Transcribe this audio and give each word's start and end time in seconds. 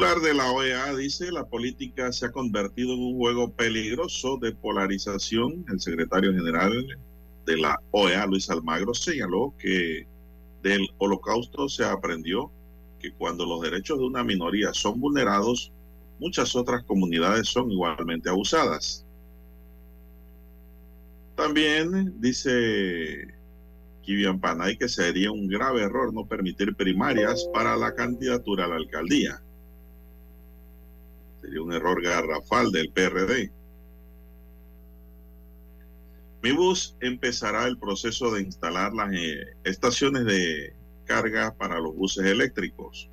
Titular 0.00 0.20
de 0.22 0.32
la 0.32 0.50
OEA 0.50 0.94
dice 0.94 1.30
la 1.30 1.44
política 1.44 2.10
se 2.10 2.24
ha 2.24 2.32
convertido 2.32 2.94
en 2.94 3.00
un 3.00 3.18
juego 3.18 3.52
peligroso 3.52 4.38
de 4.38 4.52
polarización. 4.52 5.66
El 5.68 5.78
secretario 5.78 6.32
general 6.32 6.98
de 7.44 7.56
la 7.58 7.78
OEA, 7.90 8.24
Luis 8.24 8.48
Almagro, 8.48 8.94
señaló 8.94 9.52
que 9.58 10.06
del 10.62 10.88
holocausto 10.96 11.68
se 11.68 11.84
aprendió 11.84 12.50
que 12.98 13.12
cuando 13.12 13.44
los 13.44 13.60
derechos 13.60 13.98
de 13.98 14.06
una 14.06 14.24
minoría 14.24 14.72
son 14.72 14.98
vulnerados, 14.98 15.70
muchas 16.18 16.56
otras 16.56 16.82
comunidades 16.84 17.48
son 17.48 17.70
igualmente 17.70 18.30
abusadas. 18.30 19.04
También 21.36 22.18
dice 22.22 23.34
Kivian 24.00 24.40
Panay 24.40 24.78
que 24.78 24.88
sería 24.88 25.30
un 25.30 25.46
grave 25.46 25.82
error 25.82 26.14
no 26.14 26.24
permitir 26.24 26.74
primarias 26.74 27.46
para 27.52 27.76
la 27.76 27.94
candidatura 27.94 28.64
a 28.64 28.68
la 28.68 28.76
alcaldía. 28.76 29.42
Sería 31.40 31.62
un 31.62 31.72
error 31.72 32.02
garrafal 32.02 32.70
del 32.72 32.90
PRD. 32.90 33.50
Mi 36.42 36.52
bus 36.52 36.96
empezará 37.00 37.66
el 37.66 37.78
proceso 37.78 38.30
de 38.32 38.42
instalar 38.42 38.92
las 38.94 39.12
eh, 39.12 39.56
estaciones 39.64 40.24
de 40.24 40.74
carga 41.04 41.54
para 41.54 41.78
los 41.78 41.94
buses 41.94 42.24
eléctricos. 42.24 43.10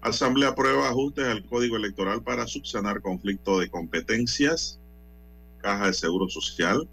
Asamblea 0.00 0.50
aprueba 0.50 0.88
ajustes 0.88 1.24
al 1.24 1.44
Código 1.46 1.76
Electoral 1.76 2.22
para 2.22 2.46
subsanar 2.46 3.00
conflicto 3.00 3.58
de 3.58 3.70
competencias. 3.70 4.78
Caja 5.58 5.86
de 5.86 5.94
Seguro 5.94 6.28
Social 6.28 6.86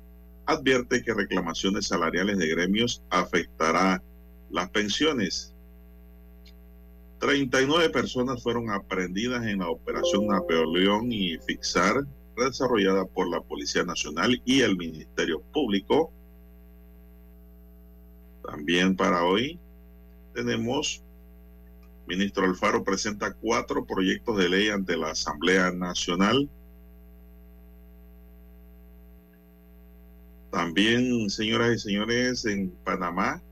advierte 0.46 1.04
que 1.04 1.14
reclamaciones 1.14 1.88
salariales 1.88 2.38
de 2.38 2.48
gremios 2.48 3.04
afectará 3.10 4.02
las 4.50 4.70
pensiones. 4.70 5.51
39 7.22 7.92
personas 7.92 8.42
fueron 8.42 8.72
aprendidas 8.72 9.46
en 9.46 9.60
la 9.60 9.70
operación 9.70 10.26
Napoleón 10.26 11.12
y 11.12 11.38
Fixar, 11.38 12.04
desarrollada 12.36 13.06
por 13.06 13.30
la 13.30 13.40
Policía 13.42 13.84
Nacional 13.84 14.42
y 14.44 14.62
el 14.62 14.76
Ministerio 14.76 15.40
Público. 15.54 16.12
También 18.44 18.96
para 18.96 19.24
hoy 19.24 19.60
tenemos, 20.34 21.04
ministro 22.08 22.46
Alfaro 22.46 22.84
presenta 22.84 23.32
cuatro 23.34 23.86
proyectos 23.86 24.36
de 24.38 24.50
ley 24.50 24.70
ante 24.70 24.98
la 24.98 25.12
Asamblea 25.12 25.72
Nacional. 25.72 26.50
También, 30.50 31.30
señoras 31.30 31.76
y 31.76 31.80
señores, 31.80 32.46
en 32.46 32.72
Panamá 32.84 33.44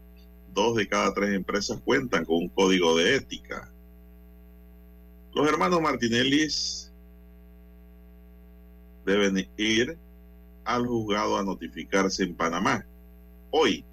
dos 0.54 0.76
de 0.76 0.88
cada 0.88 1.14
tres 1.14 1.36
empresas 1.36 1.80
cuentan 1.84 2.26
con 2.26 2.38
un 2.38 2.50
código 2.50 2.98
de 2.98 3.16
ética. 3.16 3.72
Los 5.34 5.48
hermanos 5.48 5.82
Martinelli 5.82 6.48
deben 9.06 9.50
ir 9.58 9.98
al 10.66 10.86
juzgado 10.86 11.38
a 11.38 11.44
notificarse 11.44 12.24
en 12.24 12.36
Panamá. 12.36 12.86
Hoy 13.52 13.86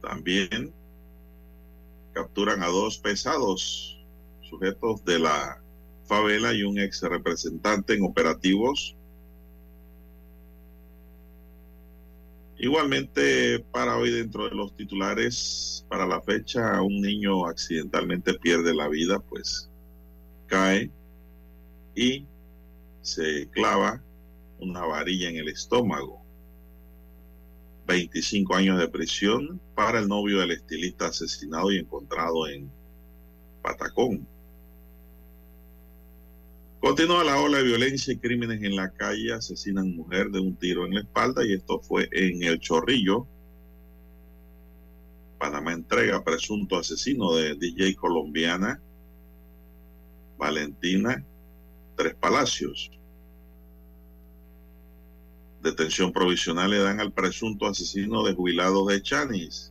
también 0.00 0.72
capturan 2.12 2.62
a 2.62 2.66
dos 2.66 2.98
pesados 2.98 3.98
sujetos 4.42 5.04
de 5.04 5.18
la 5.18 5.62
favela 6.04 6.52
y 6.52 6.62
un 6.62 6.78
ex 6.78 7.02
representante 7.02 7.94
en 7.94 8.04
operativos 8.04 8.96
Igualmente, 12.62 13.60
para 13.72 13.96
hoy 13.96 14.10
dentro 14.10 14.46
de 14.46 14.54
los 14.54 14.76
titulares, 14.76 15.86
para 15.88 16.06
la 16.06 16.20
fecha, 16.20 16.82
un 16.82 17.00
niño 17.00 17.46
accidentalmente 17.46 18.34
pierde 18.34 18.74
la 18.74 18.86
vida, 18.86 19.18
pues 19.18 19.70
cae 20.46 20.90
y 21.94 22.26
se 23.00 23.48
clava 23.48 24.02
una 24.58 24.84
varilla 24.84 25.30
en 25.30 25.36
el 25.36 25.48
estómago. 25.48 26.22
25 27.86 28.54
años 28.54 28.78
de 28.78 28.88
prisión 28.88 29.58
para 29.74 29.98
el 29.98 30.06
novio 30.06 30.40
del 30.40 30.50
estilista 30.50 31.06
asesinado 31.06 31.72
y 31.72 31.78
encontrado 31.78 32.46
en 32.46 32.70
Patacón. 33.62 34.28
Continúa 36.80 37.22
la 37.24 37.38
ola 37.38 37.58
de 37.58 37.64
violencia 37.64 38.14
y 38.14 38.16
crímenes 38.16 38.62
en 38.62 38.74
la 38.74 38.90
calle. 38.90 39.34
Asesinan 39.34 39.94
mujer 39.94 40.30
de 40.30 40.40
un 40.40 40.56
tiro 40.56 40.86
en 40.86 40.94
la 40.94 41.00
espalda 41.00 41.44
y 41.44 41.52
esto 41.52 41.78
fue 41.80 42.08
en 42.10 42.42
El 42.42 42.58
Chorrillo. 42.58 43.26
Panamá 45.38 45.74
entrega 45.74 46.24
presunto 46.24 46.78
asesino 46.78 47.34
de 47.34 47.54
DJ 47.54 47.96
colombiana 47.96 48.80
Valentina 50.38 51.22
Tres 51.96 52.14
Palacios. 52.14 52.90
Detención 55.62 56.12
provisional 56.12 56.70
le 56.70 56.78
dan 56.78 56.98
al 56.98 57.12
presunto 57.12 57.66
asesino 57.66 58.24
de 58.24 58.32
jubilados 58.32 58.86
de 58.86 59.02
Chanis. 59.02 59.70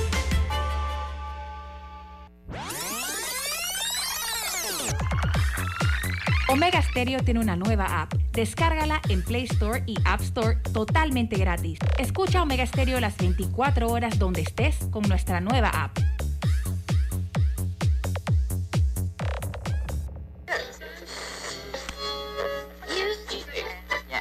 Omega 6.51 6.81
Stereo 6.81 7.23
tiene 7.23 7.39
una 7.39 7.55
nueva 7.55 8.01
app. 8.01 8.13
Descárgala 8.33 8.99
en 9.07 9.23
Play 9.23 9.45
Store 9.45 9.83
y 9.85 9.95
App 10.03 10.19
Store 10.19 10.57
totalmente 10.73 11.37
gratis. 11.37 11.79
Escucha 11.97 12.43
Omega 12.43 12.65
Stereo 12.65 12.99
las 12.99 13.15
24 13.15 13.87
horas 13.87 14.19
donde 14.19 14.41
estés 14.41 14.75
con 14.91 15.03
nuestra 15.03 15.39
nueva 15.39 15.69
app. 15.69 15.97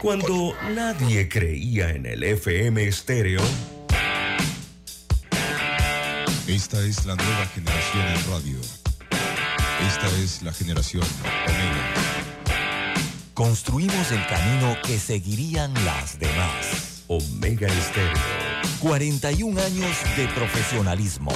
Cuando 0.00 0.54
nadie 0.72 1.28
creía 1.28 1.90
en 1.90 2.06
el 2.06 2.22
FM 2.22 2.86
estéreo. 2.86 3.42
Esta 6.46 6.80
es 6.86 7.06
la 7.06 7.16
nueva 7.16 7.46
generación 7.46 8.06
en 8.06 8.30
radio. 8.30 8.60
Esta 9.88 10.06
es 10.22 10.43
la 10.43 10.52
generación 10.52 11.02
Omega. 11.46 12.19
Construimos 13.40 14.12
el 14.12 14.26
camino 14.26 14.76
que 14.87 14.98
seguirían 14.98 15.72
las 15.87 16.19
demás. 16.19 17.04
Omega 17.06 17.69
Estéreo. 17.69 18.12
41 18.81 19.58
años 19.62 19.96
de 20.14 20.28
profesionalismo, 20.34 21.32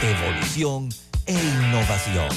evolución 0.00 0.88
e 1.26 1.34
innovación. 1.34 2.30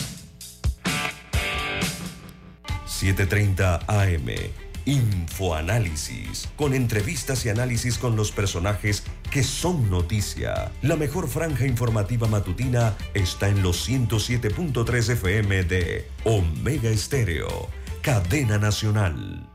7.30 2.86 3.86
AM. 3.88 4.52
Infoanálisis, 4.84 6.50
con 6.58 6.74
entrevistas 6.74 7.46
y 7.46 7.50
análisis 7.50 7.98
con 7.98 8.18
los 8.18 8.34
personajes 8.34 9.04
que 9.32 9.44
son 9.44 9.90
noticia. 9.90 10.74
La 10.82 10.98
mejor 10.98 11.30
franja 11.30 11.66
informativa 11.66 12.28
matutina 12.28 12.98
está 13.14 13.48
en 13.48 13.64
los 13.64 13.88
107.3 13.88 15.10
FM 15.14 15.64
de 15.64 16.06
Omega 16.26 16.90
Estéreo 16.90 17.70
cadena 18.06 18.60
nacional. 18.60 19.55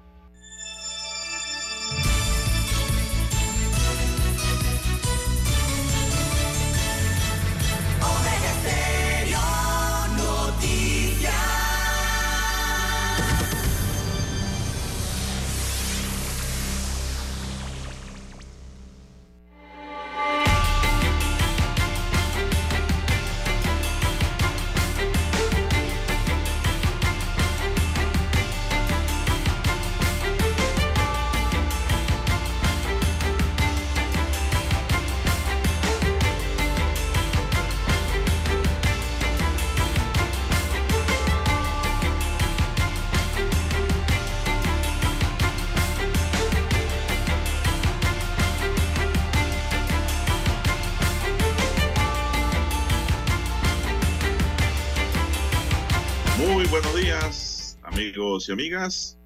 Amigas. 58.53 59.19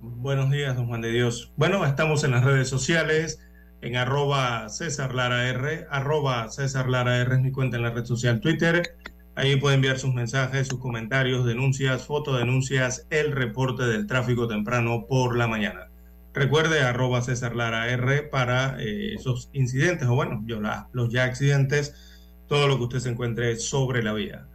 Buenos 0.00 0.50
días, 0.50 0.76
don 0.76 0.86
Juan 0.86 1.00
de 1.00 1.10
Dios. 1.10 1.52
Bueno, 1.56 1.84
estamos 1.84 2.22
en 2.22 2.30
las 2.30 2.44
redes 2.44 2.68
sociales, 2.68 3.40
en 3.82 3.96
arroba 3.96 4.68
César 4.68 5.12
Lara 5.12 5.48
R, 5.48 5.86
arroba 5.90 6.48
César 6.50 6.88
Lara 6.88 7.18
R 7.18 7.34
es 7.34 7.40
mi 7.40 7.50
cuenta 7.50 7.76
en 7.76 7.82
la 7.82 7.90
red 7.90 8.04
social 8.04 8.40
Twitter. 8.40 8.96
Ahí 9.34 9.56
puede 9.56 9.74
enviar 9.74 9.98
sus 9.98 10.14
mensajes, 10.14 10.68
sus 10.68 10.78
comentarios, 10.78 11.44
denuncias, 11.44 12.06
fotodenuncias, 12.06 13.06
el 13.10 13.32
reporte 13.32 13.84
del 13.84 14.06
tráfico 14.06 14.46
temprano 14.46 15.06
por 15.08 15.36
la 15.36 15.48
mañana. 15.48 15.88
Recuerde 16.34 16.82
arroba 16.82 17.22
César 17.22 17.56
Lara 17.56 17.88
R 17.88 18.22
para 18.22 18.80
eh, 18.80 19.14
esos 19.14 19.50
incidentes, 19.52 20.06
o 20.06 20.14
bueno, 20.14 20.44
yo 20.46 20.60
los 20.92 21.12
ya 21.12 21.24
accidentes 21.24 22.07
todo 22.48 22.66
lo 22.66 22.78
que 22.78 22.84
usted 22.84 22.98
se 23.00 23.10
encuentre 23.10 23.56
sobre 23.56 24.02
la 24.02 24.14
vía. 24.14 24.46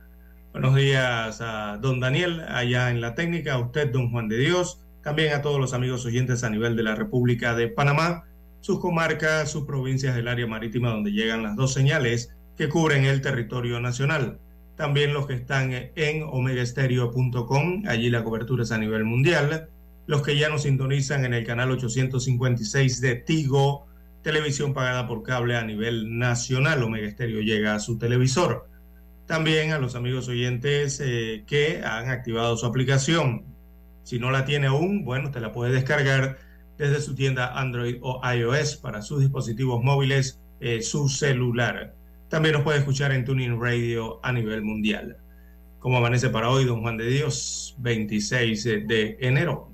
Buenos 0.52 0.76
días 0.76 1.40
a 1.42 1.78
don 1.78 2.00
Daniel, 2.00 2.42
allá 2.48 2.90
en 2.90 3.02
la 3.02 3.14
técnica, 3.14 3.54
a 3.54 3.60
usted, 3.60 3.92
don 3.92 4.10
Juan 4.10 4.28
de 4.28 4.38
Dios, 4.40 4.82
también 5.04 5.34
a 5.34 5.44
todos 5.44 5.60
los 5.60 5.74
amigos 5.74 6.04
oyentes 6.06 6.44
a 6.44 6.50
nivel 6.50 6.76
de 6.76 6.82
la 6.82 6.96
República 6.96 7.56
de 7.56 7.68
Panamá, 7.68 8.26
sus 8.62 8.80
comarcas, 8.80 9.52
sus 9.52 9.66
provincias 9.66 10.16
del 10.16 10.28
área 10.28 10.48
marítima 10.48 10.90
donde 10.90 11.12
llegan 11.12 11.44
las 11.44 11.56
dos 11.56 11.74
señales 11.74 12.34
que 12.58 12.68
cubren 12.68 13.06
el 13.06 13.22
territorio 13.22 13.80
nacional. 13.80 14.40
También 14.76 15.14
los 15.14 15.28
que 15.28 15.34
están 15.34 15.72
en 15.72 16.24
omegaestereo.com, 16.24 17.84
allí 17.88 18.10
la 18.10 18.24
cobertura 18.24 18.64
es 18.64 18.72
a 18.72 18.80
nivel 18.80 19.04
mundial. 19.04 19.70
Los 20.08 20.24
que 20.24 20.36
ya 20.36 20.50
nos 20.50 20.64
sintonizan 20.64 21.26
en 21.26 21.36
el 21.36 21.46
canal 21.46 21.70
856 21.70 23.02
de 23.02 23.16
Tigo, 23.16 23.86
televisión 24.24 24.74
pagada 24.74 25.08
por 25.08 25.22
cable 25.22 25.56
a 25.56 25.64
nivel 25.64 26.18
nacional. 26.18 26.82
Omega 26.82 27.08
Estéreo 27.08 27.42
llega 27.42 27.76
a 27.76 27.80
su 27.80 27.98
televisor. 27.98 28.68
También 29.28 29.72
a 29.72 29.78
los 29.80 29.96
amigos 29.96 30.28
oyentes 30.28 31.00
eh, 31.00 31.44
que 31.46 31.82
han 31.84 32.10
activado 32.10 32.58
su 32.58 32.66
aplicación. 32.66 33.46
Si 34.04 34.20
no 34.20 34.32
la 34.32 34.46
tiene 34.46 34.68
aún, 34.68 35.06
bueno, 35.06 35.32
te 35.32 35.40
la 35.40 35.52
puede 35.52 35.72
descargar 35.72 36.40
desde 36.78 37.02
su 37.02 37.16
tienda 37.16 37.60
Android 37.60 37.98
o 38.02 38.22
iOS 38.34 38.78
para 38.78 39.02
sus 39.02 39.22
dispositivos 39.22 39.84
móviles, 39.84 40.40
eh, 40.60 40.82
su 40.82 41.08
celular. 41.08 41.94
También 42.30 42.54
nos 42.54 42.64
puede 42.64 42.80
escuchar 42.80 43.12
en 43.12 43.26
Tuning 43.26 43.62
Radio 43.62 44.20
a 44.24 44.32
nivel 44.32 44.64
mundial. 44.64 45.18
¿Cómo 45.80 45.98
amanece 45.98 46.30
para 46.30 46.50
hoy, 46.50 46.66
don 46.66 46.82
Juan 46.82 46.98
de 46.98 47.08
Dios? 47.08 47.76
26 47.80 48.64
de 48.64 49.18
enero. 49.20 49.70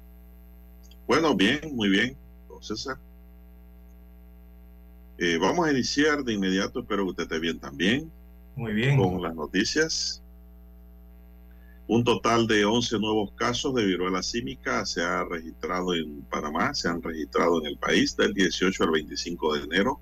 Bueno, 1.08 1.36
bien, 1.36 1.60
muy 1.74 1.90
bien, 1.90 2.18
César. 2.62 2.98
Eh, 5.22 5.38
vamos 5.38 5.68
a 5.68 5.72
iniciar 5.72 6.24
de 6.24 6.32
inmediato, 6.32 6.80
espero 6.80 7.04
que 7.04 7.10
usted 7.10 7.24
esté 7.24 7.40
bien 7.40 7.60
también. 7.60 8.10
Muy 8.56 8.72
bien. 8.72 8.98
Con 8.98 9.22
las 9.22 9.36
noticias. 9.36 10.24
Un 11.88 12.06
total 12.06 12.48
de 12.48 12.64
11 12.64 13.00
nuevos 13.00 13.34
casos 13.34 13.76
de 13.76 13.84
viruela 13.84 14.24
símica 14.24 14.86
se 14.86 15.02
ha 15.02 15.26
registrado 15.26 15.94
en 15.94 16.22
Panamá, 16.22 16.74
se 16.74 16.88
han 16.88 17.02
registrado 17.02 17.60
en 17.60 17.66
el 17.66 17.78
país 17.78 18.16
del 18.16 18.34
18 18.34 18.82
al 18.86 18.92
25 18.92 19.56
de 19.56 19.64
enero, 19.64 20.00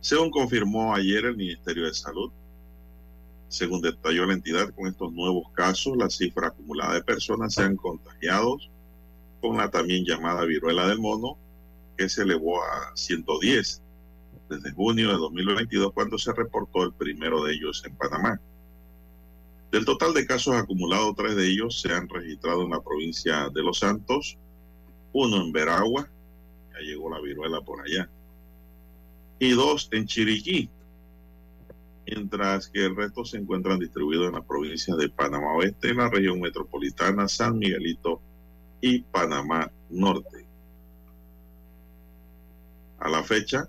según 0.00 0.30
confirmó 0.30 0.94
ayer 0.94 1.24
el 1.24 1.36
Ministerio 1.36 1.86
de 1.86 1.94
Salud. 1.94 2.30
Según 3.48 3.80
detalló 3.80 4.24
la 4.24 4.34
entidad, 4.34 4.72
con 4.72 4.86
estos 4.86 5.12
nuevos 5.12 5.50
casos, 5.52 5.96
la 5.96 6.08
cifra 6.08 6.48
acumulada 6.48 6.94
de 6.94 7.02
personas 7.02 7.54
se 7.54 7.62
han 7.62 7.74
contagiado 7.74 8.58
con 9.40 9.56
la 9.56 9.68
también 9.68 10.04
llamada 10.04 10.44
viruela 10.44 10.86
del 10.86 11.00
mono, 11.00 11.38
que 11.96 12.08
se 12.08 12.22
elevó 12.22 12.62
a 12.62 12.92
110 12.94 13.83
desde 14.48 14.72
junio 14.72 15.08
de 15.08 15.14
2022 15.14 15.92
cuando 15.92 16.18
se 16.18 16.32
reportó 16.32 16.82
el 16.82 16.92
primero 16.92 17.42
de 17.44 17.54
ellos 17.54 17.82
en 17.86 17.96
Panamá. 17.96 18.40
Del 19.70 19.84
total 19.84 20.14
de 20.14 20.26
casos 20.26 20.54
acumulados, 20.54 21.16
tres 21.16 21.34
de 21.34 21.48
ellos 21.48 21.80
se 21.80 21.92
han 21.92 22.08
registrado 22.08 22.62
en 22.62 22.70
la 22.70 22.80
provincia 22.80 23.48
de 23.52 23.62
Los 23.62 23.80
Santos, 23.80 24.38
uno 25.12 25.42
en 25.42 25.52
Veragua, 25.52 26.08
ya 26.72 26.78
llegó 26.80 27.10
la 27.10 27.20
viruela 27.20 27.60
por 27.60 27.80
allá, 27.80 28.08
y 29.38 29.50
dos 29.50 29.88
en 29.92 30.06
Chiriquí, 30.06 30.70
mientras 32.06 32.68
que 32.68 32.84
el 32.84 32.94
resto 32.94 33.24
se 33.24 33.38
encuentran 33.38 33.78
distribuidos 33.78 34.28
en 34.28 34.34
las 34.34 34.44
provincias 34.44 34.96
de 34.96 35.08
Panamá 35.08 35.54
Oeste, 35.54 35.90
en 35.90 35.96
la 35.96 36.08
región 36.08 36.40
metropolitana, 36.40 37.26
San 37.28 37.58
Miguelito 37.58 38.20
y 38.80 39.00
Panamá 39.00 39.70
Norte. 39.90 40.46
A 42.98 43.08
la 43.08 43.22
fecha, 43.22 43.68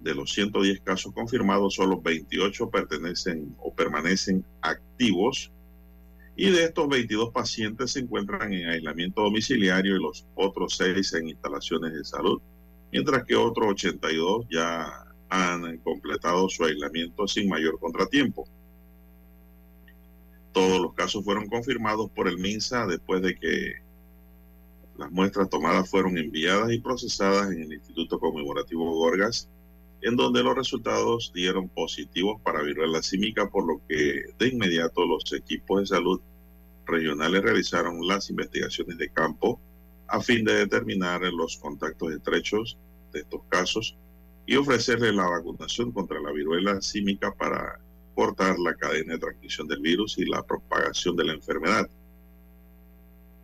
de 0.00 0.14
los 0.14 0.32
110 0.32 0.80
casos 0.80 1.12
confirmados, 1.12 1.74
solo 1.74 2.00
28 2.00 2.70
pertenecen 2.70 3.54
o 3.58 3.74
permanecen 3.74 4.44
activos 4.62 5.52
y 6.36 6.50
de 6.50 6.64
estos 6.64 6.88
22 6.88 7.30
pacientes 7.32 7.92
se 7.92 8.00
encuentran 8.00 8.52
en 8.52 8.68
aislamiento 8.68 9.22
domiciliario 9.22 9.96
y 9.96 10.02
los 10.02 10.26
otros 10.34 10.76
6 10.78 11.12
en 11.14 11.28
instalaciones 11.28 11.92
de 11.92 12.04
salud, 12.04 12.40
mientras 12.90 13.24
que 13.24 13.36
otros 13.36 13.72
82 13.72 14.46
ya 14.50 15.04
han 15.28 15.78
completado 15.78 16.48
su 16.48 16.64
aislamiento 16.64 17.28
sin 17.28 17.48
mayor 17.48 17.78
contratiempo. 17.78 18.48
Todos 20.52 20.80
los 20.80 20.94
casos 20.94 21.24
fueron 21.24 21.46
confirmados 21.48 22.10
por 22.10 22.26
el 22.26 22.38
MINSA 22.38 22.86
después 22.86 23.20
de 23.22 23.36
que 23.36 23.74
las 24.96 25.10
muestras 25.12 25.48
tomadas 25.48 25.88
fueron 25.90 26.16
enviadas 26.18 26.72
y 26.72 26.80
procesadas 26.80 27.52
en 27.52 27.62
el 27.62 27.72
Instituto 27.74 28.18
Conmemorativo 28.18 28.92
Gorgas 28.92 29.48
en 30.02 30.16
donde 30.16 30.42
los 30.42 30.54
resultados 30.54 31.32
dieron 31.34 31.68
positivos 31.68 32.40
para 32.42 32.62
viruela 32.62 33.02
símica, 33.02 33.50
por 33.50 33.66
lo 33.66 33.80
que 33.88 34.24
de 34.38 34.48
inmediato 34.48 35.04
los 35.04 35.32
equipos 35.32 35.80
de 35.80 35.86
salud 35.86 36.20
regionales 36.86 37.42
realizaron 37.42 38.06
las 38.06 38.30
investigaciones 38.30 38.98
de 38.98 39.10
campo 39.10 39.60
a 40.08 40.20
fin 40.20 40.44
de 40.44 40.54
determinar 40.54 41.20
los 41.32 41.56
contactos 41.58 42.12
estrechos 42.12 42.78
de 43.12 43.20
estos 43.20 43.42
casos 43.48 43.96
y 44.46 44.56
ofrecerle 44.56 45.12
la 45.12 45.28
vacunación 45.28 45.92
contra 45.92 46.20
la 46.20 46.32
viruela 46.32 46.80
símica 46.80 47.32
para 47.32 47.78
cortar 48.14 48.58
la 48.58 48.74
cadena 48.74 49.14
de 49.14 49.20
transmisión 49.20 49.68
del 49.68 49.80
virus 49.80 50.18
y 50.18 50.24
la 50.24 50.42
propagación 50.42 51.14
de 51.16 51.24
la 51.24 51.32
enfermedad. 51.34 51.88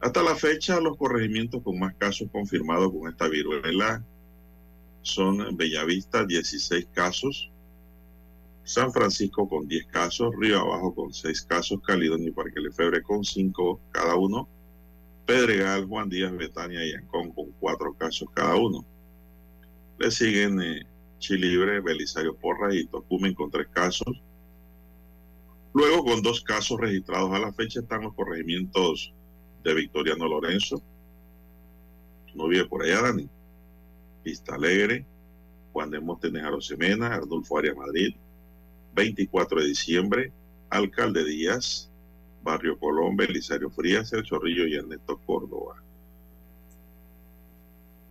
Hasta 0.00 0.22
la 0.22 0.34
fecha, 0.34 0.80
los 0.80 0.96
corregimientos 0.96 1.62
con 1.62 1.78
más 1.78 1.94
casos 1.94 2.28
confirmados 2.32 2.92
con 2.92 3.08
esta 3.08 3.28
viruela 3.28 4.04
son 5.06 5.56
Bellavista 5.56 6.25
16 6.25 6.88
casos, 6.92 7.48
San 8.64 8.92
Francisco 8.92 9.48
con 9.48 9.68
10 9.68 9.86
casos, 9.86 10.34
Río 10.36 10.58
Abajo 10.58 10.92
con 10.92 11.12
6 11.14 11.42
casos, 11.42 11.80
Caledonia 11.86 12.28
y 12.28 12.32
Parque 12.32 12.60
Lefebre 12.60 13.02
con 13.02 13.22
5 13.22 13.80
cada 13.92 14.16
uno, 14.16 14.48
Pedregal, 15.25 15.86
Juan 15.86 16.08
Díaz, 16.08 16.36
Betania 16.36 16.84
y 16.84 16.92
Ancón 16.92 17.30
con 17.30 17.52
cuatro 17.60 17.94
casos 17.94 18.28
cada 18.34 18.56
uno. 18.56 18.84
Le 19.98 20.10
siguen 20.10 20.60
eh, 20.60 20.84
Chilibre, 21.18 21.80
Belisario 21.80 22.36
Porra 22.36 22.75
y 22.75 22.86
Tocumen 22.86 23.34
con 23.34 23.50
tres 23.50 23.68
casos. 23.68 24.20
Luego, 25.72 26.04
con 26.04 26.20
dos 26.20 26.40
casos 26.40 26.80
registrados 26.80 27.32
a 27.32 27.38
la 27.38 27.52
fecha, 27.52 27.78
están 27.78 28.02
los 28.02 28.14
corregimientos 28.14 29.14
de 29.62 29.75
Victoriano 29.75 30.26
Lorenzo. 30.26 30.82
No 32.34 32.48
vive 32.48 32.64
por 32.64 32.82
allá, 32.82 33.02
Dani. 33.02 33.28
Vista 34.26 34.56
Alegre, 34.56 35.06
Juan 35.73 35.88
de 35.88 36.00
Montenegro 36.00 36.61
Semena, 36.61 37.14
Arnulfo 37.14 37.59
Arias 37.59 37.76
Madrid, 37.76 38.12
24 38.92 39.61
de 39.61 39.68
diciembre, 39.68 40.33
Alcalde 40.68 41.25
Díaz, 41.25 41.88
Barrio 42.42 42.76
Colón, 42.76 43.16
Belisario 43.16 43.71
Frías, 43.71 44.12
El 44.12 44.25
Chorrillo 44.25 44.66
y 44.66 44.75
Ernesto 44.75 45.16
Córdoba. 45.25 45.80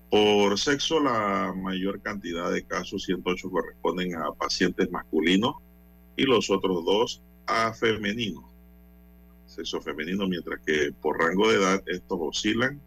Por 0.09 0.57
sexo, 0.57 1.01
la 1.01 1.53
mayor 1.53 1.99
cantidad 1.99 2.49
de 2.49 2.63
casos, 2.63 3.03
108, 3.03 3.49
corresponden 3.49 4.15
a 4.15 4.31
pacientes 4.31 4.89
masculinos 4.89 5.55
y 6.15 6.23
los 6.23 6.49
otros 6.49 6.85
dos 6.85 7.21
a 7.45 7.73
femeninos, 7.73 8.45
sexo 9.47 9.81
femenino, 9.81 10.29
mientras 10.29 10.61
que 10.61 10.93
por 10.93 11.19
rango 11.19 11.49
de 11.49 11.57
edad 11.57 11.83
estos 11.87 12.17
oscilan, 12.21 12.79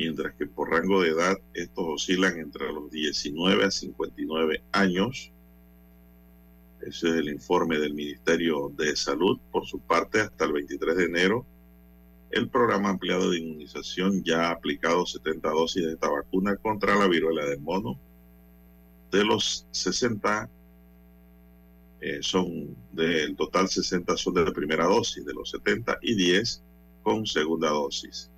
mientras 0.00 0.34
que 0.34 0.46
por 0.46 0.70
rango 0.70 1.02
de 1.02 1.10
edad 1.10 1.36
estos 1.52 1.84
oscilan 1.86 2.38
entre 2.38 2.72
los 2.72 2.90
19 2.90 3.64
a 3.64 3.70
59 3.70 4.62
años. 4.72 5.30
Ese 6.80 7.08
es 7.10 7.14
el 7.16 7.28
informe 7.28 7.78
del 7.78 7.92
Ministerio 7.92 8.72
de 8.74 8.96
Salud. 8.96 9.38
Por 9.52 9.66
su 9.66 9.78
parte, 9.78 10.22
hasta 10.22 10.46
el 10.46 10.54
23 10.54 10.96
de 10.96 11.04
enero, 11.04 11.44
el 12.30 12.48
programa 12.48 12.88
ampliado 12.88 13.30
de 13.30 13.40
inmunización 13.40 14.24
ya 14.24 14.48
ha 14.48 14.52
aplicado 14.52 15.04
70 15.04 15.50
dosis 15.50 15.84
de 15.84 15.92
esta 15.92 16.08
vacuna 16.08 16.56
contra 16.56 16.96
la 16.96 17.06
viruela 17.06 17.44
del 17.44 17.60
mono. 17.60 18.00
De 19.12 19.22
los 19.22 19.66
60 19.70 20.48
eh, 22.00 22.20
son 22.22 22.74
del 22.92 23.36
total 23.36 23.68
60 23.68 24.16
son 24.16 24.32
de 24.32 24.46
la 24.46 24.52
primera 24.52 24.86
dosis, 24.86 25.26
de 25.26 25.34
los 25.34 25.50
70 25.50 25.98
y 26.00 26.14
10 26.14 26.62
con 27.02 27.26
segunda 27.26 27.68
dosis. 27.68 28.30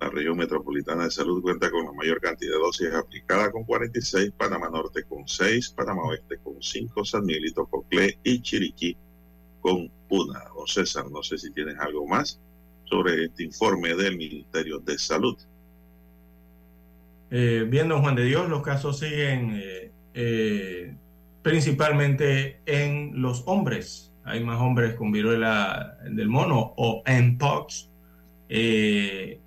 La 0.00 0.08
región 0.10 0.36
metropolitana 0.36 1.04
de 1.04 1.10
salud 1.10 1.42
cuenta 1.42 1.70
con 1.70 1.84
la 1.84 1.92
mayor 1.92 2.20
cantidad 2.20 2.52
de 2.52 2.58
dosis 2.58 2.92
aplicada 2.92 3.50
con 3.50 3.64
46, 3.64 4.32
Panamá 4.36 4.70
Norte 4.70 5.02
con 5.04 5.26
6, 5.26 5.70
Panamá 5.70 6.02
Oeste 6.04 6.38
con 6.38 6.62
5, 6.62 7.04
San 7.04 7.24
Miguelito, 7.24 7.66
Coclé 7.66 8.18
y 8.22 8.40
Chiriquí 8.40 8.96
con 9.60 9.90
una. 10.08 10.44
O 10.54 10.66
César, 10.66 11.10
no 11.10 11.22
sé 11.22 11.36
si 11.38 11.52
tienes 11.52 11.78
algo 11.78 12.06
más 12.06 12.40
sobre 12.84 13.24
este 13.24 13.42
informe 13.44 13.94
del 13.94 14.16
Ministerio 14.16 14.78
de 14.78 14.98
Salud. 14.98 15.36
Eh, 17.30 17.66
bien, 17.68 17.88
don 17.88 18.00
Juan 18.00 18.14
de 18.14 18.24
Dios, 18.24 18.48
los 18.48 18.62
casos 18.62 19.00
siguen 19.00 19.52
eh, 19.54 19.92
eh, 20.14 20.94
principalmente 21.42 22.60
en 22.66 23.20
los 23.20 23.42
hombres. 23.46 24.12
Hay 24.24 24.42
más 24.44 24.60
hombres 24.60 24.94
con 24.94 25.12
viruela 25.12 25.98
del 26.04 26.28
mono 26.28 26.74
o 26.76 27.02
Mpox. 27.06 27.90
Eh, 28.48 29.40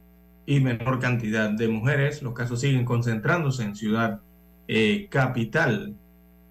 y 0.51 0.59
menor 0.59 0.99
cantidad 0.99 1.49
de 1.49 1.69
mujeres. 1.69 2.21
Los 2.21 2.33
casos 2.33 2.59
siguen 2.59 2.83
concentrándose 2.83 3.63
en 3.63 3.73
Ciudad 3.73 4.19
eh, 4.67 5.07
Capital. 5.09 5.95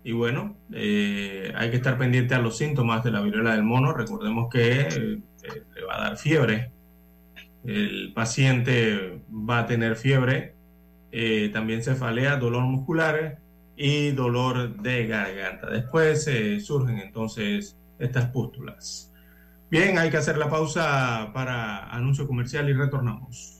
Y 0.02 0.12
bueno, 0.12 0.56
eh, 0.72 1.52
hay 1.54 1.70
que 1.70 1.76
estar 1.76 1.98
pendiente 1.98 2.34
a 2.34 2.38
los 2.38 2.56
síntomas 2.56 3.04
de 3.04 3.10
la 3.10 3.20
viruela 3.20 3.54
del 3.54 3.62
mono. 3.62 3.92
Recordemos 3.92 4.48
que 4.50 4.80
eh, 4.80 5.20
le 5.74 5.84
va 5.86 5.98
a 5.98 6.00
dar 6.04 6.16
fiebre. 6.16 6.70
El 7.62 8.12
paciente 8.14 9.20
va 9.30 9.58
a 9.58 9.66
tener 9.66 9.96
fiebre, 9.96 10.54
también 11.52 11.82
cefalea, 11.82 12.36
dolor 12.36 12.62
muscular 12.62 13.38
y 13.76 14.12
dolor 14.12 14.80
de 14.80 15.06
garganta. 15.06 15.68
Después 15.68 16.24
surgen 16.64 16.96
entonces 17.00 17.76
estas 17.98 18.30
pústulas. 18.30 19.12
Bien, 19.70 19.98
hay 19.98 20.08
que 20.08 20.16
hacer 20.16 20.38
la 20.38 20.48
pausa 20.48 21.32
para 21.34 21.84
anuncio 21.90 22.26
comercial 22.26 22.70
y 22.70 22.72
retornamos. 22.72 23.59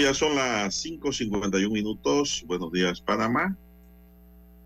Ya 0.00 0.14
son 0.14 0.34
las 0.34 0.84
5.51 0.84 1.70
minutos. 1.70 2.42
Buenos 2.46 2.72
días, 2.72 3.02
Panamá. 3.02 3.56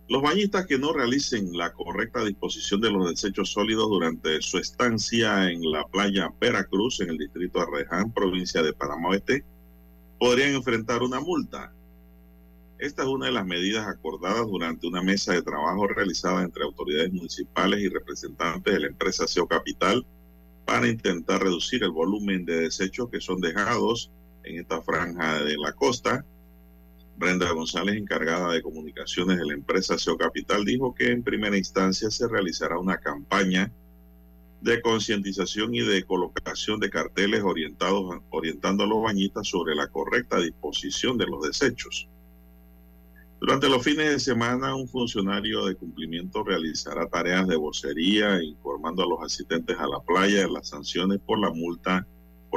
Los 0.09 0.23
bañistas 0.23 0.67
que 0.67 0.79
no 0.79 0.93
realicen 0.93 1.51
la 1.53 1.73
correcta 1.73 2.25
disposición 2.25 2.81
de 2.81 2.93
los 2.93 3.11
desechos 3.11 3.51
sólidos 3.51 3.89
durante 3.89 4.41
su 4.41 4.59
estancia 4.59 5.51
en 5.51 5.61
la 5.71 5.85
playa 5.89 6.33
Veracruz, 6.41 7.01
en 7.01 7.11
el 7.11 7.19
distrito 7.19 7.61
Arreján, 7.61 8.13
provincia 8.13 8.63
de 8.63 8.73
Panamá 8.73 9.09
Oeste, 9.09 9.45
podrían 10.19 10.55
enfrentar 10.55 11.03
una 11.03 11.21
multa. 11.21 11.73
Esta 12.79 13.03
es 13.03 13.09
una 13.09 13.27
de 13.27 13.33
las 13.33 13.47
medidas 13.47 13.87
acordadas 13.89 14.47
durante 14.47 14.87
una 14.87 15.03
mesa 15.03 15.35
de 15.35 15.43
trabajo 15.43 15.89
realizada 15.89 16.45
entre 16.45 16.63
autoridades 16.63 17.13
municipales 17.13 17.81
y 17.81 17.89
representantes 17.89 18.73
de 18.73 18.81
la 18.81 18.87
empresa 18.87 19.27
SEO 19.27 19.49
Capital 19.49 20.07
para 20.65 20.89
intentar 20.89 21.43
reducir 21.43 21.83
el 21.83 21.91
volumen 21.91 22.45
de 22.45 22.61
desechos 22.61 23.11
que 23.11 23.21
son 23.21 23.41
dejados 23.41 24.13
en 24.47 24.61
esta 24.61 24.81
franja 24.81 25.43
de 25.43 25.57
la 25.59 25.73
costa. 25.73 26.25
Brenda 27.17 27.51
González, 27.51 27.97
encargada 27.97 28.53
de 28.53 28.63
comunicaciones 28.63 29.39
de 29.39 29.47
la 29.47 29.55
empresa 29.55 29.99
SEO 29.99 30.17
Capital, 30.17 30.65
dijo 30.65 30.95
que 30.95 31.11
en 31.11 31.23
primera 31.23 31.57
instancia 31.57 32.11
se 32.11 32.29
realizará 32.29 32.79
una 32.79 32.99
campaña 32.99 33.73
de 34.61 34.81
concientización 34.83 35.75
y 35.75 35.81
de 35.81 36.05
colocación 36.05 36.81
de 36.81 36.91
carteles 36.91 37.43
orientados, 37.43 38.21
orientando 38.31 38.85
a 38.85 38.87
los 38.87 39.03
bañistas 39.03 39.49
sobre 39.49 39.75
la 39.75 39.89
correcta 39.89 40.39
disposición 40.39 41.19
de 41.19 41.27
los 41.27 41.43
desechos. 41.43 42.09
Durante 43.41 43.69
los 43.69 43.83
fines 43.83 44.11
de 44.11 44.19
semana, 44.19 44.75
un 44.75 44.89
funcionario 44.89 45.67
de 45.67 45.75
cumplimiento 45.75 46.43
realizará 46.43 47.07
tareas 47.07 47.47
de 47.47 47.57
vocería, 47.57 48.43
informando 48.43 49.03
a 49.03 49.09
los 49.09 49.23
asistentes 49.23 49.77
a 49.79 49.87
la 49.87 50.01
playa 50.01 50.41
de 50.41 50.51
las 50.51 50.69
sanciones 50.69 51.21
por 51.25 51.39
la 51.39 51.51
multa 51.51 52.07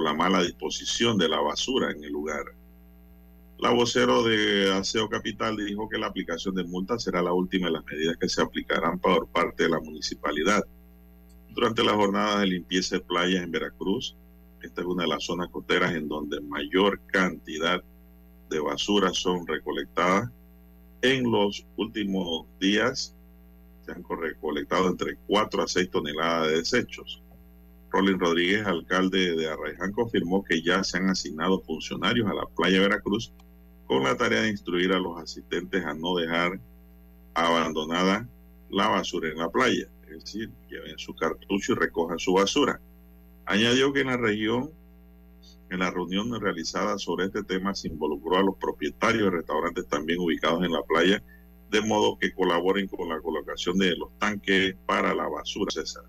la 0.02 0.14
mala 0.14 0.42
disposición 0.42 1.18
de 1.18 1.30
la 1.30 1.40
basura 1.40 1.92
en 1.92 2.04
el 2.04 2.12
lugar. 2.12 2.46
La 3.60 3.72
vocero 3.72 4.24
de 4.24 4.72
Aseo 4.72 5.10
Capital 5.10 5.58
dijo 5.58 5.90
que 5.90 5.98
la 5.98 6.08
aplicación 6.08 6.56
de 6.56 6.64
multas 6.64 7.04
será 7.04 7.22
la 7.22 7.34
última 7.34 7.68
de 7.68 7.74
las 7.74 7.86
medidas 7.86 8.16
que 8.18 8.30
se 8.30 8.42
aplicarán 8.42 9.00
por 9.00 9.28
parte 9.28 9.64
de 9.64 9.70
la 9.70 9.82
municipalidad. 9.82 10.64
Durante 11.50 11.84
las 11.84 11.96
jornadas 11.96 12.40
de 12.40 12.48
limpieza 12.48 12.96
de 12.96 13.02
playas 13.02 13.44
en 13.44 13.52
Veracruz, 13.52 14.16
esta 14.62 14.82
es 14.82 14.88
una 14.88 15.04
de 15.04 15.10
las 15.10 15.26
zonas 15.26 15.50
costeras 15.50 15.94
en 15.94 16.08
donde 16.08 16.40
mayor 16.42 17.02
cantidad 17.08 17.84
de 18.50 18.60
basura 18.60 19.14
son 19.14 19.46
recolectadas. 19.46 20.30
En 21.02 21.30
los 21.30 21.66
últimos 21.76 22.46
días 22.60 23.16
se 23.86 23.92
han 23.92 24.04
recolectado 24.08 24.88
entre 24.88 25.18
4 25.28 25.64
a 25.64 25.68
6 25.68 25.90
toneladas 25.90 26.48
de 26.48 26.58
desechos. 26.58 27.22
Rolín 27.92 28.20
Rodríguez, 28.20 28.66
alcalde 28.66 29.36
de 29.36 29.48
Arraiján, 29.50 29.92
confirmó 29.92 30.44
que 30.44 30.62
ya 30.62 30.84
se 30.84 30.98
han 30.98 31.10
asignado 31.10 31.62
funcionarios 31.62 32.30
a 32.30 32.34
la 32.34 32.46
playa 32.46 32.82
Veracruz 32.82 33.34
con 33.88 34.04
la 34.04 34.16
tarea 34.16 34.42
de 34.42 34.50
instruir 34.50 34.94
a 34.94 35.00
los 35.00 35.20
asistentes 35.20 35.84
a 35.84 35.96
no 35.96 36.16
dejar 36.16 36.60
abandonada 37.34 38.28
la 38.70 38.88
basura 38.88 39.30
en 39.30 39.38
la 39.38 39.50
playa, 39.50 39.88
es 40.04 40.24
decir, 40.24 40.52
lleven 40.70 41.00
su 41.00 41.16
cartucho 41.16 41.74
y 41.74 41.76
recojan 41.76 42.20
su 42.20 42.34
basura. 42.34 42.80
Añadió 43.46 43.92
que 43.92 44.02
en 44.02 44.08
la 44.08 44.18
región, 44.18 44.72
en 45.72 45.80
la 45.80 45.90
reunión 45.90 46.40
realizada 46.40 47.00
sobre 47.00 47.26
este 47.26 47.44
tema, 47.44 47.74
se 47.74 47.88
involucró 47.88 48.38
a 48.38 48.44
los 48.44 48.58
propietarios 48.58 49.24
de 49.24 49.38
restaurantes 49.38 49.88
también 49.88 50.20
ubicados 50.20 50.64
en 50.64 50.72
la 50.72 50.84
playa, 50.84 51.24
de 51.72 51.82
modo 51.82 52.18
que 52.20 52.32
colaboren 52.32 52.88
con 52.88 53.10
la 53.10 53.20
colocación 53.22 53.78
de 53.80 53.96
los 53.96 54.10
tanques 54.20 54.76
para 54.86 55.16
la 55.16 55.28
basura, 55.28 55.72
César. 55.72 56.04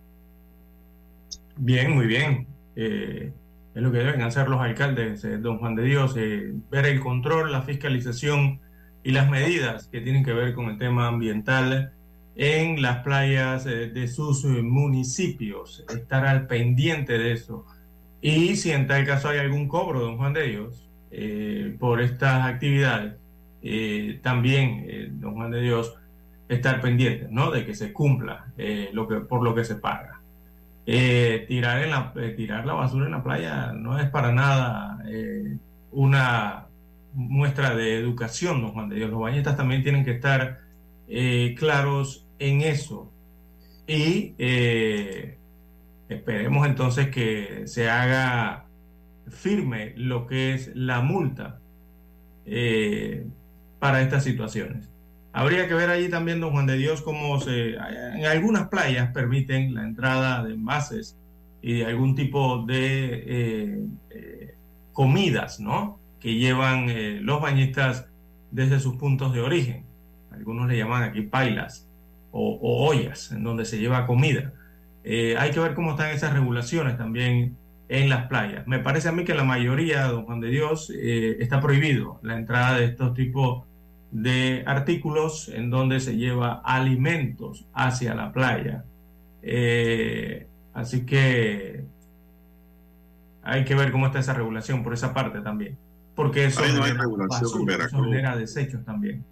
Bien, 1.56 1.90
muy 1.94 2.06
bien. 2.06 2.46
Eh, 2.76 3.32
es 3.74 3.82
lo 3.82 3.92
que 3.92 3.98
deben 3.98 4.22
hacer 4.22 4.48
los 4.48 4.60
alcaldes, 4.60 5.24
eh, 5.24 5.38
don 5.38 5.58
Juan 5.58 5.74
de 5.74 5.84
Dios, 5.84 6.14
eh, 6.16 6.52
ver 6.70 6.86
el 6.86 7.00
control, 7.00 7.52
la 7.52 7.62
fiscalización 7.62 8.60
y 9.02 9.12
las 9.12 9.30
medidas 9.30 9.88
que 9.88 10.00
tienen 10.00 10.24
que 10.24 10.32
ver 10.32 10.54
con 10.54 10.66
el 10.70 10.78
tema 10.78 11.08
ambiental 11.08 11.92
en 12.36 12.80
las 12.80 12.98
playas 13.02 13.64
de 13.64 14.08
sus 14.08 14.44
municipios, 14.44 15.84
estar 15.94 16.24
al 16.26 16.46
pendiente 16.46 17.18
de 17.18 17.32
eso. 17.32 17.66
Y 18.22 18.56
si 18.56 18.70
en 18.70 18.86
tal 18.86 19.04
caso 19.04 19.28
hay 19.28 19.38
algún 19.38 19.68
cobro, 19.68 20.00
don 20.00 20.16
Juan 20.16 20.32
de 20.32 20.48
Dios, 20.48 20.88
por 21.78 22.00
estas 22.00 22.46
actividades, 22.46 23.14
también, 24.22 25.18
don 25.20 25.34
Juan 25.34 25.50
de 25.50 25.60
Dios, 25.60 25.94
estar 26.48 26.80
pendiente, 26.80 27.26
¿no? 27.30 27.50
De 27.50 27.66
que 27.66 27.74
se 27.74 27.92
cumpla 27.92 28.46
lo 28.92 29.06
que, 29.06 29.16
por 29.16 29.42
lo 29.42 29.54
que 29.54 29.64
se 29.64 29.74
paga. 29.74 30.19
Eh, 30.92 31.44
tirar, 31.46 31.84
en 31.84 31.90
la, 31.90 32.12
eh, 32.16 32.30
tirar 32.36 32.66
la 32.66 32.72
basura 32.72 33.06
en 33.06 33.12
la 33.12 33.22
playa 33.22 33.72
no 33.72 33.96
es 34.00 34.10
para 34.10 34.32
nada 34.32 35.00
eh, 35.06 35.56
una 35.92 36.66
muestra 37.14 37.76
de 37.76 37.96
educación, 37.96 38.60
don 38.60 38.72
Juan 38.72 38.88
de 38.88 38.96
Dios. 38.96 39.08
Los 39.08 39.20
bañistas 39.20 39.56
también 39.56 39.84
tienen 39.84 40.04
que 40.04 40.10
estar 40.10 40.58
claros 41.56 42.26
en 42.40 42.62
eso. 42.62 43.12
Y 43.86 44.34
esperemos 46.08 46.66
entonces 46.66 47.08
que 47.08 47.68
se 47.68 47.88
haga 47.88 48.66
firme 49.28 49.92
lo 49.96 50.26
que 50.26 50.54
es 50.54 50.72
la 50.74 51.02
multa 51.02 51.60
para 53.78 54.02
estas 54.02 54.24
situaciones. 54.24 54.88
Habría 55.32 55.68
que 55.68 55.74
ver 55.74 55.90
allí 55.90 56.08
también, 56.08 56.40
don 56.40 56.50
Juan 56.50 56.66
de 56.66 56.76
Dios, 56.76 57.02
cómo 57.02 57.40
se, 57.40 57.74
en 57.74 58.24
algunas 58.26 58.68
playas 58.68 59.12
permiten 59.12 59.74
la 59.74 59.84
entrada 59.84 60.42
de 60.42 60.54
envases 60.54 61.16
y 61.62 61.78
de 61.78 61.86
algún 61.86 62.16
tipo 62.16 62.64
de 62.66 63.24
eh, 63.26 63.86
eh, 64.10 64.54
comidas, 64.92 65.60
¿no? 65.60 66.00
Que 66.18 66.34
llevan 66.34 66.88
eh, 66.88 67.20
los 67.22 67.40
bañistas 67.40 68.06
desde 68.50 68.80
sus 68.80 68.96
puntos 68.96 69.32
de 69.32 69.40
origen. 69.40 69.84
Algunos 70.32 70.68
le 70.68 70.76
llaman 70.76 71.04
aquí 71.04 71.22
pailas 71.22 71.86
o, 72.32 72.58
ollas 72.88 73.30
en 73.30 73.44
donde 73.44 73.64
se 73.64 73.78
lleva 73.78 74.06
comida. 74.06 74.52
hay 75.04 75.50
que 75.52 75.60
ver 75.60 75.74
cómo 75.74 75.92
están 75.92 76.10
esas 76.10 76.32
regulaciones 76.32 76.96
también 76.96 77.56
en 77.88 78.08
las 78.08 78.26
playas. 78.26 78.66
Me 78.66 78.80
parece 78.80 79.08
a 79.08 79.12
mí 79.12 79.24
que 79.24 79.34
la 79.34 79.44
mayoría, 79.44 80.04
don 80.06 80.24
Juan 80.24 80.40
de 80.40 80.48
Dios, 80.48 80.90
está 80.90 81.60
prohibido 81.60 82.18
la 82.22 82.36
entrada 82.36 82.78
de 82.78 82.86
estos 82.86 83.14
tipos 83.14 83.64
de 84.10 84.64
artículos 84.66 85.48
en 85.48 85.70
donde 85.70 86.00
se 86.00 86.16
lleva 86.16 86.60
alimentos 86.64 87.66
hacia 87.72 88.14
la 88.14 88.32
playa. 88.32 88.84
Eh, 89.42 90.46
así 90.74 91.06
que 91.06 91.84
hay 93.42 93.64
que 93.64 93.74
ver 93.74 93.92
cómo 93.92 94.06
está 94.06 94.18
esa 94.18 94.34
regulación 94.34 94.82
por 94.82 94.94
esa 94.94 95.14
parte 95.14 95.40
también. 95.40 95.78
Porque 96.14 96.46
eso 96.46 96.60
no 96.60 96.84
hay 96.84 96.92
regulación 96.92 97.60
en 97.60 97.66
Veracruz. 97.66 98.06
genera 98.06 98.36
desechos 98.36 98.84
también. 98.84 99.24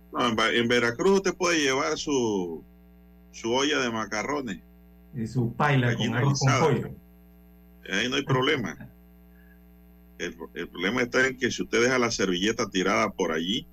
en, 0.55 0.69
Veracruz 0.69 1.17
usted 1.17 1.35
puede 1.35 1.61
llevar 1.61 1.99
su, 1.99 2.65
su 3.33 3.53
olla 3.53 3.81
de 3.81 3.91
macarrones. 3.91 4.61
Y 5.15 5.27
su 5.27 5.53
paila 5.55 5.95
con 5.97 6.15
arroz 6.15 6.41
con 6.41 6.61
pollo. 6.61 6.91
Ahí 7.91 8.09
no 8.09 8.17
hay 8.17 8.25
problema. 8.25 8.77
El, 10.19 10.37
el 10.55 10.69
problema 10.69 11.03
está 11.03 11.29
en 11.29 11.37
que 11.37 11.49
si 11.49 11.63
usted 11.63 11.81
deja 11.81 11.97
la 11.97 12.11
servilleta 12.11 12.69
tirada 12.69 13.09
por 13.11 13.31
allí, 13.31 13.69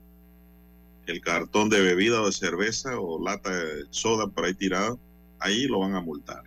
el 1.06 1.22
cartón 1.22 1.70
de 1.70 1.82
bebida 1.82 2.22
o 2.22 2.28
de 2.28 2.32
cerveza 2.32 3.00
o 3.00 3.24
lata 3.24 3.56
de 3.56 3.86
soda 3.90 4.28
por 4.28 4.46
ahí 4.46 4.54
tirado, 4.54 5.00
ahí 5.40 5.68
lo 5.68 5.80
van 5.80 5.96
a 5.96 6.02
multar. 6.02 6.44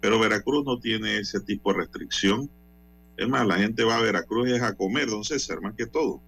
Pero 0.00 0.18
Veracruz 0.18 0.64
no 0.64 0.78
tiene 0.78 1.18
ese 1.18 1.40
tipo 1.40 1.72
de 1.72 1.80
restricción. 1.80 2.50
Es 3.16 3.28
más, 3.28 3.46
la 3.46 3.56
gente 3.56 3.84
va 3.84 3.98
a 3.98 4.02
Veracruz 4.02 4.48
es 4.48 4.62
a 4.62 4.74
comer, 4.74 5.08
don 5.08 5.24
César, 5.24 5.60
más 5.60 5.74
que 5.74 5.86
todo. 5.86 6.22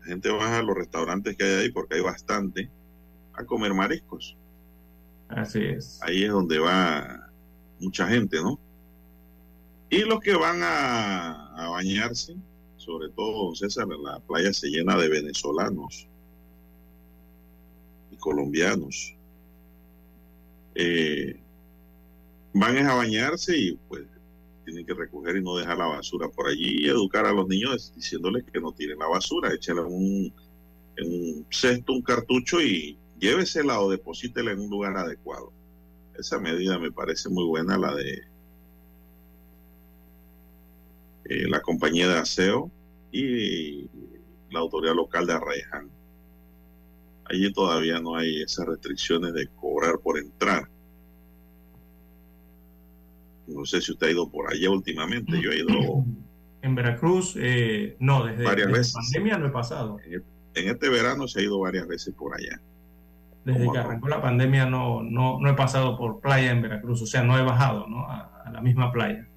La 0.00 0.06
gente 0.06 0.30
va 0.30 0.58
a 0.58 0.62
los 0.62 0.76
restaurantes 0.76 1.36
que 1.36 1.44
hay 1.44 1.54
ahí, 1.64 1.70
porque 1.70 1.96
hay 1.96 2.00
bastante, 2.00 2.68
a 3.34 3.44
comer 3.44 3.72
mariscos. 3.74 4.36
Así 5.28 5.62
es. 5.62 6.00
Ahí 6.02 6.24
es 6.24 6.30
donde 6.30 6.58
va 6.58 7.30
mucha 7.78 8.08
gente, 8.08 8.42
¿no? 8.42 8.58
Y 9.90 10.00
los 10.00 10.20
que 10.20 10.34
van 10.34 10.62
a, 10.62 11.54
a 11.54 11.68
bañarse, 11.68 12.36
sobre 12.80 13.10
todo, 13.10 13.54
César, 13.54 13.86
la 13.88 14.20
playa 14.20 14.54
se 14.54 14.68
llena 14.68 14.96
de 14.96 15.10
venezolanos 15.10 16.08
y 18.10 18.16
colombianos. 18.16 19.14
Eh, 20.74 21.38
van 22.54 22.78
a 22.78 22.94
bañarse 22.94 23.54
y 23.56 23.72
pues 23.86 24.04
tienen 24.64 24.86
que 24.86 24.94
recoger 24.94 25.36
y 25.36 25.42
no 25.42 25.56
dejar 25.56 25.76
la 25.76 25.88
basura 25.88 26.30
por 26.30 26.48
allí 26.48 26.84
y 26.84 26.88
educar 26.88 27.26
a 27.26 27.32
los 27.32 27.46
niños 27.48 27.92
diciéndoles 27.94 28.44
que 28.50 28.60
no 28.60 28.72
tiren 28.72 28.98
la 28.98 29.08
basura, 29.08 29.52
échale 29.52 29.82
un, 29.82 30.32
en 30.96 31.06
un 31.06 31.46
cesto, 31.50 31.92
un 31.92 32.02
cartucho 32.02 32.62
y 32.62 32.96
llévesela 33.18 33.78
o 33.80 33.90
deposítela 33.90 34.52
en 34.52 34.60
un 34.60 34.70
lugar 34.70 34.96
adecuado. 34.96 35.52
Esa 36.18 36.38
medida 36.38 36.78
me 36.78 36.90
parece 36.90 37.28
muy 37.28 37.44
buena, 37.44 37.76
la 37.76 37.94
de 37.94 38.22
eh, 41.30 41.48
la 41.48 41.60
compañía 41.62 42.08
de 42.08 42.18
aseo 42.18 42.72
y 43.12 43.88
la 44.50 44.58
autoridad 44.58 44.96
local 44.96 45.28
de 45.28 45.32
Arraiján. 45.34 45.88
Allí 47.24 47.52
todavía 47.52 48.00
no 48.00 48.16
hay 48.16 48.42
esas 48.42 48.66
restricciones 48.66 49.32
de 49.32 49.46
cobrar 49.46 50.00
por 50.00 50.18
entrar. 50.18 50.68
No 53.46 53.64
sé 53.64 53.80
si 53.80 53.92
usted 53.92 54.08
ha 54.08 54.10
ido 54.10 54.28
por 54.28 54.52
allá 54.52 54.70
últimamente. 54.70 55.40
Yo 55.40 55.52
he 55.52 55.58
ido 55.58 55.68
en 56.62 56.74
Veracruz, 56.74 57.36
eh, 57.38 57.96
no, 58.00 58.24
desde, 58.24 58.42
la 58.42 58.82
pandemia 58.92 59.38
no 59.38 59.46
he 59.46 59.50
pasado. 59.50 59.98
En 60.00 60.68
este 60.68 60.88
verano 60.88 61.28
se 61.28 61.38
ha 61.38 61.42
ido 61.44 61.60
varias 61.60 61.86
veces 61.86 62.12
por 62.12 62.34
allá. 62.34 62.60
Desde 63.44 63.70
que 63.70 63.78
arrancó 63.78 64.08
la 64.08 64.20
pandemia 64.20 64.66
no, 64.66 65.00
no, 65.04 65.48
he 65.48 65.54
pasado 65.54 65.96
por 65.96 66.20
playa 66.20 66.50
en 66.50 66.60
Veracruz, 66.60 67.00
o 67.02 67.06
sea, 67.06 67.22
no 67.22 67.38
he 67.38 67.42
bajado 67.42 67.86
¿no? 67.86 68.04
A, 68.10 68.50
la 68.52 68.60
misma 68.60 68.90
playa. 68.90 69.28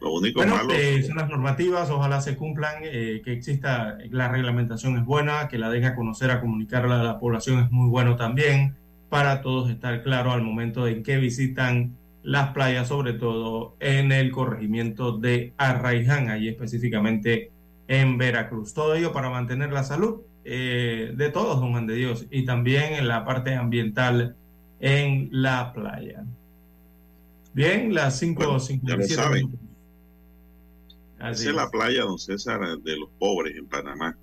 Lo 0.00 0.12
único 0.14 0.40
bueno, 0.40 0.56
eh, 0.72 1.02
son 1.02 1.16
las 1.16 1.28
normativas, 1.28 1.90
ojalá 1.90 2.20
se 2.22 2.36
cumplan, 2.36 2.76
eh, 2.82 3.20
que 3.22 3.32
exista, 3.32 3.98
la 4.10 4.28
reglamentación 4.28 4.96
es 4.96 5.04
buena, 5.04 5.48
que 5.48 5.58
la 5.58 5.70
den 5.70 5.84
a 5.84 5.94
conocer, 5.94 6.30
a 6.30 6.40
comunicarla 6.40 7.00
a 7.00 7.04
la 7.04 7.18
población 7.18 7.64
es 7.64 7.70
muy 7.70 7.88
bueno 7.88 8.16
también, 8.16 8.76
para 9.10 9.42
todos 9.42 9.70
estar 9.70 10.02
claro 10.02 10.32
al 10.32 10.42
momento 10.42 10.86
en 10.86 11.02
que 11.02 11.18
visitan 11.18 11.96
las 12.22 12.52
playas, 12.52 12.88
sobre 12.88 13.12
todo 13.12 13.76
en 13.80 14.12
el 14.12 14.30
corregimiento 14.30 15.18
de 15.18 15.52
Arraiján, 15.58 16.30
allí 16.30 16.48
específicamente 16.48 17.50
en 17.88 18.16
Veracruz. 18.16 18.72
Todo 18.72 18.94
ello 18.94 19.12
para 19.12 19.30
mantener 19.30 19.72
la 19.72 19.84
salud 19.84 20.20
eh, 20.44 21.12
de 21.14 21.30
todos, 21.30 21.60
don 21.60 21.72
Juan 21.72 21.86
de 21.86 21.96
Dios, 21.96 22.26
y 22.30 22.44
también 22.44 22.94
en 22.94 23.08
la 23.08 23.24
parte 23.24 23.54
ambiental 23.54 24.36
en 24.80 25.28
la 25.30 25.72
playa. 25.72 26.24
Bien, 27.52 27.92
las 27.92 28.22
5.57. 28.22 29.28
Bueno, 29.28 29.50
saben. 31.20 31.34
Esa 31.34 31.50
es 31.50 31.56
la 31.56 31.70
playa, 31.70 32.02
don 32.02 32.18
César, 32.18 32.60
de 32.78 32.96
los 32.96 33.10
pobres 33.18 33.56
en 33.56 33.66
Panamá. 33.66 34.16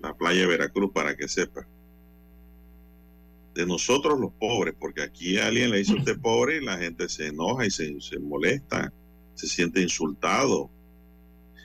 La 0.00 0.14
playa 0.14 0.42
de 0.42 0.46
Veracruz, 0.46 0.90
para 0.92 1.16
que 1.16 1.28
sepa 1.28 1.66
de 3.54 3.66
nosotros 3.66 4.18
los 4.18 4.32
pobres, 4.32 4.74
porque 4.78 5.02
aquí 5.02 5.38
alguien 5.38 5.70
le 5.70 5.78
dice 5.78 5.92
a 5.92 5.96
usted 5.96 6.20
pobre 6.20 6.58
y 6.58 6.64
la 6.64 6.78
gente 6.78 7.08
se 7.08 7.28
enoja 7.28 7.66
y 7.66 7.70
se, 7.70 8.18
molesta, 8.20 8.92
se 9.34 9.46
siente 9.46 9.80
insultado. 9.80 10.70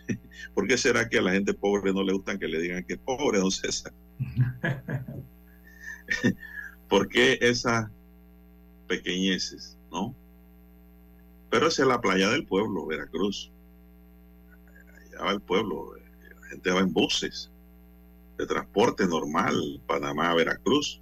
¿Por 0.53 0.67
qué 0.67 0.77
será 0.77 1.07
que 1.07 1.19
a 1.19 1.21
la 1.21 1.31
gente 1.31 1.53
pobre 1.53 1.93
no 1.93 2.03
le 2.03 2.13
gustan 2.13 2.39
que 2.39 2.47
le 2.47 2.59
digan 2.59 2.83
que 2.83 2.93
es 2.93 2.99
pobre, 2.99 3.39
don 3.39 3.51
César? 3.51 3.93
¿Por 6.89 7.07
qué 7.07 7.37
esas 7.41 7.89
pequeñeces, 8.87 9.77
no? 9.91 10.15
Pero 11.49 11.67
esa 11.67 11.83
es 11.83 11.87
la 11.87 12.01
playa 12.01 12.29
del 12.29 12.45
pueblo, 12.45 12.85
Veracruz. 12.85 13.51
El 15.19 15.41
pueblo, 15.41 15.93
la 15.95 16.47
gente 16.47 16.71
va 16.71 16.79
en 16.79 16.93
buses 16.93 17.51
de 18.37 18.45
transporte 18.45 19.07
normal, 19.07 19.81
Panamá, 19.87 20.33
Veracruz 20.33 21.01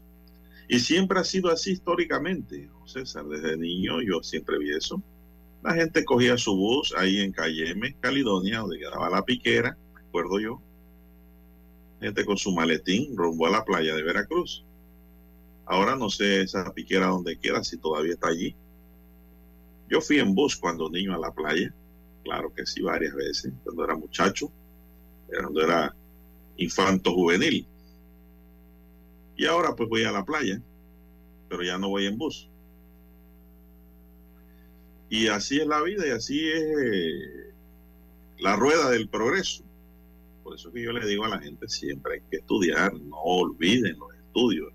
y 0.68 0.80
siempre 0.80 1.20
ha 1.20 1.24
sido 1.24 1.52
así 1.52 1.72
históricamente, 1.72 2.70
César. 2.86 3.26
Desde 3.26 3.58
niño 3.58 4.02
yo 4.02 4.24
siempre 4.24 4.58
vi 4.58 4.72
eso. 4.72 5.02
La 5.62 5.74
gente 5.74 6.04
cogía 6.04 6.38
su 6.38 6.56
bus 6.56 6.94
ahí 6.98 7.20
en 7.20 7.32
Cayeme, 7.32 7.96
Caledonia, 8.00 8.60
donde 8.60 8.80
quedaba 8.80 9.10
la 9.10 9.24
piquera, 9.24 9.78
me 9.94 10.02
acuerdo 10.02 10.40
yo. 10.40 10.62
Gente 12.02 12.26
con 12.26 12.38
su 12.38 12.52
maletín 12.52 13.16
rumbo 13.16 13.48
a 13.48 13.52
la 13.52 13.64
playa 13.64 13.96
de 13.96 14.04
Veracruz. 14.04 14.66
Ahora 15.66 15.96
no 15.96 16.10
sé 16.10 16.42
esa 16.42 16.74
piquera 16.74 17.08
donde 17.08 17.38
queda, 17.38 17.64
si 17.64 17.78
todavía 17.78 18.14
está 18.14 18.28
allí. 18.28 18.56
Yo 19.90 20.02
fui 20.02 20.20
en 20.20 20.36
bus 20.36 20.56
cuando 20.58 20.90
niño 20.90 21.14
a 21.14 21.20
la 21.20 21.32
playa, 21.32 21.74
claro 22.24 22.54
que 22.54 22.66
sí, 22.66 22.82
varias 22.82 23.14
veces, 23.14 23.54
cuando 23.64 23.84
era 23.84 23.96
muchacho, 23.96 24.52
cuando 25.28 25.62
era 25.62 25.96
infanto 26.58 27.14
juvenil. 27.14 27.68
Y 29.36 29.46
ahora 29.46 29.76
pues 29.76 29.90
voy 29.90 30.04
a 30.04 30.12
la 30.12 30.24
playa, 30.24 30.62
pero 31.50 31.64
ya 31.64 31.78
no 31.78 31.90
voy 31.90 32.06
en 32.06 32.18
bus. 32.18 32.50
Y 35.10 35.28
así 35.28 35.60
es 35.60 35.68
la 35.68 35.82
vida 35.82 36.08
y 36.08 36.12
así 36.12 36.50
es 36.50 36.64
eh, 36.64 37.54
la 38.40 38.56
rueda 38.56 38.90
del 38.90 39.10
progreso. 39.10 39.64
Por 40.44 40.56
eso 40.56 40.72
que 40.72 40.84
yo 40.84 40.92
le 40.92 41.06
digo 41.06 41.26
a 41.26 41.30
la 41.30 41.40
gente 41.40 41.68
siempre 41.70 42.16
hay 42.16 42.22
que 42.30 42.38
estudiar, 42.38 42.94
no 42.94 43.18
olviden 43.18 43.98
los 43.98 44.14
estudios. 44.16 44.74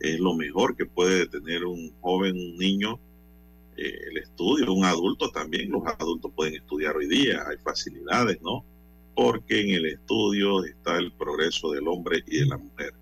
Es 0.00 0.20
lo 0.20 0.34
mejor 0.34 0.76
que 0.76 0.86
puede 0.86 1.26
tener 1.26 1.64
un 1.64 1.92
joven, 2.00 2.36
un 2.36 2.56
niño, 2.56 3.00
eh, 3.78 4.08
el 4.10 4.18
estudio, 4.18 4.72
un 4.72 4.84
adulto 4.84 5.30
también. 5.30 5.70
Los 5.70 5.86
adultos 5.86 6.32
pueden 6.34 6.56
estudiar 6.56 6.96
hoy 6.96 7.06
día, 7.06 7.44
hay 7.48 7.56
facilidades, 7.58 8.40
¿no? 8.42 8.64
Porque 9.14 9.60
en 9.60 9.70
el 9.70 9.86
estudio 9.86 10.64
está 10.64 10.96
el 10.96 11.12
progreso 11.12 11.70
del 11.70 11.86
hombre 11.86 12.24
y 12.26 12.40
de 12.40 12.46
la 12.46 12.58
mujer. 12.58 12.92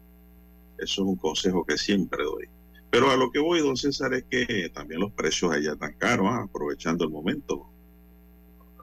Eso 0.77 1.03
es 1.03 1.09
un 1.09 1.17
consejo 1.17 1.65
que 1.65 1.79
siempre 1.79 2.23
doy. 2.25 2.47
Pero 2.91 3.11
a 3.11 3.17
lo 3.17 3.31
que 3.31 3.39
voy, 3.39 3.61
don 3.61 3.77
César, 3.77 4.12
es 4.12 4.25
que 4.25 4.71
también 4.75 5.01
los 5.01 5.12
precios 5.12 5.51
allá 5.51 5.73
están 5.73 5.95
caros, 5.95 6.27
¿ah? 6.31 6.43
aprovechando 6.43 7.05
el 7.05 7.11
momento. 7.11 7.67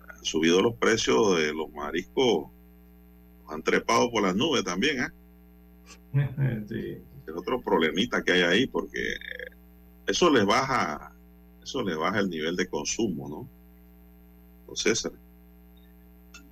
Han 0.09 0.25
subido 0.25 0.61
los 0.61 0.73
precios 0.75 1.37
de 1.37 1.53
los 1.53 1.71
mariscos, 1.71 2.49
han 3.47 3.61
trepado 3.61 4.09
por 4.11 4.23
las 4.23 4.35
nubes 4.35 4.63
también. 4.63 5.01
¿ah? 5.01 5.13
Es 7.25 7.33
otro 7.33 7.61
problemita 7.61 8.21
que 8.21 8.33
hay 8.33 8.41
ahí, 8.41 8.67
porque 8.67 9.15
eso 10.05 10.29
les 10.29 10.45
baja, 10.45 11.12
eso 11.63 11.83
les 11.83 11.97
baja 11.97 12.19
el 12.19 12.29
nivel 12.29 12.55
de 12.55 12.67
consumo, 12.67 13.29
¿no? 13.29 13.47
Don 14.67 14.75
César. 14.75 15.11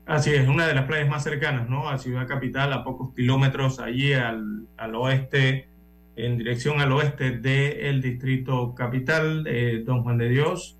Así 0.05 0.31
es, 0.31 0.47
una 0.47 0.67
de 0.67 0.73
las 0.73 0.85
playas 0.85 1.09
más 1.09 1.23
cercanas, 1.23 1.69
¿no? 1.69 1.89
A 1.89 1.97
Ciudad 1.97 2.27
Capital, 2.27 2.73
a 2.73 2.83
pocos 2.83 3.13
kilómetros 3.15 3.79
allí 3.79 4.13
al, 4.13 4.67
oeste, 4.95 5.67
en 6.15 6.37
dirección 6.37 6.81
al 6.81 6.91
oeste 6.91 7.31
del 7.37 8.01
distrito 8.01 8.73
capital, 8.75 9.47
Don 9.85 10.03
Juan 10.03 10.17
de 10.17 10.29
Dios. 10.29 10.77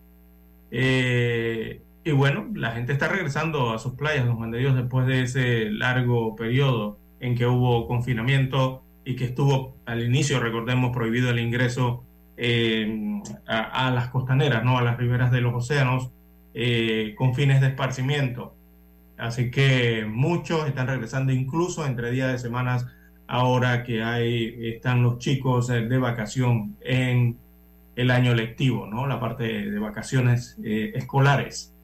Eh, 0.72 1.82
y 2.04 2.12
bueno, 2.12 2.50
la 2.56 2.72
gente 2.72 2.94
está 2.94 3.08
regresando 3.08 3.72
a 3.72 3.80
sus 3.80 3.94
playas, 3.94 4.26
Don 4.26 4.38
Juan 4.38 4.52
de 4.52 4.60
Dios, 4.60 4.76
después 4.76 5.06
de 5.06 5.22
ese 5.22 5.70
largo 5.70 6.36
periodo 6.36 6.98
en 7.20 7.36
que 7.36 7.46
hubo 7.46 7.88
confinamiento 7.88 8.84
y 9.06 9.16
que 9.16 9.26
estuvo 9.26 9.78
al 9.86 10.04
inicio, 10.04 10.40
recordemos, 10.40 10.92
prohibido 10.92 11.30
el 11.30 11.40
ingreso 11.40 12.04
eh, 12.38 13.22
a, 13.46 13.92
las 13.92 14.10
costaneras, 14.10 14.64
¿no? 14.64 14.78
A 14.78 14.82
las 14.82 14.98
riberas 14.98 15.32
de 15.32 15.42
los 15.42 15.54
océanos, 15.54 16.12
eh, 16.54 17.14
con 17.18 17.36
fines 17.36 17.62
de 17.62 17.68
esparcimiento. 17.68 18.56
Así 19.18 19.52
que 19.52 20.06
muchos 20.06 20.68
están 20.68 20.88
regresando 20.88 21.32
incluso 21.32 21.86
entre 21.86 22.12
días 22.12 22.32
de 22.32 22.40
semanas 22.40 22.88
ahora 23.28 23.84
que 23.84 24.04
hay, 24.04 24.74
están 24.74 25.04
los 25.04 25.20
chicos 25.20 25.70
eh, 25.70 25.82
de 25.82 25.98
vacación 25.98 26.76
en 26.82 27.38
el 27.96 28.12
año 28.12 28.34
lectivo, 28.34 28.88
¿no? 28.88 29.08
La 29.08 29.20
parte 29.20 29.70
de 29.70 29.80
vacaciones 29.80 30.58
escolares. 30.64 31.76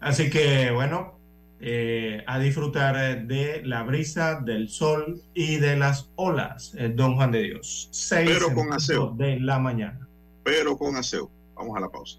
Así 0.00 0.28
que, 0.28 0.70
bueno, 0.72 1.17
eh, 1.60 2.22
a 2.26 2.38
disfrutar 2.38 3.26
de 3.26 3.62
la 3.64 3.82
brisa, 3.82 4.40
del 4.40 4.68
sol 4.68 5.22
y 5.34 5.56
de 5.56 5.76
las 5.76 6.10
olas, 6.16 6.76
Don 6.94 7.16
Juan 7.16 7.32
de 7.32 7.42
Dios. 7.42 7.88
Seis 7.90 8.30
Pero 8.32 8.54
con 8.54 8.72
aseo. 8.72 9.14
De 9.16 9.40
la 9.40 9.58
mañana. 9.58 10.06
Pero 10.44 10.76
con 10.76 10.96
aseo. 10.96 11.30
Vamos 11.54 11.76
a 11.76 11.80
la 11.80 11.88
pausa. 11.88 12.18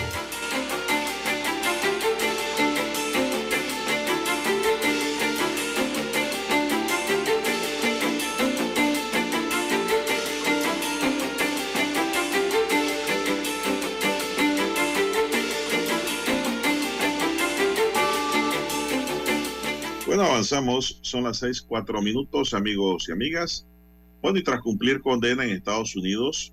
Son 20.51 21.23
las 21.23 21.37
seis, 21.37 21.61
cuatro 21.61 22.01
minutos, 22.01 22.53
amigos 22.53 23.07
y 23.07 23.13
amigas. 23.13 23.65
Bueno, 24.21 24.37
y 24.37 24.43
tras 24.43 24.59
cumplir 24.59 24.99
condena 24.99 25.45
en 25.45 25.51
Estados 25.51 25.95
Unidos, 25.95 26.51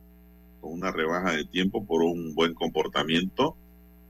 con 0.60 0.74
una 0.74 0.92
rebaja 0.92 1.32
de 1.32 1.44
tiempo 1.44 1.84
por 1.84 2.02
un 2.02 2.32
buen 2.32 2.54
comportamiento, 2.54 3.56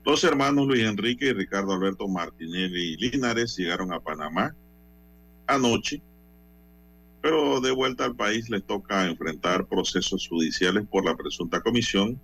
los 0.05 0.23
hermanos 0.23 0.67
Luis 0.67 0.83
Enrique 0.83 1.25
y 1.25 1.33
Ricardo 1.33 1.73
Alberto 1.73 2.07
Martinelli 2.07 2.97
Linares 2.97 3.57
llegaron 3.57 3.91
a 3.91 3.99
Panamá 3.99 4.55
anoche, 5.47 6.03
pero 7.21 7.59
de 7.59 7.71
vuelta 7.71 8.05
al 8.05 8.15
país 8.15 8.47
les 8.49 8.63
toca 8.63 9.07
enfrentar 9.07 9.65
procesos 9.65 10.27
judiciales 10.27 10.85
por 10.87 11.03
la 11.03 11.17
presunta 11.17 11.61
comisión 11.61 12.21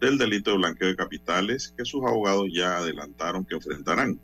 del 0.00 0.16
delito 0.16 0.52
de 0.52 0.56
blanqueo 0.56 0.88
de 0.88 0.96
capitales 0.96 1.74
que 1.76 1.84
sus 1.84 2.02
abogados 2.02 2.48
ya 2.50 2.78
adelantaron 2.78 3.44
que 3.44 3.56
enfrentarán. 3.56 4.18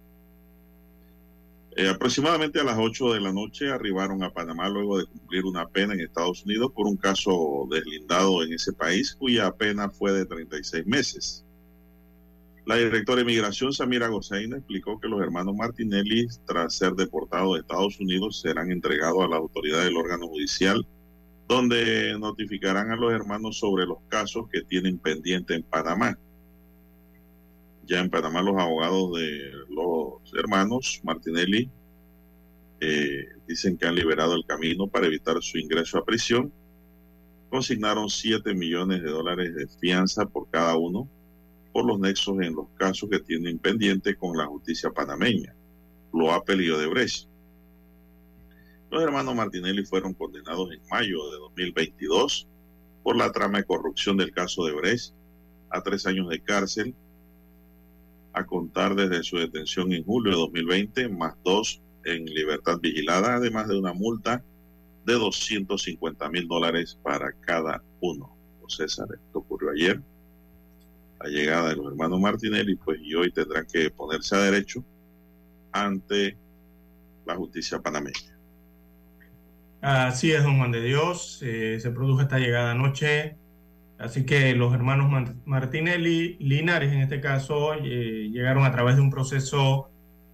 Eh, 1.80 1.88
aproximadamente 1.88 2.60
a 2.60 2.64
las 2.64 2.76
8 2.78 3.14
de 3.14 3.22
la 3.22 3.32
noche 3.32 3.70
arribaron 3.70 4.22
a 4.22 4.30
Panamá 4.30 4.68
luego 4.68 4.98
de 4.98 5.06
cumplir 5.06 5.46
una 5.46 5.66
pena 5.66 5.94
en 5.94 6.00
Estados 6.00 6.44
Unidos 6.44 6.72
por 6.74 6.86
un 6.86 6.98
caso 6.98 7.66
deslindado 7.70 8.42
en 8.42 8.52
ese 8.52 8.74
país 8.74 9.16
cuya 9.18 9.50
pena 9.52 9.88
fue 9.88 10.12
de 10.12 10.26
36 10.26 10.86
meses. 10.86 11.42
La 12.66 12.76
directora 12.76 13.20
de 13.20 13.24
Migración, 13.24 13.72
Samira 13.72 14.08
Gozaina, 14.08 14.58
explicó 14.58 15.00
que 15.00 15.08
los 15.08 15.22
hermanos 15.22 15.56
Martinelli, 15.56 16.26
tras 16.46 16.74
ser 16.74 16.92
deportados 16.92 17.54
de 17.54 17.60
Estados 17.60 17.98
Unidos, 17.98 18.42
serán 18.42 18.70
entregados 18.70 19.24
a 19.24 19.28
la 19.28 19.36
autoridad 19.36 19.82
del 19.82 19.96
órgano 19.96 20.28
judicial, 20.28 20.86
donde 21.48 22.14
notificarán 22.18 22.90
a 22.90 22.96
los 22.96 23.10
hermanos 23.10 23.58
sobre 23.58 23.86
los 23.86 24.00
casos 24.08 24.50
que 24.52 24.60
tienen 24.60 24.98
pendiente 24.98 25.54
en 25.54 25.62
Panamá. 25.62 26.18
Ya 27.86 28.00
en 28.00 28.10
Panamá 28.10 28.42
los 28.42 28.58
abogados 28.58 29.14
de 29.14 29.50
los 29.70 29.99
hermanos 30.34 31.00
Martinelli 31.02 31.70
eh, 32.80 33.28
dicen 33.46 33.76
que 33.76 33.86
han 33.86 33.94
liberado 33.94 34.34
el 34.34 34.46
camino 34.46 34.86
para 34.86 35.06
evitar 35.06 35.42
su 35.42 35.58
ingreso 35.58 35.98
a 35.98 36.04
prisión. 36.04 36.52
Consignaron 37.50 38.08
7 38.08 38.54
millones 38.54 39.02
de 39.02 39.10
dólares 39.10 39.54
de 39.54 39.66
fianza 39.68 40.24
por 40.26 40.48
cada 40.50 40.76
uno 40.76 41.08
por 41.72 41.84
los 41.84 41.98
nexos 42.00 42.40
en 42.40 42.54
los 42.54 42.68
casos 42.76 43.08
que 43.08 43.20
tienen 43.20 43.58
pendiente 43.58 44.16
con 44.16 44.36
la 44.36 44.46
justicia 44.46 44.90
panameña, 44.90 45.54
lo 46.12 46.32
ha 46.32 46.44
pedido 46.44 46.78
de 46.78 46.86
Brecht. 46.86 47.28
Los 48.90 49.02
hermanos 49.02 49.36
Martinelli 49.36 49.84
fueron 49.84 50.14
condenados 50.14 50.72
en 50.72 50.80
mayo 50.90 51.30
de 51.30 51.38
2022 51.38 52.48
por 53.04 53.16
la 53.16 53.30
trama 53.30 53.58
de 53.58 53.64
corrupción 53.64 54.16
del 54.16 54.32
caso 54.32 54.64
de 54.64 54.72
Brecht 54.72 55.14
a 55.70 55.80
tres 55.82 56.06
años 56.06 56.28
de 56.28 56.40
cárcel 56.40 56.94
a 58.32 58.44
contar 58.44 58.94
desde 58.94 59.22
su 59.22 59.38
detención 59.38 59.92
en 59.92 60.04
julio 60.04 60.32
de 60.32 60.38
2020, 60.38 61.08
más 61.08 61.34
dos 61.44 61.80
en 62.04 62.24
libertad 62.24 62.78
vigilada, 62.80 63.34
además 63.34 63.68
de 63.68 63.78
una 63.78 63.92
multa 63.92 64.42
de 65.04 65.14
250 65.14 66.28
mil 66.30 66.48
dólares 66.48 66.98
para 67.02 67.32
cada 67.32 67.82
uno. 68.00 68.36
César, 68.68 69.08
esto 69.12 69.40
ocurrió 69.40 69.70
ayer, 69.70 70.00
la 71.20 71.28
llegada 71.28 71.70
de 71.70 71.76
los 71.76 71.86
hermanos 71.86 72.20
Martinelli, 72.20 72.76
pues 72.76 73.00
y 73.02 73.14
hoy 73.14 73.32
tendrán 73.32 73.66
que 73.66 73.90
ponerse 73.90 74.36
a 74.36 74.42
derecho 74.42 74.84
ante 75.72 76.36
la 77.26 77.36
justicia 77.36 77.80
panameña. 77.80 78.38
Así 79.80 80.30
es, 80.30 80.42
don 80.42 80.58
Juan 80.58 80.72
de 80.72 80.82
Dios, 80.82 81.40
eh, 81.42 81.78
se 81.80 81.90
produjo 81.90 82.20
esta 82.20 82.38
llegada 82.38 82.72
anoche 82.72 83.36
Así 84.00 84.24
que 84.24 84.54
los 84.54 84.72
hermanos 84.72 85.30
Martinelli, 85.44 86.36
Linares 86.40 86.90
en 86.90 87.00
este 87.00 87.20
caso, 87.20 87.74
eh, 87.74 88.30
llegaron 88.32 88.64
a 88.64 88.72
través 88.72 88.96
de 88.96 89.02
un 89.02 89.10
proceso 89.10 89.90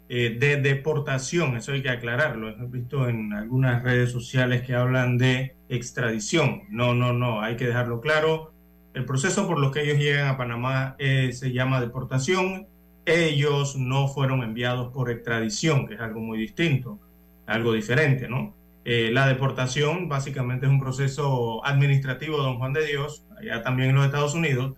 eh, 0.08 0.36
de 0.38 0.56
deportación, 0.62 1.56
eso 1.56 1.72
hay 1.72 1.82
que 1.82 1.90
aclararlo. 1.90 2.48
He 2.48 2.66
visto 2.66 3.08
en 3.08 3.32
algunas 3.32 3.82
redes 3.82 4.12
sociales 4.12 4.62
que 4.62 4.74
hablan 4.74 5.18
de 5.18 5.56
extradición. 5.68 6.62
No, 6.70 6.94
no, 6.94 7.12
no, 7.12 7.42
hay 7.42 7.56
que 7.56 7.66
dejarlo 7.66 8.00
claro. 8.00 8.52
El 8.94 9.04
proceso 9.04 9.48
por 9.48 9.58
lo 9.58 9.72
que 9.72 9.82
ellos 9.82 9.98
llegan 9.98 10.28
a 10.28 10.36
Panamá 10.36 10.94
eh, 11.00 11.32
se 11.32 11.52
llama 11.52 11.80
deportación. 11.80 12.68
Ellos 13.04 13.76
no 13.76 14.06
fueron 14.06 14.44
enviados 14.44 14.92
por 14.92 15.10
extradición, 15.10 15.88
que 15.88 15.94
es 15.94 16.00
algo 16.00 16.20
muy 16.20 16.38
distinto, 16.38 17.00
algo 17.46 17.72
diferente, 17.72 18.28
¿no? 18.28 18.54
La 18.86 19.26
deportación 19.26 20.08
básicamente 20.08 20.66
es 20.66 20.72
un 20.72 20.78
proceso 20.78 21.64
administrativo, 21.66 22.38
don 22.38 22.58
Juan 22.58 22.72
de 22.72 22.86
Dios, 22.86 23.26
allá 23.36 23.62
también 23.62 23.90
en 23.90 23.96
los 23.96 24.06
Estados 24.06 24.34
Unidos, 24.34 24.74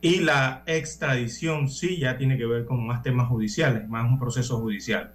y 0.00 0.20
la 0.20 0.62
extradición 0.66 1.68
sí 1.68 1.98
ya 1.98 2.16
tiene 2.16 2.38
que 2.38 2.46
ver 2.46 2.64
con 2.64 2.86
más 2.86 3.02
temas 3.02 3.28
judiciales, 3.28 3.88
más 3.88 4.08
un 4.08 4.18
proceso 4.18 4.58
judicial. 4.60 5.12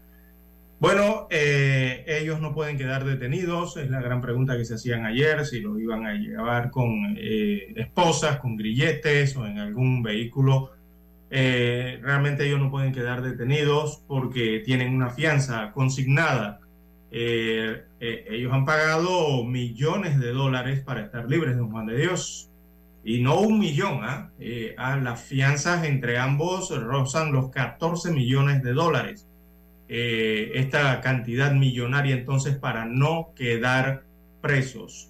Bueno, 0.84 1.28
eh, 1.30 2.04
ellos 2.06 2.42
no 2.42 2.54
pueden 2.54 2.78
quedar 2.78 3.06
detenidos, 3.06 3.78
es 3.78 3.90
la 3.90 4.02
gran 4.02 4.20
pregunta 4.20 4.58
que 4.58 4.66
se 4.66 4.74
hacían 4.74 5.06
ayer, 5.06 5.46
si 5.46 5.62
lo 5.62 5.80
iban 5.80 6.06
a 6.06 6.14
llevar 6.16 6.72
con 6.72 7.16
eh, 7.18 7.72
esposas, 7.78 8.40
con 8.40 8.58
grilletes 8.58 9.38
o 9.38 9.46
en 9.46 9.60
algún 9.60 10.04
vehículo. 10.04 10.72
Eh, 11.30 12.00
realmente 12.02 12.46
ellos 12.46 12.60
no 12.60 12.70
pueden 12.70 12.92
quedar 12.92 13.22
detenidos 13.22 14.04
porque 14.06 14.62
tienen 14.66 14.94
una 14.94 15.10
fianza 15.10 15.72
consignada. 15.72 16.60
Ellos 17.14 18.52
han 18.52 18.66
pagado 18.66 19.44
millones 19.44 20.20
de 20.20 20.32
dólares 20.32 20.82
para 20.82 21.02
estar 21.02 21.30
libres 21.30 21.56
de 21.56 21.62
un 21.62 21.72
Juan 21.72 21.86
de 21.86 21.98
Dios 21.98 22.50
y 23.04 23.22
no 23.22 23.40
un 23.42 23.60
millón, 23.60 24.00
¿ah? 24.04 24.32
eh, 24.40 24.76
a 24.78 24.96
las 24.96 25.22
fianzas 25.22 25.84
entre 25.86 26.18
ambos 26.18 26.70
rozan 26.70 27.34
los 27.34 27.50
14 27.50 28.12
millones 28.12 28.64
de 28.64 28.74
dólares. 28.74 29.28
Eh, 29.90 30.52
esta 30.56 31.02
cantidad 31.02 31.52
millonaria 31.52 32.16
entonces 32.16 32.56
para 32.56 32.86
no 32.86 33.34
quedar 33.36 34.04
presos. 34.42 35.10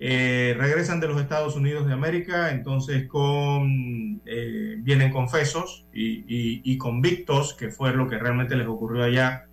Eh, 0.00 0.54
regresan 0.56 1.00
de 1.00 1.08
los 1.08 1.20
Estados 1.20 1.56
Unidos 1.56 1.86
de 1.86 1.92
América, 1.92 2.50
entonces 2.50 3.06
con, 3.08 4.22
vienen 4.24 5.10
confesos 5.10 5.84
y, 5.92 6.24
y, 6.64 6.78
convictos, 6.78 7.52
que 7.54 7.70
fue 7.70 7.92
lo 7.92 8.08
que 8.08 8.16
realmente 8.16 8.56
les 8.56 8.68
ocurrió 8.68 9.02
allá 9.02 9.47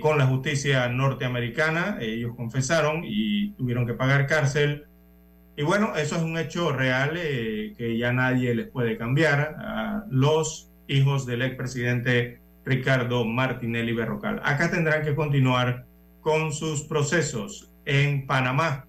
con 0.00 0.18
la 0.18 0.26
justicia 0.26 0.88
norteamericana. 0.88 1.98
Ellos 2.00 2.32
confesaron 2.36 3.02
y 3.04 3.50
tuvieron 3.52 3.86
que 3.86 3.94
pagar 3.94 4.26
cárcel 4.26 4.86
y 5.56 5.62
bueno, 5.62 5.94
eso 5.94 6.16
es 6.16 6.22
un 6.22 6.36
hecho 6.36 6.72
real 6.72 7.16
eh, 7.16 7.74
que 7.78 7.96
ya 7.96 8.12
nadie 8.12 8.54
les 8.54 8.66
puede 8.66 8.96
cambiar 8.96 9.56
a 9.58 10.04
los 10.10 10.68
hijos 10.88 11.26
del 11.26 11.42
expresidente 11.42 12.40
Ricardo 12.64 13.24
Martinelli 13.24 13.92
Berrocal. 13.92 14.40
Acá 14.42 14.70
tendrán 14.70 15.04
que 15.04 15.14
continuar 15.14 15.86
con 16.22 16.52
sus 16.52 16.82
procesos 16.82 17.70
en 17.84 18.26
Panamá. 18.26 18.86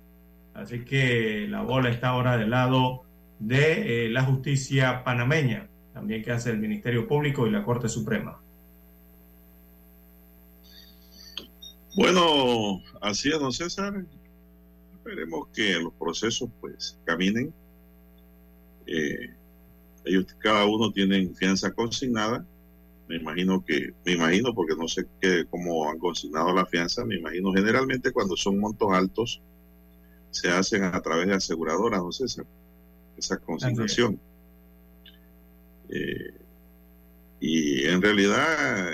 Así 0.56 0.84
que 0.86 1.46
la 1.48 1.62
bola 1.62 1.90
está 1.90 2.10
ahora 2.10 2.38
del 2.38 2.50
lado 2.50 3.04
de 3.38 4.06
eh, 4.06 4.10
la 4.10 4.24
justicia 4.24 5.04
panameña, 5.04 5.68
también 5.94 6.24
que 6.24 6.32
hace 6.32 6.50
el 6.50 6.58
Ministerio 6.58 7.08
Público 7.08 7.46
y 7.46 7.52
la 7.52 7.64
Corte 7.64 7.90
Suprema. 7.90 8.40
Bueno, 11.96 12.84
así 13.02 13.30
es, 13.30 13.40
don 13.40 13.52
César. 13.52 14.06
Esperemos 14.94 15.48
que 15.54 15.80
los 15.80 15.94
procesos 15.94 16.50
pues 16.60 17.00
caminen. 17.06 17.54
Eh, 18.86 19.34
ellos 20.06 20.26
cada 20.40 20.66
uno 20.66 20.92
tienen 20.92 21.36
fianza 21.36 21.72
consignada. 21.74 22.46
Me 23.08 23.18
imagino 23.18 23.64
que, 23.64 23.94
me 24.04 24.14
imagino 24.14 24.54
porque 24.54 24.76
no 24.76 24.88
sé 24.88 25.06
qué, 25.22 25.46
cómo 25.50 25.90
han 25.90 26.00
consignado 26.00 26.54
la 26.54 26.66
fianza, 26.66 27.06
me 27.06 27.18
imagino 27.18 27.54
generalmente 27.54 28.12
cuando 28.12 28.36
son 28.36 28.60
montos 28.60 28.92
altos 28.92 29.42
se 30.32 30.50
hacen 30.50 30.84
a 30.84 31.02
través 31.02 31.28
de 31.28 31.36
aseguradoras, 31.36 32.02
sé, 32.18 32.26
esa, 32.26 32.44
esa 33.18 33.38
consignación. 33.38 34.20
Eh, 35.90 36.34
Y 37.40 37.86
en 37.86 38.02
realidad 38.02 38.90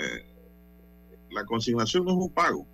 la 1.30 1.44
consignación 1.46 2.04
no 2.04 2.12
es 2.12 2.16
un 2.18 2.30
pago. 2.30 2.66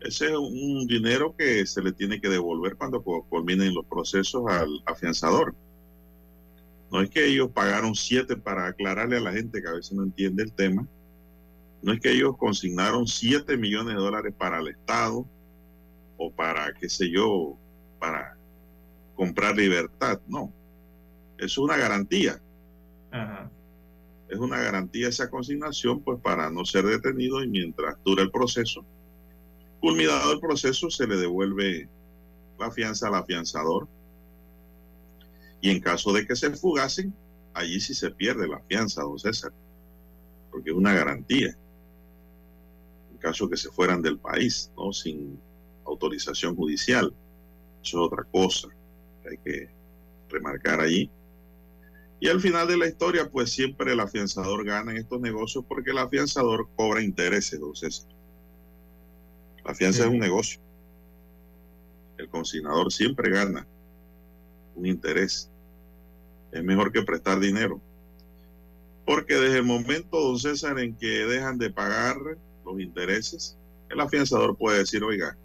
Ese 0.00 0.26
es 0.26 0.36
un 0.36 0.86
dinero 0.86 1.34
que 1.36 1.66
se 1.66 1.82
le 1.82 1.92
tiene 1.92 2.20
que 2.20 2.28
devolver 2.28 2.76
cuando 2.76 3.02
culminen 3.02 3.74
los 3.74 3.84
procesos 3.86 4.44
al 4.48 4.68
afianzador. 4.86 5.54
No 6.90 7.02
es 7.02 7.10
que 7.10 7.26
ellos 7.26 7.50
pagaron 7.52 7.94
siete 7.94 8.36
para 8.36 8.68
aclararle 8.68 9.16
a 9.16 9.20
la 9.20 9.32
gente 9.32 9.60
que 9.60 9.68
a 9.68 9.72
veces 9.72 9.92
no 9.92 10.04
entiende 10.04 10.44
el 10.44 10.52
tema. 10.52 10.86
No 11.82 11.92
es 11.92 12.00
que 12.00 12.12
ellos 12.12 12.36
consignaron 12.38 13.06
siete 13.06 13.56
millones 13.56 13.94
de 13.94 14.00
dólares 14.00 14.34
para 14.36 14.60
el 14.60 14.68
Estado 14.68 15.26
o 16.16 16.30
para, 16.30 16.72
qué 16.74 16.88
sé 16.88 17.10
yo, 17.10 17.56
para 17.98 18.36
comprar 19.14 19.56
libertad. 19.56 20.20
No. 20.28 20.52
Es 21.38 21.58
una 21.58 21.76
garantía. 21.76 22.40
Es 24.28 24.38
una 24.38 24.60
garantía 24.60 25.08
esa 25.08 25.28
consignación, 25.28 26.02
pues 26.02 26.20
para 26.20 26.50
no 26.50 26.64
ser 26.64 26.84
detenido 26.84 27.42
y 27.42 27.48
mientras 27.48 27.96
dura 28.04 28.22
el 28.22 28.30
proceso. 28.30 28.84
Culminado 29.80 30.32
el 30.32 30.40
proceso, 30.40 30.90
se 30.90 31.06
le 31.06 31.16
devuelve 31.16 31.88
la 32.58 32.70
fianza 32.70 33.08
al 33.08 33.14
afianzador 33.14 33.88
y 35.60 35.70
en 35.70 35.80
caso 35.80 36.12
de 36.12 36.26
que 36.26 36.36
se 36.36 36.50
fugasen, 36.50 37.14
allí 37.54 37.80
sí 37.80 37.94
se 37.94 38.10
pierde 38.10 38.46
la 38.46 38.60
fianza, 38.60 39.02
don 39.02 39.18
César, 39.18 39.52
porque 40.50 40.70
es 40.70 40.76
una 40.76 40.92
garantía. 40.94 41.56
En 43.10 43.18
caso 43.18 43.48
que 43.48 43.56
se 43.56 43.70
fueran 43.70 44.02
del 44.02 44.18
país, 44.18 44.70
¿no? 44.76 44.92
Sin 44.92 45.40
autorización 45.84 46.54
judicial. 46.54 47.12
Eso 47.82 47.98
es 47.98 48.12
otra 48.12 48.24
cosa 48.24 48.68
que 49.22 49.28
hay 49.30 49.38
que 49.38 49.68
remarcar 50.28 50.80
allí. 50.80 51.10
Y 52.20 52.28
al 52.28 52.40
final 52.40 52.66
de 52.68 52.76
la 52.76 52.86
historia, 52.86 53.30
pues 53.30 53.50
siempre 53.50 53.92
el 53.92 54.00
afianzador 54.00 54.64
gana 54.64 54.92
en 54.92 54.98
estos 54.98 55.20
negocios 55.20 55.64
porque 55.66 55.90
el 55.90 55.98
afianzador 55.98 56.68
cobra 56.76 57.02
intereses, 57.02 57.58
don 57.58 57.74
César. 57.74 58.10
La 59.68 59.74
fianza 59.74 60.04
es 60.04 60.08
un 60.08 60.18
negocio. 60.18 60.58
El 62.16 62.30
consignador 62.30 62.90
siempre 62.90 63.28
gana 63.28 63.66
un 64.74 64.86
interés. 64.86 65.50
Es 66.50 66.64
mejor 66.64 66.90
que 66.90 67.02
prestar 67.02 67.38
dinero. 67.38 67.78
Porque 69.04 69.34
desde 69.34 69.58
el 69.58 69.64
momento, 69.64 70.18
don 70.18 70.38
César, 70.38 70.78
en 70.78 70.96
que 70.96 71.26
dejan 71.26 71.58
de 71.58 71.68
pagar 71.70 72.16
los 72.64 72.80
intereses, 72.80 73.58
el 73.90 74.00
afianzador 74.00 74.56
puede 74.56 74.78
decir, 74.78 75.04
oiga, 75.04 75.36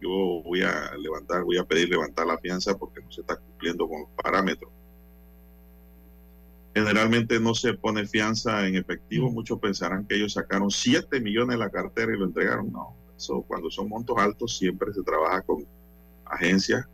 yo 0.00 0.42
voy 0.44 0.62
a 0.62 0.94
levantar, 0.96 1.42
voy 1.42 1.58
a 1.58 1.64
pedir 1.64 1.88
levantar 1.88 2.28
la 2.28 2.38
fianza 2.38 2.78
porque 2.78 3.00
no 3.00 3.10
se 3.10 3.22
está 3.22 3.36
cumpliendo 3.36 3.88
con 3.88 4.02
los 4.02 4.10
parámetros. 4.10 4.70
Generalmente 6.72 7.40
no 7.40 7.52
se 7.56 7.74
pone 7.74 8.06
fianza 8.06 8.64
en 8.64 8.76
efectivo. 8.76 9.28
Mm. 9.28 9.34
Muchos 9.34 9.58
pensarán 9.58 10.06
que 10.06 10.14
ellos 10.14 10.34
sacaron 10.34 10.70
7 10.70 11.20
millones 11.20 11.58
de 11.58 11.64
la 11.64 11.70
cartera 11.70 12.14
y 12.14 12.18
lo 12.18 12.26
entregaron. 12.26 12.70
No, 12.70 13.01
eso 13.22 13.44
cuando 13.46 13.70
son 13.70 13.88
montos 13.88 14.16
altos 14.18 14.58
siempre 14.58 14.92
se 14.92 15.02
trabaja 15.02 15.42
con 15.42 15.64
agencias 16.24 16.86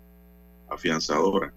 afianzadoras. 0.69 1.53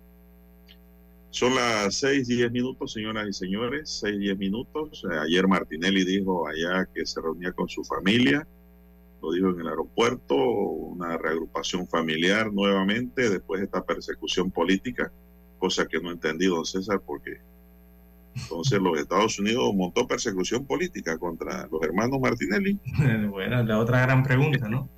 Son 1.29 1.55
las 1.55 1.96
seis, 1.96 2.27
diez 2.27 2.52
minutos, 2.52 2.91
señoras 2.93 3.27
y 3.27 3.33
señores, 3.33 3.89
seis, 3.89 4.17
diez 4.19 4.37
minutos. 4.37 5.04
Eh, 5.10 5.17
ayer 5.17 5.48
Martinelli 5.48 6.04
dijo 6.04 6.48
allá 6.48 6.87
que 6.93 7.06
se 7.06 7.21
reunía 7.21 7.52
con 7.54 7.69
su 7.69 7.83
familia, 7.83 8.48
lo 9.21 9.31
dijo 9.31 9.50
en 9.50 9.60
el 9.60 9.67
aeropuerto, 9.67 10.35
una 10.35 11.17
reagrupación 11.17 11.87
familiar 11.87 12.52
nuevamente 12.52 13.29
después 13.29 13.62
de 13.62 13.65
esta 13.65 13.83
persecución 13.83 14.52
política, 14.52 15.12
cosa 15.60 15.85
que 15.85 16.00
no 16.00 16.12
entendí, 16.12 16.48
don 16.48 16.65
César, 16.65 17.02
porque 17.06 17.39
entonces 18.36 18.79
los 18.79 19.00
Estados 19.00 19.38
Unidos 19.40 19.73
montó 19.75 20.08
persecución 20.08 20.65
política 20.65 21.17
contra 21.17 21.67
los 21.71 21.82
hermanos 21.84 22.19
Martinelli. 22.21 22.79
bueno, 23.29 23.63
la 23.63 23.79
otra 23.79 24.02
gran 24.02 24.23
pregunta, 24.23 24.67
¿no? 24.69 24.90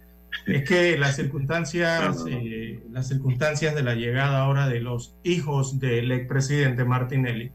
Es 0.45 0.67
que 0.67 0.97
las 0.97 1.15
circunstancias, 1.17 2.23
eh, 2.27 2.83
las 2.91 3.07
circunstancias 3.07 3.75
de 3.75 3.83
la 3.83 3.95
llegada 3.95 4.39
ahora 4.39 4.67
de 4.67 4.79
los 4.79 5.15
hijos 5.23 5.79
del 5.79 6.11
expresidente 6.11 6.85
Martinelli 6.85 7.51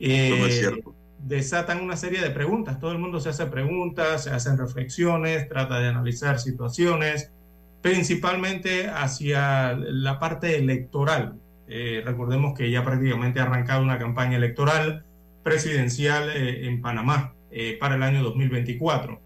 eh, 0.00 0.70
desatan 1.18 1.80
una 1.80 1.96
serie 1.96 2.20
de 2.20 2.30
preguntas. 2.30 2.78
Todo 2.78 2.92
el 2.92 2.98
mundo 2.98 3.20
se 3.20 3.30
hace 3.30 3.46
preguntas, 3.46 4.24
se 4.24 4.30
hacen 4.30 4.58
reflexiones, 4.58 5.48
trata 5.48 5.78
de 5.80 5.88
analizar 5.88 6.38
situaciones, 6.38 7.32
principalmente 7.80 8.88
hacia 8.88 9.74
la 9.74 10.18
parte 10.18 10.56
electoral. 10.58 11.40
Eh, 11.68 12.02
recordemos 12.04 12.56
que 12.56 12.70
ya 12.70 12.84
prácticamente 12.84 13.40
ha 13.40 13.44
arrancado 13.44 13.82
una 13.82 13.98
campaña 13.98 14.36
electoral 14.36 15.04
presidencial 15.42 16.30
en 16.34 16.80
Panamá 16.80 17.34
para 17.78 17.96
el 17.96 18.02
año 18.02 18.22
2024. 18.22 19.20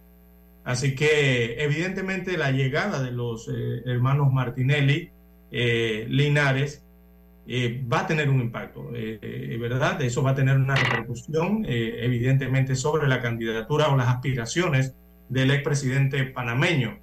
Así 0.68 0.94
que 0.94 1.54
evidentemente 1.64 2.36
la 2.36 2.50
llegada 2.50 3.02
de 3.02 3.10
los 3.10 3.48
eh, 3.48 3.80
hermanos 3.86 4.30
Martinelli, 4.30 5.10
eh, 5.50 6.04
Linares, 6.10 6.84
eh, 7.46 7.82
va 7.90 8.00
a 8.00 8.06
tener 8.06 8.28
un 8.28 8.42
impacto, 8.42 8.90
¿verdad? 8.90 10.02
Eso 10.02 10.22
va 10.22 10.32
a 10.32 10.34
tener 10.34 10.58
una 10.58 10.74
repercusión 10.76 11.64
evidentemente 11.66 12.74
sobre 12.74 13.08
la 13.08 13.22
candidatura 13.22 13.88
o 13.88 13.96
las 13.96 14.08
aspiraciones 14.08 14.94
del 15.30 15.52
expresidente 15.52 16.26
panameño. 16.26 16.98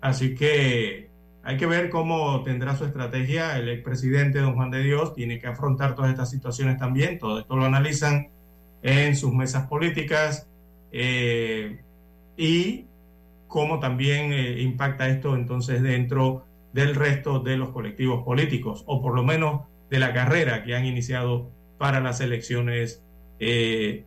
así 0.00 0.34
que 0.34 1.10
hay 1.44 1.56
que 1.56 1.66
ver 1.66 1.90
cómo 1.90 2.42
tendrá 2.42 2.76
su 2.76 2.84
estrategia 2.84 3.58
el 3.58 3.68
expresidente 3.68 4.38
don 4.38 4.54
Juan 4.54 4.70
de 4.70 4.82
Dios, 4.82 5.14
tiene 5.14 5.38
que 5.38 5.48
afrontar 5.48 5.94
todas 5.94 6.10
estas 6.10 6.30
situaciones 6.30 6.78
también, 6.78 7.18
todo 7.18 7.40
esto 7.40 7.56
lo 7.56 7.64
analizan 7.64 8.28
en 8.82 9.16
sus 9.16 9.32
mesas 9.32 9.66
políticas 9.66 10.48
eh, 10.92 11.80
y 12.36 12.86
cómo 13.48 13.80
también 13.80 14.32
eh, 14.32 14.60
impacta 14.60 15.08
esto 15.08 15.34
entonces 15.34 15.82
dentro 15.82 16.44
del 16.72 16.94
resto 16.94 17.40
de 17.40 17.56
los 17.56 17.70
colectivos 17.70 18.24
políticos, 18.24 18.82
o 18.86 19.02
por 19.02 19.14
lo 19.14 19.22
menos 19.22 19.62
de 19.90 19.98
la 19.98 20.14
carrera 20.14 20.64
que 20.64 20.74
han 20.74 20.86
iniciado 20.86 21.50
para 21.76 22.00
las 22.00 22.20
elecciones 22.20 23.02
eh, 23.40 24.04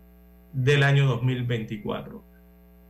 del 0.54 0.84
año 0.84 1.06
2024. 1.06 2.24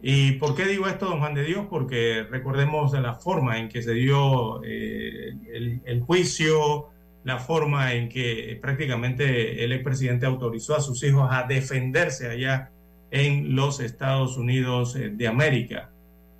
¿Y 0.08 0.34
por 0.34 0.53
qué 0.53 0.68
digo 0.68 0.86
esto, 0.86 1.08
don 1.08 1.18
Juan 1.18 1.34
de 1.34 1.43
Dios? 1.43 1.66
Porque 1.68 2.28
recordemos 2.30 2.91
de 2.91 3.01
la 3.01 3.16
forma 3.16 3.58
en 3.58 3.70
que 3.70 3.82
se 3.82 3.95
dio 3.95 4.62
el, 4.62 5.82
el, 5.84 6.01
juicio, 6.01 6.89
la 7.24 7.39
forma 7.39 7.91
en 7.95 8.08
que 8.08 8.56
prácticamente 8.62 9.64
el 9.64 9.72
expresidente 9.72 10.28
autorizó 10.28 10.76
a 10.76 10.80
sus 10.80 11.01
hijos 11.01 11.28
a 11.32 11.47
defenderse 11.47 12.30
allá 12.30 12.70
en 13.10 13.56
los 13.56 13.80
Estados 13.80 14.38
Unidos 14.38 14.95
eh, 14.95 15.10
de 15.10 15.28
América. 15.28 15.89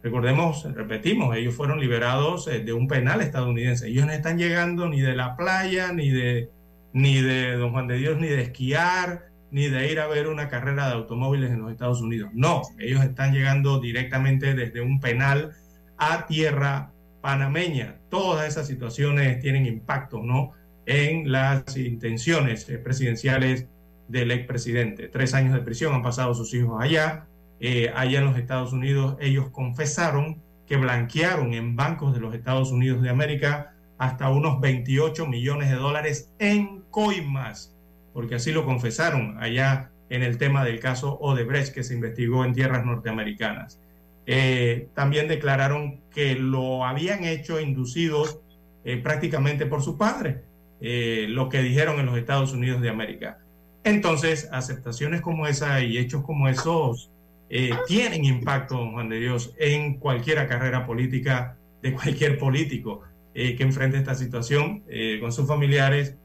Recordemos, 0.03 0.72
repetimos, 0.76 1.36
ellos 1.36 1.55
fueron 1.55 1.80
liberados 1.80 2.47
eh, 2.47 2.59
de 2.59 2.72
un 2.72 2.88
penal 2.88 3.22
estadounidense. 3.22 3.88
Ellos 3.88 4.05
no 4.05 4.11
están 4.11 4.38
llegando 4.38 4.88
ni 4.88 5.01
de 5.01 5.16
la 5.16 5.36
playa, 5.36 5.91
ni 5.91 6.11
de, 6.11 6.51
ni 6.93 7.20
de 7.20 7.53
Don 7.53 7.72
Juan 7.72 7.88
de 7.88 7.97
Dios, 7.97 8.20
ni 8.20 8.28
de 8.28 8.43
esquiar, 8.43 9.30
ni 9.51 9.69
de 9.69 9.91
ir 9.91 9.99
a 9.99 10.07
ver 10.07 10.27
una 10.27 10.49
carrera 10.49 10.87
de 10.87 10.93
automóviles 10.93 11.51
en 11.51 11.61
los 11.61 11.71
Estados 11.71 12.01
Unidos. 12.01 12.31
No, 12.33 12.61
ellos 12.79 13.03
están 13.03 13.33
llegando 13.33 13.79
directamente 13.79 14.53
desde 14.53 14.81
un 14.81 14.99
penal 14.99 15.53
a 15.97 16.25
tierra 16.27 16.91
panameña. 17.21 17.97
Todas 18.09 18.47
esas 18.47 18.67
situaciones 18.67 19.39
tienen 19.39 19.65
impacto, 19.65 20.21
¿no? 20.21 20.51
En 20.85 21.31
las 21.31 21.75
intenciones 21.77 22.69
eh, 22.69 22.77
presidenciales 22.77 23.67
del 24.07 24.31
expresidente. 24.31 25.07
Tres 25.07 25.33
años 25.33 25.53
de 25.53 25.61
prisión 25.61 25.93
han 25.93 26.03
pasado 26.03 26.33
sus 26.35 26.53
hijos 26.53 26.81
allá. 26.81 27.27
Eh, 27.59 27.91
allá 27.95 28.19
en 28.19 28.25
los 28.25 28.37
Estados 28.37 28.73
Unidos 28.73 29.17
ellos 29.19 29.49
confesaron 29.49 30.41
que 30.67 30.77
blanquearon 30.77 31.53
en 31.53 31.75
bancos 31.75 32.13
de 32.13 32.19
los 32.19 32.33
Estados 32.33 32.71
Unidos 32.71 33.01
de 33.01 33.09
América 33.09 33.73
hasta 33.97 34.29
unos 34.29 34.59
28 34.59 35.25
millones 35.27 35.69
de 35.69 35.75
dólares 35.75 36.31
en 36.39 36.81
coimas, 36.89 37.74
porque 38.16 38.34
así 38.34 38.51
lo 38.51 38.66
confesaron 38.66 39.38
allá 39.39 39.91
en 40.09 40.24
el 40.24 40.39
tema 40.39 40.66
del 40.66 40.80
caso 40.80 41.20
Odebrecht 41.20 41.72
que 41.72 41.84
se 41.84 41.93
investigó 41.93 42.43
en 42.43 42.53
tierras 42.53 42.84
norteamericanas. 42.84 43.80
Eh, 44.26 44.88
también 44.95 45.28
declararon 45.28 46.01
que 46.11 46.34
lo 46.34 46.84
habían 46.84 47.24
hecho 47.24 47.61
inducidos 47.61 48.39
eh, 48.84 48.97
prácticamente 48.97 49.68
por 49.68 49.84
su 49.84 49.97
padre, 49.97 50.41
lo 50.82 51.49
que 51.49 51.61
dijeron 51.61 51.99
en 51.99 52.07
los 52.07 52.18
Estados 52.18 52.53
Unidos 52.53 52.82
de 52.82 52.89
América. 52.89 53.39
Entonces, 53.84 54.49
aceptaciones 54.51 55.22
como 55.22 55.45
esa 55.45 55.80
y 55.82 55.99
hechos 55.99 56.24
como 56.24 56.49
esos 56.49 57.11
eh, 57.49 57.70
tienen 57.86 58.26
impacto, 58.26 58.89
Juan 58.91 59.09
de 59.09 59.20
Dios, 59.20 59.53
en 59.59 59.99
cualquier 59.99 60.47
carrera 60.47 60.88
política 60.88 61.55
de 61.84 61.93
cualquier 61.93 62.39
político 62.39 63.01
eh, 63.36 63.55
que 63.55 63.61
enfrente 63.61 63.97
esta 63.97 64.16
situación 64.16 64.84
eh, 64.89 65.20
con 65.22 65.32
sus 65.32 65.47
familiares, 65.47 66.16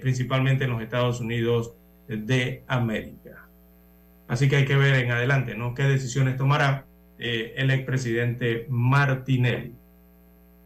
principalmente 0.00 0.64
en 0.64 0.70
los 0.70 0.82
Estados 0.82 1.20
Unidos 1.20 1.74
de 2.08 2.62
América. 2.66 3.48
Así 4.28 4.48
que 4.48 4.56
hay 4.56 4.64
que 4.66 4.76
ver 4.76 4.94
en 4.96 5.10
adelante, 5.10 5.54
¿no? 5.54 5.74
¿Qué 5.74 5.84
decisiones 5.84 6.36
tomará 6.36 6.84
el 7.18 7.70
expresidente 7.70 8.66
Martinelli? 8.68 9.74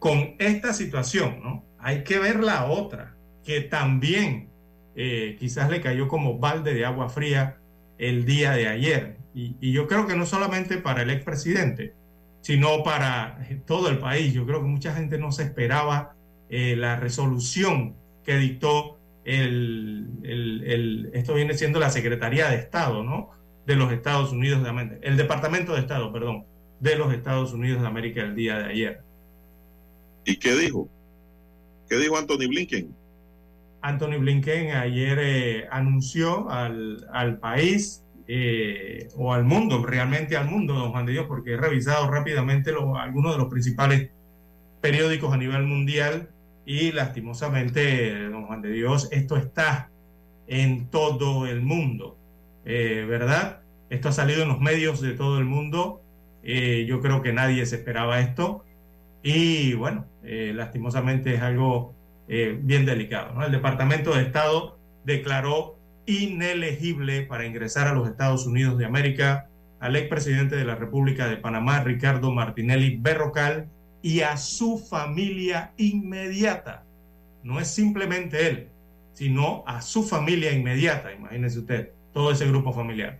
Con 0.01 0.35
esta 0.39 0.73
situación, 0.73 1.41
¿no? 1.43 1.65
Hay 1.79 2.03
que 2.03 2.19
ver 2.19 2.43
la 2.43 2.67
otra, 2.67 3.15
que 3.45 3.61
también 3.61 4.49
eh, 4.99 5.37
quizás 5.39 5.71
le 5.71 5.83
cayó 5.83 6.09
como 6.09 6.39
balde 6.39 6.73
de 6.73 6.87
agua 6.87 7.11
fría 7.11 7.59
el 7.99 8.25
día 8.25 8.53
de 8.53 8.67
ayer. 8.67 9.17
Y, 9.35 9.71
yo 9.71 9.87
creo 9.87 10.07
que 10.07 10.17
no 10.17 10.25
solamente 10.25 10.79
para 10.79 11.03
el 11.03 11.11
expresidente, 11.11 11.93
sino 12.41 12.83
para 12.83 13.39
todo 13.67 13.91
el 13.91 13.99
país. 13.99 14.33
Yo 14.33 14.47
creo 14.47 14.63
que 14.63 14.69
mucha 14.69 14.95
gente 14.95 15.19
no 15.19 15.31
se 15.33 15.43
esperaba 15.43 16.17
eh, 16.49 16.75
la 16.77 16.97
resolución 16.97 17.95
que 18.25 18.39
dictó 18.39 18.96
el, 19.27 20.09
el, 20.23 21.11
esto 21.13 21.35
viene 21.35 21.55
siendo 21.55 21.81
la 21.81 21.91
Secretaría 21.91 22.49
de 22.49 22.57
Estado, 22.57 23.03
¿no? 23.03 23.31
De 23.67 23.75
los 23.75 23.93
Estados 23.93 24.33
Unidos 24.33 24.63
de 24.63 24.69
América, 24.69 24.97
el 25.03 25.17
Departamento 25.17 25.75
de 25.75 25.81
Estado, 25.81 26.13
perdón, 26.13 26.45
de 26.79 26.97
los 26.97 27.13
Estados 27.13 27.53
Unidos 27.53 27.83
de 27.83 27.89
América 27.89 28.23
el 28.23 28.37
día 28.37 28.59
de 28.59 28.65
ayer. 28.67 29.01
¿Y 30.25 30.37
qué 30.37 30.55
dijo? 30.55 30.89
¿Qué 31.89 31.97
dijo 31.97 32.17
Anthony 32.17 32.49
Blinken? 32.49 32.95
Anthony 33.83 34.19
Blinken 34.19 34.73
ayer 34.77 35.19
eh, 35.21 35.67
anunció 35.71 36.49
al, 36.51 37.07
al 37.13 37.39
país 37.39 38.05
eh, 38.29 39.09
o 39.17 39.33
al 39.33 39.45
mundo, 39.45 39.85
realmente 39.85 40.37
al 40.37 40.49
mundo, 40.49 40.75
don 40.75 40.91
Juan 40.91 41.07
de 41.07 41.13
Dios, 41.13 41.27
porque 41.27 41.53
he 41.53 41.57
revisado 41.57 42.09
rápidamente 42.11 42.71
algunos 42.71 43.33
de 43.33 43.39
los 43.39 43.49
principales 43.49 44.11
periódicos 44.81 45.33
a 45.33 45.37
nivel 45.37 45.65
mundial 45.65 46.31
y 46.67 46.93
lastimosamente, 46.93 48.29
don 48.29 48.47
Juan 48.47 48.61
de 48.61 48.73
Dios, 48.73 49.09
esto 49.13 49.37
está 49.37 49.89
en 50.47 50.89
todo 50.89 51.47
el 51.47 51.63
mundo, 51.63 52.19
eh, 52.67 53.07
¿verdad? 53.09 53.61
Esto 53.89 54.11
ha 54.11 54.13
salido 54.13 54.43
en 54.43 54.49
los 54.49 54.61
medios 54.61 55.01
de 55.01 55.13
todo 55.13 55.39
el 55.39 55.45
mundo. 55.45 56.03
yo 56.43 57.01
creo 57.01 57.23
que 57.23 57.33
nadie 57.33 57.65
se 57.67 57.77
esperaba 57.77 58.21
esto. 58.21 58.65
Y 59.23 59.75
bueno, 59.75 60.07
lastimosamente 60.23 61.35
es 61.35 61.41
algo 61.41 61.97
eh, 62.29 62.59
bien 62.61 62.87
delicado. 62.87 63.41
El 63.45 63.53
Departamento 63.53 64.15
de 64.15 64.23
Estado 64.23 64.77
declaró 65.05 65.77
inelegible 66.07 67.23
para 67.23 67.47
ingresar 67.47 67.87
a 67.87 67.95
los 67.95 68.09
Estados 68.09 68.47
Unidos 68.47 68.79
de 68.79 68.85
América 68.85 69.49
al 69.79 69.95
expresidente 69.95 70.57
de 70.57 70.65
la 70.65 70.75
República 70.75 71.29
de 71.29 71.37
Panamá, 71.37 71.81
Ricardo 71.85 72.33
Martinelli 72.33 72.97
Berrocal, 72.97 73.69
y 74.07 74.21
a 74.21 74.37
su 74.37 74.79
familia 74.79 75.73
inmediata. 75.79 76.85
No 77.43 77.59
es 77.59 77.67
simplemente 77.67 78.47
él, 78.47 78.69
sino 79.15 79.65
a 79.67 79.83
su 79.83 80.05
familia 80.05 80.53
inmediata, 80.53 81.13
imagínense 81.13 81.59
usted, 81.59 81.91
todo 82.13 82.31
ese 82.31 82.47
grupo 82.47 82.73
familiar. 82.73 83.19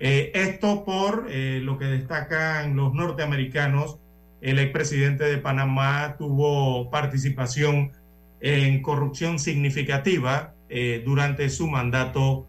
Eh, 0.00 0.32
esto 0.34 0.84
por 0.84 1.28
eh, 1.30 1.60
lo 1.62 1.78
que 1.78 1.84
destacan 1.84 2.74
los 2.74 2.92
norteamericanos, 2.94 3.98
el 4.40 4.58
expresidente 4.58 5.22
de 5.22 5.38
Panamá 5.38 6.16
tuvo 6.18 6.90
participación 6.90 7.92
en 8.40 8.82
corrupción 8.82 9.38
significativa 9.38 10.52
eh, 10.68 11.00
durante 11.06 11.48
su 11.48 11.68
mandato 11.68 12.48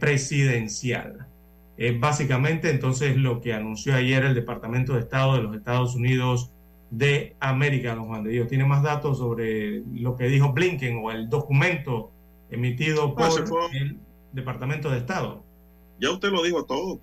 presidencial. 0.00 1.28
Básicamente, 1.98 2.68
entonces, 2.68 3.16
lo 3.16 3.40
que 3.40 3.54
anunció 3.54 3.94
ayer 3.94 4.22
el 4.22 4.34
Departamento 4.34 4.92
de 4.92 5.00
Estado 5.00 5.36
de 5.36 5.42
los 5.42 5.56
Estados 5.56 5.94
Unidos 5.94 6.52
de 6.92 7.34
América, 7.40 7.94
don 7.94 8.06
Juan 8.06 8.22
de 8.22 8.30
Dios. 8.30 8.48
¿Tiene 8.48 8.66
más 8.66 8.82
datos 8.82 9.16
sobre 9.16 9.82
lo 9.94 10.14
que 10.14 10.28
dijo 10.28 10.52
Blinken 10.52 11.00
o 11.02 11.10
el 11.10 11.30
documento 11.30 12.12
emitido 12.50 13.14
por 13.14 13.30
el 13.72 13.98
Departamento 14.32 14.90
de 14.90 14.98
Estado? 14.98 15.42
Ya 15.98 16.10
usted 16.10 16.30
lo 16.30 16.42
dijo 16.42 16.64
todo, 16.66 17.00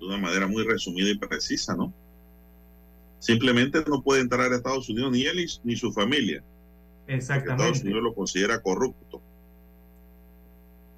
de 0.00 0.06
una 0.06 0.18
manera 0.18 0.48
muy 0.48 0.64
resumida 0.64 1.08
y 1.08 1.14
precisa, 1.14 1.76
¿no? 1.76 1.94
Simplemente 3.20 3.84
no 3.86 4.02
puede 4.02 4.22
entrar 4.22 4.50
a 4.52 4.56
Estados 4.56 4.88
Unidos 4.88 5.12
ni 5.12 5.22
él 5.22 5.46
ni 5.62 5.76
su 5.76 5.92
familia 5.92 6.42
Exactamente. 7.06 7.62
Estados 7.62 7.82
Unidos 7.82 8.02
lo 8.02 8.14
considera 8.14 8.60
corrupto. 8.60 9.22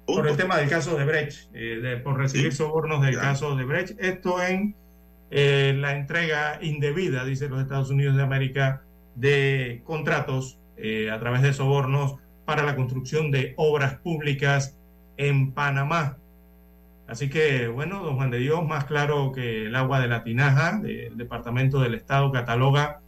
Por 0.07 0.27
el 0.27 0.35
tema 0.35 0.57
del 0.57 0.69
caso 0.69 0.97
de 0.97 1.05
Brecht, 1.05 1.49
eh, 1.53 2.01
por 2.03 2.17
recibir 2.17 2.53
sobornos 2.53 3.01
del 3.05 3.15
caso 3.15 3.55
de 3.55 3.65
Brecht. 3.65 3.99
Esto 3.99 4.41
en 4.41 4.75
eh, 5.35 5.73
la 5.75 5.97
entrega 5.97 6.59
indebida, 6.61 7.25
dice 7.25 7.49
los 7.49 7.59
Estados 7.59 7.89
Unidos 7.89 8.15
de 8.15 8.21
América, 8.21 8.83
de 9.15 9.81
contratos 9.83 10.59
eh, 10.77 11.09
a 11.09 11.19
través 11.19 11.41
de 11.41 11.53
sobornos 11.53 12.17
para 12.45 12.61
la 12.61 12.75
construcción 12.75 13.31
de 13.31 13.55
obras 13.57 13.95
públicas 13.95 14.77
en 15.17 15.51
Panamá. 15.51 16.17
Así 17.07 17.31
que, 17.31 17.67
bueno, 17.67 18.03
don 18.03 18.15
Juan 18.15 18.29
de 18.29 18.37
Dios, 18.37 18.63
más 18.63 18.85
claro 18.85 19.31
que 19.31 19.65
el 19.65 19.75
agua 19.75 19.99
de 19.99 20.07
la 20.07 20.23
tinaja, 20.23 20.77
del 20.77 21.17
Departamento 21.17 21.79
del 21.79 21.95
Estado 21.95 22.31
cataloga, 22.31 23.01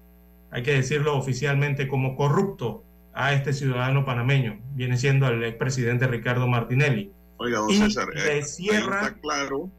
hay 0.50 0.64
que 0.64 0.74
decirlo 0.74 1.16
oficialmente, 1.16 1.88
como 1.88 2.16
corrupto 2.16 2.84
a 3.14 3.34
este 3.34 3.54
ciudadano 3.54 4.04
panameño, 4.04 4.62
viene 4.74 4.98
siendo 4.98 5.28
el 5.28 5.44
expresidente 5.44 6.08
Ricardo 6.08 6.48
Martinelli. 6.48 7.12
Oiga, 7.38 7.60
don 7.60 7.72
César, 7.72 8.08
eh, 8.16 8.32
ahí 8.32 8.40
está 8.40 9.14
claro, 9.22 9.70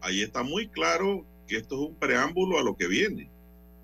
ahí 0.00 0.22
está 0.22 0.44
muy 0.44 0.68
claro 0.68 1.24
que 1.46 1.56
esto 1.56 1.74
es 1.74 1.90
un 1.90 1.94
preámbulo 1.96 2.58
a 2.58 2.62
lo 2.62 2.76
que 2.76 2.86
viene. 2.86 3.30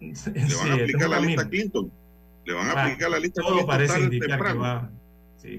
Le 0.00 0.54
van 0.54 0.70
a 0.70 0.74
aplicar 0.74 1.08
la 1.08 1.20
lista 1.20 1.48
Clinton. 1.48 1.92
Le 2.44 2.54
van 2.54 2.68
a 2.68 2.72
ah, 2.72 2.84
aplicar 2.84 3.10
la 3.10 3.18
lista 3.18 3.42
Clinton. 3.42 3.66
parece 3.66 4.00
indicar 4.00 4.42
que 4.42 4.54
va, 4.54 4.90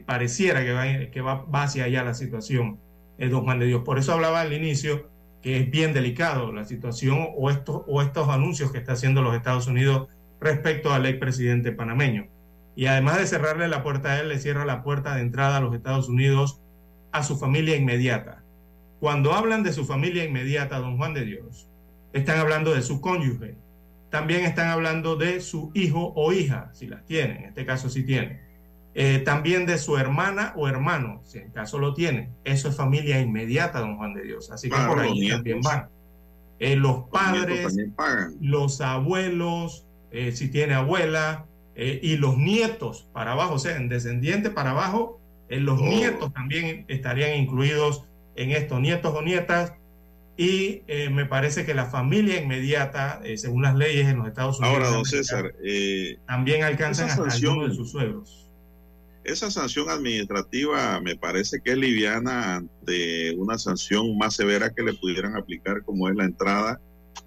pareciera 0.06 0.64
que, 0.64 0.72
va, 0.72 1.12
que 1.12 1.22
va, 1.22 1.45
hacia 1.64 1.86
allá 1.86 2.04
la 2.04 2.14
situación, 2.14 2.80
el 3.18 3.30
don 3.30 3.43
Juan 3.43 3.60
de 3.60 3.66
Dios. 3.66 3.84
Por 3.84 4.00
eso 4.00 4.14
hablaba 4.14 4.41
al 4.41 4.54
inicio 4.54 5.10
que 5.41 5.58
es 5.58 5.72
bien 5.72 5.93
delicado 5.93 6.52
la 6.52 6.66
situación 6.66 7.28
o 7.36 7.50
estos, 7.50 7.84
o 7.88 8.02
estos 8.02 8.28
anuncios 8.30 8.72
que 8.72 8.78
está 8.78 8.93
haciendo 8.93 9.22
los 9.22 9.36
Estados 9.36 9.68
Unidos 9.68 10.10
respecto 10.41 10.91
al 10.93 11.06
expresidente 11.06 11.72
panameño 11.72 12.28
y 12.80 12.86
además 12.86 13.18
de 13.18 13.28
cerrarle 13.28 13.68
la 13.68 13.84
puerta 13.84 14.14
a 14.14 14.22
él, 14.22 14.30
le 14.30 14.39
cierra 14.39 14.64
la 14.64 14.84
puerta 14.84 15.16
de 15.16 15.22
entrada 15.22 15.58
a 15.58 15.60
los 15.60 15.76
Estados 15.76 16.08
Unidos 16.08 16.62
a 17.12 17.24
su 17.24 17.38
familia 17.38 17.76
inmediata. 17.76 18.41
Cuando 19.02 19.34
hablan 19.34 19.64
de 19.64 19.74
su 19.74 19.86
familia 19.86 20.24
inmediata, 20.24 20.80
don 20.80 20.95
Juan 20.95 21.14
de 21.14 21.26
Dios, 21.26 21.68
están 22.14 22.39
hablando 22.39 22.74
de 22.74 22.82
su 22.82 23.01
cónyuge. 23.01 23.55
También 24.10 24.45
están 24.45 24.70
hablando 24.70 25.16
de 25.16 25.39
su 25.39 25.72
hijo 25.74 26.14
o 26.16 26.34
hija, 26.34 26.72
si 26.74 26.88
las 26.88 27.05
tiene, 27.05 27.38
en 27.38 27.43
este 27.45 27.66
caso 27.66 27.89
sí 27.89 28.03
tiene. 28.03 28.41
Eh, 28.95 29.20
también 29.20 29.66
de 29.66 29.78
su 29.78 29.97
hermana 29.97 30.53
o 30.55 30.68
hermano, 30.68 31.22
si 31.24 31.38
en 31.38 31.51
caso 31.51 31.78
lo 31.78 31.93
tiene. 31.93 32.30
Eso 32.43 32.70
es 32.70 32.76
familia 32.76 33.20
inmediata, 33.22 33.80
don 33.80 33.97
Juan 33.97 34.14
de 34.14 34.24
Dios. 34.24 34.51
Así 34.51 34.70
que 34.70 34.76
por 34.76 34.99
ahí 34.99 35.30
también 35.30 35.62
van. 35.62 35.89
Eh, 36.57 36.76
los 36.76 37.03
padres, 37.10 37.74
los, 38.41 38.82
abuelos, 38.82 39.86
eh, 40.12 40.32
si 40.34 40.49
tiene 40.49 40.74
abuela, 40.74 41.45
y 41.82 42.18
los 42.18 42.36
nietos 42.36 43.07
para 43.14 43.32
abajo, 43.32 43.53
o 43.53 43.60
sea, 43.60 43.78
en 43.78 43.88
descendiente 43.88 44.49
para 44.49 44.72
abajo, 44.72 45.22
los 45.47 45.80
oh. 45.80 45.86
nietos 45.86 46.34
también 46.34 46.84
estarían 46.89 47.39
incluidos 47.39 48.03
en 48.36 48.51
estos 48.51 48.82
nietos 48.82 49.16
o 49.16 49.22
nietas. 49.22 49.74
Y 50.40 50.84
eh, 50.88 51.10
me 51.10 51.26
parece 51.26 51.66
que 51.66 51.74
la 51.74 51.88
familia 51.88 52.42
inmediata, 52.42 53.20
eh, 53.26 53.38
según 53.38 53.62
las 53.62 53.76
leyes 53.76 54.08
en 54.08 54.20
los 54.20 54.28
Estados 54.30 54.58
Unidos, 54.58 54.78
Ahora, 54.78 54.90
don 54.90 55.04
César, 55.04 55.54
también 56.28 56.64
alcanzan 56.64 57.10
hasta 57.10 57.26
de 57.26 57.74
sus 57.74 57.92
suegros. 57.92 58.50
Esa 59.26 59.52
sanción 59.52 59.90
administrativa 59.90 61.02
me 61.02 61.18
parece 61.18 61.60
que 61.60 61.72
es 61.72 61.78
liviana 61.78 62.56
ante 62.56 63.36
una 63.36 63.58
sanción 63.58 64.18
más 64.18 64.38
severa 64.38 64.74
que 64.74 64.82
le 64.82 64.94
pudieran 64.94 65.36
aplicar, 65.36 65.84
como 65.84 66.08
es 66.08 66.16
la 66.16 66.24
entrada 66.24 66.80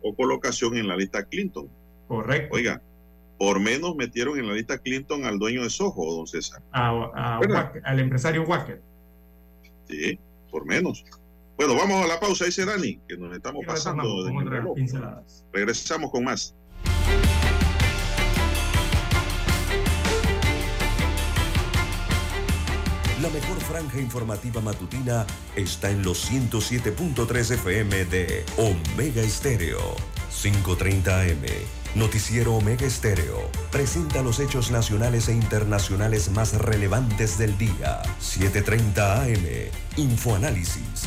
o 0.03 0.15
colocación 0.15 0.79
en 0.79 0.89
la 0.89 0.97
lista 0.97 1.23
Clinton. 1.23 1.69
Correcto. 2.09 2.57
Oiga, 2.57 2.81
por 3.39 3.61
menos 3.61 3.95
metieron 3.95 4.39
en 4.39 4.49
la 4.49 4.55
lista 4.55 4.79
Clinton 4.79 5.27
al 5.27 5.39
dueño 5.39 5.65
de 5.65 5.69
Soho, 5.69 6.15
don 6.17 6.27
César. 6.27 6.63
al 6.73 8.01
empresario 8.01 8.45
Wacker. 8.45 8.81
Sí, 9.87 10.19
por 10.51 10.65
menos. 10.65 11.05
Bueno, 11.65 11.81
vamos 11.81 12.05
a 12.05 12.09
la 12.09 12.19
pausa, 12.19 12.45
dice 12.45 12.65
Dani, 12.65 12.99
que 13.09 13.17
nos 13.17 13.37
estamos 13.37 13.65
pasando. 13.65 14.03
Regresamos 15.53 16.11
con 16.11 16.25
más. 16.25 16.57
La 23.23 23.29
mejor 23.29 23.61
franja 23.61 24.01
informativa 24.01 24.61
matutina 24.61 25.25
está 25.55 25.93
en 25.93 26.03
los 26.03 26.29
107.3 26.29 27.53
FM 27.53 28.07
de 28.07 28.45
Omega 28.57 29.23
Estéreo, 29.23 29.95
530 30.43 31.21
AM 31.21 31.47
Noticiero 31.95 32.55
Omega 32.55 32.87
Estéreo 32.87 33.51
presenta 33.71 34.23
los 34.23 34.41
hechos 34.41 34.71
nacionales 34.71 35.29
e 35.29 35.35
internacionales 35.35 36.31
más 36.31 36.55
relevantes 36.55 37.37
del 37.37 37.59
día. 37.59 38.01
7:30 38.19 39.23
AM. 39.23 39.71
Infoanálisis. 39.99 41.07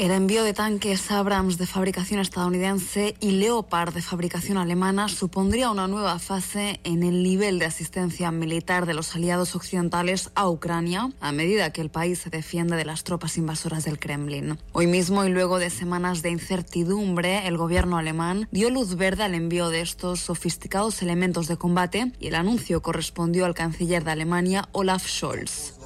El 0.00 0.12
envío 0.12 0.44
de 0.44 0.54
tanques 0.54 1.10
Abrams 1.10 1.58
de 1.58 1.66
fabricación 1.66 2.20
estadounidense 2.20 3.16
y 3.20 3.32
Leopard 3.32 3.92
de 3.92 4.00
fabricación 4.00 4.56
alemana 4.56 5.08
supondría 5.08 5.70
una 5.70 5.88
nueva 5.88 6.18
fase 6.18 6.80
en 6.84 7.02
el 7.02 7.22
nivel 7.22 7.58
de 7.58 7.66
asistencia 7.66 8.30
militar 8.30 8.86
de 8.86 8.94
los 8.94 9.14
aliados 9.14 9.54
occidentales 9.54 10.30
a 10.34 10.48
Ucrania 10.48 11.10
a 11.20 11.32
medida 11.32 11.70
que 11.74 11.82
el 11.82 11.90
país 11.90 12.18
se 12.18 12.30
defiende 12.30 12.76
de 12.76 12.86
las 12.86 13.04
tropas 13.04 13.36
invasoras 13.36 13.84
del 13.84 13.98
Kremlin. 13.98 14.58
Hoy 14.72 14.86
mismo 14.86 15.22
y 15.26 15.28
luego 15.28 15.58
de 15.58 15.68
semanas 15.68 16.22
de 16.22 16.30
incertidumbre, 16.30 17.46
el 17.46 17.58
gobierno 17.58 17.98
alemán 17.98 18.48
dio 18.52 18.70
luz 18.70 18.96
verde 18.96 19.24
al 19.24 19.34
envío 19.34 19.68
de 19.68 19.82
estos 19.82 20.20
sofisticados 20.20 21.02
elementos 21.02 21.46
de 21.46 21.58
combate 21.58 22.12
y 22.18 22.28
el 22.28 22.36
anuncio 22.36 22.80
correspondió 22.80 23.44
al 23.44 23.52
canciller 23.52 24.02
de 24.02 24.12
Alemania, 24.12 24.66
Olaf 24.72 25.06
Scholz. 25.06 25.79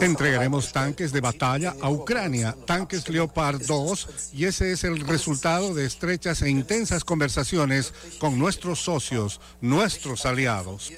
Entregaremos 0.00 0.72
tanques 0.72 1.12
de 1.12 1.20
batalla 1.20 1.74
a 1.80 1.90
Ucrania, 1.90 2.56
tanques 2.66 3.08
Leopard 3.08 3.60
2, 3.66 4.32
y 4.34 4.44
ese 4.46 4.72
es 4.72 4.84
el 4.84 5.00
resultado 5.00 5.74
de 5.74 5.86
estrechas 5.86 6.42
e 6.42 6.50
intensas 6.50 7.04
conversaciones 7.04 7.92
con 8.18 8.38
nuestros 8.38 8.80
socios, 8.80 9.40
nuestros 9.60 10.26
aliados. 10.26 10.92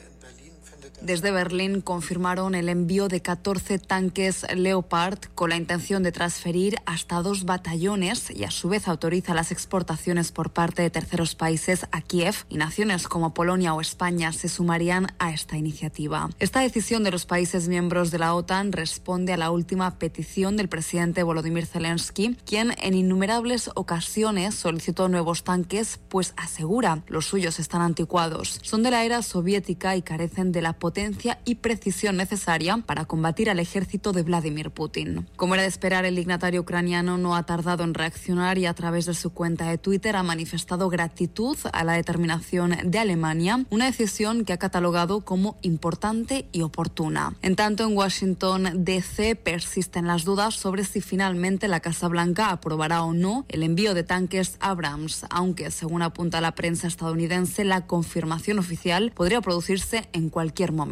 Desde 1.04 1.32
Berlín 1.32 1.82
confirmaron 1.82 2.54
el 2.54 2.70
envío 2.70 3.08
de 3.08 3.20
14 3.20 3.78
tanques 3.78 4.46
Leopard 4.54 5.18
con 5.34 5.50
la 5.50 5.56
intención 5.56 6.02
de 6.02 6.12
transferir 6.12 6.76
hasta 6.86 7.20
dos 7.20 7.44
batallones 7.44 8.30
y 8.30 8.44
a 8.44 8.50
su 8.50 8.70
vez 8.70 8.88
autoriza 8.88 9.34
las 9.34 9.52
exportaciones 9.52 10.32
por 10.32 10.54
parte 10.54 10.80
de 10.80 10.88
terceros 10.88 11.34
países 11.34 11.86
a 11.92 12.00
Kiev 12.00 12.46
y 12.48 12.56
naciones 12.56 13.06
como 13.06 13.34
Polonia 13.34 13.74
o 13.74 13.82
España 13.82 14.32
se 14.32 14.48
sumarían 14.48 15.08
a 15.18 15.30
esta 15.30 15.58
iniciativa. 15.58 16.30
Esta 16.38 16.60
decisión 16.60 17.04
de 17.04 17.10
los 17.10 17.26
países 17.26 17.68
miembros 17.68 18.10
de 18.10 18.20
la 18.20 18.34
OTAN 18.34 18.72
responde 18.72 19.34
a 19.34 19.36
la 19.36 19.50
última 19.50 19.98
petición 19.98 20.56
del 20.56 20.70
presidente 20.70 21.22
Volodymyr 21.22 21.66
Zelensky, 21.66 22.38
quien 22.46 22.72
en 22.80 22.94
innumerables 22.94 23.70
ocasiones 23.74 24.54
solicitó 24.54 25.10
nuevos 25.10 25.44
tanques, 25.44 26.00
pues 26.08 26.32
asegura 26.38 27.02
los 27.08 27.26
suyos 27.26 27.58
están 27.58 27.82
anticuados. 27.82 28.58
Son 28.62 28.82
de 28.82 28.90
la 28.90 29.04
era 29.04 29.20
soviética 29.20 29.96
y 29.96 30.00
carecen 30.00 30.50
de 30.50 30.62
la 30.62 30.72
potencia 30.72 30.93
y 31.44 31.56
precisión 31.56 32.16
necesaria 32.16 32.76
para 32.76 33.04
combatir 33.04 33.50
al 33.50 33.58
ejército 33.58 34.12
de 34.12 34.22
Vladimir 34.22 34.70
Putin. 34.70 35.26
Como 35.34 35.54
era 35.54 35.62
de 35.62 35.68
esperar, 35.68 36.04
el 36.04 36.14
dignatario 36.14 36.60
ucraniano 36.60 37.18
no 37.18 37.34
ha 37.34 37.42
tardado 37.42 37.82
en 37.82 37.94
reaccionar 37.94 38.58
y 38.58 38.66
a 38.66 38.74
través 38.74 39.06
de 39.06 39.14
su 39.14 39.30
cuenta 39.30 39.68
de 39.68 39.76
Twitter 39.76 40.14
ha 40.14 40.22
manifestado 40.22 40.88
gratitud 40.88 41.56
a 41.72 41.82
la 41.82 41.94
determinación 41.94 42.76
de 42.84 42.98
Alemania, 43.00 43.64
una 43.70 43.86
decisión 43.86 44.44
que 44.44 44.52
ha 44.52 44.58
catalogado 44.58 45.22
como 45.22 45.56
importante 45.62 46.46
y 46.52 46.62
oportuna. 46.62 47.34
En 47.42 47.56
tanto, 47.56 47.82
en 47.84 47.96
Washington 47.96 48.84
DC 48.84 49.34
persisten 49.34 50.06
las 50.06 50.24
dudas 50.24 50.54
sobre 50.54 50.84
si 50.84 51.00
finalmente 51.00 51.66
la 51.66 51.80
Casa 51.80 52.06
Blanca 52.06 52.50
aprobará 52.50 53.02
o 53.02 53.14
no 53.14 53.46
el 53.48 53.64
envío 53.64 53.94
de 53.94 54.04
tanques 54.04 54.58
Abrams, 54.60 55.26
aunque 55.30 55.72
según 55.72 56.02
apunta 56.02 56.40
la 56.40 56.54
prensa 56.54 56.86
estadounidense, 56.86 57.64
la 57.64 57.86
confirmación 57.86 58.60
oficial 58.60 59.10
podría 59.12 59.40
producirse 59.40 60.08
en 60.12 60.30
cualquier 60.30 60.70
momento. 60.70 60.83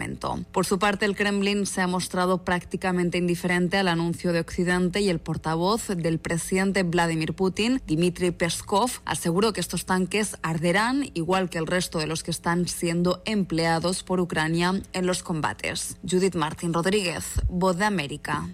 Por 0.53 0.67
su 0.67 0.79
parte, 0.79 1.05
el 1.05 1.17
Kremlin 1.17 1.67
se 1.67 1.81
ha 1.81 1.87
mostrado 1.87 2.45
prácticamente 2.45 3.19
indiferente 3.19 3.77
al 3.77 3.89
anuncio 3.89 4.33
de 4.33 4.41
Occidente 4.41 5.01
y 5.01 5.09
el 5.09 5.19
portavoz 5.19 5.89
del 5.89 6.19
presidente 6.19 6.83
Vladimir 6.83 7.35
Putin, 7.35 7.83
Dmitry 7.87 8.31
Peskov, 8.31 8.91
aseguró 9.05 9.53
que 9.53 9.61
estos 9.61 9.85
tanques 9.85 10.37
arderán 10.43 11.11
igual 11.15 11.51
que 11.51 11.59
el 11.59 11.67
resto 11.67 11.99
de 11.99 12.07
los 12.07 12.23
que 12.23 12.31
están 12.31 12.69
siendo 12.69 13.23
empleados 13.25 14.03
por 14.03 14.21
Ucrania 14.21 14.81
en 14.93 15.07
los 15.07 15.23
combates. 15.23 15.97
Judith 16.09 16.35
Martín 16.35 16.73
Rodríguez, 16.73 17.25
Voz 17.49 17.77
de 17.77 17.85
América. 17.85 18.49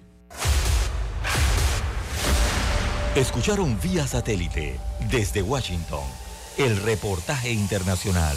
Escucharon 3.15 3.79
vía 3.81 4.07
satélite 4.07 4.79
desde 5.11 5.43
Washington 5.43 6.05
el 6.57 6.77
reportaje 6.83 7.53
internacional. 7.53 8.37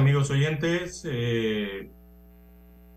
Amigos 0.00 0.30
oyentes, 0.30 1.06
eh, 1.06 1.90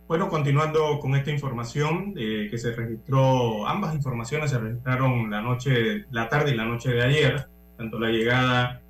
bueno, 0.08 0.30
continuando 0.30 0.99
con 0.99 1.16
esta 1.16 1.32
información 1.32 2.14
eh, 2.18 2.47
que 2.49 2.58
se 2.58 2.72
registró, 2.72 3.68
ambas 3.68 3.93
informaciones 3.93 4.51
se 4.51 4.58
registraron 4.58 5.30
la 5.30 5.41
noche, 5.41 6.06
la 6.12 6.30
tarde 6.30 6.51
y 6.51 6.56
la 6.56 6.64
noche 6.64 6.91
de 6.91 7.04
ayer, 7.04 7.47
tanto 7.78 7.99
la 7.99 8.10
llegada 8.10 8.82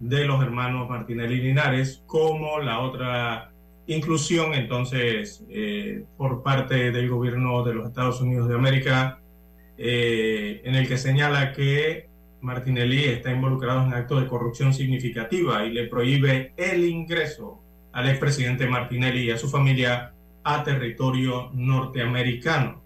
de 0.00 0.24
los 0.24 0.42
hermanos 0.42 0.88
Martinelli 0.88 1.42
Linares 1.42 2.02
como 2.06 2.58
la 2.58 2.80
otra 2.80 3.52
inclusión 3.86 4.54
entonces 4.54 5.44
eh, 5.50 6.04
por 6.16 6.42
parte 6.42 6.90
del 6.90 7.10
gobierno 7.10 7.64
de 7.64 7.74
los 7.74 7.88
Estados 7.88 8.20
Unidos 8.20 8.48
de 8.48 8.54
América 8.54 9.20
en 9.76 10.74
el 10.74 10.88
que 10.88 10.98
señala 10.98 11.52
que 11.52 12.07
Martinelli 12.40 13.04
está 13.04 13.32
involucrado 13.32 13.84
en 13.84 13.94
actos 13.94 14.22
de 14.22 14.28
corrupción 14.28 14.72
significativa 14.72 15.64
y 15.64 15.72
le 15.72 15.86
prohíbe 15.86 16.52
el 16.56 16.84
ingreso 16.84 17.60
al 17.92 18.08
expresidente 18.08 18.66
Martinelli 18.66 19.24
y 19.24 19.30
a 19.30 19.38
su 19.38 19.48
familia 19.48 20.12
a 20.44 20.62
territorio 20.62 21.50
norteamericano. 21.52 22.82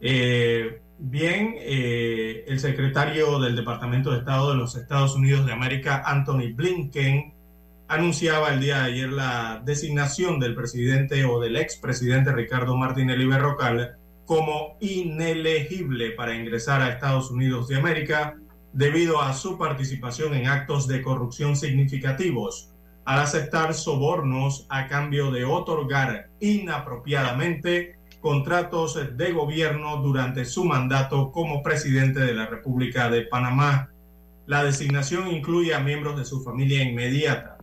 Eh, 0.00 0.80
bien, 0.98 1.54
eh, 1.58 2.44
el 2.46 2.58
secretario 2.58 3.38
del 3.38 3.56
Departamento 3.56 4.10
de 4.10 4.18
Estado 4.18 4.50
de 4.50 4.56
los 4.56 4.76
Estados 4.76 5.14
Unidos 5.14 5.46
de 5.46 5.52
América, 5.52 6.02
Anthony 6.06 6.52
Blinken, 6.54 7.32
anunciaba 7.88 8.52
el 8.52 8.60
día 8.60 8.78
de 8.78 8.92
ayer 8.92 9.12
la 9.12 9.62
designación 9.64 10.40
del 10.40 10.54
presidente 10.54 11.24
o 11.24 11.38
del 11.40 11.56
expresidente 11.56 12.32
Ricardo 12.32 12.76
Martinelli 12.76 13.26
Berrocal 13.26 13.96
como 14.24 14.78
inelegible 14.80 16.12
para 16.12 16.34
ingresar 16.34 16.80
a 16.80 16.88
Estados 16.88 17.30
Unidos 17.30 17.68
de 17.68 17.76
América 17.76 18.36
debido 18.74 19.22
a 19.22 19.32
su 19.32 19.56
participación 19.56 20.34
en 20.34 20.48
actos 20.48 20.86
de 20.88 21.00
corrupción 21.00 21.56
significativos, 21.56 22.74
al 23.04 23.20
aceptar 23.20 23.72
sobornos 23.72 24.66
a 24.68 24.88
cambio 24.88 25.30
de 25.30 25.44
otorgar 25.44 26.28
inapropiadamente 26.40 27.96
contratos 28.20 28.98
de 29.16 29.32
gobierno 29.32 29.98
durante 29.98 30.44
su 30.44 30.64
mandato 30.64 31.30
como 31.30 31.62
presidente 31.62 32.18
de 32.20 32.34
la 32.34 32.46
República 32.46 33.08
de 33.10 33.22
Panamá. 33.22 33.92
La 34.46 34.64
designación 34.64 35.30
incluye 35.30 35.72
a 35.74 35.80
miembros 35.80 36.18
de 36.18 36.24
su 36.24 36.42
familia 36.42 36.82
inmediata. 36.82 37.58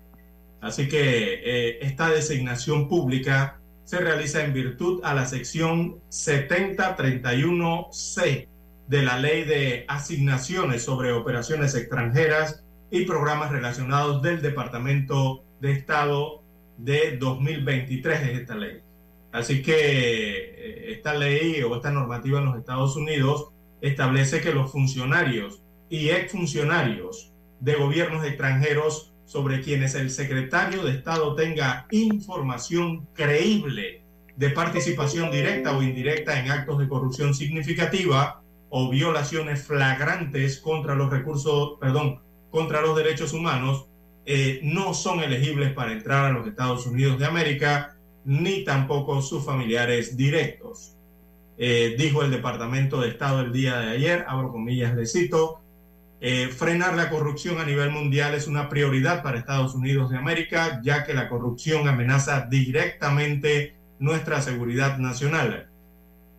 Así 0.62 0.88
que 0.88 1.41
eh, 1.43 1.80
esta 1.82 2.09
designación 2.09 2.88
pública 2.88 3.59
se 3.84 3.97
realiza 3.97 4.45
en 4.45 4.53
virtud 4.53 5.01
a 5.03 5.14
la 5.14 5.26
sección 5.26 5.99
7031C 6.09 8.47
de 8.91 9.03
la 9.03 9.17
Ley 9.17 9.45
de 9.45 9.85
Asignaciones 9.87 10.83
sobre 10.83 11.13
Operaciones 11.13 11.75
Extranjeras 11.75 12.61
y 12.91 13.05
Programas 13.05 13.49
Relacionados 13.49 14.21
del 14.21 14.41
Departamento 14.41 15.45
de 15.61 15.71
Estado 15.71 16.43
de 16.77 17.15
2023 17.15 18.21
es 18.21 18.39
esta 18.41 18.55
ley. 18.55 18.81
Así 19.31 19.61
que 19.61 19.77
eh, 19.77 20.91
esta 20.91 21.13
ley 21.13 21.63
o 21.63 21.73
esta 21.73 21.89
normativa 21.89 22.39
en 22.39 22.47
los 22.47 22.57
Estados 22.57 22.97
Unidos 22.97 23.51
establece 23.79 24.41
que 24.41 24.53
los 24.53 24.69
funcionarios 24.69 25.63
y 25.89 26.09
exfuncionarios 26.09 27.31
de 27.61 27.75
gobiernos 27.75 28.25
extranjeros 28.25 29.13
sobre 29.23 29.61
quienes 29.61 29.95
el 29.95 30.09
secretario 30.09 30.83
de 30.83 30.91
Estado 30.91 31.33
tenga 31.35 31.87
información 31.91 33.07
creíble 33.13 34.01
de 34.35 34.49
participación 34.49 35.31
directa 35.31 35.77
o 35.77 35.81
indirecta 35.81 36.37
en 36.37 36.51
actos 36.51 36.77
de 36.77 36.89
corrupción 36.89 37.33
significativa 37.33 38.41
o 38.72 38.89
violaciones 38.89 39.63
flagrantes 39.63 40.59
contra 40.59 40.95
los 40.95 41.11
recursos, 41.11 41.78
perdón, 41.80 42.22
contra 42.49 42.82
los 42.82 42.95
derechos 42.95 43.34
humanos, 43.34 43.86
eh, 44.26 44.61
no 44.63 44.93
son 44.93 45.19
elegibles 45.19 45.74
para 45.74 45.91
entrar 45.91 46.26
a 46.26 46.32
los 46.32 46.47
Estados 46.47 46.88
Unidos 46.88 47.19
de 47.19 47.26
América, 47.26 47.97
ni 48.24 48.63
tampoco 48.63 49.22
sus 49.22 49.45
familiares 49.45 50.15
directos. 50.15 50.95
Eh, 51.57 51.95
dijo 51.97 52.24
el 52.24 52.32
Departamento 52.32 53.01
de 53.01 53.09
Estado 53.09 53.41
el 53.41 53.51
día 53.51 53.78
de 53.80 53.91
ayer, 53.91 54.26
abro 54.28 54.51
comillas, 54.51 54.95
le 54.95 55.05
cito, 55.05 55.59
eh, 56.22 56.47
frenar 56.47 56.95
la 56.95 57.09
corrupción 57.09 57.59
a 57.59 57.65
nivel 57.65 57.89
mundial 57.89 58.36
es 58.36 58.47
una 58.47 58.69
prioridad 58.69 59.22
para 59.22 59.39
Estados 59.39 59.76
Unidos 59.76 60.11
de 60.11 60.17
América, 60.17 60.80
ya 60.82 61.03
que 61.03 61.13
la 61.13 61.28
corrupción 61.28 61.88
amenaza 61.88 62.47
directamente 62.49 63.76
nuestra 63.99 64.41
seguridad 64.41 64.97
nacional. 64.97 65.70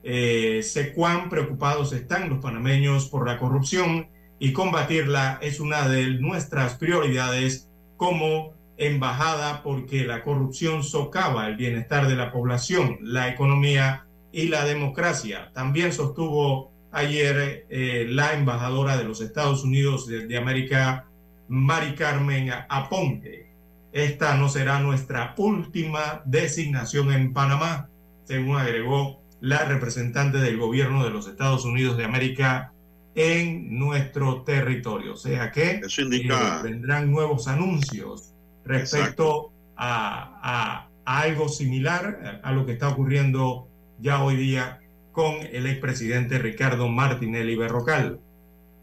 Eh, 0.05 0.62
sé 0.62 0.92
cuán 0.92 1.28
preocupados 1.28 1.92
están 1.92 2.28
los 2.28 2.40
panameños 2.40 3.09
por 3.09 3.26
la 3.26 3.38
corrupción 3.38 4.09
y 4.38 4.53
combatirla 4.53 5.38
es 5.40 5.61
una 5.61 5.88
de 5.88 6.14
nuestras 6.14 6.74
prioridades 6.74 7.68
como 7.96 8.55
embajada 8.76 9.62
porque 9.62 10.05
la 10.05 10.24
corrupción 10.24 10.82
socava 10.82 11.46
el 11.46 11.57
bienestar 11.57 12.09
de 12.09 12.16
la 12.16 12.32
población, 12.32 12.98
la 13.03 13.28
economía 13.28 14.07
y 14.32 14.48
la 14.48 14.64
democracia. 14.64 15.50
También 15.53 15.92
sostuvo 15.92 16.72
ayer 16.90 17.66
eh, 17.70 18.07
la 18.09 18.34
embajadora 18.34 18.96
de 18.96 19.05
los 19.05 19.20
Estados 19.20 19.62
Unidos 19.62 20.09
de, 20.09 20.36
América, 20.36 21.07
Mari 21.48 21.94
Carmen 21.94 22.50
Aponte. 22.68 23.46
Esta 23.92 24.36
no 24.36 24.48
será 24.48 24.80
nuestra 24.80 25.34
última 25.36 26.22
designación 26.24 27.12
en 27.12 27.32
Panamá, 27.32 27.88
según 28.24 28.57
agregó 28.57 29.22
la 29.43 29.64
representante 29.64 30.38
del 30.38 30.57
gobierno 30.57 31.03
de 31.05 31.11
los 31.11 31.26
Estados 31.26 31.64
Unidos 31.64 31.97
de 31.97 32.05
América 32.05 32.72
en 33.16 33.76
nuestro 33.76 34.43
territorio. 34.43 35.14
O 35.14 35.16
sea 35.16 35.51
que 35.51 35.80
Eso 35.84 36.03
indica... 36.03 36.61
Eh, 36.61 36.62
vendrán 36.62 37.11
nuevos 37.11 37.49
anuncios 37.49 38.32
respecto 38.64 39.51
a, 39.76 40.86
a, 41.05 41.22
algo 41.22 41.49
similar 41.49 42.40
a 42.45 42.53
lo 42.53 42.64
que 42.64 42.72
está 42.72 42.88
ocurriendo 42.88 43.66
ya 43.99 44.22
hoy 44.22 44.36
día 44.36 44.80
con 45.11 45.34
el 45.51 45.66
expresidente 45.66 46.38
Ricardo 46.38 46.88
Martinelli 46.88 47.57
Berrocal. 47.57 48.20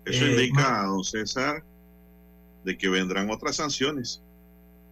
Eso 0.03 0.26
eh, 0.26 0.32
indica, 0.32 0.84
don 0.84 1.05
César, 1.05 1.64
de 2.66 2.78
que 2.78 2.89
vendrán 2.89 3.30
otras 3.30 3.55
sanciones. 3.55 4.22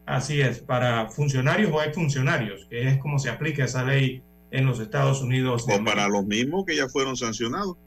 Así 0.05 0.39
es, 0.39 0.59
para 0.59 1.09
funcionarios 1.09 1.69
o 1.73 1.83
exfuncionarios, 1.83 2.65
que 2.69 2.87
es 2.87 2.97
como 2.99 3.19
se 3.19 3.29
aplica 3.29 3.65
esa 3.65 3.83
ley 3.83 4.23
en 4.51 4.65
los 4.65 4.79
Estados 4.79 5.21
Unidos. 5.21 5.65
o 5.69 5.83
para 5.83 6.07
los 6.07 6.25
mismos 6.25 6.65
que 6.65 6.75
ya 6.75 6.87
fueron 6.87 7.15
sancionados. 7.17 7.77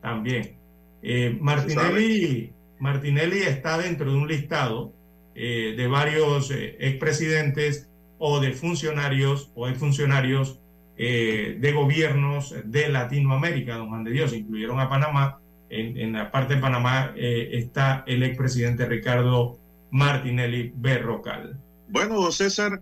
También. 0.00 0.56
Eh, 1.02 1.36
Martinelli, 1.40 2.52
Martinelli 2.78 3.38
está 3.38 3.78
dentro 3.78 4.10
de 4.10 4.16
un 4.16 4.28
listado 4.28 4.92
eh, 5.34 5.74
de 5.76 5.86
varios 5.86 6.50
expresidentes 6.50 7.88
o 8.18 8.40
de 8.40 8.52
funcionarios 8.52 9.50
o 9.54 9.68
exfuncionarios 9.68 10.60
eh, 11.00 11.56
de 11.60 11.72
gobiernos 11.72 12.52
de 12.64 12.88
Latinoamérica, 12.88 13.76
don 13.76 13.88
Juan 13.88 14.02
de 14.02 14.10
Dios, 14.10 14.32
incluyeron 14.32 14.80
a 14.80 14.88
Panamá. 14.88 15.38
En, 15.70 16.12
la 16.12 16.32
parte 16.32 16.56
de 16.56 16.60
Panamá 16.60 17.12
eh, 17.14 17.50
está 17.52 18.02
el 18.06 18.24
expresidente 18.24 18.84
Ricardo 18.86 19.60
Martinelli 19.90 20.72
Berrocal. 20.74 21.56
Bueno, 21.88 22.20
don 22.20 22.32
César, 22.32 22.80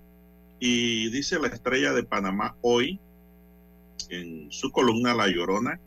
y 0.60 1.10
dice 1.10 1.38
la 1.38 1.48
estrella 1.48 1.92
de 1.92 2.04
Panamá 2.04 2.56
hoy, 2.62 2.98
en 4.10 4.50
su 4.50 4.70
columna 4.70 5.14
La 5.14 5.28
Llorona, 5.28 5.80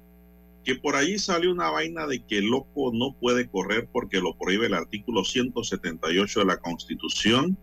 que 0.64 0.76
por 0.76 0.96
ahí 0.96 1.18
salió 1.18 1.52
una 1.52 1.70
vaina 1.70 2.06
de 2.06 2.24
que 2.26 2.40
el 2.40 2.48
loco 2.48 2.92
no 2.94 3.16
puede 3.20 3.48
correr 3.48 3.88
porque 3.92 4.20
lo 4.20 4.38
prohíbe 4.38 4.68
el 4.68 4.74
artículo 4.74 5.24
178 5.24 6.40
de 6.40 6.46
la 6.46 6.58
Constitución, 6.58 7.58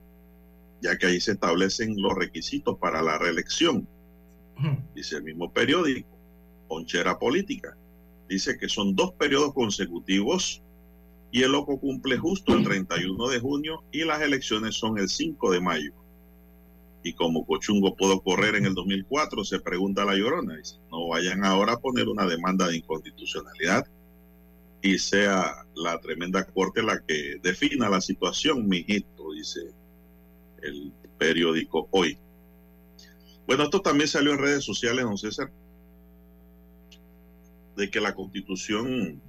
ya 0.80 0.96
que 0.98 1.06
ahí 1.06 1.20
se 1.20 1.32
establecen 1.32 1.94
los 2.00 2.14
requisitos 2.14 2.78
para 2.78 3.02
la 3.02 3.18
reelección 3.18 3.86
dice 4.94 5.16
el 5.16 5.24
mismo 5.24 5.52
periódico, 5.52 6.08
Ponchera 6.68 7.18
Política. 7.18 7.76
Dice 8.28 8.58
que 8.58 8.68
son 8.68 8.96
dos 8.96 9.12
periodos 9.12 9.54
consecutivos 9.54 10.62
y 11.30 11.42
el 11.42 11.52
loco 11.52 11.78
cumple 11.78 12.16
justo 12.16 12.54
el 12.54 12.64
31 12.64 13.28
de 13.28 13.40
junio 13.40 13.84
y 13.92 14.04
las 14.04 14.20
elecciones 14.20 14.74
son 14.74 14.98
el 14.98 15.08
5 15.08 15.52
de 15.52 15.60
mayo. 15.60 15.92
Y 17.06 17.12
como 17.12 17.46
Cochungo 17.46 17.94
pudo 17.94 18.20
correr 18.20 18.56
en 18.56 18.66
el 18.66 18.74
2004, 18.74 19.44
se 19.44 19.60
pregunta 19.60 20.04
la 20.04 20.16
llorona, 20.16 20.56
dice, 20.56 20.74
no 20.90 21.06
vayan 21.06 21.44
ahora 21.44 21.74
a 21.74 21.78
poner 21.78 22.08
una 22.08 22.26
demanda 22.26 22.66
de 22.66 22.78
inconstitucionalidad 22.78 23.86
y 24.82 24.98
sea 24.98 25.64
la 25.76 26.00
tremenda 26.00 26.44
corte 26.44 26.82
la 26.82 27.00
que 27.06 27.36
defina 27.40 27.88
la 27.88 28.00
situación, 28.00 28.66
mijito, 28.68 29.32
dice 29.34 29.60
el 30.64 30.92
periódico 31.16 31.86
hoy. 31.92 32.18
Bueno, 33.46 33.62
esto 33.62 33.80
también 33.82 34.08
salió 34.08 34.32
en 34.32 34.38
redes 34.38 34.64
sociales, 34.64 35.04
don 35.04 35.16
César, 35.16 35.52
de 37.76 37.88
que 37.88 38.00
la 38.00 38.16
constitución 38.16 39.22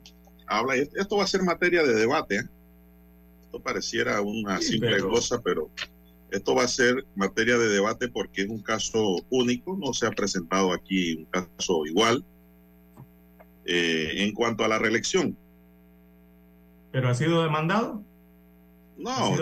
habla, 0.47 0.77
y 0.77 0.89
esto 0.95 1.17
va 1.17 1.25
a 1.25 1.27
ser 1.27 1.43
materia 1.43 1.83
de 1.83 1.93
debate, 1.93 2.37
¿eh? 2.37 2.49
esto 3.43 3.61
pareciera 3.61 4.19
una 4.21 4.59
simple 4.61 4.99
cosa, 5.01 5.39
pero 5.43 5.69
esto 6.31 6.55
va 6.55 6.63
a 6.63 6.67
ser 6.67 7.05
materia 7.15 7.57
de 7.57 7.69
debate 7.69 8.09
porque 8.09 8.41
es 8.43 8.49
un 8.49 8.61
caso 8.61 9.17
único, 9.29 9.77
no 9.77 9.93
se 9.93 10.07
ha 10.07 10.11
presentado 10.11 10.73
aquí 10.73 11.15
un 11.15 11.25
caso 11.25 11.85
igual 11.85 12.23
eh, 13.65 14.23
en 14.23 14.33
cuanto 14.33 14.63
a 14.63 14.67
la 14.67 14.79
reelección. 14.79 15.37
¿Pero 16.91 17.09
ha 17.09 17.13
sido 17.13 17.43
demandado? 17.43 18.03
No, 18.97 19.35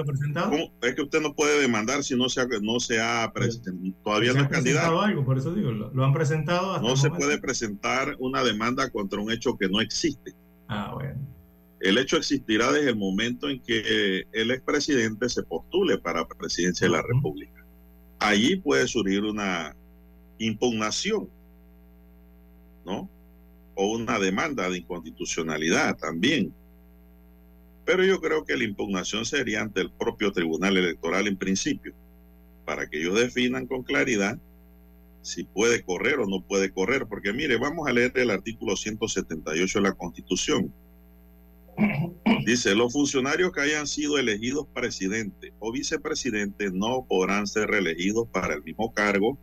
es 0.82 0.96
que 0.96 1.02
usted 1.02 1.22
no 1.22 1.34
puede 1.34 1.62
demandar 1.62 2.04
si 2.04 2.16
no 2.16 2.28
se 2.28 2.42
ha, 2.42 2.48
no 2.62 2.80
se 2.80 3.02
ha 3.02 3.32
presentado, 3.34 3.78
todavía 4.04 4.34
no 4.34 4.42
es 4.42 4.50
candidato. 4.50 5.00
Algo, 5.00 5.24
por 5.24 5.38
eso 5.38 5.54
digo, 5.54 5.72
lo, 5.72 6.04
han 6.04 6.14
presentado. 6.14 6.82
no 6.82 6.98
se 6.98 7.10
puede 7.10 7.38
presentar 7.40 8.18
una 8.20 8.44
demanda 8.44 8.90
contra 8.90 9.22
un 9.22 9.32
hecho 9.32 9.56
que 9.58 9.70
no 9.70 9.80
existe. 9.80 10.34
Ah, 10.68 10.92
bueno. 10.94 11.35
El 11.86 11.98
hecho 11.98 12.18
existirá 12.18 12.72
desde 12.72 12.90
el 12.90 12.96
momento 12.96 13.50
en 13.50 13.62
que 13.62 14.26
el 14.32 14.52
expresidente 14.52 15.30
se 15.30 15.44
postule 15.44 15.98
para 15.98 16.28
presidencia 16.28 16.88
de 16.88 16.94
la 16.94 17.02
República. 17.02 17.66
Allí 18.20 18.56
puede 18.56 18.88
surgir 18.88 19.24
una 19.24 19.76
impugnación, 20.38 21.30
¿no? 22.86 23.10
O 23.76 23.92
una 23.96 24.20
demanda 24.20 24.70
de 24.70 24.80
inconstitucionalidad 24.80 25.98
también 25.98 26.54
pero 27.86 28.04
yo 28.04 28.20
creo 28.20 28.44
que 28.46 28.58
la 28.58 28.64
impugnación 28.64 29.26
sería 29.26 29.62
ante 29.62 29.80
el 29.82 29.92
propio 29.92 30.32
Tribunal 30.32 30.76
Electoral 30.76 31.28
en 31.28 31.38
principio, 31.38 31.94
para 32.66 32.90
que 32.90 33.00
ellos 33.00 33.18
definan 33.18 33.68
con 33.68 33.84
claridad 33.84 34.40
si 35.22 35.44
puede 35.44 35.84
correr 35.84 36.20
o 36.20 36.26
no 36.26 36.42
puede 36.42 36.72
correr. 36.72 37.06
Porque 37.08 37.32
mire, 37.32 37.58
vamos 37.58 37.88
a 37.88 37.94
leer 37.94 38.12
el 38.16 38.32
artículo 38.32 38.76
178 38.76 39.80
de 39.80 39.84
la 39.84 39.94
Constitución. 39.94 40.74
Dice, 42.46 42.76
los 42.76 42.94
funcionarios 42.94 43.52
que 43.52 43.62
hayan 43.62 43.88
sido 43.88 44.18
elegidos 44.18 44.68
presidente 44.74 45.54
o 45.60 45.72
vicepresidente 45.72 46.72
no 46.72 47.06
podrán 47.08 47.48
ser 47.48 47.70
reelegidos 47.70 48.28
para 48.30 48.54
el 48.54 48.64
mismo 48.64 48.94
cargo 48.94 49.38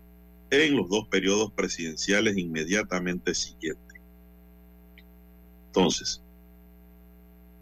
en 0.50 0.76
los 0.76 0.88
dos 0.88 1.08
periodos 1.08 1.50
presidenciales 1.52 2.36
inmediatamente 2.36 3.34
siguientes. 3.34 4.00
Entonces, 5.66 6.22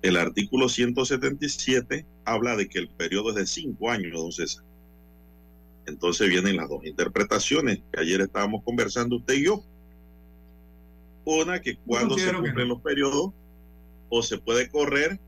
el 0.03 0.17
artículo 0.17 0.69
177 0.69 2.07
habla 2.25 2.57
de 2.57 2.69
que 2.69 2.79
el 2.79 2.89
periodo 2.89 3.31
es 3.31 3.37
de 3.37 3.47
cinco 3.47 3.91
años, 3.91 4.13
don 4.13 4.33
César. 4.33 4.65
Entonces 5.87 6.29
vienen 6.29 6.57
las 6.57 6.69
dos 6.69 6.85
interpretaciones 6.85 7.81
que 7.93 8.01
ayer 8.01 8.21
estábamos 8.21 8.63
conversando 8.65 9.17
usted 9.17 9.35
y 9.35 9.45
yo. 9.45 9.65
Una 11.25 11.61
que 11.61 11.77
cuando 11.77 12.19
se 12.19 12.33
cumplen 12.33 12.69
los 12.69 12.81
periodos 12.81 13.33
o 14.11 14.23
se 14.23 14.39
puede 14.39 14.69
correr 14.69 15.19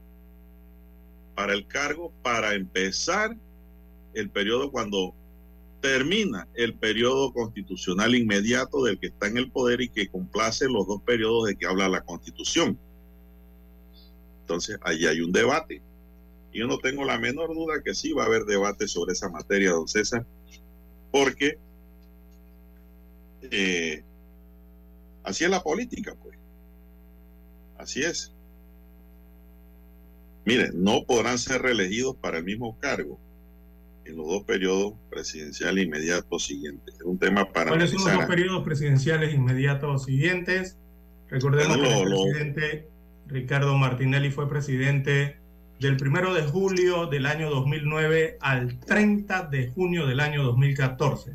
para 1.35 1.55
el 1.55 1.67
cargo 1.67 2.13
para 2.23 2.55
empezar 2.55 3.35
el 4.13 4.29
periodo 4.29 4.71
cuando 4.71 5.15
termina 5.81 6.47
el 6.55 6.75
periodo 6.75 7.33
constitucional 7.33 8.15
inmediato 8.15 8.85
del 8.85 8.99
que 8.99 9.09
está 9.09 9.27
en 9.29 9.39
el 9.39 9.51
poder 9.51 9.81
y 9.81 9.89
que 9.89 10.09
complace 10.09 10.67
los 10.69 10.87
dos 10.87 11.03
periodos 11.03 11.47
de 11.47 11.57
que 11.57 11.67
habla 11.67 11.89
la 11.89 12.03
constitución. 12.03 12.79
Entonces, 14.43 14.79
ahí 14.83 15.07
hay 15.07 15.21
un 15.21 15.33
debate. 15.33 15.83
Y 16.53 16.61
yo 16.61 16.67
no 16.67 16.79
tengo 16.79 17.05
la 17.05 17.19
menor 17.19 17.55
duda 17.55 17.83
que 17.83 17.95
sí 17.95 18.13
va 18.13 18.25
a 18.25 18.27
haber 18.27 18.45
debate 18.45 18.87
sobre 18.87 19.13
esa 19.13 19.29
materia, 19.29 19.71
don 19.71 19.89
César, 19.89 20.27
porque 21.11 21.59
eh, 23.51 24.05
así 25.25 25.45
es 25.45 25.51
la 25.51 25.63
política, 25.63 26.15
pues. 26.23 26.39
Así 27.77 28.03
es. 28.03 28.33
Miren, 30.45 30.71
no 30.83 31.05
podrán 31.05 31.39
ser 31.39 31.63
reelegidos 31.63 32.17
para 32.17 32.39
el 32.39 32.45
mismo 32.45 32.79
cargo 32.79 33.19
en 34.05 34.17
los 34.17 34.27
dos 34.27 34.43
periodos 34.45 34.95
presidenciales 35.11 35.85
inmediatos 35.85 36.45
siguientes. 36.45 36.95
Es 36.95 37.03
un 37.03 37.19
tema 37.19 37.53
para 37.53 37.71
¿Cuáles 37.71 37.91
son 37.91 38.05
los 38.05 38.15
dos 38.15 38.25
periodos 38.27 38.65
presidenciales 38.65 39.33
inmediatos 39.33 40.05
siguientes? 40.05 40.77
Recordemos 41.29 41.77
que 41.79 42.01
el 42.01 42.09
presidente 42.09 42.89
Ricardo 43.29 43.77
Martinelli 43.77 44.31
fue 44.31 44.49
presidente 44.49 45.37
del 45.79 45.97
primero 45.97 46.35
de 46.35 46.43
julio 46.43 47.07
del 47.07 47.27
año 47.27 47.51
2009 47.51 48.39
al 48.41 48.79
30 48.81 49.45
de 49.45 49.69
junio 49.69 50.07
del 50.07 50.21
año 50.21 50.43
2014. 50.43 51.33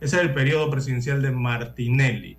Ese 0.00 0.16
es 0.16 0.22
el 0.22 0.32
periodo 0.32 0.70
presidencial 0.70 1.22
de 1.22 1.30
Martinelli. 1.30 2.36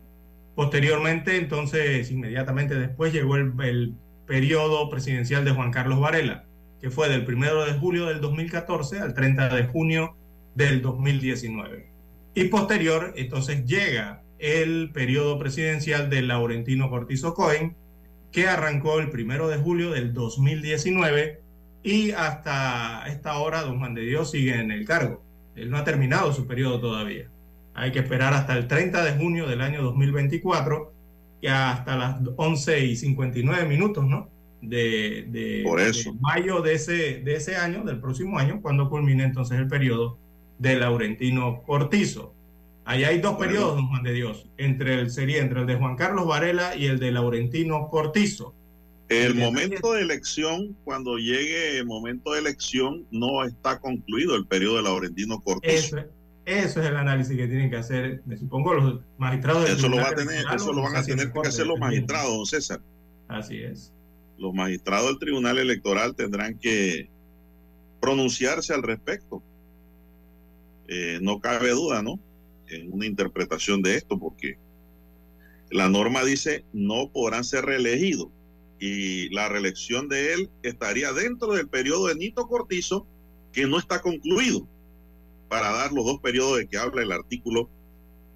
Posteriormente, 0.56 1.38
entonces, 1.38 2.10
inmediatamente 2.12 2.76
después 2.76 3.12
llegó 3.14 3.36
el, 3.36 3.54
el 3.62 3.94
periodo 4.26 4.90
presidencial 4.90 5.46
de 5.46 5.52
Juan 5.52 5.72
Carlos 5.72 6.00
Varela 6.00 6.46
que 6.86 6.92
fue 6.92 7.10
del 7.10 7.26
1 7.28 7.66
de 7.66 7.74
julio 7.74 8.06
del 8.06 8.22
2014 8.22 9.00
al 9.00 9.16
30 9.16 9.56
de 9.56 9.64
junio 9.66 10.16
del 10.54 10.84
2019. 10.84 11.90
Y 12.36 12.44
posterior, 12.46 13.14
entonces 13.16 13.66
llega 13.66 14.22
el 14.38 14.92
periodo 14.92 15.40
presidencial 15.40 16.12
de 16.12 16.22
Laurentino 16.22 16.92
Cortizo 16.92 17.34
Cohen, 17.34 17.76
que 18.32 18.48
arrancó 18.48 19.00
el 19.00 19.10
1 19.10 19.48
de 19.48 19.58
julio 19.58 19.90
del 19.90 20.14
2019 20.14 21.42
y 21.82 22.12
hasta 22.12 23.06
esta 23.08 23.40
hora 23.40 23.62
don 23.62 23.80
Juan 23.80 23.96
de 23.96 24.02
Dios 24.02 24.30
sigue 24.30 24.54
en 24.54 24.72
el 24.72 24.86
cargo. 24.86 25.24
Él 25.56 25.72
no 25.72 25.78
ha 25.78 25.86
terminado 25.86 26.34
su 26.34 26.46
periodo 26.46 26.80
todavía. 26.80 27.32
Hay 27.74 27.92
que 27.92 28.00
esperar 28.00 28.34
hasta 28.34 28.56
el 28.56 28.68
30 28.68 29.04
de 29.04 29.14
junio 29.14 29.48
del 29.48 29.62
año 29.62 29.82
2024 29.82 30.94
hasta 31.48 31.96
las 31.96 32.18
11 32.36 32.86
y 32.86 32.96
59 32.96 33.66
minutos, 33.68 34.06
¿no? 34.06 34.30
de, 34.70 36.14
mayo 36.20 36.62
de 36.62 36.74
ese, 36.74 37.22
de 37.24 37.36
ese 37.36 37.56
año, 37.56 37.84
del 37.84 38.00
próximo 38.00 38.38
año, 38.38 38.62
cuando 38.62 38.90
culmine 38.90 39.24
entonces 39.24 39.58
el 39.58 39.68
periodo 39.68 40.18
de 40.60 40.76
Laurentino 40.76 41.64
Cortizo. 41.64 42.34
Ahí 42.86 43.04
hay 43.04 43.20
dos 43.20 43.38
periodos, 43.38 43.76
don 43.76 43.88
Juan 43.88 44.04
de 44.04 44.14
Dios, 44.14 44.48
entre 44.58 45.00
el, 45.00 45.10
sería 45.10 45.42
entre 45.42 45.62
el 45.62 45.68
de 45.68 45.76
Juan 45.76 45.96
Carlos 45.96 46.28
Varela 46.28 46.76
y 46.76 46.86
el 46.86 47.00
de 47.00 47.12
Laurentino 47.12 47.90
Cortizo. 47.90 48.54
El 49.10 49.36
momento 49.36 49.94
de 49.94 50.02
elección, 50.02 50.76
cuando 50.84 51.18
llegue 51.18 51.78
el 51.78 51.86
momento 51.86 52.34
de 52.34 52.40
elección, 52.40 53.06
no 53.12 53.44
está 53.44 53.80
concluido 53.80 54.36
el 54.36 54.48
periodo 54.48 54.78
de 54.78 54.84
Laurentino 54.84 55.42
Cortizo. 55.42 55.98
Eso, 55.98 55.98
es 56.46 56.78
el 56.78 56.96
análisis 56.96 57.36
que 57.36 57.48
tienen 57.48 57.70
que 57.70 57.78
hacer, 57.78 58.22
me 58.26 58.38
supongo, 58.38 58.74
los 58.74 59.02
magistrados. 59.18 59.70
Eso 59.70 59.90
lo, 59.90 59.98
va 59.98 60.10
a 60.10 60.16
tener, 60.16 60.46
eso 60.54 60.74
lo 60.74 60.82
van 60.82 60.96
a 60.96 61.04
tener 61.04 61.32
que 61.32 61.48
hacer 61.48 61.68
los 61.68 61.80
magistrados, 61.80 62.36
don 62.36 62.46
César. 62.46 62.82
Así 63.28 63.58
es 63.58 63.92
los 64.38 64.54
magistrados 64.54 65.08
del 65.08 65.20
Tribunal 65.20 65.58
Electoral 65.58 66.16
tendrán 66.16 66.58
que 66.58 67.10
pronunciarse 68.02 68.74
al 68.74 68.84
respecto. 68.84 69.42
Eh, 70.88 71.20
no 71.22 71.40
cabe 71.40 71.72
duda, 71.72 72.04
¿no? 72.04 72.20
En 72.68 72.92
una 72.92 73.06
interpretación 73.06 73.82
de 73.82 73.96
esto, 73.96 74.20
porque 74.20 74.58
la 75.72 75.90
norma 75.90 76.24
dice 76.24 76.64
no 76.74 77.10
podrán 77.12 77.44
ser 77.44 77.66
reelegidos 77.66 78.28
y 78.80 79.30
la 79.30 79.50
reelección 79.50 80.10
de 80.10 80.34
él 80.34 80.50
estaría 80.62 81.12
dentro 81.14 81.54
del 81.54 81.68
periodo 81.68 82.08
de 82.08 82.16
Nito 82.16 82.48
Cortizo, 82.48 83.08
que 83.52 83.66
no 83.66 83.80
está 83.80 84.02
concluido, 84.02 84.68
para 85.48 85.72
dar 85.72 85.92
los 85.92 86.06
dos 86.06 86.20
periodos 86.20 86.58
de 86.58 86.68
que 86.68 86.78
habla 86.78 87.02
el 87.02 87.12
artículo 87.12 87.70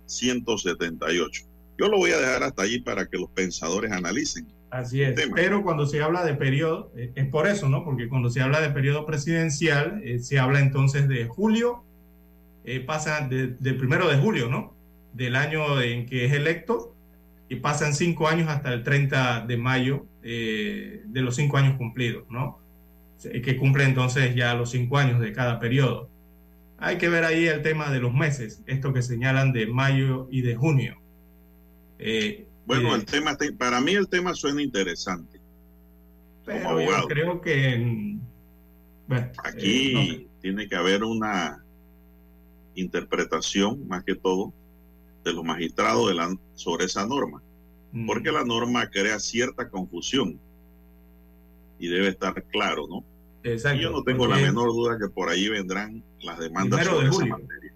178. 0.06 1.46
Yo 1.78 1.88
lo 1.88 1.98
voy 1.98 2.12
a 2.12 2.20
dejar 2.20 2.44
hasta 2.44 2.64
allí 2.64 2.80
para 2.80 3.06
que 3.08 3.18
los 3.18 3.30
pensadores 3.30 3.92
analicen. 3.92 4.48
Así 4.70 5.02
es. 5.02 5.20
Pero 5.34 5.64
cuando 5.64 5.88
se 5.88 6.02
habla 6.02 6.24
de 6.24 6.36
periodo, 6.36 6.92
eh, 6.96 7.12
es 7.16 7.28
por 7.28 7.48
eso, 7.48 7.70
¿no? 7.70 7.84
Porque 7.84 8.08
cuando 8.08 8.30
se 8.30 8.42
habla 8.42 8.62
de 8.62 8.70
periodo 8.70 9.06
presidencial, 9.06 10.02
eh, 10.04 10.20
se 10.20 10.40
habla 10.40 10.60
entonces 10.60 11.08
de 11.08 11.26
julio, 11.26 11.84
eh, 12.66 12.80
pasa 12.82 13.28
del 13.28 13.78
primero 13.78 14.08
de 14.08 14.18
julio, 14.18 14.50
¿no? 14.50 14.76
Del 15.14 15.36
año 15.36 15.82
en 15.82 16.06
que 16.06 16.26
es 16.26 16.34
electo, 16.34 16.94
y 17.48 17.56
pasan 17.56 17.96
cinco 17.96 18.28
años 18.28 18.48
hasta 18.48 18.72
el 18.74 18.84
30 18.84 19.46
de 19.48 19.58
mayo 19.58 20.06
de 20.22 21.02
los 21.22 21.36
cinco 21.36 21.58
años 21.58 21.78
cumplidos, 21.78 22.26
¿no? 22.30 22.60
Que 23.24 23.58
cumple 23.58 23.86
entonces 23.86 24.36
ya 24.36 24.54
los 24.54 24.70
cinco 24.70 25.00
años 25.00 25.20
de 25.20 25.34
cada 25.34 25.60
periodo. 25.60 26.10
Hay 26.82 26.98
que 26.98 27.10
ver 27.10 27.26
ahí 27.26 27.46
el 27.46 27.62
tema 27.62 27.92
de 27.92 28.00
los 28.00 28.14
meses, 28.14 28.64
esto 28.66 28.94
que 28.94 29.02
señalan 29.02 29.52
de 29.52 29.68
mayo 29.68 30.28
y 30.32 30.42
de 30.42 30.56
junio. 30.56 30.98
Bueno, 32.66 32.96
el 32.96 33.04
tema, 33.06 33.36
para 33.58 33.82
mí 33.82 33.94
el 33.94 34.08
tema 34.08 34.34
suena 34.34 34.62
interesante. 34.62 35.40
Pero 36.46 36.80
yo 36.80 37.08
creo 37.08 37.42
que... 37.42 38.18
Aquí 39.44 39.98
eh, 39.98 40.28
tiene 40.40 40.70
que 40.70 40.76
haber 40.76 41.04
una 41.04 41.64
interpretación, 42.76 43.88
más 43.88 44.04
que 44.04 44.14
todo, 44.14 44.54
de 45.26 45.34
los 45.34 45.44
magistrados 45.44 46.14
sobre 46.54 46.86
esa 46.86 47.08
norma. 47.08 47.42
Mm. 47.92 48.06
Porque 48.06 48.32
la 48.32 48.44
norma 48.44 48.88
crea 48.90 49.20
cierta 49.20 49.70
confusión. 49.70 50.40
Y 51.80 51.88
debe 51.88 52.10
estar 52.10 52.44
claro, 52.44 52.88
¿no? 52.88 53.04
Exacto. 53.44 53.80
Y 53.80 53.84
yo 53.84 53.92
no 53.92 54.04
tengo 54.04 54.28
la 54.28 54.38
menor 54.38 54.70
duda 54.70 54.98
que 55.00 55.08
por 55.08 55.30
ahí 55.30 55.48
vendrán 55.48 56.04
las 56.22 56.40
demandas 56.40 56.86
sobre 56.86 57.10
esa 57.10 57.26
materia. 57.26 57.74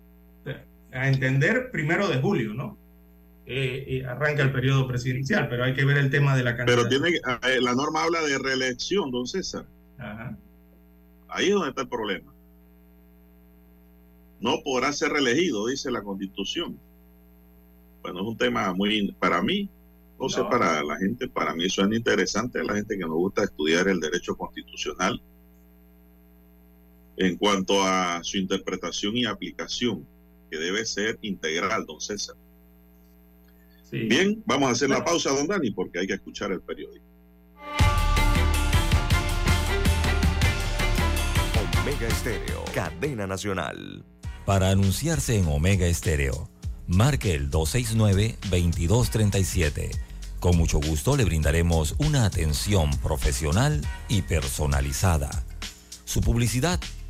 A 0.92 1.08
entender 1.08 1.72
primero 1.72 2.08
de 2.08 2.22
julio, 2.22 2.54
¿no? 2.54 2.78
Eh, 3.46 4.06
arranca 4.08 4.44
el 4.44 4.54
periodo 4.54 4.88
presidencial, 4.88 5.50
pero 5.50 5.64
hay 5.64 5.74
que 5.74 5.84
ver 5.84 5.98
el 5.98 6.10
tema 6.10 6.36
de 6.36 6.44
la 6.44 6.56
candidatura. 6.56 6.88
Pero 6.88 7.02
tiene, 7.02 7.18
eh, 7.18 7.62
la 7.62 7.74
norma 7.74 8.04
habla 8.04 8.22
de 8.22 8.38
reelección, 8.38 9.12
don 9.12 9.28
César. 9.28 9.66
Ahí 11.28 11.48
es 11.48 11.54
donde 11.54 11.70
está 11.70 11.82
el 11.82 11.90
problema. 11.90 12.32
No 14.40 14.62
podrá 14.64 14.94
ser 14.94 15.12
reelegido, 15.12 15.68
dice 15.68 15.90
la 15.90 16.04
constitución. 16.04 16.78
Bueno, 18.02 18.22
es 18.22 18.28
un 18.28 18.38
tema 18.38 18.74
muy, 18.74 19.12
para 19.14 19.42
mí, 19.42 19.70
no, 20.20 20.30
sé, 20.30 20.44
para 20.44 20.84
la 20.84 20.98
gente, 20.98 21.28
para 21.28 21.56
mí 21.56 21.70
suena 21.70 21.96
interesante, 21.96 22.60
a 22.60 22.64
la 22.64 22.76
gente 22.76 22.98
que 22.98 23.06
nos 23.06 23.16
gusta 23.16 23.44
estudiar 23.44 23.88
el 23.88 24.00
derecho 24.00 24.36
constitucional 24.36 25.22
en 27.18 27.38
cuanto 27.38 27.84
a 27.84 28.24
su 28.24 28.38
interpretación 28.38 29.18
y 29.18 29.26
aplicación, 29.26 30.08
que 30.50 30.58
debe 30.58 30.86
ser 30.86 31.20
integral, 31.22 31.86
don 31.86 32.00
César. 32.00 32.36
Bien, 33.92 34.42
vamos 34.46 34.70
a 34.70 34.72
hacer 34.72 34.90
la 34.90 35.06
pausa, 35.06 35.30
don 35.30 35.48
Dani, 35.48 35.70
porque 35.72 36.00
hay 36.00 36.08
que 36.08 36.14
escuchar 36.14 36.52
el 36.52 36.62
periódico. 36.62 37.14
Omega 41.84 42.08
Estéreo, 42.08 42.64
cadena 42.74 43.28
nacional. 43.28 44.04
Para 44.46 44.70
anunciarse 44.70 45.38
en 45.38 45.46
Omega 45.48 45.86
Estéreo, 45.86 46.50
marque 46.88 47.36
el 47.36 47.52
269-2237. 47.52 49.92
Con 50.40 50.58
mucho 50.58 50.80
gusto 50.80 51.16
le 51.16 51.24
brindaremos 51.24 51.94
una 52.00 52.26
atención 52.26 52.90
profesional 53.02 53.80
y 54.10 54.24
personalizada. 54.24 55.30
Su 56.04 56.22
publicidad 56.22 56.80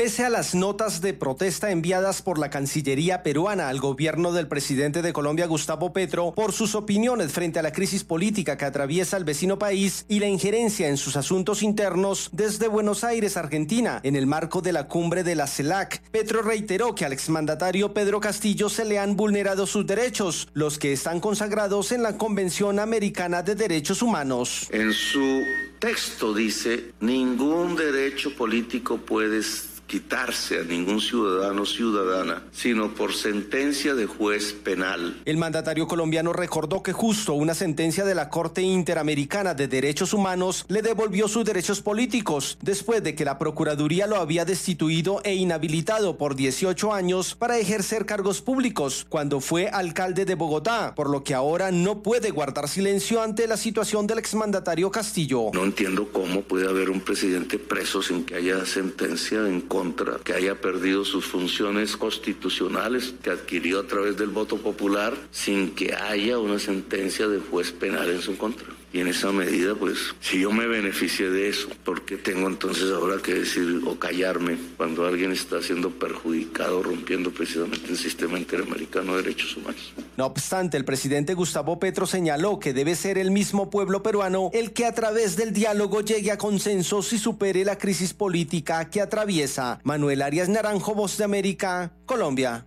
Pese 0.00 0.24
a 0.24 0.30
las 0.30 0.54
notas 0.54 1.02
de 1.02 1.12
protesta 1.12 1.70
enviadas 1.70 2.22
por 2.22 2.38
la 2.38 2.48
Cancillería 2.48 3.22
peruana 3.22 3.68
al 3.68 3.80
gobierno 3.80 4.32
del 4.32 4.48
presidente 4.48 5.02
de 5.02 5.12
Colombia, 5.12 5.44
Gustavo 5.44 5.92
Petro, 5.92 6.32
por 6.34 6.52
sus 6.52 6.74
opiniones 6.74 7.32
frente 7.32 7.58
a 7.58 7.62
la 7.62 7.70
crisis 7.70 8.02
política 8.02 8.56
que 8.56 8.64
atraviesa 8.64 9.18
el 9.18 9.24
vecino 9.24 9.58
país 9.58 10.06
y 10.08 10.18
la 10.18 10.26
injerencia 10.26 10.88
en 10.88 10.96
sus 10.96 11.16
asuntos 11.16 11.62
internos 11.62 12.30
desde 12.32 12.66
Buenos 12.66 13.04
Aires, 13.04 13.36
Argentina, 13.36 14.00
en 14.02 14.16
el 14.16 14.26
marco 14.26 14.62
de 14.62 14.72
la 14.72 14.88
cumbre 14.88 15.22
de 15.22 15.34
la 15.34 15.46
CELAC, 15.46 16.00
Petro 16.10 16.40
reiteró 16.40 16.94
que 16.94 17.04
al 17.04 17.12
exmandatario 17.12 17.92
Pedro 17.92 18.20
Castillo 18.20 18.70
se 18.70 18.86
le 18.86 18.98
han 18.98 19.16
vulnerado 19.16 19.66
sus 19.66 19.86
derechos, 19.86 20.48
los 20.54 20.78
que 20.78 20.94
están 20.94 21.20
consagrados 21.20 21.92
en 21.92 22.02
la 22.02 22.16
Convención 22.16 22.78
Americana 22.78 23.42
de 23.42 23.54
Derechos 23.54 24.00
Humanos. 24.00 24.66
En 24.70 24.94
su 24.94 25.42
texto 25.78 26.32
dice, 26.32 26.92
ningún 27.00 27.76
derecho 27.76 28.34
político 28.34 28.96
puede 28.96 29.42
quitarse 29.90 30.60
a 30.60 30.62
ningún 30.62 31.00
ciudadano 31.00 31.62
o 31.62 31.66
ciudadana, 31.66 32.44
sino 32.52 32.94
por 32.94 33.12
sentencia 33.12 33.96
de 33.96 34.06
juez 34.06 34.52
penal. 34.52 35.20
El 35.24 35.36
mandatario 35.36 35.88
colombiano 35.88 36.32
recordó 36.32 36.80
que 36.80 36.92
justo 36.92 37.32
una 37.34 37.54
sentencia 37.54 38.04
de 38.04 38.14
la 38.14 38.28
Corte 38.28 38.62
Interamericana 38.62 39.52
de 39.52 39.66
Derechos 39.66 40.14
Humanos 40.14 40.64
le 40.68 40.82
devolvió 40.82 41.26
sus 41.26 41.44
derechos 41.44 41.80
políticos, 41.80 42.56
después 42.62 43.02
de 43.02 43.16
que 43.16 43.24
la 43.24 43.36
Procuraduría 43.36 44.06
lo 44.06 44.18
había 44.18 44.44
destituido 44.44 45.22
e 45.24 45.34
inhabilitado 45.34 46.16
por 46.16 46.36
18 46.36 46.94
años 46.94 47.34
para 47.34 47.58
ejercer 47.58 48.06
cargos 48.06 48.42
públicos 48.42 49.04
cuando 49.08 49.40
fue 49.40 49.70
alcalde 49.70 50.24
de 50.24 50.36
Bogotá, 50.36 50.94
por 50.94 51.10
lo 51.10 51.24
que 51.24 51.34
ahora 51.34 51.72
no 51.72 52.00
puede 52.00 52.30
guardar 52.30 52.68
silencio 52.68 53.22
ante 53.22 53.48
la 53.48 53.56
situación 53.56 54.06
del 54.06 54.20
exmandatario 54.20 54.88
Castillo. 54.92 55.50
No 55.52 55.64
entiendo 55.64 56.10
cómo 56.12 56.42
puede 56.42 56.68
haber 56.68 56.90
un 56.90 57.00
presidente 57.00 57.58
preso 57.58 58.02
sin 58.02 58.24
que 58.24 58.36
haya 58.36 58.64
sentencia 58.64 59.48
en 59.48 59.60
contra 59.62 59.79
que 60.24 60.34
haya 60.34 60.60
perdido 60.60 61.04
sus 61.04 61.24
funciones 61.24 61.96
constitucionales 61.96 63.14
que 63.22 63.30
adquirió 63.30 63.80
a 63.80 63.86
través 63.86 64.16
del 64.16 64.28
voto 64.28 64.58
popular 64.58 65.14
sin 65.30 65.74
que 65.74 65.94
haya 65.94 66.38
una 66.38 66.58
sentencia 66.58 67.28
de 67.28 67.40
juez 67.40 67.72
penal 67.72 68.10
en 68.10 68.20
su 68.20 68.36
contra. 68.36 68.79
Y 68.92 69.00
en 69.00 69.06
esa 69.06 69.30
medida, 69.30 69.76
pues, 69.76 69.98
si 70.20 70.40
yo 70.40 70.50
me 70.50 70.66
beneficié 70.66 71.30
de 71.30 71.48
eso, 71.48 71.68
¿por 71.84 72.04
qué 72.04 72.16
tengo 72.16 72.48
entonces 72.48 72.90
ahora 72.90 73.22
que 73.22 73.34
decir 73.34 73.82
o 73.86 73.96
callarme 73.98 74.58
cuando 74.76 75.06
alguien 75.06 75.30
está 75.30 75.62
siendo 75.62 75.90
perjudicado 75.90 76.82
rompiendo 76.82 77.30
precisamente 77.30 77.88
el 77.88 77.96
sistema 77.96 78.36
interamericano 78.36 79.16
de 79.16 79.22
derechos 79.22 79.56
humanos? 79.56 79.92
No 80.16 80.26
obstante, 80.26 80.76
el 80.76 80.84
presidente 80.84 81.34
Gustavo 81.34 81.78
Petro 81.78 82.04
señaló 82.04 82.58
que 82.58 82.72
debe 82.72 82.96
ser 82.96 83.16
el 83.16 83.30
mismo 83.30 83.70
pueblo 83.70 84.02
peruano 84.02 84.50
el 84.52 84.72
que 84.72 84.86
a 84.86 84.94
través 84.94 85.36
del 85.36 85.52
diálogo 85.52 86.00
llegue 86.00 86.32
a 86.32 86.38
consensos 86.38 87.12
y 87.12 87.18
supere 87.18 87.64
la 87.64 87.78
crisis 87.78 88.12
política 88.12 88.90
que 88.90 89.00
atraviesa. 89.00 89.80
Manuel 89.84 90.22
Arias 90.22 90.48
Naranjo, 90.48 90.94
Voz 90.94 91.16
de 91.16 91.24
América, 91.24 91.92
Colombia. 92.06 92.66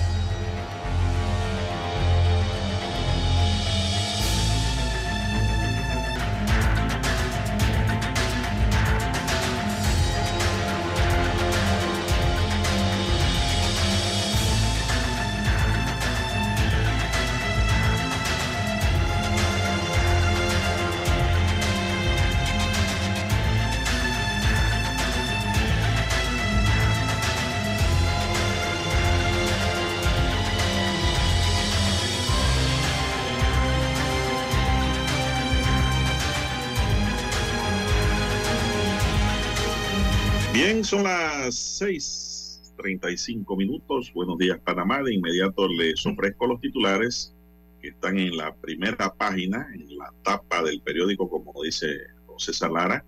Son 40.83 41.03
las 41.03 41.79
6:35 41.79 43.55
minutos. 43.55 44.11
Buenos 44.15 44.37
días, 44.39 44.59
Panamá. 44.59 45.03
De 45.03 45.13
inmediato 45.13 45.67
les 45.67 46.03
ofrezco 46.07 46.47
los 46.47 46.59
titulares 46.59 47.35
que 47.81 47.89
están 47.89 48.17
en 48.17 48.35
la 48.35 48.55
primera 48.55 49.13
página, 49.13 49.67
en 49.75 49.95
la 49.95 50.11
tapa 50.23 50.63
del 50.63 50.81
periódico, 50.81 51.29
como 51.29 51.53
dice 51.61 51.87
José 52.25 52.53
Salara, 52.53 53.05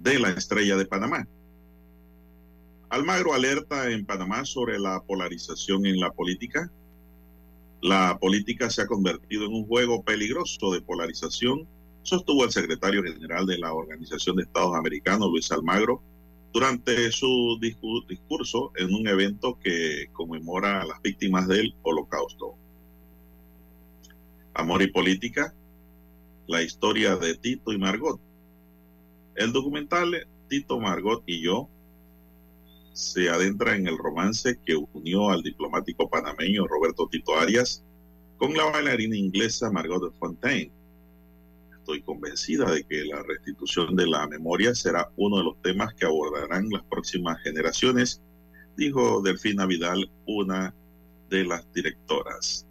de 0.00 0.18
la 0.18 0.30
Estrella 0.30 0.76
de 0.76 0.84
Panamá. 0.84 1.28
Almagro 2.88 3.34
alerta 3.34 3.88
en 3.90 4.04
Panamá 4.04 4.44
sobre 4.44 4.78
la 4.78 5.00
polarización 5.00 5.86
en 5.86 6.00
la 6.00 6.10
política. 6.10 6.72
La 7.82 8.18
política 8.18 8.68
se 8.68 8.82
ha 8.82 8.86
convertido 8.86 9.46
en 9.46 9.54
un 9.54 9.66
juego 9.66 10.02
peligroso 10.02 10.72
de 10.72 10.82
polarización, 10.82 11.68
sostuvo 12.02 12.44
el 12.44 12.50
secretario 12.50 13.04
general 13.04 13.46
de 13.46 13.58
la 13.58 13.72
Organización 13.72 14.36
de 14.36 14.42
Estados 14.42 14.74
Americanos, 14.74 15.30
Luis 15.30 15.52
Almagro, 15.52 16.02
durante 16.52 17.10
su 17.12 17.58
discurso 17.60 18.72
en 18.76 18.94
un 18.94 19.06
evento 19.08 19.58
que 19.58 20.08
conmemora 20.12 20.80
a 20.80 20.86
las 20.86 21.02
víctimas 21.02 21.46
del 21.48 21.74
holocausto. 21.82 22.54
Amor 24.54 24.82
y 24.82 24.86
política, 24.86 25.54
la 26.46 26.62
historia 26.62 27.16
de 27.16 27.34
Tito 27.36 27.72
y 27.72 27.78
Margot. 27.78 28.20
El 29.34 29.52
documental 29.52 30.26
Tito, 30.48 30.80
Margot 30.80 31.22
y 31.26 31.42
yo 31.42 31.68
se 32.92 33.28
adentra 33.28 33.76
en 33.76 33.86
el 33.86 33.98
romance 33.98 34.58
que 34.64 34.74
unió 34.74 35.28
al 35.28 35.42
diplomático 35.42 36.08
panameño 36.08 36.66
Roberto 36.66 37.06
Tito 37.08 37.36
Arias 37.38 37.84
con 38.38 38.54
la 38.54 38.64
bailarina 38.64 39.16
inglesa 39.16 39.70
Margot 39.70 40.14
Fontaine 40.18 40.72
estoy 41.86 42.02
convencida 42.02 42.68
de 42.68 42.82
que 42.82 43.04
la 43.04 43.22
restitución 43.22 43.94
de 43.94 44.08
la 44.08 44.26
memoria 44.26 44.74
será 44.74 45.08
uno 45.16 45.38
de 45.38 45.44
los 45.44 45.62
temas 45.62 45.94
que 45.94 46.04
abordarán 46.04 46.68
las 46.68 46.82
próximas 46.82 47.40
generaciones, 47.42 48.20
dijo 48.76 49.22
Delfina 49.22 49.66
Vidal, 49.66 50.10
una 50.26 50.74
de 51.30 51.44
las 51.44 51.72
directoras. 51.72 52.66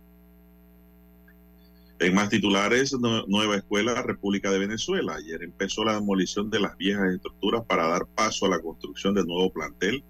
En 2.00 2.14
más 2.14 2.28
titulares, 2.28 2.94
nueva 3.00 3.56
escuela 3.56 4.02
República 4.02 4.52
de 4.52 4.60
Venezuela. 4.60 5.16
Ayer 5.16 5.44
empezó 5.44 5.86
la 5.86 5.94
demolición 5.94 6.50
de 6.50 6.60
las 6.60 6.76
viejas 6.76 7.14
estructuras 7.14 7.64
para 7.64 7.88
dar 7.88 8.06
paso 8.08 8.48
a 8.48 8.50
la 8.50 8.60
construcción 8.60 9.14
del 9.14 9.28
nuevo 9.28 9.50
plantel, 9.50 10.04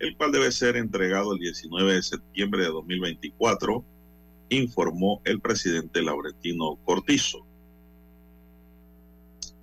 el 0.00 0.16
cual 0.16 0.32
debe 0.32 0.50
ser 0.50 0.76
entregado 0.76 1.32
el 1.32 1.38
19 1.38 1.92
de 1.92 2.02
septiembre 2.02 2.62
de 2.62 2.70
2024, 2.70 3.84
informó 4.48 5.22
el 5.24 5.40
presidente 5.40 6.02
Laurentino 6.02 6.76
Cortizo 6.84 7.47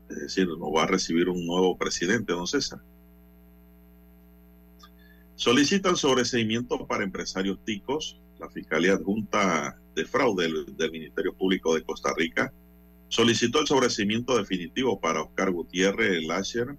es 0.10 0.18
decir, 0.18 0.48
no 0.48 0.72
va 0.72 0.84
a 0.84 0.88
recibir 0.88 1.30
un 1.30 1.46
nuevo 1.46 1.78
presidente, 1.78 2.34
don 2.34 2.48
César. 2.48 2.80
Solicitan 5.36 5.98
sobreseimiento 5.98 6.88
para 6.88 7.04
empresarios 7.04 7.60
ticos. 7.66 8.20
La 8.40 8.50
Fiscalía 8.50 8.94
Adjunta 8.94 9.80
de 9.96 10.06
Fraude 10.06 10.50
del, 10.78 10.92
Ministerio 10.92 11.34
Público 11.34 11.74
de 11.74 11.84
Costa 11.84 12.14
Rica 12.16 12.54
solicitó 13.08 13.62
el 13.62 13.68
sobreseimiento 13.68 14.38
definitivo 14.38 15.00
para 15.00 15.22
Oscar 15.24 15.52
Gutiérrez 15.52 16.26
Lasher 16.26 16.76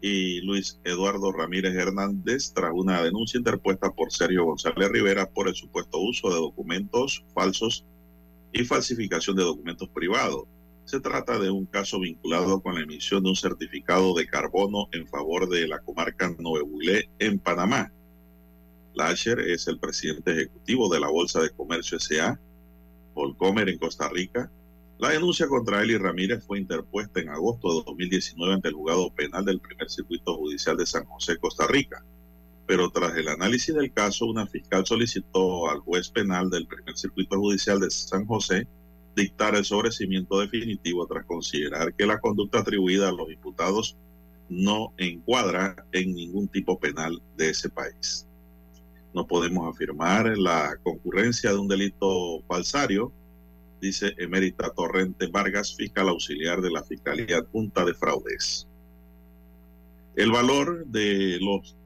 y 0.00 0.40
Luis 0.42 0.78
Eduardo 0.84 1.32
Ramírez 1.32 1.74
Hernández 1.74 2.52
tras 2.54 2.72
una 2.74 3.02
denuncia 3.02 3.38
interpuesta 3.38 3.90
por 3.92 4.12
Sergio 4.12 4.44
González 4.44 4.88
Rivera 4.90 5.28
por 5.28 5.48
el 5.48 5.54
supuesto 5.54 5.98
uso 5.98 6.28
de 6.30 6.36
documentos 6.36 7.24
falsos 7.34 7.84
y 8.52 8.64
falsificación 8.64 9.36
de 9.36 9.42
documentos 9.42 9.88
privados. 9.88 10.44
Se 10.86 11.00
trata 11.00 11.40
de 11.40 11.50
un 11.50 11.66
caso 11.66 11.98
vinculado 11.98 12.62
con 12.62 12.76
la 12.76 12.82
emisión 12.82 13.24
de 13.24 13.30
un 13.30 13.34
certificado 13.34 14.14
de 14.14 14.28
carbono 14.28 14.86
en 14.92 15.08
favor 15.08 15.48
de 15.48 15.66
la 15.66 15.80
comarca 15.80 16.32
Noebuilé 16.38 17.10
en 17.18 17.40
Panamá. 17.40 17.92
Lasher 18.94 19.40
es 19.40 19.66
el 19.66 19.80
presidente 19.80 20.30
ejecutivo 20.30 20.88
de 20.88 21.00
la 21.00 21.08
Bolsa 21.08 21.40
de 21.40 21.50
Comercio 21.50 21.98
S.A., 21.98 22.38
Volcomer 23.14 23.68
en 23.68 23.78
Costa 23.78 24.08
Rica. 24.08 24.48
La 24.98 25.10
denuncia 25.10 25.48
contra 25.48 25.84
y 25.84 25.96
Ramírez 25.96 26.44
fue 26.46 26.60
interpuesta 26.60 27.18
en 27.20 27.30
agosto 27.30 27.80
de 27.80 27.84
2019 27.84 28.54
ante 28.54 28.68
el 28.68 28.74
juzgado 28.74 29.12
penal 29.12 29.44
del 29.44 29.58
primer 29.58 29.90
circuito 29.90 30.36
judicial 30.36 30.76
de 30.76 30.86
San 30.86 31.04
José, 31.06 31.36
Costa 31.38 31.66
Rica. 31.66 32.04
pero 32.64 32.90
tras 32.90 33.16
el 33.16 33.26
análisis 33.26 33.74
del 33.74 33.92
caso, 33.92 34.26
una 34.26 34.46
fiscal 34.46 34.86
solicitó 34.86 35.68
al 35.68 35.80
juez 35.80 36.10
penal 36.10 36.48
del 36.48 36.66
primer 36.68 36.96
circuito 36.96 37.38
judicial 37.38 37.80
de 37.80 37.90
San 37.90 38.24
José 38.24 38.68
dictar 39.16 39.56
el 39.56 39.64
sobrecimiento 39.64 40.38
definitivo 40.38 41.06
tras 41.06 41.24
considerar 41.24 41.94
que 41.94 42.06
la 42.06 42.20
conducta 42.20 42.60
atribuida 42.60 43.08
a 43.08 43.12
los 43.12 43.30
imputados 43.30 43.96
no 44.48 44.92
encuadra 44.98 45.74
en 45.92 46.14
ningún 46.14 46.46
tipo 46.48 46.78
penal 46.78 47.20
de 47.36 47.50
ese 47.50 47.68
país. 47.68 48.26
No 49.14 49.26
podemos 49.26 49.74
afirmar 49.74 50.36
la 50.36 50.76
concurrencia 50.82 51.50
de 51.50 51.58
un 51.58 51.66
delito 51.66 52.42
falsario, 52.46 53.10
dice 53.80 54.14
Emérita 54.18 54.70
Torrente 54.70 55.26
Vargas, 55.26 55.74
fiscal 55.74 56.08
auxiliar 56.08 56.60
de 56.60 56.70
la 56.70 56.84
Fiscalía 56.84 57.44
Junta 57.50 57.84
de 57.84 57.94
Fraudes. 57.94 58.68
El 60.14 60.30
valor 60.30 60.86
de 60.86 61.38
los 61.40 61.76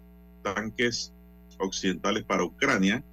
tanques 0.43 1.13
occidentales 1.59 2.25
para 2.25 2.45
Ucrania. 2.45 3.05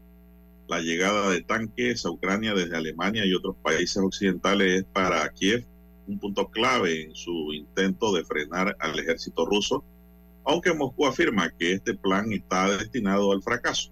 La 0.68 0.82
llegada 0.82 1.30
de 1.30 1.42
tanques 1.42 2.06
a 2.06 2.12
Ucrania 2.12 2.54
desde 2.54 2.76
Alemania 2.76 3.26
y 3.26 3.34
otros 3.34 3.56
países 3.64 3.98
occidentales 3.98 4.80
es 4.80 4.84
para 4.84 5.28
Kiev 5.30 5.66
un 6.08 6.20
punto 6.20 6.50
clave 6.50 7.04
en 7.04 7.16
su 7.16 7.54
intento 7.54 8.14
de 8.14 8.26
frenar 8.26 8.76
al 8.80 9.00
ejército 9.00 9.46
ruso, 9.46 9.84
aunque 10.46 10.74
Moscú 10.74 11.06
afirma 11.06 11.50
que 11.52 11.74
este 11.74 11.94
plan 11.94 12.32
está 12.32 12.70
destinado 12.78 13.32
al 13.32 13.44
fracaso. 13.44 13.92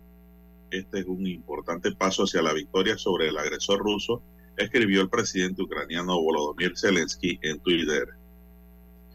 Este 0.69 0.99
es 0.99 1.05
un 1.05 1.25
importante 1.27 1.91
paso 1.93 2.23
hacia 2.23 2.41
la 2.41 2.53
victoria 2.53 2.97
sobre 2.97 3.29
el 3.29 3.37
agresor 3.37 3.79
ruso, 3.79 4.21
escribió 4.57 5.01
el 5.01 5.09
presidente 5.09 5.61
ucraniano 5.61 6.21
Volodymyr 6.21 6.77
Zelensky 6.77 7.39
en 7.41 7.59
Twitter. 7.59 8.07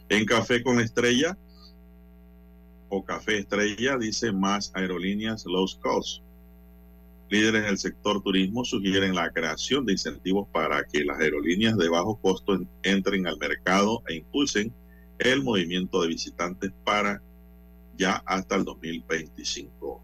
En 0.08 0.24
Café 0.24 0.62
con 0.62 0.80
Estrella, 0.80 1.36
o 2.88 3.04
Café 3.04 3.38
Estrella 3.38 3.96
dice 3.98 4.32
más 4.32 4.72
aerolíneas 4.74 5.44
low 5.46 5.66
cost. 5.80 6.22
Líderes 7.30 7.62
del 7.62 7.78
sector 7.78 8.20
turismo 8.22 8.64
sugieren 8.64 9.14
la 9.14 9.30
creación 9.30 9.86
de 9.86 9.92
incentivos 9.92 10.48
para 10.50 10.82
que 10.84 11.04
las 11.04 11.20
aerolíneas 11.20 11.78
de 11.78 11.88
bajo 11.88 12.16
costo 12.20 12.60
entren 12.82 13.28
al 13.28 13.38
mercado 13.38 14.02
e 14.08 14.16
impulsen 14.16 14.74
el 15.20 15.44
movimiento 15.44 16.02
de 16.02 16.08
visitantes 16.08 16.72
para 16.84 17.22
ya 17.96 18.20
hasta 18.26 18.56
el 18.56 18.64
2025. 18.64 20.02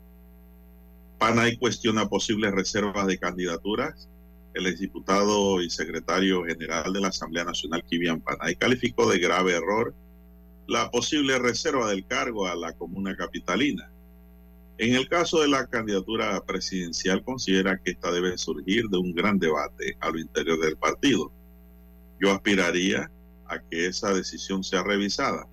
Panay 1.18 1.56
cuestiona 1.56 2.08
posibles 2.08 2.52
reservas 2.52 3.08
de 3.08 3.18
candidaturas. 3.18 4.08
El 4.54 4.68
exdiputado 4.68 5.60
y 5.60 5.68
secretario 5.68 6.44
general 6.44 6.92
de 6.92 7.00
la 7.00 7.08
Asamblea 7.08 7.44
Nacional, 7.44 7.82
Kivian 7.84 8.20
Panay, 8.20 8.54
calificó 8.54 9.10
de 9.10 9.18
grave 9.18 9.52
error 9.52 9.94
la 10.68 10.90
posible 10.92 11.38
reserva 11.40 11.88
del 11.90 12.06
cargo 12.06 12.46
a 12.46 12.54
la 12.54 12.72
comuna 12.72 13.16
capitalina. 13.16 13.90
En 14.78 14.94
el 14.94 15.08
caso 15.08 15.40
de 15.40 15.48
la 15.48 15.66
candidatura 15.66 16.38
presidencial, 16.44 17.24
considera 17.24 17.78
que 17.78 17.92
esta 17.92 18.12
debe 18.12 18.36
surgir 18.36 18.88
de 18.88 18.98
un 18.98 19.14
gran 19.14 19.38
debate 19.38 19.96
a 20.00 20.10
lo 20.10 20.18
interior 20.18 20.60
del 20.60 20.76
partido. 20.76 21.32
Yo 22.20 22.30
aspiraría 22.30 23.10
a 23.46 23.58
que 23.58 23.86
esa 23.86 24.12
decisión 24.12 24.62
sea 24.62 24.82
revisada. 24.82 25.46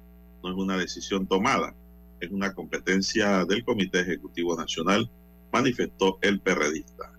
No 0.43 0.49
es 0.49 0.57
una 0.57 0.77
decisión 0.77 1.25
tomada, 1.25 1.73
es 2.19 2.31
una 2.31 2.53
competencia 2.53 3.45
del 3.45 3.63
Comité 3.63 4.01
Ejecutivo 4.01 4.57
Nacional, 4.57 5.09
manifestó 5.53 6.17
el 6.21 6.41
perredista. 6.41 7.13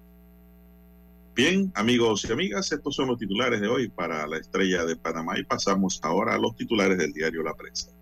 Bien, 1.34 1.72
amigos 1.74 2.26
y 2.28 2.32
amigas, 2.32 2.70
estos 2.70 2.96
son 2.96 3.08
los 3.08 3.18
titulares 3.18 3.62
de 3.62 3.68
hoy 3.68 3.88
para 3.88 4.26
la 4.26 4.36
estrella 4.36 4.84
de 4.84 4.96
Panamá 4.96 5.38
y 5.38 5.44
pasamos 5.44 6.00
ahora 6.02 6.34
a 6.34 6.38
los 6.38 6.54
titulares 6.54 6.98
del 6.98 7.14
diario 7.14 7.42
La 7.42 7.54
Prensa. 7.54 7.93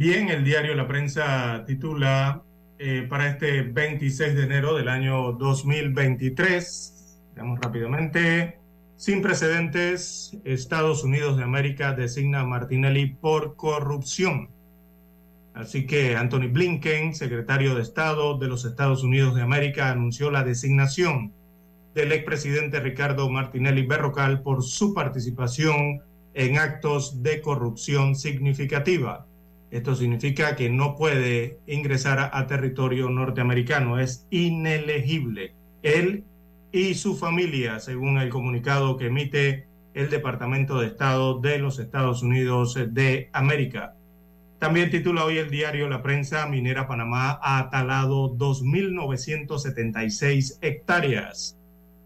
Bien, 0.00 0.30
el 0.30 0.44
diario 0.44 0.74
La 0.74 0.88
Prensa 0.88 1.62
titula 1.66 2.42
eh, 2.78 3.06
para 3.06 3.28
este 3.28 3.60
26 3.60 4.34
de 4.34 4.44
enero 4.44 4.74
del 4.74 4.88
año 4.88 5.32
2023, 5.32 7.20
veamos 7.34 7.60
rápidamente, 7.60 8.58
sin 8.96 9.20
precedentes, 9.20 10.38
Estados 10.42 11.04
Unidos 11.04 11.36
de 11.36 11.42
América 11.42 11.92
designa 11.92 12.40
a 12.40 12.46
Martinelli 12.46 13.08
por 13.08 13.56
corrupción. 13.56 14.48
Así 15.52 15.86
que 15.86 16.16
Anthony 16.16 16.48
Blinken, 16.50 17.14
secretario 17.14 17.74
de 17.74 17.82
Estado 17.82 18.38
de 18.38 18.48
los 18.48 18.64
Estados 18.64 19.04
Unidos 19.04 19.34
de 19.34 19.42
América, 19.42 19.90
anunció 19.90 20.30
la 20.30 20.44
designación 20.44 21.34
del 21.94 22.12
expresidente 22.12 22.80
Ricardo 22.80 23.28
Martinelli 23.28 23.86
Berrocal 23.86 24.40
por 24.40 24.62
su 24.62 24.94
participación 24.94 26.00
en 26.32 26.56
actos 26.56 27.22
de 27.22 27.42
corrupción 27.42 28.16
significativa. 28.16 29.26
Esto 29.70 29.94
significa 29.94 30.56
que 30.56 30.68
no 30.68 30.96
puede 30.96 31.60
ingresar 31.66 32.30
a, 32.32 32.46
territorio 32.46 33.08
norteamericano, 33.08 34.00
es 34.00 34.26
inelegible. 34.30 35.54
Él 35.82 36.24
y 36.72 36.94
su 36.94 37.16
familia, 37.16 37.78
según 37.78 38.18
el 38.18 38.30
comunicado 38.30 38.96
que 38.96 39.06
emite 39.06 39.68
el 39.94 40.10
Departamento 40.10 40.80
de 40.80 40.88
Estado 40.88 41.38
de 41.40 41.58
los 41.58 41.78
Estados 41.78 42.22
Unidos 42.22 42.76
de 42.90 43.30
América. 43.32 43.94
También 44.58 44.90
titula 44.90 45.24
hoy 45.24 45.38
el 45.38 45.50
diario 45.50 45.88
La 45.88 46.02
Prensa, 46.02 46.46
Minera 46.46 46.86
Panamá 46.86 47.40
ha 47.42 47.70
talado 47.70 48.36
2.976 48.36 50.58
hectáreas. 50.60 51.56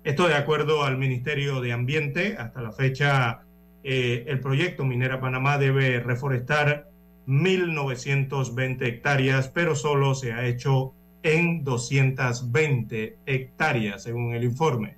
Esto 0.05 0.29
de 0.29 0.35
acuerdo 0.35 0.85
al 0.85 0.99
Ministerio 0.99 1.61
de 1.61 1.73
Ambiente. 1.73 2.37
Hasta 2.39 2.63
la 2.63 2.71
fecha, 2.73 3.41
eh, 3.83 4.25
el 4.29 4.39
proyecto 4.39 4.85
Minera 4.85 5.19
Panamá 5.19 5.59
debe 5.59 5.99
reforestar 5.99 6.94
1.920 7.27 8.87
hectáreas, 8.87 9.49
pero 9.49 9.75
solo 9.75 10.15
se 10.15 10.33
ha 10.33 10.47
hecho 10.47 10.95
en 11.23 11.65
220 11.65 13.19
hectáreas, 13.27 14.03
según 14.03 14.35
el 14.35 14.45
informe. 14.45 14.97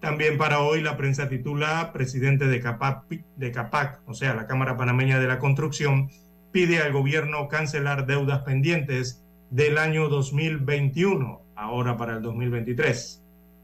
También 0.00 0.38
para 0.38 0.60
hoy 0.60 0.80
la 0.80 0.96
prensa 0.96 1.28
titula 1.28 1.90
Presidente 1.92 2.46
de 2.46 2.60
CAPAC, 2.60 3.04
de 3.36 3.50
CAPAC, 3.50 4.00
o 4.06 4.14
sea, 4.14 4.34
la 4.34 4.46
Cámara 4.46 4.76
Panameña 4.76 5.18
de 5.18 5.26
la 5.26 5.38
Construcción, 5.38 6.10
pide 6.52 6.78
al 6.78 6.92
gobierno 6.92 7.48
cancelar 7.48 8.06
deudas 8.06 8.40
pendientes 8.42 9.24
del 9.50 9.78
año 9.78 10.08
2021, 10.08 11.42
ahora 11.56 11.96
para 11.96 12.16
el 12.16 12.22
2023. 12.22 13.22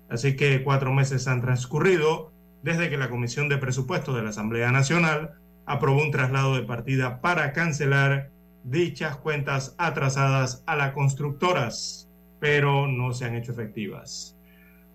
Así 0.09 0.37
que 0.37 0.63
cuatro 0.63 0.93
meses 0.93 1.29
han 1.29 1.41
transcurrido 1.41 2.33
desde 2.63 2.89
que 2.89 2.97
la 2.97 3.11
Comisión 3.11 3.49
de 3.49 3.59
Presupuestos 3.59 4.17
de 4.17 4.23
la 4.23 4.31
Asamblea 4.31 4.73
Nacional 4.73 5.35
aprobó 5.67 6.03
un 6.03 6.11
traslado 6.11 6.55
de 6.55 6.63
partida 6.63 7.21
para 7.21 7.53
cancelar 7.53 8.31
dichas 8.65 9.17
cuentas 9.17 9.75
atrasadas 9.79 10.63
a 10.67 10.77
las 10.77 10.93
constructoras, 10.93 12.09
pero 12.41 12.87
no 12.87 13.13
se 13.13 13.27
han 13.27 13.35
hecho 13.35 13.53
efectivas. 13.53 14.37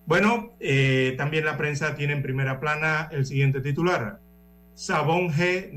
Bueno, 0.06 0.54
eh, 0.60 1.14
también 1.18 1.46
la 1.46 1.58
prensa 1.58 1.96
tiene 1.96 2.14
en 2.14 2.24
primera 2.24 2.60
plana 2.60 3.10
el 3.12 3.26
siguiente 3.26 3.62
titular. 3.62 4.20
Sabonge 4.74 5.72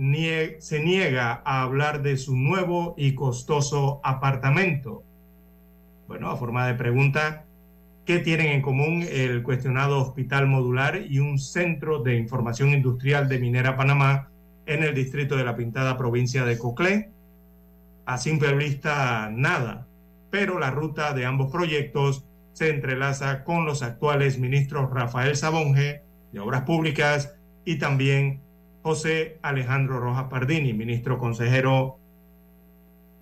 se 0.60 0.82
niega 0.82 1.42
a 1.44 1.62
hablar 1.62 2.02
de 2.02 2.16
su 2.16 2.36
nuevo 2.36 2.94
y 2.96 3.14
costoso 3.14 4.00
apartamento. 4.04 5.02
Bueno, 6.08 6.30
a 6.30 6.36
forma 6.36 6.66
de 6.66 6.74
pregunta, 6.74 7.44
¿qué 8.06 8.20
tienen 8.20 8.46
en 8.46 8.62
común 8.62 9.04
el 9.10 9.42
cuestionado 9.42 10.00
hospital 10.00 10.46
modular 10.46 11.02
y 11.08 11.18
un 11.18 11.38
centro 11.38 12.02
de 12.02 12.16
información 12.16 12.70
industrial 12.70 13.28
de 13.28 13.38
Minera 13.38 13.76
Panamá 13.76 14.31
en 14.72 14.82
el 14.82 14.94
distrito 14.94 15.36
de 15.36 15.44
la 15.44 15.56
Pintada, 15.56 15.96
provincia 15.98 16.44
de 16.44 16.58
Coclé? 16.58 17.10
A 18.06 18.18
simple 18.18 18.54
vista, 18.54 19.30
nada, 19.32 19.86
pero 20.30 20.58
la 20.58 20.70
ruta 20.70 21.12
de 21.12 21.26
ambos 21.26 21.52
proyectos 21.52 22.24
se 22.52 22.70
entrelaza 22.70 23.44
con 23.44 23.64
los 23.64 23.82
actuales 23.82 24.38
ministros 24.38 24.90
Rafael 24.90 25.36
Sabonge 25.36 26.02
de 26.32 26.40
Obras 26.40 26.62
Públicas 26.62 27.34
y 27.64 27.78
también 27.78 28.40
José 28.82 29.38
Alejandro 29.42 30.00
Rojas 30.00 30.26
Pardini, 30.28 30.72
ministro 30.72 31.18
consejero 31.18 31.98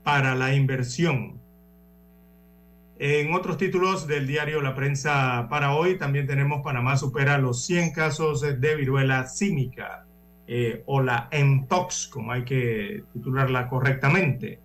para 0.02 0.34
la 0.34 0.54
inversión. 0.54 1.40
En 2.98 3.34
otros 3.34 3.56
títulos 3.56 4.06
del 4.06 4.26
diario 4.26 4.60
La 4.60 4.74
Prensa 4.74 5.46
para 5.48 5.74
hoy 5.74 5.98
también 5.98 6.26
tenemos 6.26 6.62
Panamá 6.62 6.96
supera 6.96 7.38
los 7.38 7.64
100 7.64 7.92
casos 7.92 8.40
de 8.40 8.76
viruela 8.76 9.26
símica 9.26 10.06
eh, 10.52 10.82
o 10.86 11.00
la 11.00 11.28
MPOX, 11.30 12.08
como 12.08 12.32
hay 12.32 12.42
que 12.42 13.04
titularla 13.12 13.68
correctamente. 13.68 14.58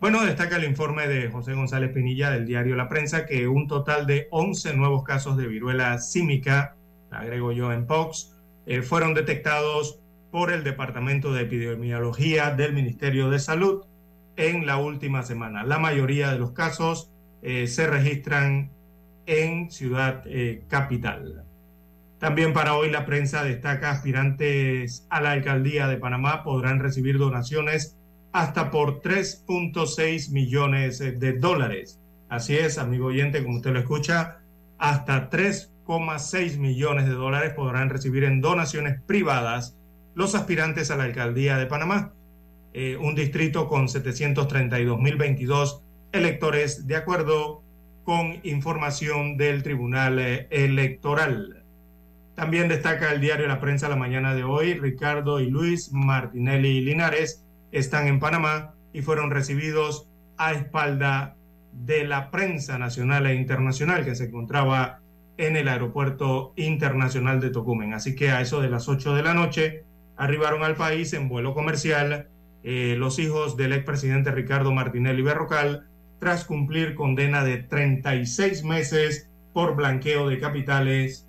Bueno, 0.00 0.24
destaca 0.24 0.56
el 0.56 0.64
informe 0.64 1.06
de 1.08 1.28
José 1.28 1.52
González 1.52 1.92
Pinilla 1.92 2.30
del 2.30 2.46
diario 2.46 2.74
La 2.74 2.88
Prensa 2.88 3.26
que 3.26 3.46
un 3.46 3.68
total 3.68 4.06
de 4.06 4.28
11 4.30 4.74
nuevos 4.78 5.04
casos 5.04 5.36
de 5.36 5.46
viruela 5.46 5.98
símica, 5.98 6.74
agrego 7.10 7.52
yo 7.52 7.68
MPOX, 7.68 8.34
eh, 8.64 8.80
fueron 8.80 9.12
detectados 9.12 10.00
por 10.30 10.50
el 10.50 10.64
Departamento 10.64 11.34
de 11.34 11.42
Epidemiología 11.42 12.52
del 12.52 12.72
Ministerio 12.72 13.28
de 13.28 13.38
Salud 13.38 13.84
en 14.36 14.64
la 14.64 14.78
última 14.78 15.22
semana. 15.22 15.64
La 15.64 15.78
mayoría 15.78 16.30
de 16.30 16.38
los 16.38 16.52
casos 16.52 17.10
eh, 17.42 17.66
se 17.66 17.86
registran 17.86 18.70
en 19.26 19.70
Ciudad 19.70 20.24
Capital. 20.68 21.45
También 22.18 22.54
para 22.54 22.74
hoy 22.74 22.90
la 22.90 23.04
prensa 23.04 23.44
destaca 23.44 23.90
aspirantes 23.90 25.06
a 25.10 25.20
la 25.20 25.32
alcaldía 25.32 25.86
de 25.86 25.98
Panamá 25.98 26.44
podrán 26.44 26.80
recibir 26.80 27.18
donaciones 27.18 27.98
hasta 28.32 28.70
por 28.70 29.02
3.6 29.02 30.30
millones 30.30 30.98
de 30.98 31.32
dólares. 31.34 32.00
Así 32.28 32.56
es, 32.56 32.78
amigo 32.78 33.06
oyente, 33.06 33.42
como 33.42 33.56
usted 33.56 33.72
lo 33.72 33.80
escucha, 33.80 34.38
hasta 34.78 35.28
3,6 35.28 36.58
millones 36.58 37.06
de 37.06 37.12
dólares 37.12 37.52
podrán 37.52 37.90
recibir 37.90 38.24
en 38.24 38.40
donaciones 38.40 39.00
privadas 39.02 39.76
los 40.14 40.34
aspirantes 40.34 40.90
a 40.90 40.96
la 40.96 41.04
alcaldía 41.04 41.58
de 41.58 41.66
Panamá, 41.66 42.14
eh, 42.72 42.96
un 42.96 43.14
distrito 43.14 43.68
con 43.68 43.88
732.022 43.88 45.82
electores, 46.12 46.86
de 46.86 46.96
acuerdo 46.96 47.62
con 48.04 48.40
información 48.42 49.36
del 49.36 49.62
Tribunal 49.62 50.18
Electoral. 50.50 51.65
También 52.36 52.68
destaca 52.68 53.12
el 53.12 53.22
diario 53.22 53.46
La 53.46 53.60
Prensa 53.60 53.88
la 53.88 53.96
mañana 53.96 54.34
de 54.34 54.44
hoy, 54.44 54.74
Ricardo 54.74 55.40
y 55.40 55.48
Luis 55.48 55.90
Martinelli 55.92 56.82
Linares 56.82 57.42
están 57.72 58.08
en 58.08 58.20
Panamá 58.20 58.74
y 58.92 59.00
fueron 59.00 59.30
recibidos 59.30 60.06
a 60.36 60.52
espalda 60.52 61.34
de 61.72 62.06
la 62.06 62.30
prensa 62.30 62.78
nacional 62.78 63.26
e 63.26 63.34
internacional 63.34 64.04
que 64.04 64.14
se 64.14 64.24
encontraba 64.24 65.00
en 65.38 65.56
el 65.56 65.66
aeropuerto 65.66 66.52
internacional 66.56 67.40
de 67.40 67.48
Tocumen. 67.48 67.94
Así 67.94 68.14
que 68.14 68.30
a 68.30 68.42
eso 68.42 68.60
de 68.60 68.68
las 68.68 68.86
8 68.86 69.14
de 69.14 69.22
la 69.22 69.32
noche 69.32 69.84
arribaron 70.18 70.62
al 70.62 70.76
país 70.76 71.14
en 71.14 71.30
vuelo 71.30 71.54
comercial 71.54 72.28
eh, 72.62 72.96
los 72.98 73.18
hijos 73.18 73.56
del 73.56 73.72
expresidente 73.72 74.30
Ricardo 74.30 74.72
Martinelli 74.72 75.22
Berrocal 75.22 75.86
tras 76.18 76.44
cumplir 76.44 76.94
condena 76.94 77.44
de 77.44 77.58
36 77.62 78.62
meses 78.62 79.30
por 79.54 79.74
blanqueo 79.74 80.28
de 80.28 80.38
capitales 80.38 81.25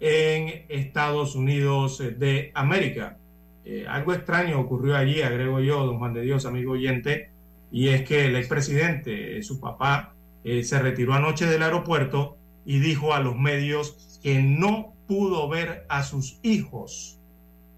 en 0.00 0.64
Estados 0.68 1.34
Unidos 1.34 1.98
de 1.98 2.50
América. 2.54 3.18
Eh, 3.64 3.86
algo 3.88 4.12
extraño 4.12 4.60
ocurrió 4.60 4.96
allí, 4.96 5.22
agrego 5.22 5.60
yo, 5.60 5.86
don 5.86 5.98
Juan 5.98 6.12
de 6.12 6.22
Dios, 6.22 6.44
amigo 6.44 6.72
oyente, 6.72 7.30
y 7.72 7.88
es 7.88 8.02
que 8.02 8.26
el 8.26 8.36
expresidente, 8.36 9.42
su 9.42 9.58
papá, 9.58 10.14
eh, 10.44 10.62
se 10.62 10.78
retiró 10.78 11.14
anoche 11.14 11.46
del 11.46 11.62
aeropuerto 11.62 12.36
y 12.66 12.78
dijo 12.78 13.14
a 13.14 13.20
los 13.20 13.36
medios 13.36 14.20
que 14.22 14.42
no 14.42 14.94
pudo 15.06 15.48
ver 15.48 15.86
a 15.88 16.02
sus 16.02 16.38
hijos 16.42 17.18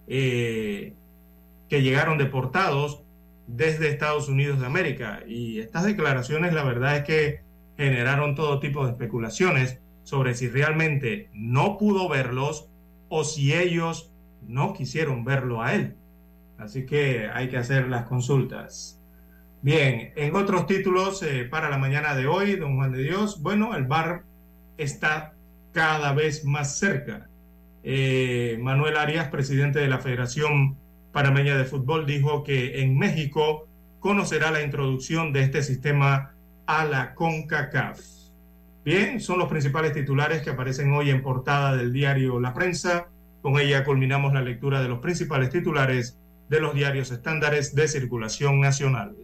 eh, 0.09 0.95
que 1.69 1.83
llegaron 1.83 2.19
deportados 2.19 3.03
desde 3.47 3.89
Estados 3.89 4.29
Unidos 4.29 4.61
de 4.61 4.67
América. 4.67 5.23
Y 5.27 5.61
estas 5.61 5.85
declaraciones, 5.85 6.53
la 6.53 6.64
verdad 6.64 6.97
es 6.97 7.05
que 7.05 7.41
generaron 7.77 8.35
todo 8.35 8.59
tipo 8.59 8.85
de 8.85 8.93
especulaciones 8.93 9.79
sobre 10.07 10.35
si 10.35 10.49
realmente 10.49 11.29
no 11.33 11.79
pudo 11.79 12.09
verlos 12.09 12.68
o 13.09 13.25
si 13.25 13.53
ellos 13.53 14.13
no 14.47 14.72
quisieron 14.72 15.25
verlo 15.25 15.64
a 15.64 15.75
él. 15.75 15.97
Así 16.59 16.87
que 16.87 17.29
hay 17.29 17.49
que 17.49 17.57
hacer 17.57 17.89
las 17.89 18.07
consultas. 18.07 19.01
Bien, 19.63 20.13
en 20.14 20.37
otros 20.37 20.68
títulos 20.68 21.25
eh, 21.25 21.45
para 21.51 21.68
la 21.68 21.76
mañana 21.76 22.14
de 22.14 22.29
hoy, 22.29 22.55
don 22.55 22.76
Juan 22.76 22.93
de 22.93 23.03
Dios, 23.03 23.43
bueno, 23.43 23.75
el 23.75 23.83
bar 23.83 24.22
está 24.79 25.35
cada 25.72 26.13
vez 26.13 26.45
más 26.45 26.79
cerca. 26.79 27.29
Eh, 27.83 28.59
Manuel 28.61 28.99
Arias, 28.99 29.26
presidente 29.26 29.80
de 29.80 29.89
la 29.89 29.99
Federación 29.99 30.76
Panameña 31.11 31.57
de 31.57 31.64
Fútbol, 31.64 32.07
dijo 32.07 32.45
que 32.45 32.80
en 32.80 32.97
México 32.97 33.67
conocerá 33.99 34.53
la 34.53 34.63
introducción 34.63 35.33
de 35.33 35.43
este 35.43 35.64
sistema 35.64 36.30
a 36.64 36.85
la 36.85 37.13
CONCACAF. 37.17 38.16
Bien, 38.87 39.21
son 39.21 39.41
los 39.41 39.49
principales 39.49 39.92
titulares 39.92 40.42
que 40.42 40.50
aparecen 40.50 40.92
hoy 40.92 41.11
en 41.11 41.21
portada 41.21 41.76
del 41.76 41.92
diario 41.92 42.38
La 42.38 42.54
Prensa. 42.54 43.08
Con 43.42 43.58
ella 43.58 43.83
culminamos 43.83 44.33
la 44.33 44.42
lectura 44.42 44.80
de 44.80 44.87
los 44.87 45.00
principales 45.00 45.50
titulares 45.50 46.21
de 46.49 46.61
los 46.61 46.72
diarios 46.72 47.11
estándares 47.11 47.75
de 47.75 47.88
circulación 47.88 48.61
nacional. 48.61 49.17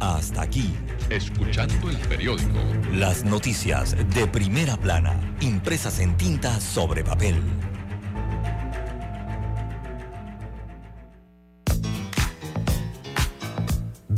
Hasta 0.00 0.40
aquí, 0.40 0.74
escuchando 1.10 1.90
el 1.90 1.98
periódico. 2.08 2.58
Las 2.90 3.22
noticias 3.22 3.94
de 4.14 4.26
primera 4.26 4.78
plana, 4.78 5.14
impresas 5.42 6.00
en 6.00 6.16
tinta 6.16 6.58
sobre 6.58 7.04
papel. 7.04 7.34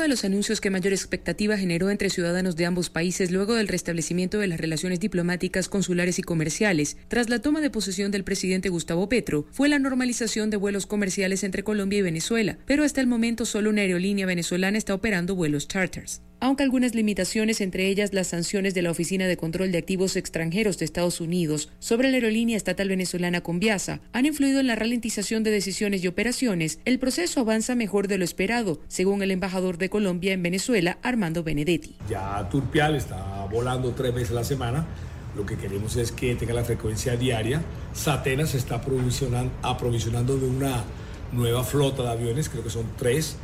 Uno 0.00 0.04
de 0.04 0.14
los 0.14 0.24
anuncios 0.24 0.62
que 0.62 0.70
mayor 0.70 0.94
expectativa 0.94 1.58
generó 1.58 1.90
entre 1.90 2.08
ciudadanos 2.08 2.56
de 2.56 2.64
ambos 2.64 2.88
países 2.88 3.30
luego 3.30 3.52
del 3.54 3.68
restablecimiento 3.68 4.38
de 4.38 4.46
las 4.46 4.58
relaciones 4.58 4.98
diplomáticas, 4.98 5.68
consulares 5.68 6.18
y 6.18 6.22
comerciales, 6.22 6.96
tras 7.08 7.28
la 7.28 7.40
toma 7.40 7.60
de 7.60 7.68
posesión 7.68 8.10
del 8.10 8.24
presidente 8.24 8.70
Gustavo 8.70 9.10
Petro, 9.10 9.44
fue 9.50 9.68
la 9.68 9.78
normalización 9.78 10.48
de 10.48 10.56
vuelos 10.56 10.86
comerciales 10.86 11.44
entre 11.44 11.64
Colombia 11.64 11.98
y 11.98 12.02
Venezuela, 12.02 12.56
pero 12.64 12.82
hasta 12.82 13.02
el 13.02 13.08
momento 13.08 13.44
solo 13.44 13.68
una 13.68 13.82
aerolínea 13.82 14.24
venezolana 14.24 14.78
está 14.78 14.94
operando 14.94 15.34
vuelos 15.34 15.68
charters 15.68 16.22
aunque 16.40 16.62
algunas 16.62 16.94
limitaciones, 16.94 17.60
entre 17.60 17.86
ellas 17.86 18.12
las 18.12 18.28
sanciones 18.28 18.74
de 18.74 18.82
la 18.82 18.90
Oficina 18.90 19.26
de 19.26 19.36
Control 19.36 19.70
de 19.70 19.78
Activos 19.78 20.16
Extranjeros 20.16 20.78
de 20.78 20.86
Estados 20.86 21.20
Unidos 21.20 21.70
sobre 21.78 22.10
la 22.10 22.16
aerolínea 22.16 22.56
estatal 22.56 22.88
venezolana 22.88 23.42
Conviasa, 23.42 24.00
han 24.12 24.26
influido 24.26 24.60
en 24.60 24.66
la 24.66 24.74
ralentización 24.74 25.42
de 25.42 25.50
decisiones 25.50 26.02
y 26.02 26.08
operaciones, 26.08 26.80
el 26.84 26.98
proceso 26.98 27.40
avanza 27.40 27.74
mejor 27.74 28.08
de 28.08 28.18
lo 28.18 28.24
esperado, 28.24 28.80
según 28.88 29.22
el 29.22 29.30
embajador 29.30 29.78
de 29.78 29.90
Colombia 29.90 30.32
en 30.32 30.42
Venezuela, 30.42 30.98
Armando 31.02 31.42
Benedetti. 31.44 31.96
Ya 32.08 32.48
Turpial 32.48 32.96
está 32.96 33.46
volando 33.50 33.92
tres 33.92 34.14
veces 34.14 34.30
a 34.30 34.34
la 34.34 34.44
semana. 34.44 34.86
Lo 35.36 35.46
que 35.46 35.56
queremos 35.56 35.94
es 35.96 36.10
que 36.10 36.34
tenga 36.34 36.54
la 36.54 36.64
frecuencia 36.64 37.16
diaria. 37.16 37.62
Satena 37.92 38.46
se 38.46 38.56
está 38.56 38.80
aprovisionando 39.62 40.36
de 40.36 40.46
una 40.46 40.82
nueva 41.32 41.62
flota 41.62 42.02
de 42.02 42.08
aviones, 42.08 42.48
creo 42.48 42.64
que 42.64 42.70
son 42.70 42.86
tres 42.96 43.36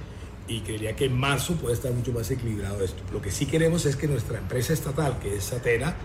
y 0.49 0.61
creería 0.61 0.95
que 0.97 1.07
en 1.07 1.17
marzo 1.19 1.55
puede 1.55 1.75
estar 1.75 1.93
mucho 1.93 2.13
más 2.13 2.31
equilibrado 2.31 2.83
esto. 2.83 3.03
Lo 3.13 3.21
que 3.23 3.31
sí 3.31 3.47
queremos 3.47 3.87
es 3.87 3.97
que 3.97 4.07
nuestra 4.07 4.39
empresa 4.39 4.73
estatal, 4.73 5.19
que 5.19 5.37
es 5.37 5.45
Satena, 5.45 5.97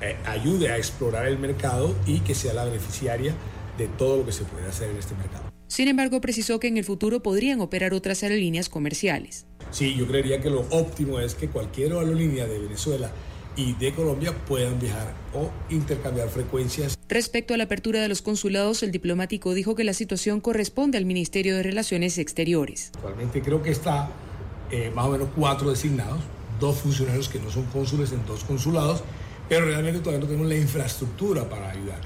eh, 0.00 0.16
ayude 0.26 0.70
a 0.70 0.76
explorar 0.76 1.26
el 1.26 1.38
mercado 1.38 1.94
y 2.06 2.20
que 2.20 2.34
sea 2.34 2.52
la 2.54 2.64
beneficiaria 2.64 3.34
de 3.78 3.88
todo 3.88 4.18
lo 4.18 4.26
que 4.26 4.32
se 4.32 4.44
puede 4.44 4.66
hacer 4.66 4.90
en 4.90 4.96
este 4.96 5.14
mercado. 5.14 5.44
Sin 5.68 5.88
embargo, 5.88 6.20
precisó 6.20 6.60
que 6.60 6.68
en 6.68 6.76
el 6.76 6.84
futuro 6.84 7.22
podrían 7.22 7.60
operar 7.60 7.92
otras 7.92 8.22
aerolíneas 8.22 8.68
comerciales. 8.68 9.46
Sí, 9.70 9.94
yo 9.96 10.06
creería 10.06 10.40
que 10.40 10.48
lo 10.48 10.60
óptimo 10.70 11.18
es 11.18 11.34
que 11.34 11.48
cualquier 11.48 11.92
aerolínea 11.92 12.46
de 12.46 12.58
Venezuela 12.58 13.10
y 13.56 13.72
de 13.74 13.92
Colombia 13.94 14.34
puedan 14.46 14.78
viajar 14.78 15.14
o 15.34 15.50
intercambiar 15.70 16.28
frecuencias. 16.28 16.98
Respecto 17.08 17.54
a 17.54 17.56
la 17.56 17.64
apertura 17.64 18.00
de 18.00 18.08
los 18.08 18.22
consulados, 18.22 18.82
el 18.82 18.92
diplomático 18.92 19.54
dijo 19.54 19.74
que 19.74 19.84
la 19.84 19.94
situación 19.94 20.40
corresponde 20.40 20.98
al 20.98 21.06
Ministerio 21.06 21.56
de 21.56 21.62
Relaciones 21.62 22.18
Exteriores. 22.18 22.90
Actualmente 22.94 23.40
creo 23.42 23.62
que 23.62 23.70
está 23.70 24.10
eh, 24.70 24.92
más 24.94 25.06
o 25.06 25.10
menos 25.10 25.28
cuatro 25.34 25.70
designados, 25.70 26.20
dos 26.60 26.76
funcionarios 26.76 27.28
que 27.28 27.38
no 27.38 27.50
son 27.50 27.64
cónsules 27.66 28.12
en 28.12 28.24
dos 28.26 28.44
consulados, 28.44 29.02
pero 29.48 29.66
realmente 29.66 30.00
todavía 30.00 30.20
no 30.20 30.26
tenemos 30.26 30.48
la 30.48 30.56
infraestructura 30.56 31.48
para 31.48 31.70
ayudar. 31.70 32.00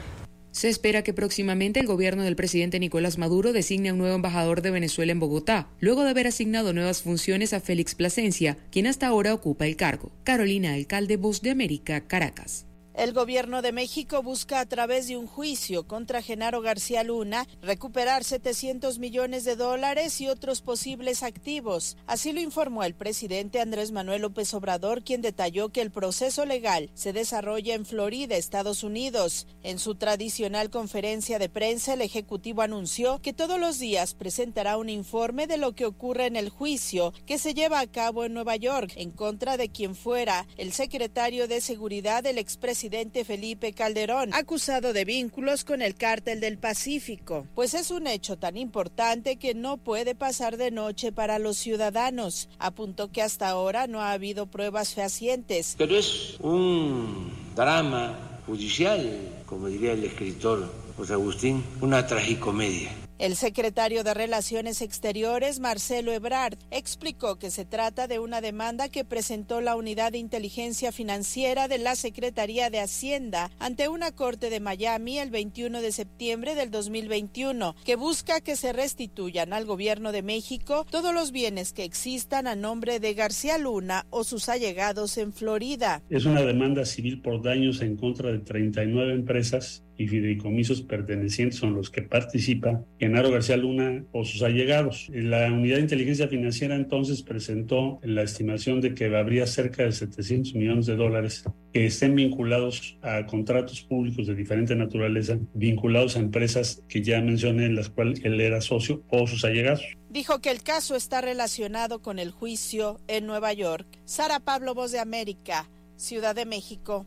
Se 0.52 0.68
espera 0.68 1.02
que 1.02 1.14
próximamente 1.14 1.80
el 1.80 1.86
gobierno 1.86 2.24
del 2.24 2.36
presidente 2.36 2.80
Nicolás 2.80 3.18
Maduro 3.18 3.52
designe 3.52 3.90
a 3.90 3.92
un 3.92 3.98
nuevo 3.98 4.16
embajador 4.16 4.62
de 4.62 4.70
Venezuela 4.70 5.12
en 5.12 5.20
Bogotá, 5.20 5.68
luego 5.78 6.02
de 6.02 6.10
haber 6.10 6.26
asignado 6.26 6.72
nuevas 6.72 7.02
funciones 7.02 7.52
a 7.52 7.60
Félix 7.60 7.94
Plasencia, 7.94 8.56
quien 8.70 8.86
hasta 8.86 9.06
ahora 9.06 9.32
ocupa 9.32 9.66
el 9.66 9.76
cargo. 9.76 10.10
Carolina 10.24 10.74
Alcalde, 10.74 11.16
Voz 11.16 11.42
de 11.42 11.50
América, 11.50 12.00
Caracas. 12.06 12.69
El 12.92 13.12
gobierno 13.12 13.62
de 13.62 13.70
México 13.70 14.20
busca 14.20 14.58
a 14.58 14.66
través 14.66 15.06
de 15.06 15.16
un 15.16 15.28
juicio 15.28 15.86
contra 15.86 16.22
Genaro 16.22 16.60
García 16.60 17.04
Luna 17.04 17.46
recuperar 17.62 18.24
700 18.24 18.98
millones 18.98 19.44
de 19.44 19.54
dólares 19.54 20.20
y 20.20 20.28
otros 20.28 20.60
posibles 20.60 21.22
activos. 21.22 21.96
Así 22.08 22.32
lo 22.32 22.40
informó 22.40 22.82
el 22.82 22.94
presidente 22.94 23.60
Andrés 23.60 23.92
Manuel 23.92 24.22
López 24.22 24.52
Obrador, 24.54 25.04
quien 25.04 25.22
detalló 25.22 25.68
que 25.68 25.82
el 25.82 25.92
proceso 25.92 26.44
legal 26.44 26.90
se 26.94 27.12
desarrolla 27.12 27.74
en 27.74 27.86
Florida, 27.86 28.34
Estados 28.34 28.82
Unidos. 28.82 29.46
En 29.62 29.78
su 29.78 29.94
tradicional 29.94 30.68
conferencia 30.68 31.38
de 31.38 31.48
prensa, 31.48 31.94
el 31.94 32.02
Ejecutivo 32.02 32.62
anunció 32.62 33.22
que 33.22 33.32
todos 33.32 33.60
los 33.60 33.78
días 33.78 34.14
presentará 34.14 34.76
un 34.76 34.88
informe 34.88 35.46
de 35.46 35.58
lo 35.58 35.76
que 35.76 35.86
ocurre 35.86 36.26
en 36.26 36.34
el 36.34 36.48
juicio 36.48 37.14
que 37.24 37.38
se 37.38 37.54
lleva 37.54 37.78
a 37.78 37.86
cabo 37.86 38.24
en 38.24 38.34
Nueva 38.34 38.56
York 38.56 38.94
en 38.96 39.12
contra 39.12 39.56
de 39.56 39.68
quien 39.68 39.94
fuera 39.94 40.48
el 40.56 40.72
secretario 40.72 41.46
de 41.46 41.60
Seguridad 41.60 42.24
del 42.24 42.38
expresidente 42.38 42.79
Felipe 43.24 43.74
Calderón, 43.74 44.32
acusado 44.32 44.94
de 44.94 45.04
vínculos 45.04 45.64
con 45.64 45.82
el 45.82 45.94
cártel 45.94 46.40
del 46.40 46.56
Pacífico, 46.56 47.46
pues 47.54 47.74
es 47.74 47.90
un 47.90 48.06
hecho 48.06 48.38
tan 48.38 48.56
importante 48.56 49.36
que 49.36 49.54
no 49.54 49.76
puede 49.76 50.14
pasar 50.14 50.56
de 50.56 50.70
noche 50.70 51.12
para 51.12 51.38
los 51.38 51.58
ciudadanos. 51.58 52.48
Apuntó 52.58 53.08
que 53.12 53.20
hasta 53.20 53.48
ahora 53.50 53.86
no 53.86 54.00
ha 54.00 54.12
habido 54.12 54.46
pruebas 54.46 54.94
fehacientes. 54.94 55.74
Pero 55.76 55.96
es 55.96 56.36
un 56.40 57.30
drama 57.54 58.40
judicial, 58.46 59.42
como 59.44 59.68
diría 59.68 59.92
el 59.92 60.04
escritor 60.04 60.72
José 60.96 61.12
Agustín, 61.12 61.62
una 61.82 62.06
tragicomedia. 62.06 62.92
El 63.20 63.36
secretario 63.36 64.02
de 64.02 64.14
Relaciones 64.14 64.80
Exteriores, 64.80 65.60
Marcelo 65.60 66.10
Ebrard, 66.10 66.56
explicó 66.70 67.38
que 67.38 67.50
se 67.50 67.66
trata 67.66 68.08
de 68.08 68.18
una 68.18 68.40
demanda 68.40 68.88
que 68.88 69.04
presentó 69.04 69.60
la 69.60 69.76
Unidad 69.76 70.12
de 70.12 70.16
Inteligencia 70.16 70.90
Financiera 70.90 71.68
de 71.68 71.76
la 71.76 71.96
Secretaría 71.96 72.70
de 72.70 72.80
Hacienda 72.80 73.50
ante 73.58 73.90
una 73.90 74.12
corte 74.12 74.48
de 74.48 74.60
Miami 74.60 75.18
el 75.18 75.28
21 75.28 75.82
de 75.82 75.92
septiembre 75.92 76.54
del 76.54 76.70
2021, 76.70 77.76
que 77.84 77.94
busca 77.94 78.40
que 78.40 78.56
se 78.56 78.72
restituyan 78.72 79.52
al 79.52 79.66
gobierno 79.66 80.12
de 80.12 80.22
México 80.22 80.86
todos 80.90 81.12
los 81.12 81.30
bienes 81.30 81.74
que 81.74 81.84
existan 81.84 82.46
a 82.46 82.56
nombre 82.56 83.00
de 83.00 83.12
García 83.12 83.58
Luna 83.58 84.06
o 84.08 84.24
sus 84.24 84.48
allegados 84.48 85.18
en 85.18 85.34
Florida. 85.34 86.02
Es 86.08 86.24
una 86.24 86.40
demanda 86.40 86.86
civil 86.86 87.20
por 87.20 87.42
daños 87.42 87.82
en 87.82 87.98
contra 87.98 88.32
de 88.32 88.38
39 88.38 89.12
empresas 89.12 89.84
y 90.00 90.08
fideicomisos 90.08 90.80
pertenecientes 90.80 91.58
son 91.58 91.74
los 91.74 91.90
que 91.90 92.00
participa 92.00 92.82
Genaro 92.98 93.30
García 93.30 93.58
Luna 93.58 94.02
o 94.12 94.24
sus 94.24 94.42
allegados. 94.42 95.10
La 95.12 95.52
unidad 95.52 95.76
de 95.76 95.82
inteligencia 95.82 96.26
financiera 96.26 96.74
entonces 96.74 97.22
presentó 97.22 97.98
la 98.02 98.22
estimación 98.22 98.80
de 98.80 98.94
que 98.94 99.14
habría 99.14 99.46
cerca 99.46 99.82
de 99.82 99.92
700 99.92 100.54
millones 100.54 100.86
de 100.86 100.96
dólares 100.96 101.44
que 101.74 101.84
estén 101.84 102.14
vinculados 102.14 102.96
a 103.02 103.26
contratos 103.26 103.82
públicos 103.82 104.26
de 104.26 104.34
diferente 104.34 104.74
naturaleza, 104.74 105.38
vinculados 105.52 106.16
a 106.16 106.20
empresas 106.20 106.82
que 106.88 107.02
ya 107.02 107.20
mencioné, 107.20 107.66
en 107.66 107.76
las 107.76 107.90
cuales 107.90 108.24
él 108.24 108.40
era 108.40 108.62
socio 108.62 109.02
o 109.10 109.26
sus 109.26 109.44
allegados. 109.44 109.84
Dijo 110.08 110.40
que 110.40 110.50
el 110.50 110.62
caso 110.62 110.96
está 110.96 111.20
relacionado 111.20 112.00
con 112.00 112.18
el 112.18 112.30
juicio 112.30 112.98
en 113.06 113.26
Nueva 113.26 113.52
York. 113.52 113.86
Sara 114.06 114.40
Pablo, 114.40 114.74
Voz 114.74 114.92
de 114.92 114.98
América, 114.98 115.68
Ciudad 115.96 116.34
de 116.34 116.46
México. 116.46 117.06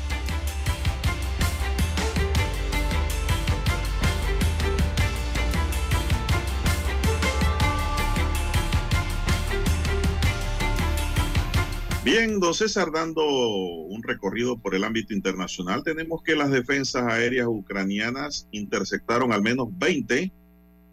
Bien, 12.03 12.39
don 12.39 12.55
César, 12.55 12.91
dando 12.91 13.23
un 13.23 14.01
recorrido 14.01 14.57
por 14.57 14.73
el 14.73 14.83
ámbito 14.83 15.13
internacional, 15.13 15.83
tenemos 15.83 16.23
que 16.23 16.35
las 16.35 16.49
defensas 16.49 17.03
aéreas 17.03 17.45
ucranianas 17.47 18.47
interceptaron 18.51 19.31
al 19.31 19.43
menos 19.43 19.67
20 19.77 20.31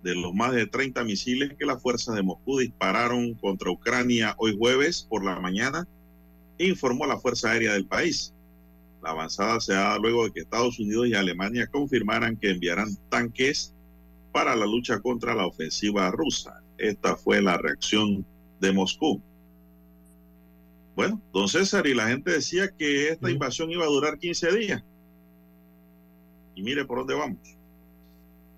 de 0.03 0.15
los 0.15 0.35
más 0.35 0.53
de 0.53 0.67
30 0.67 1.05
misiles 1.05 1.55
que 1.59 1.65
las 1.65 1.81
fuerzas 1.81 2.15
de 2.15 2.23
Moscú 2.23 2.59
dispararon 2.59 3.33
contra 3.37 3.71
Ucrania 3.71 4.35
hoy 4.37 4.55
jueves 4.55 5.07
por 5.09 5.25
la 5.25 5.41
mañana, 5.41 5.89
informó 6.59 7.07
la 7.07 7.19
Fuerza 7.19 7.53
Aérea 7.53 7.73
del 7.73 7.87
país. 7.87 8.35
La 9.03 9.11
avanzada 9.11 9.61
se 9.61 9.73
da 9.73 9.97
luego 9.99 10.25
de 10.25 10.33
que 10.33 10.41
Estados 10.41 10.79
Unidos 10.79 11.09
y 11.09 11.15
Alemania 11.15 11.69
confirmaran 11.69 12.37
que 12.37 12.51
enviarán 12.51 12.95
tanques 13.09 13.75
para 14.31 14.55
la 14.55 14.67
lucha 14.67 15.01
contra 15.01 15.35
la 15.35 15.47
ofensiva 15.47 16.11
rusa. 16.11 16.63
Esta 16.77 17.17
fue 17.17 17.41
la 17.41 17.57
reacción 17.57 18.27
de 18.61 18.73
Moscú. 18.73 19.23
Bueno, 20.99 21.23
don 21.33 21.47
César, 21.47 21.87
y 21.87 21.95
la 21.95 22.09
gente 22.09 22.33
decía 22.33 22.75
que 22.77 23.11
esta 23.11 23.31
invasión 23.31 23.70
iba 23.70 23.85
a 23.85 23.89
durar 23.89 24.19
15 24.19 24.51
días. 24.57 24.83
Y 26.57 26.62
mire 26.65 26.85
por 26.87 26.99
dónde 26.99 27.15
vamos. 27.15 27.57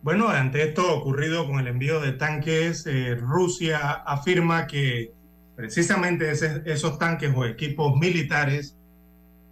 Bueno, 0.01 0.27
ante 0.31 0.63
esto 0.63 0.91
ocurrido 0.97 1.47
con 1.47 1.61
el 1.61 1.67
envío 1.67 2.01
de 2.01 2.13
tanques, 2.13 2.87
eh, 2.87 3.15
Rusia 3.15 3.91
afirma 4.07 4.67
que 4.67 5.13
precisamente 5.55 6.31
esos 6.31 6.99
tanques 6.99 7.31
o 7.37 7.45
equipos 7.45 7.95
militares 7.99 8.75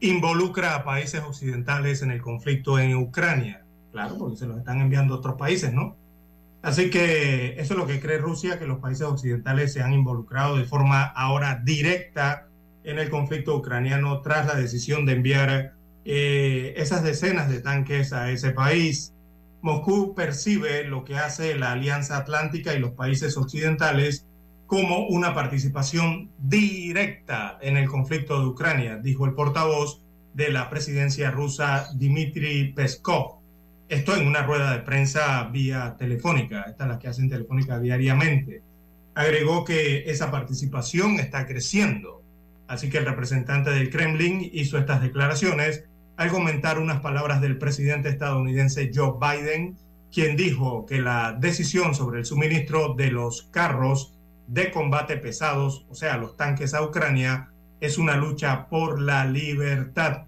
involucra 0.00 0.74
a 0.74 0.84
países 0.84 1.20
occidentales 1.20 2.00
en 2.00 2.10
el 2.10 2.22
conflicto 2.22 2.78
en 2.78 2.96
Ucrania. 2.96 3.66
Claro, 3.92 4.16
porque 4.16 4.38
se 4.38 4.46
los 4.46 4.56
están 4.56 4.80
enviando 4.80 5.12
a 5.12 5.18
otros 5.18 5.36
países, 5.36 5.74
¿no? 5.74 5.94
Así 6.62 6.88
que 6.88 7.60
eso 7.60 7.74
es 7.74 7.78
lo 7.78 7.86
que 7.86 8.00
cree 8.00 8.16
Rusia, 8.16 8.58
que 8.58 8.66
los 8.66 8.78
países 8.78 9.06
occidentales 9.06 9.74
se 9.74 9.82
han 9.82 9.92
involucrado 9.92 10.56
de 10.56 10.64
forma 10.64 11.04
ahora 11.04 11.60
directa 11.62 12.47
en 12.88 12.98
el 12.98 13.10
conflicto 13.10 13.54
ucraniano 13.54 14.22
tras 14.22 14.46
la 14.46 14.54
decisión 14.54 15.04
de 15.04 15.12
enviar 15.12 15.74
eh, 16.06 16.72
esas 16.78 17.02
decenas 17.02 17.50
de 17.50 17.60
tanques 17.60 18.14
a 18.14 18.30
ese 18.30 18.50
país. 18.52 19.12
Moscú 19.60 20.14
percibe 20.14 20.84
lo 20.84 21.04
que 21.04 21.16
hace 21.16 21.54
la 21.54 21.72
Alianza 21.72 22.16
Atlántica 22.16 22.74
y 22.74 22.78
los 22.78 22.92
países 22.92 23.36
occidentales 23.36 24.24
como 24.66 25.06
una 25.06 25.34
participación 25.34 26.30
directa 26.38 27.58
en 27.60 27.76
el 27.76 27.88
conflicto 27.88 28.40
de 28.40 28.46
Ucrania, 28.46 28.96
dijo 28.96 29.26
el 29.26 29.34
portavoz 29.34 30.00
de 30.32 30.50
la 30.50 30.70
presidencia 30.70 31.30
rusa 31.30 31.88
Dmitry 31.94 32.72
Peskov. 32.72 33.36
Esto 33.90 34.16
en 34.16 34.26
una 34.26 34.44
rueda 34.44 34.72
de 34.72 34.80
prensa 34.80 35.44
vía 35.52 35.94
telefónica, 35.98 36.62
esta 36.62 36.84
es 36.84 36.90
la 36.90 36.98
que 36.98 37.08
hacen 37.08 37.28
telefónica 37.28 37.78
diariamente. 37.78 38.62
Agregó 39.14 39.62
que 39.64 40.10
esa 40.10 40.30
participación 40.30 41.20
está 41.20 41.46
creciendo 41.46 42.18
Así 42.68 42.90
que 42.90 42.98
el 42.98 43.06
representante 43.06 43.70
del 43.70 43.90
Kremlin 43.90 44.48
hizo 44.52 44.78
estas 44.78 45.02
declaraciones 45.02 45.84
al 46.16 46.30
comentar 46.30 46.78
unas 46.78 47.00
palabras 47.00 47.40
del 47.40 47.58
presidente 47.58 48.10
estadounidense 48.10 48.90
Joe 48.94 49.14
Biden, 49.18 49.76
quien 50.12 50.36
dijo 50.36 50.84
que 50.86 51.00
la 51.00 51.32
decisión 51.32 51.94
sobre 51.94 52.20
el 52.20 52.26
suministro 52.26 52.94
de 52.94 53.10
los 53.10 53.42
carros 53.50 54.14
de 54.46 54.70
combate 54.70 55.16
pesados, 55.16 55.86
o 55.88 55.94
sea, 55.94 56.16
los 56.16 56.36
tanques 56.36 56.74
a 56.74 56.82
Ucrania, 56.82 57.50
es 57.80 57.98
una 57.98 58.16
lucha 58.16 58.68
por 58.68 59.00
la 59.00 59.24
libertad. 59.24 60.24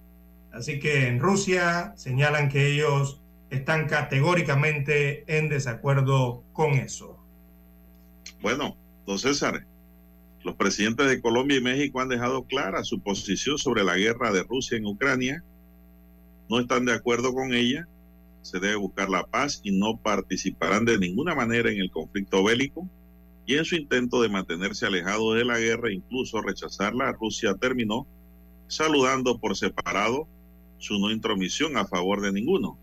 Así 0.53 0.79
que 0.79 1.09
en 1.09 1.21
Rusia 1.21 1.93
señalan 1.97 2.49
que 2.49 2.73
ellos 2.73 3.21
están 3.51 3.87
categóricamente 3.87 5.25
en 5.27 5.49
desacuerdo 5.49 6.43
con 6.53 6.75
eso. 6.75 7.19
Bueno, 8.41 8.77
don 9.07 9.19
César, 9.19 9.67
los 10.43 10.55
presidentes 10.55 11.07
de 11.09 11.21
Colombia 11.21 11.59
y 11.59 11.63
México 11.63 12.01
han 12.01 12.09
dejado 12.09 12.45
clara 12.45 12.83
su 12.85 13.01
posición 13.01 13.59
sobre 13.59 13.85
la 13.85 13.97
guerra 13.97 14.33
de 14.33 14.43
Rusia 14.43 14.79
en 14.79 14.87
Ucrania. 14.87 15.45
No 16.49 16.59
están 16.59 16.87
de 16.87 16.93
acuerdo 16.93 17.35
con 17.35 17.53
ella. 17.53 17.87
Se 18.43 18.59
debe 18.59 18.77
buscar 18.77 19.11
la 19.11 19.25
paz 19.25 19.61
y 19.63 19.79
no 19.79 19.99
participarán 19.99 20.87
de 20.87 20.99
ninguna 20.99 21.35
manera 21.35 21.71
en 21.71 21.79
el 21.79 21.91
conflicto 21.91 22.43
bélico. 22.43 22.89
Y 23.45 23.57
en 23.57 23.65
su 23.65 23.77
intento 23.77 24.23
de 24.23 24.29
mantenerse 24.29 24.87
alejado 24.87 25.35
de 25.35 25.45
la 25.45 25.59
guerra, 25.59 25.93
incluso 25.93 26.41
rechazarla, 26.41 27.13
Rusia 27.13 27.55
terminó 27.55 28.07
saludando 28.69 29.39
por 29.39 29.57
separado 29.57 30.29
su 30.79 30.99
no 30.99 31.11
intromisión 31.11 31.77
a 31.77 31.87
favor 31.87 32.23
de 32.23 32.33
ninguno. 32.33 32.79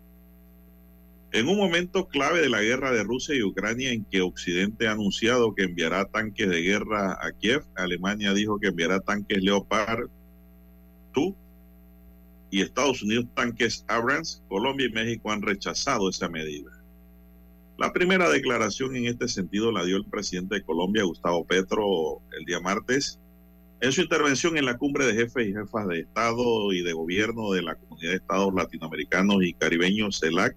En 1.30 1.46
un 1.46 1.58
momento 1.58 2.08
clave 2.08 2.40
de 2.40 2.48
la 2.48 2.62
guerra 2.62 2.90
de 2.90 3.02
Rusia 3.02 3.34
y 3.34 3.42
Ucrania 3.42 3.92
en 3.92 4.04
que 4.04 4.22
Occidente 4.22 4.88
ha 4.88 4.92
anunciado 4.92 5.54
que 5.54 5.64
enviará 5.64 6.06
tanques 6.06 6.48
de 6.48 6.62
guerra 6.62 7.18
a 7.20 7.32
Kiev, 7.32 7.64
Alemania 7.76 8.32
dijo 8.32 8.58
que 8.58 8.68
enviará 8.68 9.00
tanques 9.00 9.42
Leopard 9.42 10.08
2 11.14 11.34
y 12.50 12.62
Estados 12.62 13.02
Unidos 13.02 13.26
tanques 13.34 13.84
Abrams, 13.88 14.42
Colombia 14.48 14.86
y 14.86 14.92
México 14.92 15.30
han 15.30 15.42
rechazado 15.42 16.08
esa 16.08 16.30
medida. 16.30 16.70
La 17.76 17.92
primera 17.92 18.30
declaración 18.30 18.96
en 18.96 19.06
este 19.06 19.28
sentido 19.28 19.70
la 19.70 19.84
dio 19.84 19.98
el 19.98 20.06
presidente 20.06 20.54
de 20.54 20.62
Colombia, 20.64 21.04
Gustavo 21.04 21.44
Petro, 21.44 22.22
el 22.38 22.46
día 22.46 22.58
martes, 22.58 23.20
en 23.80 23.92
su 23.92 24.00
intervención 24.00 24.56
en 24.56 24.64
la 24.64 24.78
cumbre 24.78 25.06
de 25.06 25.12
jefes 25.12 25.46
y 25.46 25.52
jefas 25.52 25.86
de 25.88 26.00
Estado 26.00 26.72
y 26.72 26.82
de 26.82 26.94
Gobierno 26.94 27.52
de 27.52 27.62
la 27.62 27.74
Comunidad 27.76 28.12
de 28.12 28.16
Estados 28.16 28.52
Latinoamericanos 28.54 29.44
y 29.44 29.52
Caribeños, 29.52 30.18
CELAC, 30.20 30.56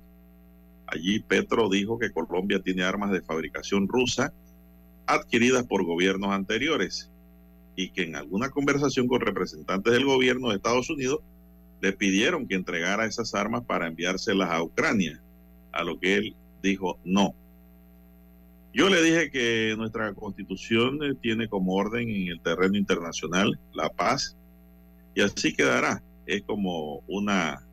Allí 0.91 1.22
Petro 1.22 1.69
dijo 1.69 1.97
que 1.97 2.11
Colombia 2.11 2.61
tiene 2.61 2.84
armas 2.84 3.11
de 3.11 3.22
fabricación 3.22 3.88
rusa 3.88 4.34
adquiridas 5.05 5.63
por 5.65 5.85
gobiernos 5.85 6.31
anteriores 6.31 7.09
y 7.77 7.91
que 7.91 8.03
en 8.03 8.18
alguna 8.18 8.49
conversación 8.49 9.07
con 9.07 9.22
representantes 9.22 9.93
del 9.93 10.05
gobierno 10.05 10.49
de 10.49 10.57
Estados 10.57 10.89
Unidos 10.89 11.22
le 11.80 11.93
pidieron 11.93 12.45
que 12.45 12.55
entregara 12.55 13.05
esas 13.05 13.34
armas 13.34 13.63
para 13.63 13.88
enviárselas 13.88 14.49
a 14.49 14.61
Ucrania, 14.61 15.22
a 15.72 15.84
lo 15.85 15.97
que 15.97 16.15
él 16.15 16.35
dijo 16.61 16.99
no. 17.05 17.34
Yo 18.73 18.89
le 18.89 19.01
dije 19.01 19.31
que 19.31 19.73
nuestra 19.77 20.13
constitución 20.13 21.03
eh, 21.03 21.15
tiene 21.22 21.47
como 21.47 21.73
orden 21.73 22.09
en 22.09 22.27
el 22.27 22.41
terreno 22.41 22.77
internacional 22.77 23.57
la 23.73 23.89
paz 23.89 24.35
y 25.15 25.22
así 25.22 25.53
quedará. 25.53 26.03
Es 26.26 26.43
como 26.43 26.97
una 27.07 27.65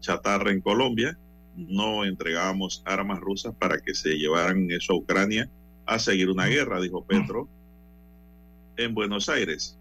chatarra 0.00 0.50
en 0.50 0.60
Colombia 0.60 1.16
no 1.56 2.04
entregábamos 2.04 2.82
armas 2.84 3.20
rusas 3.20 3.54
para 3.58 3.80
que 3.80 3.94
se 3.94 4.16
llevaran 4.16 4.70
eso 4.70 4.92
a 4.92 4.96
Ucrania 4.96 5.50
a 5.86 5.98
seguir 5.98 6.30
una 6.30 6.46
guerra, 6.46 6.80
dijo 6.80 7.04
Petro 7.04 7.48
en 8.76 8.94
Buenos 8.94 9.28
Aires. 9.28 9.76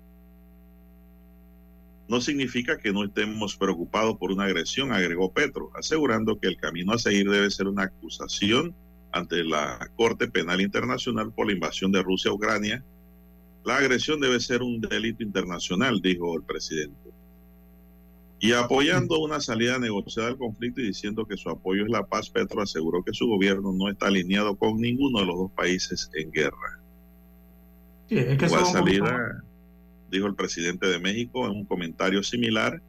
No 2.08 2.22
significa 2.22 2.78
que 2.78 2.92
no 2.92 3.04
estemos 3.04 3.56
preocupados 3.56 4.18
por 4.18 4.32
una 4.32 4.46
agresión, 4.46 4.92
agregó 4.92 5.32
Petro, 5.32 5.72
asegurando 5.76 6.40
que 6.40 6.48
el 6.48 6.58
camino 6.58 6.94
a 6.94 6.98
seguir 6.98 7.30
debe 7.30 7.52
ser 7.52 7.68
una 7.68 7.84
acusación 7.84 8.76
ante 9.12 9.44
la 9.44 9.92
Corte 9.96 10.28
Penal 10.28 10.62
Internacional 10.62 11.32
por 11.32 11.48
la 11.48 11.54
invasión 11.54 11.92
de 11.92 12.02
Rusia 12.02 12.32
a 12.32 12.34
Ucrania. 12.34 12.84
La 13.64 13.78
agresión 13.78 14.20
debe 14.20 14.40
ser 14.40 14.64
un 14.64 14.82
delito 14.82 15.24
internacional, 15.24 16.02
dijo 16.02 16.36
el 16.36 16.44
presidente. 16.44 17.09
Y 18.42 18.54
apoyando 18.54 19.20
una 19.20 19.42
salida 19.42 19.80
negociada 19.80 20.30
al 20.30 20.38
conflicto 20.38 20.80
y 20.80 20.88
diciendo 20.88 21.26
que 21.26 21.36
su 21.36 21.50
apoyo 21.50 21.84
es 21.84 21.90
la 21.90 22.06
paz, 22.06 22.30
Petro 22.30 22.62
aseguró 22.62 23.04
que 23.04 23.14
su 23.14 23.28
gobierno 23.28 23.74
no 23.74 23.90
está 23.90 24.08
alineado 24.08 24.56
con 24.56 24.78
ninguno 24.78 25.20
de 25.20 25.26
los 25.26 25.36
dos 25.36 25.52
países 25.52 26.10
en 26.14 26.32
guerra. 26.32 26.80
Sí, 28.08 28.18
es 28.18 28.38
que 28.38 28.46
Igual 28.46 28.66
salida, 28.66 29.44
dijo 30.10 30.26
el 30.26 30.36
presidente 30.36 30.88
de 30.88 31.00
México 31.00 31.46
en 31.48 31.52
un 31.52 31.66
comentario 31.66 32.24
similar 32.24 32.82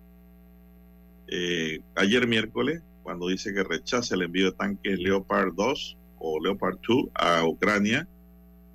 eh, 1.26 1.80
ayer 1.96 2.26
miércoles, 2.26 2.82
cuando 3.02 3.28
dice 3.28 3.52
que 3.52 3.64
rechaza 3.64 4.14
el 4.14 4.22
envío 4.22 4.46
de 4.46 4.56
tanques 4.56 4.98
Leopard 4.98 5.52
2 5.54 5.96
o 6.18 6.40
Leopard 6.40 6.78
2 6.86 7.06
a 7.14 7.44
Ucrania 7.44 8.06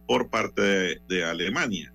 por 0.07 0.29
parte 0.29 0.61
de, 0.61 1.01
de 1.07 1.23
Alemania 1.23 1.94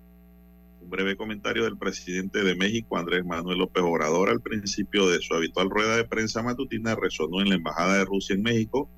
breve 0.91 1.15
comentario 1.15 1.63
del 1.63 1.77
presidente 1.77 2.43
de 2.43 2.53
México, 2.53 2.97
Andrés 2.97 3.25
Manuel 3.25 3.59
López 3.59 3.81
Obrador, 3.81 4.29
al 4.29 4.41
principio 4.41 5.09
de 5.09 5.19
su 5.19 5.33
habitual 5.33 5.69
rueda 5.69 5.95
de 5.95 6.03
prensa 6.03 6.43
matutina, 6.43 6.93
resonó 6.95 7.41
en 7.41 7.49
la 7.49 7.55
Embajada 7.55 7.97
de 7.97 8.05
Rusia 8.05 8.35
en 8.35 8.43
México. 8.43 8.89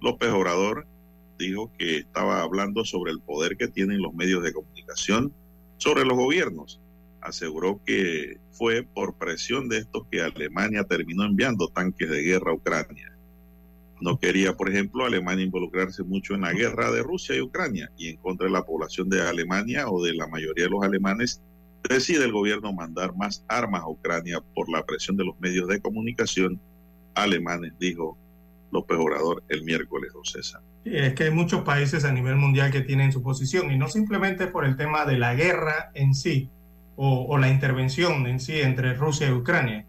López 0.00 0.30
Obrador 0.30 0.86
dijo 1.38 1.70
que 1.78 1.98
estaba 1.98 2.40
hablando 2.40 2.84
sobre 2.84 3.12
el 3.12 3.20
poder 3.20 3.56
que 3.56 3.68
tienen 3.68 4.02
los 4.02 4.14
medios 4.14 4.42
de 4.42 4.52
comunicación 4.52 5.32
sobre 5.76 6.04
los 6.04 6.16
gobiernos. 6.16 6.80
Aseguró 7.20 7.80
que 7.84 8.38
fue 8.50 8.82
por 8.82 9.14
presión 9.18 9.68
de 9.68 9.78
estos 9.78 10.06
que 10.10 10.22
Alemania 10.22 10.84
terminó 10.84 11.24
enviando 11.24 11.68
tanques 11.68 12.10
de 12.10 12.22
guerra 12.22 12.52
a 12.52 12.54
Ucrania. 12.54 13.17
No 14.00 14.18
quería, 14.18 14.56
por 14.56 14.68
ejemplo, 14.68 15.04
Alemania 15.04 15.44
involucrarse 15.44 16.04
mucho 16.04 16.34
en 16.34 16.42
la 16.42 16.52
guerra 16.52 16.90
de 16.90 17.02
Rusia 17.02 17.34
y 17.34 17.40
Ucrania 17.40 17.90
y 17.96 18.08
en 18.08 18.16
contra 18.16 18.46
de 18.46 18.52
la 18.52 18.62
población 18.62 19.08
de 19.08 19.22
Alemania 19.22 19.88
o 19.88 20.02
de 20.04 20.14
la 20.14 20.26
mayoría 20.28 20.64
de 20.64 20.70
los 20.70 20.84
alemanes, 20.84 21.42
decide 21.88 22.24
el 22.24 22.32
gobierno 22.32 22.72
mandar 22.72 23.16
más 23.16 23.44
armas 23.48 23.82
a 23.82 23.88
Ucrania 23.88 24.40
por 24.54 24.70
la 24.70 24.84
presión 24.84 25.16
de 25.16 25.24
los 25.24 25.38
medios 25.40 25.68
de 25.68 25.80
comunicación 25.80 26.60
alemanes, 27.14 27.72
dijo 27.78 28.16
López 28.70 28.98
Obrador 28.98 29.42
el 29.48 29.64
miércoles, 29.64 30.12
don 30.12 30.24
César. 30.24 30.60
Es 30.84 31.14
que 31.14 31.24
hay 31.24 31.30
muchos 31.30 31.62
países 31.62 32.04
a 32.04 32.12
nivel 32.12 32.36
mundial 32.36 32.70
que 32.70 32.82
tienen 32.82 33.12
su 33.12 33.22
posición 33.22 33.72
y 33.72 33.78
no 33.78 33.88
simplemente 33.88 34.46
por 34.46 34.64
el 34.64 34.76
tema 34.76 35.04
de 35.04 35.18
la 35.18 35.34
guerra 35.34 35.90
en 35.94 36.14
sí 36.14 36.50
o, 36.96 37.26
o 37.28 37.38
la 37.38 37.48
intervención 37.48 38.26
en 38.26 38.38
sí 38.40 38.60
entre 38.60 38.94
Rusia 38.94 39.28
y 39.28 39.32
Ucrania, 39.32 39.86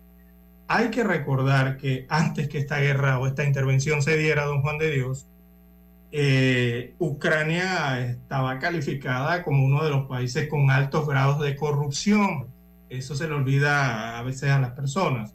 hay 0.69 0.91
que 0.91 1.03
recordar 1.03 1.77
que 1.77 2.05
antes 2.09 2.47
que 2.47 2.59
esta 2.59 2.79
guerra 2.79 3.17
o 3.17 3.25
esta 3.25 3.43
intervención 3.43 4.03
se 4.03 4.15
diera, 4.15 4.45
don 4.45 4.61
Juan 4.61 4.77
de 4.77 4.91
Dios, 4.91 5.27
eh, 6.11 6.93
Ucrania 6.99 7.99
estaba 8.01 8.59
calificada 8.59 9.41
como 9.41 9.65
uno 9.65 9.83
de 9.83 9.89
los 9.89 10.05
países 10.05 10.47
con 10.47 10.69
altos 10.69 11.07
grados 11.07 11.41
de 11.41 11.55
corrupción. 11.55 12.47
Eso 12.87 13.15
se 13.15 13.27
le 13.27 13.33
olvida 13.33 14.19
a 14.19 14.21
veces 14.21 14.51
a 14.51 14.59
las 14.59 14.71
personas. 14.73 15.33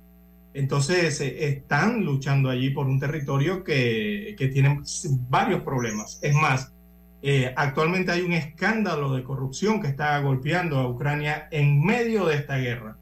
Entonces, 0.55 1.21
eh, 1.21 1.49
están 1.49 2.05
luchando 2.05 2.49
allí 2.49 2.71
por 2.71 2.87
un 2.87 3.01
territorio 3.01 3.65
que, 3.65 4.37
que 4.39 4.47
tiene 4.47 4.83
varios 5.29 5.63
problemas. 5.63 6.21
Es 6.23 6.35
más, 6.35 6.73
eh, 7.23 7.53
actualmente 7.57 8.13
hay 8.13 8.21
un 8.21 8.35
escándalo 8.35 9.13
de 9.15 9.25
corrupción 9.25 9.83
que 9.83 9.89
está 9.89 10.17
golpeando 10.21 10.79
a 10.79 10.89
Ucrania 10.89 11.49
en 11.51 11.85
medio 11.85 12.25
de 12.27 12.37
esta 12.37 12.57
guerra. 12.59 12.99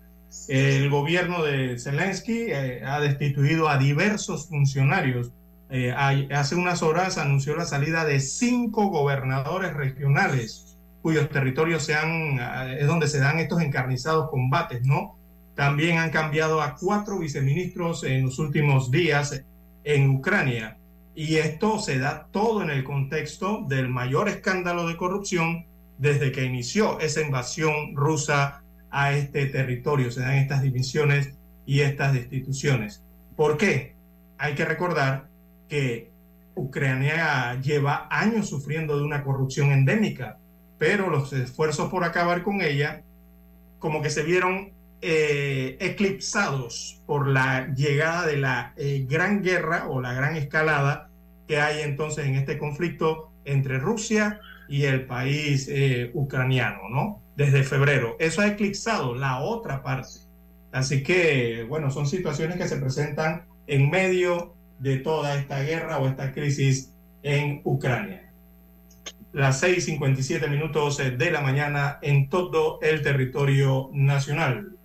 El 0.49 0.89
gobierno 0.91 1.43
de 1.43 1.79
Zelensky 1.79 2.47
eh, 2.49 2.83
ha 2.85 3.01
destituido 3.01 3.69
a 3.69 3.79
diversos 3.79 4.49
funcionarios. 4.49 5.33
Eh, 5.71 5.93
hace 5.93 6.55
unas 6.55 6.83
horas 6.83 7.19
anunció 7.19 7.57
la 7.57 7.65
salida 7.65 8.05
de 8.05 8.21
cinco 8.21 8.89
gobernadores 8.89 9.75
regionales 9.75 10.73
cuyos 11.03 11.29
territorios 11.31 11.85
sean, 11.85 12.39
eh, 12.39 12.79
es 12.81 12.87
donde 12.87 13.09
se 13.09 13.19
dan 13.19 13.39
estos 13.39 13.61
encarnizados 13.61 14.31
combates, 14.31 14.87
¿no? 14.87 15.17
También 15.55 15.99
han 15.99 16.11
cambiado 16.11 16.63
a 16.63 16.77
cuatro 16.77 17.19
viceministros 17.19 18.05
en 18.05 18.25
los 18.25 18.39
últimos 18.39 18.91
días 18.91 19.45
en 19.85 20.11
Ucrania. 20.11 20.79
Y 21.15 21.37
esto 21.37 21.79
se 21.79 21.99
da 21.99 22.29
todo 22.31 22.63
en 22.63 22.71
el 22.71 22.85
contexto 22.85 23.65
del 23.69 23.89
mayor 23.89 24.29
escándalo 24.29 24.87
de 24.87 24.97
corrupción 24.97 25.67
desde 25.99 26.33
que 26.33 26.45
inició 26.45 27.01
esa 27.01 27.21
invasión 27.21 27.95
rusa 27.95 28.62
a 28.93 29.13
este 29.13 29.47
territorio, 29.47 30.11
se 30.13 30.21
dan 30.21 30.35
estas 30.35 30.63
divisiones 30.63 31.35
y 31.67 31.81
estas 31.81 32.13
destituciones. 32.13 33.03
¿Por 33.35 33.57
qué? 33.57 33.95
Hay 34.39 34.55
que 34.55 34.65
recordar 34.65 35.29
que 35.69 36.11
Ucrania 36.55 37.59
lleva 37.61 38.07
años 38.11 38.49
sufriendo 38.49 38.97
de 38.97 39.05
una 39.05 39.25
corrupción 39.25 39.73
endémica, 39.73 40.39
pero 40.79 41.09
los 41.09 41.33
esfuerzos 41.33 41.91
por 41.91 42.05
acabar 42.05 42.43
con 42.43 42.61
ella 42.61 43.03
como 43.79 44.03
que 44.03 44.11
se 44.11 44.23
vieron 44.23 44.73
eh, 45.01 45.77
eclipsados 45.81 47.01
por 47.07 47.27
la 47.27 47.75
llegada 47.75 48.27
de 48.27 48.37
la 48.37 48.75
eh, 48.77 49.07
gran 49.09 49.43
guerra 49.43 49.89
o 49.89 50.01
la 50.01 50.13
gran 50.13 50.37
escalada 50.37 51.09
que 51.49 51.59
hay 51.59 51.81
entonces 51.81 52.27
en 52.27 52.37
este 52.37 52.59
conflicto 52.59 53.33
entre 53.45 53.79
Rusia 53.79 54.41
y 54.69 54.85
el 54.85 55.07
país 55.07 55.69
eh, 55.69 56.11
ucraniano, 56.15 56.89
¿no? 56.91 57.22
Desde 57.37 57.65
febrero. 57.65 58.17
Eso 58.19 58.41
ha 58.41 58.49
eclipsado 58.49 59.15
la 59.15 59.41
otra 59.41 59.83
parte. 59.83 60.21
Así 60.71 61.03
que, 61.03 61.67
bueno, 61.69 61.91
son 61.91 62.07
situaciones 62.07 62.57
que 62.57 62.69
se 62.69 62.77
presentan 62.77 63.47
en 63.67 63.91
medio 63.91 64.55
de 64.79 64.99
toda 64.99 65.37
esta 65.37 65.63
guerra 65.63 65.99
o 65.99 66.09
esta 66.09 66.33
crisis 66.33 66.93
en 67.23 67.61
Ucrania. 67.65 68.33
Las 69.33 69.63
6:57 69.63 70.49
minutos 70.49 70.99
de 70.99 71.31
la 71.31 71.41
mañana 71.41 71.99
en 72.03 72.29
todo 72.29 72.79
el 72.83 73.03
territorio 73.03 73.89
nacional. 73.93 74.77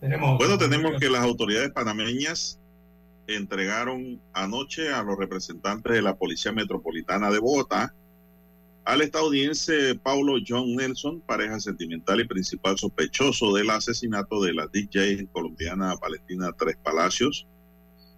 Tenemos 0.00 0.38
bueno, 0.38 0.58
tenemos 0.58 0.98
que 1.00 1.10
las 1.10 1.22
autoridades 1.22 1.70
panameñas 1.70 2.58
entregaron 3.26 4.20
anoche 4.32 4.92
a 4.92 5.02
los 5.02 5.18
representantes 5.18 5.92
de 5.92 6.02
la 6.02 6.14
Policía 6.16 6.52
Metropolitana 6.52 7.30
de 7.30 7.38
Bogotá 7.38 7.94
al 8.84 9.00
estadounidense 9.00 9.94
Paulo 9.94 10.34
John 10.46 10.76
Nelson, 10.76 11.20
pareja 11.20 11.58
sentimental 11.58 12.20
y 12.20 12.28
principal 12.28 12.78
sospechoso 12.78 13.54
del 13.54 13.70
asesinato 13.70 14.42
de 14.42 14.52
la 14.52 14.66
DJ 14.66 15.26
colombiana 15.32 15.94
Valentina 15.96 16.52
Tres 16.58 16.76
Palacios. 16.82 17.46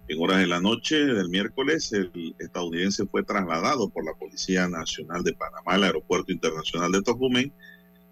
En 0.09 0.21
horas 0.21 0.39
de 0.39 0.47
la 0.47 0.59
noche 0.59 0.97
del 0.97 1.29
miércoles, 1.29 1.91
el 1.93 2.35
estadounidense 2.39 3.05
fue 3.05 3.23
trasladado 3.23 3.89
por 3.89 4.05
la 4.05 4.13
Policía 4.13 4.67
Nacional 4.67 5.23
de 5.23 5.33
Panamá 5.33 5.73
al 5.73 5.83
Aeropuerto 5.83 6.31
Internacional 6.31 6.91
de 6.91 7.01
Tocumen 7.01 7.53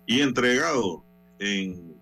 y 0.06 0.22
entregado 0.22 1.03
en 1.40 1.95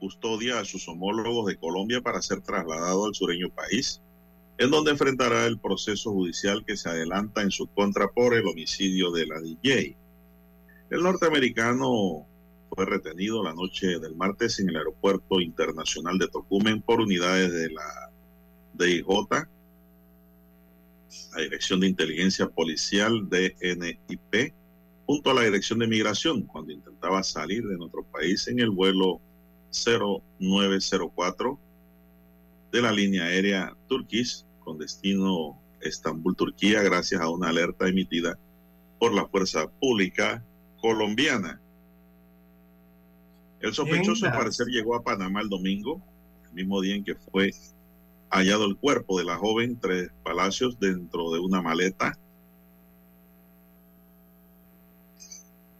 custodia 0.00 0.60
a 0.60 0.64
sus 0.64 0.88
homólogos 0.88 1.46
de 1.46 1.56
Colombia 1.56 2.00
para 2.00 2.22
ser 2.22 2.40
trasladado 2.40 3.06
al 3.06 3.14
sureño 3.14 3.50
país 3.50 4.00
en 4.58 4.70
donde 4.70 4.92
enfrentará 4.92 5.46
el 5.46 5.58
proceso 5.58 6.12
judicial 6.12 6.64
que 6.64 6.76
se 6.76 6.88
adelanta 6.88 7.42
en 7.42 7.50
su 7.50 7.66
contra 7.66 8.08
por 8.08 8.34
el 8.34 8.46
homicidio 8.46 9.10
de 9.10 9.26
la 9.26 9.40
DJ. 9.40 9.96
El 10.90 11.02
norteamericano 11.02 12.26
fue 12.70 12.86
retenido 12.86 13.42
la 13.42 13.52
noche 13.54 13.98
del 13.98 14.14
martes 14.14 14.60
en 14.60 14.68
el 14.68 14.76
aeropuerto 14.76 15.40
internacional 15.40 16.18
de 16.18 16.28
Tocumen 16.28 16.82
por 16.82 17.00
unidades 17.00 17.52
de 17.52 17.70
la 17.70 18.10
DIJ, 18.74 19.06
la 21.34 21.40
Dirección 21.40 21.80
de 21.80 21.88
Inteligencia 21.88 22.48
Policial 22.48 23.28
DNIP, 23.28 24.54
junto 25.06 25.30
a 25.30 25.34
la 25.34 25.42
Dirección 25.42 25.80
de 25.80 25.88
Migración, 25.88 26.42
cuando 26.42 26.72
intentaba 26.72 27.22
salir 27.22 27.66
de 27.66 27.76
nuestro 27.76 28.04
país 28.04 28.46
en 28.48 28.60
el 28.60 28.70
vuelo 28.70 29.20
0904 29.70 31.58
de 32.74 32.82
la 32.82 32.90
línea 32.90 33.26
aérea 33.26 33.72
Turkish 33.86 34.44
con 34.58 34.78
destino 34.78 35.56
Estambul, 35.80 36.34
Turquía, 36.34 36.82
gracias 36.82 37.20
a 37.20 37.28
una 37.28 37.50
alerta 37.50 37.86
emitida 37.86 38.36
por 38.98 39.14
la 39.14 39.28
Fuerza 39.28 39.70
Pública 39.70 40.44
colombiana. 40.80 41.60
El 43.60 43.72
sospechoso 43.74 44.26
al 44.26 44.32
parecer 44.32 44.66
llegó 44.66 44.96
a 44.96 45.04
Panamá 45.04 45.40
el 45.42 45.48
domingo, 45.48 46.02
el 46.48 46.54
mismo 46.54 46.80
día 46.80 46.96
en 46.96 47.04
que 47.04 47.14
fue 47.14 47.52
hallado 48.28 48.64
el 48.64 48.76
cuerpo 48.76 49.18
de 49.18 49.24
la 49.24 49.36
joven 49.36 49.78
Tres 49.78 50.10
Palacios 50.24 50.76
dentro 50.80 51.30
de 51.30 51.38
una 51.38 51.62
maleta. 51.62 52.18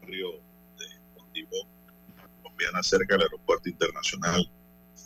Río 0.02 0.30
de 0.78 0.84
Condibó, 1.16 1.66
colombiana, 2.40 2.84
cerca 2.84 3.14
del 3.16 3.22
aeropuerto 3.22 3.68
internacional 3.68 4.48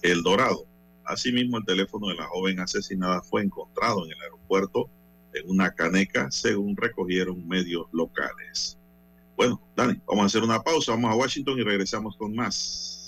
El 0.02 0.22
Dorado. 0.22 0.67
Asimismo, 1.08 1.56
el 1.56 1.64
teléfono 1.64 2.08
de 2.08 2.14
la 2.16 2.26
joven 2.26 2.60
asesinada 2.60 3.22
fue 3.22 3.42
encontrado 3.42 4.04
en 4.04 4.12
el 4.12 4.20
aeropuerto 4.20 4.90
en 5.32 5.48
una 5.48 5.74
caneca, 5.74 6.30
según 6.30 6.76
recogieron 6.76 7.48
medios 7.48 7.86
locales. 7.92 8.78
Bueno, 9.34 9.60
Dani, 9.74 10.00
vamos 10.06 10.24
a 10.24 10.26
hacer 10.26 10.42
una 10.42 10.62
pausa, 10.62 10.92
vamos 10.92 11.10
a 11.10 11.16
Washington 11.16 11.58
y 11.58 11.62
regresamos 11.62 12.16
con 12.16 12.34
más. 12.34 13.07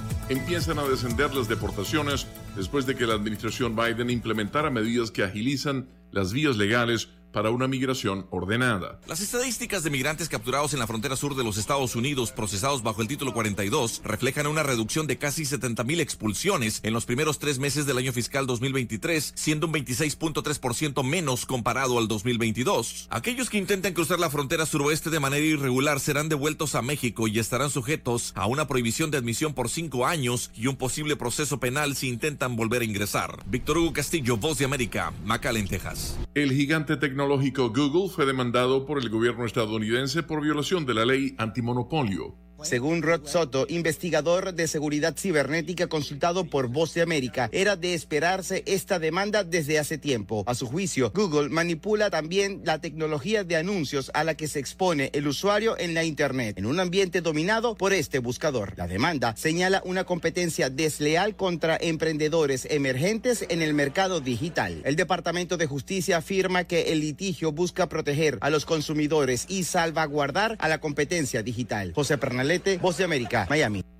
empiezan 0.31 0.79
a 0.79 0.87
descender 0.87 1.33
las 1.35 1.49
deportaciones 1.49 2.25
después 2.55 2.85
de 2.85 2.95
que 2.95 3.05
la 3.05 3.15
administración 3.15 3.75
Biden 3.75 4.09
implementara 4.09 4.69
medidas 4.69 5.11
que 5.11 5.23
agilizan 5.23 5.89
las 6.11 6.31
vías 6.31 6.55
legales 6.55 7.09
para 7.31 7.49
una 7.49 7.67
migración 7.67 8.27
ordenada. 8.29 8.99
Las 9.07 9.21
estadísticas 9.21 9.83
de 9.83 9.89
migrantes 9.89 10.29
capturados 10.29 10.73
en 10.73 10.79
la 10.79 10.87
frontera 10.87 11.15
sur 11.15 11.35
de 11.35 11.43
los 11.43 11.57
Estados 11.57 11.95
Unidos 11.95 12.31
procesados 12.31 12.83
bajo 12.83 13.01
el 13.01 13.07
título 13.07 13.33
42 13.33 14.01
reflejan 14.03 14.47
una 14.47 14.63
reducción 14.63 15.07
de 15.07 15.17
casi 15.17 15.43
70.000 15.43 16.01
expulsiones 16.01 16.79
en 16.83 16.93
los 16.93 17.05
primeros 17.05 17.39
tres 17.39 17.59
meses 17.59 17.85
del 17.85 17.97
año 17.97 18.13
fiscal 18.13 18.45
2023, 18.47 19.33
siendo 19.35 19.67
un 19.67 19.73
26.3% 19.73 21.03
menos 21.03 21.45
comparado 21.45 21.97
al 21.97 22.07
2022. 22.07 23.07
Aquellos 23.09 23.49
que 23.49 23.57
intenten 23.57 23.93
cruzar 23.93 24.19
la 24.19 24.29
frontera 24.29 24.65
suroeste 24.65 25.09
de 25.09 25.19
manera 25.19 25.45
irregular 25.45 25.99
serán 25.99 26.29
devueltos 26.29 26.75
a 26.75 26.81
México 26.81 27.27
y 27.27 27.39
estarán 27.39 27.69
sujetos 27.69 28.33
a 28.35 28.45
una 28.47 28.67
prohibición 28.67 29.11
de 29.11 29.17
admisión 29.17 29.53
por 29.53 29.69
cinco 29.69 30.05
años 30.05 30.51
y 30.55 30.67
un 30.67 30.75
posible 30.75 31.15
proceso 31.15 31.59
penal 31.59 31.95
si 31.95 32.09
intentan 32.09 32.55
volver 32.55 32.81
a 32.81 32.85
ingresar. 32.85 33.43
Víctor 33.45 33.77
Hugo 33.77 33.93
Castillo, 33.93 34.37
Voz 34.37 34.57
de 34.57 34.65
América, 34.65 35.13
McAllen, 35.23 35.67
Texas. 35.67 36.17
El 36.33 36.51
gigante 36.51 36.97
tecnológico 36.97 37.20
tecnológico 37.21 37.69
Google 37.69 38.09
fue 38.09 38.25
demandado 38.25 38.83
por 38.87 38.97
el 38.97 39.07
gobierno 39.07 39.45
estadounidense 39.45 40.23
por 40.23 40.41
violación 40.41 40.87
de 40.87 40.95
la 40.95 41.05
ley 41.05 41.35
antimonopolio. 41.37 42.35
Según 42.63 43.01
Rod 43.01 43.27
Soto, 43.27 43.65
investigador 43.69 44.53
de 44.53 44.67
seguridad 44.67 45.15
cibernética 45.17 45.87
consultado 45.87 46.45
por 46.45 46.67
Voz 46.67 46.93
de 46.93 47.01
América, 47.01 47.49
era 47.51 47.75
de 47.75 47.93
esperarse 47.93 48.63
esta 48.65 48.99
demanda 48.99 49.43
desde 49.43 49.79
hace 49.79 49.97
tiempo. 49.97 50.43
A 50.47 50.55
su 50.55 50.67
juicio, 50.67 51.11
Google 51.13 51.49
manipula 51.49 52.09
también 52.09 52.61
la 52.63 52.79
tecnología 52.79 53.43
de 53.43 53.55
anuncios 53.55 54.11
a 54.13 54.23
la 54.23 54.35
que 54.35 54.47
se 54.47 54.59
expone 54.59 55.09
el 55.13 55.27
usuario 55.27 55.77
en 55.77 55.93
la 55.93 56.03
Internet, 56.03 56.57
en 56.57 56.65
un 56.65 56.79
ambiente 56.79 57.21
dominado 57.21 57.75
por 57.75 57.93
este 57.93 58.19
buscador. 58.19 58.73
La 58.77 58.87
demanda 58.87 59.35
señala 59.35 59.81
una 59.85 60.03
competencia 60.03 60.69
desleal 60.69 61.35
contra 61.35 61.77
emprendedores 61.79 62.67
emergentes 62.69 63.45
en 63.49 63.61
el 63.61 63.73
mercado 63.73 64.21
digital. 64.21 64.81
El 64.85 64.95
Departamento 64.95 65.57
de 65.57 65.65
Justicia 65.65 66.17
afirma 66.17 66.65
que 66.65 66.91
el 66.91 67.01
litigio 67.01 67.51
busca 67.51 67.89
proteger 67.89 68.37
a 68.41 68.49
los 68.49 68.65
consumidores 68.65 69.45
y 69.49 69.63
salvaguardar 69.63 70.55
a 70.59 70.67
la 70.67 70.79
competencia 70.79 71.43
digital. 71.43 71.93
José 71.93 72.17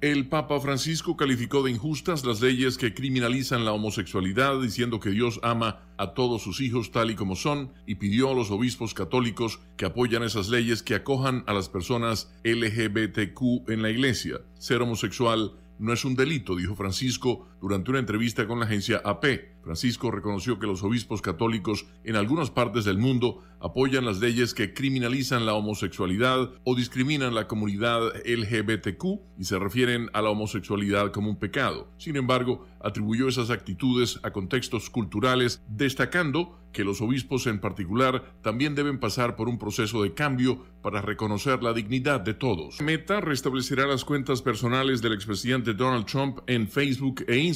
El 0.02 0.28
Papa 0.28 0.60
Francisco 0.60 1.15
calificó 1.15 1.64
de 1.64 1.72
injustas 1.72 2.26
las 2.26 2.41
leyes 2.41 2.78
que 2.78 2.94
criminalizan 2.94 3.65
la 3.65 3.72
homosexualidad, 3.72 4.60
diciendo 4.60 4.99
que 4.99 5.11
Dios 5.11 5.40
ama 5.44 5.82
a 5.98 6.14
todos 6.14 6.41
sus 6.41 6.60
hijos 6.60 6.91
tal 6.91 7.11
y 7.11 7.15
como 7.15 7.36
son, 7.36 7.72
y 7.86 7.95
pidió 7.95 8.32
a 8.32 8.34
los 8.34 8.52
obispos 8.52 8.94
católicos 8.94 9.60
que 9.78 9.86
apoyan 9.86 10.23
esas 10.23 10.49
leyes 10.49 10.82
que 10.84 10.95
acojan 10.95 11.44
a 11.48 11.53
las 11.53 11.69
personas 11.69 12.34
LGBTQ 12.44 13.69
en 13.69 13.82
la 13.82 13.90
iglesia. 13.90 14.41
Ser 14.57 14.82
homosexual 14.82 15.53
no 15.78 15.94
es 15.94 16.03
un 16.03 16.15
delito, 16.15 16.56
dijo 16.56 16.76
Francisco 16.76 17.48
durante 17.61 17.91
una 17.91 17.99
entrevista 17.99 18.47
con 18.47 18.59
la 18.59 18.65
agencia 18.65 19.01
AP. 19.05 19.25
Francisco 19.63 20.09
reconoció 20.09 20.57
que 20.57 20.65
los 20.65 20.83
obispos 20.83 21.21
católicos 21.21 21.85
en 22.03 22.15
algunas 22.15 22.49
partes 22.49 22.83
del 22.83 22.97
mundo 22.97 23.43
apoyan 23.59 24.05
las 24.05 24.19
leyes 24.19 24.55
que 24.55 24.73
criminalizan 24.73 25.45
la 25.45 25.53
homosexualidad 25.53 26.49
o 26.63 26.75
discriminan 26.75 27.35
la 27.35 27.47
comunidad 27.47 28.11
LGBTQ 28.25 29.03
y 29.38 29.43
se 29.43 29.59
refieren 29.59 30.09
a 30.13 30.21
la 30.23 30.31
homosexualidad 30.31 31.11
como 31.11 31.29
un 31.29 31.38
pecado. 31.38 31.88
Sin 31.97 32.15
embargo, 32.15 32.65
atribuyó 32.79 33.27
esas 33.27 33.51
actitudes 33.51 34.19
a 34.23 34.31
contextos 34.31 34.89
culturales, 34.89 35.61
destacando 35.67 36.57
que 36.71 36.83
los 36.83 37.01
obispos 37.01 37.47
en 37.47 37.59
particular 37.59 38.33
también 38.41 38.75
deben 38.75 38.99
pasar 38.99 39.35
por 39.35 39.49
un 39.49 39.59
proceso 39.59 40.03
de 40.03 40.13
cambio 40.13 40.63
para 40.81 41.01
reconocer 41.01 41.61
la 41.61 41.73
dignidad 41.73 42.21
de 42.21 42.33
todos. 42.33 42.81
Meta 42.81 43.21
restablecerá 43.21 43.85
las 43.85 44.05
cuentas 44.05 44.41
personales 44.41 45.01
del 45.01 45.13
expresidente 45.13 45.73
Donald 45.73 46.05
Trump 46.05 46.39
en 46.47 46.67
Facebook 46.67 47.25
e 47.27 47.38
Instagram 47.38 47.51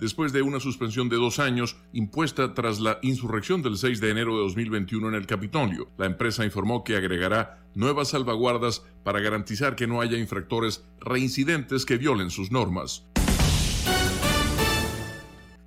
después 0.00 0.32
de 0.32 0.42
una 0.42 0.58
suspensión 0.58 1.08
de 1.08 1.16
dos 1.16 1.38
años 1.38 1.76
impuesta 1.92 2.54
tras 2.54 2.80
la 2.80 2.98
insurrección 3.02 3.62
del 3.62 3.76
6 3.76 4.00
de 4.00 4.10
enero 4.10 4.36
de 4.36 4.42
2021 4.42 5.08
en 5.08 5.14
el 5.14 5.26
Capitolio. 5.26 5.88
La 5.96 6.06
empresa 6.06 6.44
informó 6.44 6.82
que 6.82 6.96
agregará 6.96 7.60
nuevas 7.74 8.08
salvaguardas 8.08 8.82
para 9.04 9.20
garantizar 9.20 9.76
que 9.76 9.86
no 9.86 10.00
haya 10.00 10.18
infractores 10.18 10.84
reincidentes 11.00 11.86
que 11.86 11.98
violen 11.98 12.30
sus 12.30 12.50
normas. 12.50 13.06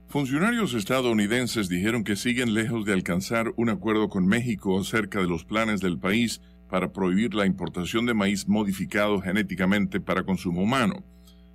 Funcionarios 0.09 0.73
estadounidenses 0.73 1.67
dijeron 1.67 2.03
que 2.03 2.15
siguen 2.15 2.53
lejos 2.53 2.85
de 2.85 2.93
alcanzar 2.93 3.53
un 3.57 3.69
acuerdo 3.69 4.07
con 4.07 4.25
México 4.27 4.79
acerca 4.79 5.19
de 5.19 5.27
los 5.27 5.43
planes 5.43 5.81
del 5.81 5.99
país 5.99 6.41
para 6.69 6.93
prohibir 6.93 7.33
la 7.33 7.45
importación 7.45 8.05
de 8.05 8.13
maíz 8.13 8.47
modificado 8.47 9.21
genéticamente 9.21 9.99
para 9.99 10.23
consumo 10.23 10.61
humano. 10.61 11.03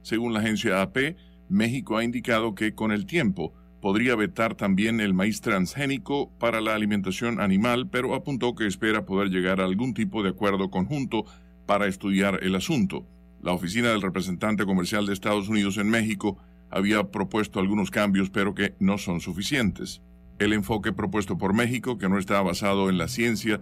Según 0.03 0.33
la 0.33 0.41
agencia 0.41 0.83
AP, 0.83 1.17
México 1.51 1.99
ha 1.99 2.05
indicado 2.05 2.55
que 2.55 2.75
con 2.75 2.93
el 2.93 3.07
tiempo 3.07 3.53
podría 3.81 4.15
vetar 4.15 4.55
también 4.55 5.01
el 5.01 5.15
maíz 5.15 5.41
transgénico 5.41 6.31
para 6.39 6.61
la 6.61 6.77
alimentación 6.77 7.41
animal, 7.41 7.89
pero 7.91 8.15
apuntó 8.15 8.55
que 8.55 8.69
espera 8.69 9.05
poder 9.05 9.31
llegar 9.31 9.61
a 9.61 9.65
algún 9.65 9.93
tipo 9.93 10.23
de 10.23 10.31
acuerdo 10.31 10.71
conjunto 10.71 11.25
para 11.67 11.89
estudiar 11.89 12.39
el 12.43 12.55
asunto. 12.55 13.05
La 13.43 13.53
oficina 13.53 13.89
del 13.89 14.01
representante 14.01 14.65
comercial 14.65 15.07
de 15.07 15.13
Estados 15.13 15.49
Unidos 15.49 15.77
en 15.79 15.91
México 15.91 16.39
había 16.71 17.11
propuesto 17.11 17.59
algunos 17.59 17.91
cambios, 17.91 18.31
pero 18.31 18.55
que 18.55 18.75
no 18.79 18.97
son 18.97 19.21
suficientes. 19.21 20.03
El 20.39 20.53
enfoque 20.53 20.93
propuesto 20.93 21.37
por 21.37 21.53
México, 21.53 21.99
que 21.99 22.09
no 22.09 22.19
está 22.19 22.41
basado 22.43 22.91
en 22.91 22.97
la 22.97 23.09
ciencia, 23.09 23.61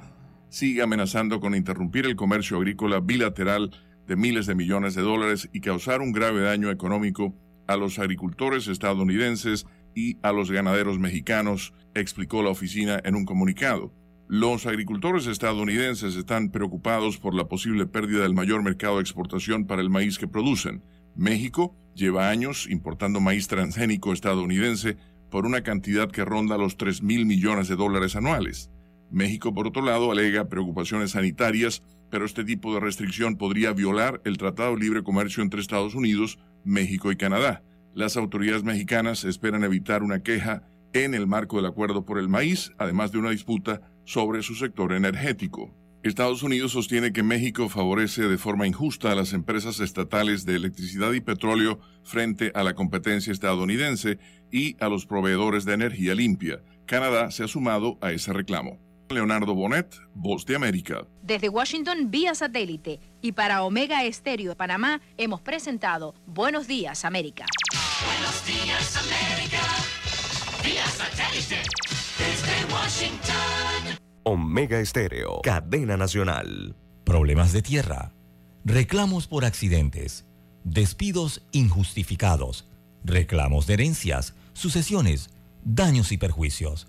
sigue 0.51 0.83
amenazando 0.83 1.41
con 1.41 1.55
interrumpir 1.55 2.05
el 2.05 2.17
comercio 2.17 2.59
agrícola 2.59 3.01
bilateral 3.01 3.71
de 4.07 4.17
miles 4.17 4.47
de 4.47 4.55
millones 4.55 4.95
de 4.95 5.03
dólares 5.03 5.49
y 5.55 5.61
causar 5.61 6.03
un 6.03 6.13
grave 6.13 6.43
daño 6.43 6.71
económico 6.71 7.35
a 7.69 7.77
los 7.77 8.01
agricultores 8.01 8.67
estadounidenses 8.67 9.67
y 9.95 10.19
a 10.23 10.33
los 10.33 10.51
ganaderos 10.51 10.99
mexicanos, 10.99 11.73
explicó 11.95 12.43
la 12.43 12.51
oficina 12.51 13.01
en 13.05 13.15
un 13.15 13.25
comunicado. 13.25 13.93
Los 14.27 14.67
agricultores 14.67 15.27
estadounidenses 15.27 16.17
están 16.17 16.51
preocupados 16.51 17.19
por 17.19 17.35
la 17.35 17.49
posible 17.49 17.87
pérdida 17.87 18.23
del 18.23 18.35
mayor 18.35 18.63
mercado 18.63 18.97
de 18.97 19.03
exportación 19.03 19.67
para 19.67 19.81
el 19.81 19.89
maíz 19.89 20.19
que 20.19 20.29
producen. 20.29 20.83
México 21.15 21.75
lleva 21.95 22.29
años 22.29 22.69
importando 22.69 23.21
maíz 23.21 23.49
transgénico 23.49 24.13
estadounidense 24.13 24.97
por 25.31 25.47
una 25.47 25.63
cantidad 25.63 26.11
que 26.11 26.25
ronda 26.25 26.59
los 26.59 26.77
3 26.77 27.03
mil 27.03 27.27
millones 27.27 27.69
de 27.69 27.77
dólares 27.77 28.17
anuales. 28.17 28.71
México, 29.11 29.55
por 29.55 29.67
otro 29.67 29.83
lado, 29.83 30.13
alega 30.13 30.49
preocupaciones 30.49 31.13
sanitarias, 31.13 31.83
pero 32.11 32.25
este 32.25 32.45
tipo 32.45 32.75
de 32.75 32.81
restricción 32.81 33.37
podría 33.37 33.73
violar 33.73 34.21
el 34.25 34.37
Tratado 34.37 34.75
de 34.75 34.81
Libre 34.81 35.03
Comercio 35.03 35.43
entre 35.43 35.61
Estados 35.61 35.95
Unidos, 35.95 36.39
México 36.65 37.13
y 37.13 37.17
Canadá. 37.17 37.63
Las 37.95 38.17
autoridades 38.17 38.65
mexicanas 38.65 39.25
esperan 39.25 39.65
evitar 39.65 40.03
una 40.03 40.23
queja 40.23 40.63
en 40.93 41.15
el 41.15 41.27
marco 41.27 41.57
del 41.57 41.67
acuerdo 41.67 42.05
por 42.05 42.19
el 42.19 42.29
maíz, 42.29 42.73
además 42.79 43.13
de 43.13 43.19
una 43.19 43.31
disputa 43.31 43.81
sobre 44.05 44.43
su 44.43 44.55
sector 44.55 44.93
energético. 44.93 45.75
Estados 46.03 46.43
Unidos 46.45 46.73
sostiene 46.73 47.13
que 47.13 47.25
México 47.25 47.69
favorece 47.69 48.23
de 48.29 48.39
forma 48.39 48.67
injusta 48.69 49.11
a 49.11 49.15
las 49.17 49.33
empresas 49.33 49.81
estatales 49.81 50.47
de 50.47 50.55
electricidad 50.55 51.13
y 51.13 51.21
petróleo 51.21 51.81
frente 52.05 52.53
a 52.55 52.63
la 52.63 52.75
competencia 52.75 53.33
estadounidense 53.33 54.19
y 54.53 54.77
a 54.83 54.89
los 54.89 55.07
proveedores 55.07 55.65
de 55.65 55.75
energía 55.75 56.15
limpia. 56.15 56.63
Canadá 56.87 57.31
se 57.33 57.45
ha 57.45 57.49
sumado 57.49 57.99
a 58.01 58.13
ese 58.13 58.33
reclamo. 58.33 58.88
Leonardo 59.11 59.55
Bonet, 59.55 59.95
Voz 60.15 60.45
de 60.47 60.57
América. 60.57 61.07
Desde 61.23 61.49
Washington 61.49 62.11
vía 62.11 62.35
satélite 62.35 63.01
y 63.21 63.33
para 63.33 63.63
Omega 63.63 64.05
Estéreo 64.05 64.51
de 64.51 64.57
Panamá 64.57 65.01
hemos 65.17 65.41
presentado 65.41 66.15
Buenos 66.27 66.67
Días 66.67 67.05
América. 67.05 67.47
Buenos 68.05 68.47
días, 68.47 68.97
América. 68.97 69.61
Vía 70.63 70.87
satélite. 70.87 71.63
Desde 72.19 72.73
Washington. 72.73 73.99
Omega 74.23 74.79
Estéreo, 74.79 75.41
cadena 75.43 75.97
nacional. 75.97 76.77
Problemas 77.05 77.53
de 77.53 77.63
tierra, 77.63 78.13
reclamos 78.65 79.27
por 79.27 79.45
accidentes, 79.45 80.27
despidos 80.65 81.47
injustificados, 81.53 82.69
reclamos 83.03 83.67
de 83.67 83.75
herencias, 83.75 84.35
sucesiones, 84.53 85.31
daños 85.65 86.13
y 86.13 86.19
perjuicios. 86.19 86.89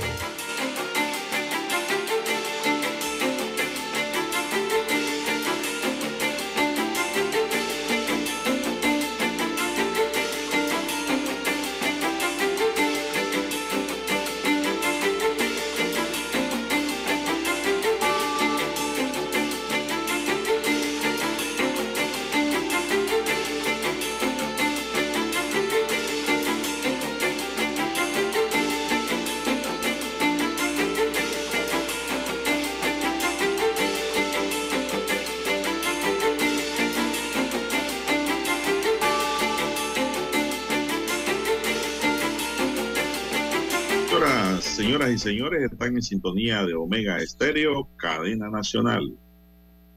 Señores, 45.61 45.73
están 45.73 45.95
en 45.95 46.01
sintonía 46.01 46.65
de 46.65 46.73
Omega 46.73 47.17
Estéreo, 47.17 47.87
cadena 47.97 48.49
nacional. 48.49 49.15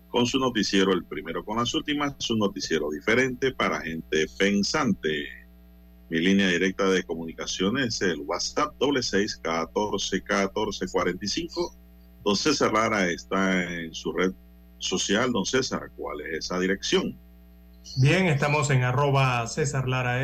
Con 0.09 0.27
su 0.27 0.39
noticiero, 0.39 0.93
el 0.93 1.05
primero 1.05 1.45
con 1.45 1.57
las 1.57 1.75
últimas, 1.75 2.15
su 2.19 2.37
noticiero 2.37 2.91
diferente 2.91 3.53
para 3.53 3.81
gente 3.81 4.27
pensante. 4.39 5.27
Mi 6.11 6.21
línea 6.21 6.49
directa 6.49 6.89
de 6.91 7.03
comunicación 7.03 7.79
es 7.79 8.01
el 8.03 8.21
WhatsApp 8.21 8.75
doble 8.79 9.03
seis 9.03 9.37
catorce 9.37 10.23
catorce 10.23 10.87
cuarenta 10.89 11.25
y 11.25 11.29
cinco. 11.29 11.75
Don 12.25 12.37
César 12.37 12.73
Lara 12.73 13.11
está 13.11 13.65
en 13.65 13.95
su 13.95 14.13
red 14.13 14.33
social. 14.79 15.33
Don 15.33 15.47
César, 15.47 15.91
¿cuál 15.97 16.21
es 16.21 16.45
esa 16.45 16.59
dirección? 16.61 17.17
Bien, 17.97 18.27
estamos 18.27 18.71
en 18.71 18.83
arroba 18.83 19.47
César 19.47 19.87
Lara 19.87 20.17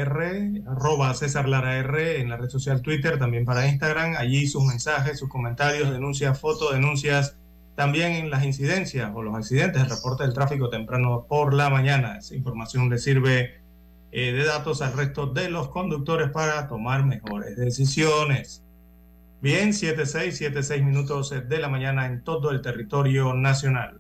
arroba 0.66 1.14
César 1.14 1.46
Lara 1.46 1.76
R 1.76 2.20
en 2.20 2.30
la 2.30 2.38
red 2.38 2.48
social 2.48 2.80
Twitter, 2.80 3.18
también 3.18 3.44
para 3.44 3.68
Instagram. 3.68 4.14
Allí 4.16 4.48
sus 4.48 4.64
mensajes, 4.64 5.18
sus 5.18 5.28
comentarios, 5.28 5.90
denuncias, 5.90 6.40
fotos, 6.40 6.72
denuncias, 6.72 7.36
también 7.76 8.12
en 8.12 8.30
las 8.30 8.44
incidencias 8.44 9.12
o 9.14 9.22
los 9.22 9.34
accidentes, 9.34 9.82
el 9.82 9.90
reporte 9.90 10.24
del 10.24 10.32
tráfico 10.32 10.70
temprano 10.70 11.26
por 11.28 11.52
la 11.52 11.68
mañana. 11.68 12.16
Esa 12.16 12.34
información 12.34 12.88
le 12.88 12.98
sirve 12.98 13.60
eh, 14.10 14.32
de 14.32 14.44
datos 14.44 14.80
al 14.80 14.94
resto 14.94 15.26
de 15.26 15.50
los 15.50 15.68
conductores 15.68 16.30
para 16.30 16.66
tomar 16.66 17.04
mejores 17.04 17.56
decisiones. 17.56 18.64
Bien, 19.42 19.70
7-6, 19.70 20.50
7-6 20.52 20.82
minutos 20.82 21.30
de 21.30 21.58
la 21.58 21.68
mañana 21.68 22.06
en 22.06 22.24
todo 22.24 22.50
el 22.50 22.62
territorio 22.62 23.34
nacional. 23.34 23.99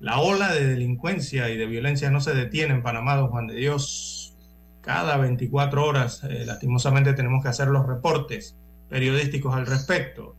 La 0.00 0.18
ola 0.18 0.50
de 0.54 0.66
delincuencia 0.66 1.50
y 1.50 1.58
de 1.58 1.66
violencia 1.66 2.10
no 2.10 2.22
se 2.22 2.34
detiene 2.34 2.72
en 2.72 2.82
Panamá, 2.82 3.16
don 3.16 3.28
Juan 3.28 3.46
de 3.46 3.54
Dios. 3.54 4.34
Cada 4.80 5.18
24 5.18 5.84
horas, 5.84 6.24
eh, 6.24 6.44
lastimosamente, 6.46 7.12
tenemos 7.12 7.42
que 7.42 7.50
hacer 7.50 7.68
los 7.68 7.86
reportes 7.86 8.56
periodísticos 8.88 9.54
al 9.54 9.66
respecto. 9.66 10.34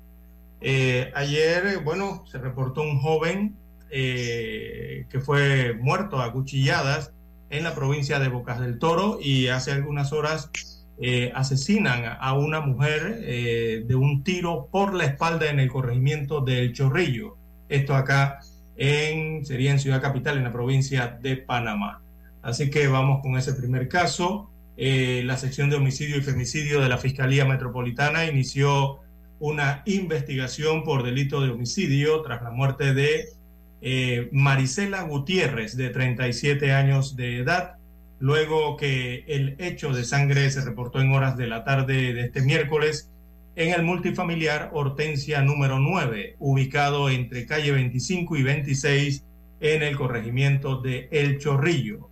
Eh, 0.62 1.12
ayer, 1.14 1.78
bueno, 1.84 2.24
se 2.26 2.40
reportó 2.40 2.82
un 2.82 3.00
joven 3.00 3.56
eh, 3.92 5.06
que 5.10 5.20
fue 5.20 5.76
muerto 5.80 6.20
a 6.20 6.34
cuchilladas 6.34 7.14
en 7.52 7.64
la 7.64 7.76
provincia 7.76 8.18
de 8.18 8.30
Bocas 8.30 8.60
del 8.60 8.80
Toro 8.80 9.20
y 9.22 9.50
hace 9.50 9.72
algunas 9.72 10.12
horas 10.12 10.50
asesinan 11.34 12.18
a 12.20 12.34
una 12.34 12.62
mujer 12.62 13.22
de 13.22 13.96
un 13.96 14.24
tiro 14.24 14.68
por 14.72 14.94
la 14.94 15.06
espalda 15.06 15.50
en 15.50 15.60
el 15.60 15.68
corregimiento 15.68 16.42
del 16.42 16.74
Chorrillo. 16.74 17.38
Esto 17.70 17.96
acá 17.96 18.40
en, 18.78 19.46
sería 19.46 19.72
en 19.72 19.80
Ciudad 19.80 20.02
Capital, 20.02 20.38
en 20.38 20.44
la 20.44 20.52
provincia 20.52 21.18
de 21.22 21.38
Panamá. 21.38 22.02
Así 22.42 22.70
que 22.70 22.88
vamos 22.88 23.22
con 23.22 23.38
ese 23.38 23.54
primer 23.54 23.88
caso. 23.88 24.50
eh, 24.78 25.22
la 25.26 25.38
sección 25.38 25.70
de 25.70 25.76
homicidio 25.76 26.18
y 26.18 26.22
femicidio 26.22 26.82
de 26.82 26.90
la 26.90 26.98
Fiscalía 26.98 27.46
Metropolitana 27.46 28.26
inició 28.26 29.00
una 29.40 29.84
investigación 29.86 30.84
por 30.84 31.04
delito 31.04 31.42
de 31.42 31.50
homicidio 31.50 32.22
tras 32.22 32.42
la 32.42 32.52
muerte 32.52 32.94
de 32.94 33.26
eh, 33.82 34.30
Marisela 34.32 35.02
Gutiérrez, 35.02 35.76
de 35.76 35.90
37 35.90 36.72
años 36.72 37.16
de 37.16 37.40
edad, 37.40 37.76
luego 38.20 38.78
que 38.78 39.26
el 39.28 39.56
hecho 39.58 39.92
de 39.92 40.04
sangre 40.04 40.50
se 40.52 40.64
reportó 40.64 41.02
en 41.02 41.12
horas 41.12 41.38
de 41.38 41.48
la 41.48 41.64
tarde 41.64 42.14
de 42.14 42.22
este 42.22 42.42
miércoles 42.42 43.10
en 43.56 43.74
el 43.74 43.84
multifamiliar 43.84 44.70
Hortensia 44.74 45.42
número 45.42 45.80
9, 45.80 46.38
ubicado 46.40 47.10
entre 47.10 47.46
calle 47.46 47.72
25 47.72 48.38
y 48.38 48.44
26 48.44 49.24
en 49.60 49.84
el 49.84 49.98
corregimiento 49.98 50.82
de 50.82 51.10
El 51.12 51.38
Chorrillo. 51.38 52.10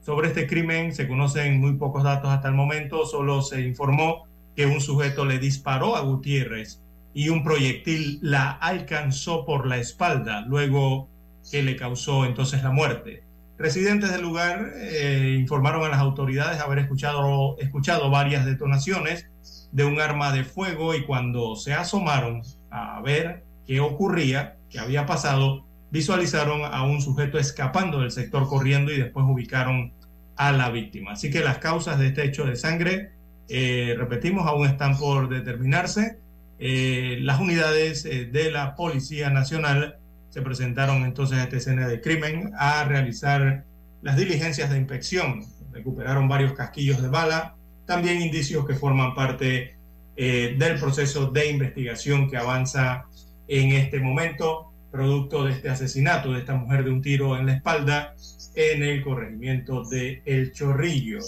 Sobre 0.00 0.28
este 0.28 0.46
crimen 0.46 0.94
se 0.94 1.06
conocen 1.06 1.60
muy 1.60 1.74
pocos 1.74 2.04
datos 2.04 2.30
hasta 2.30 2.48
el 2.48 2.54
momento, 2.54 3.04
solo 3.04 3.42
se 3.42 3.60
informó 3.60 4.26
que 4.56 4.66
un 4.66 4.80
sujeto 4.80 5.26
le 5.26 5.38
disparó 5.38 5.94
a 5.94 6.00
Gutiérrez 6.00 6.80
y 7.12 7.28
un 7.28 7.44
proyectil 7.44 8.18
la 8.22 8.50
alcanzó 8.50 9.44
por 9.44 9.66
la 9.66 9.76
espalda, 9.76 10.40
luego 10.42 11.08
que 11.50 11.62
le 11.62 11.76
causó 11.76 12.24
entonces 12.24 12.62
la 12.62 12.70
muerte. 12.70 13.22
Residentes 13.58 14.10
del 14.10 14.22
lugar 14.22 14.72
eh, 14.76 15.36
informaron 15.38 15.84
a 15.84 15.88
las 15.88 15.98
autoridades 15.98 16.60
haber 16.60 16.78
escuchado, 16.78 17.58
escuchado 17.58 18.08
varias 18.08 18.46
detonaciones 18.46 19.26
de 19.72 19.84
un 19.84 20.00
arma 20.00 20.32
de 20.32 20.44
fuego 20.44 20.94
y 20.94 21.04
cuando 21.04 21.56
se 21.56 21.74
asomaron 21.74 22.42
a 22.70 23.00
ver 23.00 23.44
qué 23.66 23.80
ocurría, 23.80 24.56
qué 24.70 24.78
había 24.78 25.06
pasado, 25.06 25.64
visualizaron 25.90 26.62
a 26.64 26.82
un 26.82 27.00
sujeto 27.00 27.38
escapando 27.38 28.00
del 28.00 28.10
sector 28.10 28.46
corriendo 28.48 28.92
y 28.92 28.98
después 28.98 29.26
ubicaron 29.28 29.92
a 30.36 30.52
la 30.52 30.70
víctima. 30.70 31.12
Así 31.12 31.30
que 31.30 31.40
las 31.40 31.58
causas 31.58 31.98
de 31.98 32.08
este 32.08 32.24
hecho 32.24 32.44
de 32.44 32.56
sangre, 32.56 33.12
eh, 33.48 33.94
repetimos, 33.96 34.46
aún 34.46 34.66
están 34.66 34.96
por 34.96 35.28
determinarse. 35.28 36.18
Eh, 36.58 37.18
las 37.20 37.40
unidades 37.40 38.04
eh, 38.04 38.26
de 38.26 38.50
la 38.50 38.74
Policía 38.74 39.30
Nacional 39.30 39.98
se 40.30 40.42
presentaron 40.42 41.04
entonces 41.04 41.38
a 41.38 41.44
esta 41.44 41.56
escena 41.56 41.88
de 41.88 42.00
crimen 42.00 42.52
a 42.58 42.84
realizar 42.84 43.64
las 44.02 44.16
diligencias 44.16 44.70
de 44.70 44.78
inspección. 44.78 45.44
Recuperaron 45.72 46.28
varios 46.28 46.52
casquillos 46.52 47.02
de 47.02 47.08
bala, 47.08 47.56
también 47.88 48.22
indicios 48.22 48.64
que 48.64 48.74
forman 48.74 49.14
parte 49.14 49.74
del 50.16 50.78
proceso 50.80 51.30
de 51.30 51.50
investigación 51.50 52.28
que 52.28 52.36
avanza 52.36 53.06
en 53.48 53.72
este 53.72 53.98
momento, 53.98 54.70
producto 54.90 55.44
de 55.44 55.52
este 55.52 55.68
asesinato 55.68 56.32
de 56.32 56.40
esta 56.40 56.54
mujer 56.54 56.84
de 56.84 56.90
un 56.90 57.02
tiro 57.02 57.36
en 57.38 57.46
la 57.46 57.54
espalda 57.54 58.14
en 58.54 58.82
el 58.82 59.02
corregimiento 59.02 59.84
de 59.84 60.22
El 60.24 60.52
Chorrillo. 60.52 61.20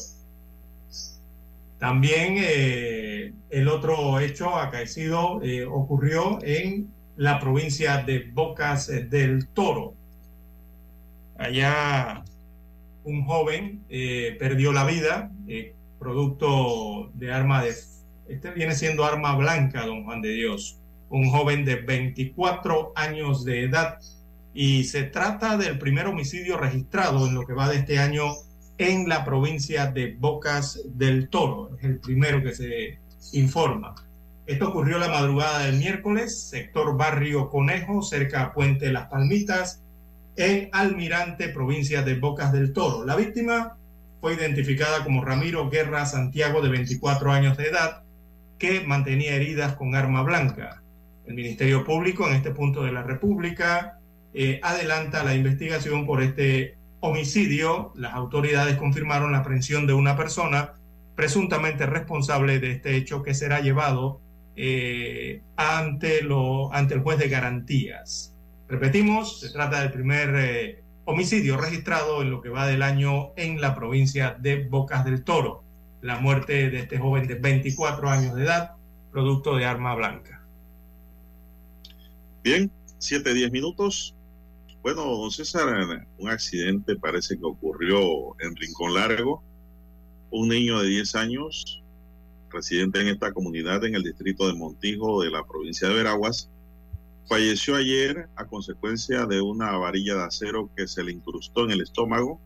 También 1.78 2.36
eh, 2.38 3.32
el 3.48 3.68
otro 3.68 4.20
hecho 4.20 4.56
acaecido 4.56 5.40
eh, 5.42 5.64
ocurrió 5.64 6.38
en 6.42 6.88
la 7.16 7.40
provincia 7.40 8.02
de 8.02 8.30
Bocas 8.32 8.88
del 8.88 9.48
Toro. 9.48 9.94
Allá 11.38 12.22
un 13.04 13.24
joven 13.24 13.82
eh, 13.88 14.36
perdió 14.38 14.72
la 14.72 14.84
vida, 14.84 15.30
producto 16.01 17.10
de 17.14 17.32
arma 17.32 17.62
de... 17.62 17.74
Este 18.27 18.51
viene 18.51 18.74
siendo 18.74 19.05
arma 19.05 19.36
blanca, 19.36 19.86
don 19.86 20.05
Juan 20.05 20.22
de 20.22 20.31
Dios. 20.31 20.81
Un 21.10 21.31
joven 21.31 21.64
de 21.64 21.77
24 21.77 22.93
años 22.97 23.44
de 23.44 23.64
edad 23.64 23.98
y 24.52 24.85
se 24.85 25.05
trata 25.05 25.56
del 25.56 25.78
primer 25.78 26.06
homicidio 26.06 26.56
registrado 26.56 27.27
en 27.27 27.35
lo 27.35 27.47
que 27.47 27.52
va 27.52 27.68
de 27.68 27.77
este 27.77 27.98
año 27.98 28.24
en 28.78 29.09
la 29.09 29.24
provincia 29.24 29.86
de 29.86 30.16
Bocas 30.18 30.81
del 30.85 31.28
Toro. 31.28 31.77
Es 31.78 31.85
el 31.85 31.98
primero 31.98 32.43
que 32.43 32.55
se 32.55 32.98
informa. 33.32 33.94
Esto 34.47 34.70
ocurrió 34.70 34.98
la 34.98 35.09
madrugada 35.09 35.64
del 35.66 35.77
miércoles, 35.77 36.48
sector 36.48 36.97
Barrio 36.97 37.51
Conejo, 37.51 38.02
cerca 38.02 38.43
a 38.43 38.52
Puente 38.52 38.90
Las 38.90 39.09
Palmitas, 39.09 39.82
en 40.36 40.70
Almirante, 40.72 41.51
provincia 41.51 42.02
de 42.02 42.18
Bocas 42.18 42.52
del 42.52 42.72
Toro. 42.72 43.05
La 43.05 43.16
víctima 43.16 43.77
fue 44.20 44.34
identificada 44.34 45.02
como 45.02 45.24
Ramiro 45.24 45.68
Guerra 45.70 46.06
Santiago, 46.06 46.60
de 46.60 46.68
24 46.68 47.32
años 47.32 47.56
de 47.56 47.68
edad, 47.68 48.02
que 48.59 48.82
mantenía 48.82 49.34
heridas 49.34 49.74
con 49.74 49.94
arma 49.94 50.22
blanca. 50.22 50.82
El 51.26 51.34
Ministerio 51.34 51.84
Público 51.84 52.28
en 52.28 52.34
este 52.34 52.51
punto 52.51 52.82
de 52.82 52.92
la 52.92 53.02
República 53.02 53.98
eh, 54.34 54.60
adelanta 54.62 55.24
la 55.24 55.34
investigación 55.34 56.06
por 56.06 56.22
este 56.22 56.76
homicidio. 57.01 57.92
Las 57.97 58.14
autoridades 58.14 58.76
confirmaron 58.76 59.32
la 59.32 59.38
aprehensión 59.38 59.86
de 59.86 59.94
una 59.94 60.16
persona 60.16 60.74
presuntamente 61.16 61.86
responsable 61.86 62.60
de 62.60 62.72
este 62.72 62.97
hecho 62.97 63.22
que 63.22 63.34
será 63.34 63.60
llevado 63.60 64.20
eh, 64.56 65.40
ante, 65.56 66.22
lo, 66.22 66.72
ante 66.72 66.94
el 66.94 67.01
juez 67.01 67.18
de 67.18 67.28
garantías. 67.28 68.34
Repetimos, 68.68 69.40
se 69.40 69.51
trata 69.51 69.80
del 69.80 69.90
primer 69.90 70.34
eh, 70.36 70.82
homicidio 71.10 71.56
registrado 71.56 72.22
en 72.22 72.30
lo 72.30 72.40
que 72.40 72.48
va 72.48 72.66
del 72.66 72.82
año 72.82 73.32
en 73.36 73.60
la 73.60 73.74
provincia 73.74 74.36
de 74.38 74.64
Bocas 74.68 75.04
del 75.04 75.24
Toro. 75.24 75.64
La 76.02 76.18
muerte 76.18 76.70
de 76.70 76.78
este 76.78 76.98
joven 76.98 77.26
de 77.26 77.34
24 77.34 78.08
años 78.08 78.34
de 78.34 78.44
edad, 78.44 78.76
producto 79.10 79.56
de 79.56 79.66
arma 79.66 79.94
blanca. 79.94 80.42
Bien, 82.42 82.70
7, 82.98 83.34
10 83.34 83.50
minutos. 83.50 84.14
Bueno, 84.82 85.04
don 85.04 85.30
César, 85.30 86.06
un 86.16 86.28
accidente 86.30 86.96
parece 86.96 87.36
que 87.36 87.44
ocurrió 87.44 88.00
en 88.40 88.56
Rincón 88.56 88.94
Largo. 88.94 89.42
Un 90.30 90.48
niño 90.48 90.80
de 90.80 90.88
10 90.88 91.14
años, 91.16 91.82
residente 92.50 93.00
en 93.00 93.08
esta 93.08 93.32
comunidad 93.32 93.84
en 93.84 93.96
el 93.96 94.04
distrito 94.04 94.46
de 94.46 94.54
Montijo 94.54 95.22
de 95.22 95.30
la 95.30 95.44
provincia 95.44 95.88
de 95.88 95.94
Veraguas, 95.94 96.48
falleció 97.31 97.77
ayer 97.77 98.28
a 98.35 98.44
consecuencia 98.44 99.24
de 99.24 99.40
una 99.40 99.70
varilla 99.78 100.16
de 100.16 100.24
acero 100.24 100.69
que 100.77 100.89
se 100.89 101.05
le 101.05 101.12
incrustó 101.12 101.65
en 101.65 101.70
el 101.70 101.81
estómago 101.81 102.40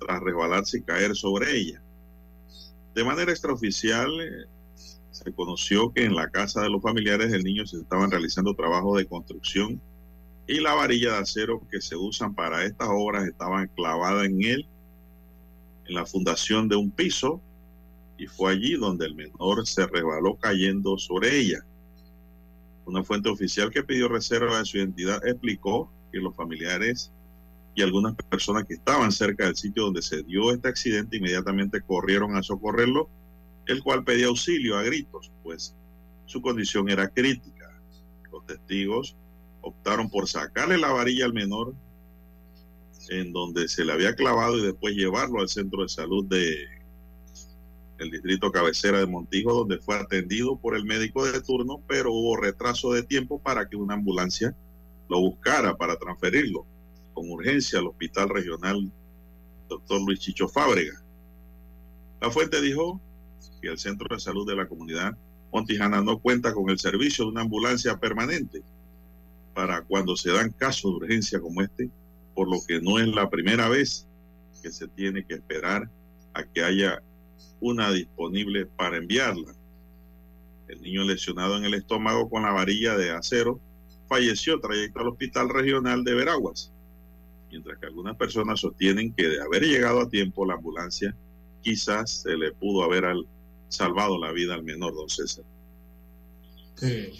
tras 0.00 0.20
resbalarse 0.20 0.78
y 0.78 0.82
caer 0.82 1.14
sobre 1.14 1.56
ella. 1.56 1.80
De 2.96 3.04
manera 3.04 3.30
extraoficial, 3.30 4.10
eh, 4.20 4.46
se 5.12 5.32
conoció 5.32 5.92
que 5.92 6.04
en 6.04 6.16
la 6.16 6.30
casa 6.30 6.62
de 6.62 6.68
los 6.68 6.82
familiares 6.82 7.30
del 7.30 7.44
niño 7.44 7.64
se 7.64 7.76
estaban 7.76 8.10
realizando 8.10 8.54
trabajos 8.54 8.98
de 8.98 9.06
construcción 9.06 9.80
y 10.48 10.58
la 10.58 10.74
varilla 10.74 11.12
de 11.12 11.18
acero 11.18 11.62
que 11.70 11.80
se 11.80 11.94
usan 11.94 12.34
para 12.34 12.64
estas 12.64 12.88
obras 12.90 13.24
estaban 13.24 13.68
clavadas 13.68 14.26
en 14.26 14.42
él, 14.42 14.66
en 15.86 15.94
la 15.94 16.06
fundación 16.06 16.68
de 16.68 16.74
un 16.74 16.90
piso, 16.90 17.40
y 18.18 18.26
fue 18.26 18.50
allí 18.50 18.72
donde 18.74 19.06
el 19.06 19.14
menor 19.14 19.64
se 19.64 19.86
resbaló 19.86 20.34
cayendo 20.34 20.98
sobre 20.98 21.38
ella. 21.38 21.64
Una 22.88 23.04
fuente 23.04 23.28
oficial 23.28 23.70
que 23.70 23.82
pidió 23.82 24.08
reserva 24.08 24.60
de 24.60 24.64
su 24.64 24.78
identidad 24.78 25.20
explicó 25.26 25.92
que 26.10 26.20
los 26.20 26.34
familiares 26.34 27.12
y 27.74 27.82
algunas 27.82 28.14
personas 28.14 28.64
que 28.64 28.74
estaban 28.74 29.12
cerca 29.12 29.44
del 29.44 29.56
sitio 29.56 29.84
donde 29.84 30.00
se 30.00 30.22
dio 30.22 30.50
este 30.52 30.68
accidente 30.68 31.18
inmediatamente 31.18 31.82
corrieron 31.82 32.34
a 32.34 32.42
socorrerlo, 32.42 33.10
el 33.66 33.82
cual 33.82 34.04
pedía 34.04 34.28
auxilio 34.28 34.78
a 34.78 34.82
gritos, 34.84 35.30
pues 35.42 35.76
su 36.24 36.40
condición 36.40 36.88
era 36.88 37.10
crítica. 37.10 37.78
Los 38.32 38.46
testigos 38.46 39.14
optaron 39.60 40.08
por 40.08 40.26
sacarle 40.26 40.78
la 40.78 40.90
varilla 40.90 41.26
al 41.26 41.34
menor 41.34 41.74
en 43.10 43.34
donde 43.34 43.68
se 43.68 43.84
le 43.84 43.92
había 43.92 44.14
clavado 44.14 44.56
y 44.56 44.62
después 44.62 44.94
llevarlo 44.94 45.40
al 45.42 45.50
centro 45.50 45.82
de 45.82 45.90
salud 45.90 46.24
de 46.24 46.64
el 47.98 48.10
distrito 48.10 48.52
cabecera 48.52 49.00
de 49.00 49.06
Montijo 49.06 49.52
donde 49.52 49.78
fue 49.78 49.96
atendido 49.96 50.56
por 50.56 50.76
el 50.76 50.84
médico 50.84 51.26
de 51.26 51.40
turno 51.42 51.82
pero 51.86 52.12
hubo 52.12 52.36
retraso 52.36 52.92
de 52.92 53.02
tiempo 53.02 53.40
para 53.40 53.68
que 53.68 53.76
una 53.76 53.94
ambulancia 53.94 54.54
lo 55.08 55.20
buscara 55.20 55.76
para 55.76 55.96
transferirlo 55.96 56.64
con 57.14 57.30
urgencia 57.30 57.78
al 57.78 57.88
hospital 57.88 58.28
regional 58.28 58.90
doctor 59.68 60.00
Luis 60.00 60.20
Chicho 60.20 60.48
Fábrega. 60.48 61.02
La 62.20 62.30
fuente 62.30 62.60
dijo 62.60 63.00
que 63.60 63.68
el 63.68 63.78
centro 63.78 64.14
de 64.14 64.20
salud 64.20 64.46
de 64.46 64.56
la 64.56 64.66
comunidad 64.66 65.16
Montijana 65.52 66.02
no 66.02 66.18
cuenta 66.18 66.52
con 66.52 66.68
el 66.70 66.78
servicio 66.78 67.24
de 67.24 67.30
una 67.30 67.42
ambulancia 67.42 67.98
permanente 67.98 68.62
para 69.54 69.82
cuando 69.82 70.16
se 70.16 70.30
dan 70.30 70.50
casos 70.50 70.92
de 70.92 70.96
urgencia 71.06 71.40
como 71.40 71.62
este, 71.62 71.90
por 72.34 72.50
lo 72.50 72.58
que 72.66 72.80
no 72.80 72.98
es 72.98 73.08
la 73.08 73.30
primera 73.30 73.68
vez 73.68 74.06
que 74.62 74.70
se 74.70 74.88
tiene 74.88 75.24
que 75.24 75.34
esperar 75.34 75.88
a 76.34 76.44
que 76.44 76.62
haya 76.62 77.02
una 77.60 77.90
disponible 77.90 78.66
para 78.66 78.96
enviarla. 78.96 79.54
El 80.68 80.82
niño 80.82 81.04
lesionado 81.04 81.56
en 81.56 81.64
el 81.64 81.74
estómago 81.74 82.28
con 82.28 82.42
la 82.42 82.52
varilla 82.52 82.96
de 82.96 83.10
acero 83.10 83.60
falleció 84.08 84.60
trayecto 84.60 85.00
al 85.00 85.08
hospital 85.08 85.48
regional 85.48 86.04
de 86.04 86.14
Veraguas, 86.14 86.72
mientras 87.50 87.78
que 87.78 87.86
algunas 87.86 88.16
personas 88.16 88.60
sostienen 88.60 89.12
que 89.12 89.28
de 89.28 89.40
haber 89.42 89.62
llegado 89.62 90.00
a 90.00 90.08
tiempo 90.08 90.46
la 90.46 90.54
ambulancia, 90.54 91.14
quizás 91.62 92.22
se 92.22 92.36
le 92.36 92.52
pudo 92.52 92.84
haber 92.84 93.04
al, 93.04 93.26
salvado 93.68 94.18
la 94.18 94.32
vida 94.32 94.54
al 94.54 94.62
menor, 94.62 94.94
don 94.94 95.08
César. 95.08 95.44
Sí. 96.76 97.12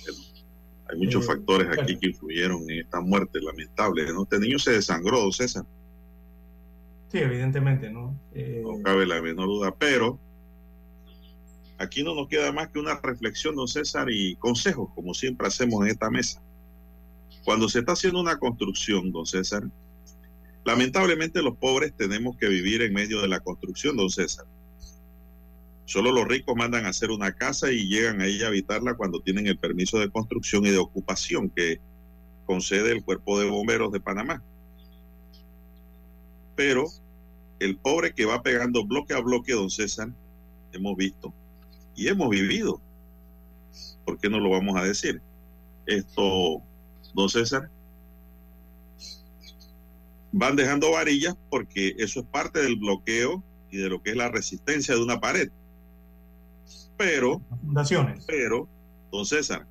Hay 0.91 0.99
muchos 0.99 1.25
Eh, 1.25 1.27
factores 1.27 1.79
aquí 1.79 1.99
que 1.99 2.09
influyeron 2.09 2.63
en 2.71 2.81
esta 2.81 3.01
muerte 3.01 3.41
lamentable. 3.41 4.11
¿no? 4.13 4.23
Este 4.23 4.39
niño 4.39 4.59
se 4.59 4.73
desangró, 4.73 5.21
don 5.21 5.33
César, 5.33 5.65
Sí, 7.11 7.19
evidentemente, 7.19 7.91
¿no? 7.91 8.19
Eh, 8.35 8.63
no 8.63 8.83
cabe 8.83 9.07
la 9.07 9.23
menor 9.23 9.47
duda, 9.47 9.75
pero 9.75 10.19
aquí 11.79 12.03
no 12.03 12.15
nos 12.15 12.29
queda 12.29 12.53
más 12.53 12.69
que 12.69 12.79
una 12.79 13.01
reflexión, 13.01 13.57
don 13.57 13.67
César, 13.67 14.09
y 14.11 14.37
consejos, 14.37 14.91
como 14.95 15.15
siempre 15.15 15.47
hacemos 15.47 15.83
en 15.83 15.93
esta 15.93 16.11
mesa. 16.11 16.43
Cuando 17.45 17.69
se 17.69 17.79
está 17.79 17.93
haciendo 17.93 18.21
una 18.21 18.39
construcción, 18.39 19.11
don 19.11 19.25
César, 19.25 19.63
lamentablemente 20.65 21.43
los 21.43 21.57
pobres 21.57 21.95
tenemos 21.97 22.37
que 22.37 22.49
vivir 22.49 22.83
en 22.83 22.93
medio 22.93 23.23
de 23.23 23.29
la 23.29 23.41
construcción, 23.41 23.97
don 23.97 24.11
César. 24.11 24.45
Solo 25.87 26.13
los 26.13 26.29
ricos 26.29 26.55
mandan 26.55 26.85
a 26.85 26.91
hacer 26.91 27.11
una 27.11 27.33
casa 27.33 27.73
y 27.73 27.89
llegan 27.89 28.21
ahí 28.21 28.43
a 28.43 28.49
habitarla 28.49 28.93
cuando 28.93 29.21
tienen 29.21 29.47
el 29.47 29.57
permiso 29.57 29.99
de 29.99 30.11
construcción 30.11 30.67
y 30.67 30.71
de 30.71 30.77
ocupación 30.77 31.49
que 31.49 31.81
concede 32.45 32.93
el 32.93 33.03
Cuerpo 33.03 33.41
de 33.41 33.49
Bomberos 33.49 33.91
de 33.93 34.01
Panamá. 34.01 34.43
Pero 36.59 36.87
el 37.61 37.77
pobre 37.77 38.13
que 38.13 38.25
va 38.25 38.43
pegando 38.43 38.85
bloque 38.85 39.15
a 39.15 39.21
bloque, 39.21 39.53
don 39.53 39.71
César, 39.71 40.09
hemos 40.73 40.97
visto 40.97 41.33
y 41.95 42.09
hemos 42.09 42.29
vivido. 42.31 42.81
¿Por 44.05 44.19
qué 44.19 44.29
no 44.29 44.41
lo 44.41 44.51
vamos 44.51 44.77
a 44.77 44.83
decir? 44.83 45.23
Esto, 45.87 46.61
don 47.15 47.29
César, 47.29 47.71
van 50.33 50.57
dejando 50.57 50.91
varillas 50.91 51.37
porque 51.49 51.95
eso 51.97 52.21
es 52.21 52.27
parte 52.27 52.61
del 52.61 52.75
bloqueo 52.75 53.41
y 53.71 53.77
de 53.77 53.89
lo 53.89 54.03
que 54.03 54.11
es 54.11 54.17
la 54.17 54.29
resistencia 54.29 54.97
de 54.97 55.03
una 55.05 55.21
pared. 55.21 55.53
Pero, 56.97 57.41
fundaciones. 57.63 58.25
pero, 58.27 58.69
don 59.13 59.25
César, 59.25 59.65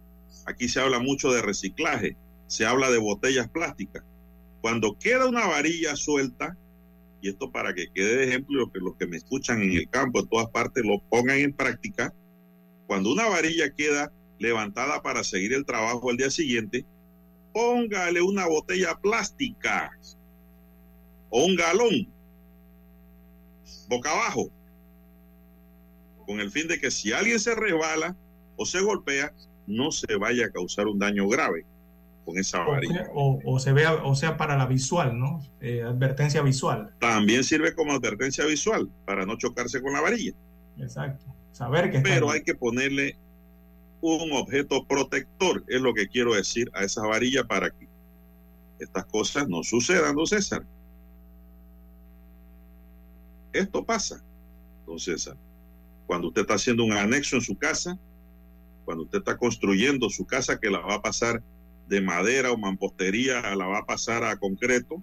aquí 0.45 0.69
se 0.69 0.79
habla 0.79 0.99
mucho 0.99 1.33
de 1.33 1.41
reciclaje, 1.41 2.15
se 2.47 2.65
habla 2.65 2.89
de 2.89 2.97
botellas 2.97 3.49
plásticas. 3.49 4.05
Cuando 4.61 4.97
queda 4.97 5.27
una 5.27 5.45
varilla 5.47 5.97
suelta, 5.97 6.55
y 7.21 7.29
esto 7.29 7.51
para 7.51 7.73
que 7.73 7.87
quede 7.93 8.17
de 8.17 8.23
ejemplo, 8.25 8.59
lo 8.59 8.71
que 8.71 8.79
los 8.79 8.95
que 8.95 9.07
me 9.07 9.17
escuchan 9.17 9.61
en 9.61 9.71
el 9.71 9.89
campo, 9.89 10.19
en 10.19 10.27
todas 10.27 10.49
partes, 10.49 10.83
lo 10.85 10.99
pongan 11.09 11.37
en 11.37 11.53
práctica, 11.53 12.13
cuando 12.85 13.11
una 13.11 13.27
varilla 13.27 13.73
queda 13.73 14.11
levantada 14.39 15.01
para 15.01 15.23
seguir 15.23 15.53
el 15.53 15.65
trabajo 15.65 16.09
al 16.09 16.17
día 16.17 16.29
siguiente, 16.29 16.85
póngale 17.53 18.21
una 18.21 18.45
botella 18.47 18.95
plástica 18.95 19.91
o 21.29 21.45
un 21.45 21.55
galón 21.55 22.07
boca 23.89 24.11
abajo, 24.11 24.49
con 26.25 26.39
el 26.39 26.51
fin 26.51 26.67
de 26.67 26.79
que 26.79 26.91
si 26.91 27.13
alguien 27.13 27.39
se 27.39 27.55
resbala 27.55 28.15
o 28.57 28.65
se 28.65 28.81
golpea, 28.81 29.33
no 29.65 29.91
se 29.91 30.15
vaya 30.15 30.45
a 30.45 30.51
causar 30.51 30.87
un 30.87 30.99
daño 30.99 31.27
grave 31.27 31.65
con 32.27 32.37
esa 32.37 32.59
varilla. 32.59 33.07
O, 33.13 33.39
o 33.45 33.57
se 33.57 33.71
vea, 33.71 34.03
o 34.03 34.13
sea, 34.13 34.35
para 34.35 34.57
la 34.57 34.65
visual, 34.65 35.17
¿no? 35.17 35.41
Eh, 35.61 35.81
advertencia 35.81 36.41
visual. 36.41 36.93
También 36.99 37.45
sirve 37.45 37.73
como 37.73 37.93
advertencia 37.93 38.45
visual 38.45 38.89
para 39.05 39.25
no 39.25 39.37
chocarse 39.37 39.81
con 39.81 39.93
la 39.93 40.01
varilla. 40.01 40.33
Exacto. 40.77 41.25
Saber 41.53 41.89
que 41.89 42.01
Pero 42.01 42.29
hay 42.29 42.43
que 42.43 42.53
ponerle 42.53 43.17
un 44.01 44.33
objeto 44.33 44.85
protector, 44.85 45.63
es 45.69 45.79
lo 45.79 45.93
que 45.93 46.09
quiero 46.09 46.35
decir, 46.35 46.69
a 46.73 46.83
esa 46.83 47.01
varilla 47.07 47.45
para 47.45 47.69
que 47.69 47.87
estas 48.79 49.05
cosas 49.05 49.47
no 49.47 49.63
sucedan, 49.63 50.13
don 50.13 50.27
César. 50.27 50.65
Esto 53.53 53.85
pasa, 53.85 54.21
don 54.85 54.99
César. 54.99 55.37
Cuando 56.05 56.27
usted 56.27 56.41
está 56.41 56.55
haciendo 56.55 56.83
un 56.83 56.91
anexo 56.91 57.37
en 57.37 57.41
su 57.41 57.57
casa, 57.57 57.97
cuando 58.83 59.05
usted 59.05 59.19
está 59.19 59.37
construyendo 59.37 60.09
su 60.09 60.25
casa 60.25 60.59
que 60.59 60.69
la 60.69 60.79
va 60.79 60.95
a 60.95 61.01
pasar 61.01 61.41
de 61.87 62.01
madera 62.01 62.51
o 62.51 62.57
mampostería, 62.57 63.41
la 63.55 63.65
va 63.67 63.79
a 63.79 63.85
pasar 63.85 64.23
a 64.23 64.35
concreto, 64.37 65.01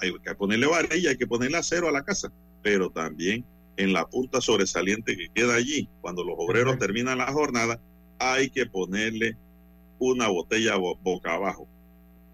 hay 0.00 0.12
que 0.24 0.34
ponerle 0.34 0.66
varilla, 0.66 1.10
hay 1.10 1.16
que 1.16 1.26
ponerle 1.26 1.58
acero 1.58 1.88
a 1.88 1.92
la 1.92 2.02
casa, 2.04 2.32
pero 2.62 2.90
también 2.90 3.44
en 3.76 3.92
la 3.92 4.06
punta 4.06 4.40
sobresaliente 4.40 5.16
que 5.16 5.28
queda 5.34 5.54
allí, 5.54 5.88
cuando 6.00 6.24
los 6.24 6.34
obreros 6.38 6.78
terminan 6.78 7.18
la 7.18 7.32
jornada, 7.32 7.80
hay 8.18 8.50
que 8.50 8.66
ponerle 8.66 9.36
una 9.98 10.28
botella 10.28 10.76
bo- 10.76 10.96
boca 10.96 11.34
abajo. 11.34 11.68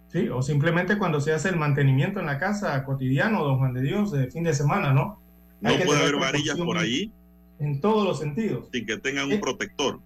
Sí, 0.09 0.29
o 0.29 0.43
simplemente 0.43 0.99
cuando 0.99 1.21
se 1.21 1.33
hace 1.33 1.51
el 1.51 1.57
mantenimiento 1.57 2.21
en 2.21 2.27
la 2.27 2.39
casa 2.39 2.83
cotidiano, 2.85 3.45
don 3.45 3.59
Juan 3.59 3.75
de 3.75 3.83
Dios, 3.83 4.11
de 4.11 4.31
fin 4.31 4.43
de 4.43 4.55
semana, 4.55 4.93
¿no? 4.93 5.21
No 5.61 5.71
Hay 5.71 5.85
puede 5.85 6.01
haber 6.01 6.17
varillas 6.17 6.59
por 6.59 6.79
allí 6.79 7.13
En 7.59 7.81
todos 7.81 8.05
los 8.07 8.19
sentidos. 8.19 8.69
sin 8.73 8.87
que 8.87 8.97
tengan 8.97 9.31
Eh, 9.31 9.35
un 9.35 9.41
protector. 9.41 10.01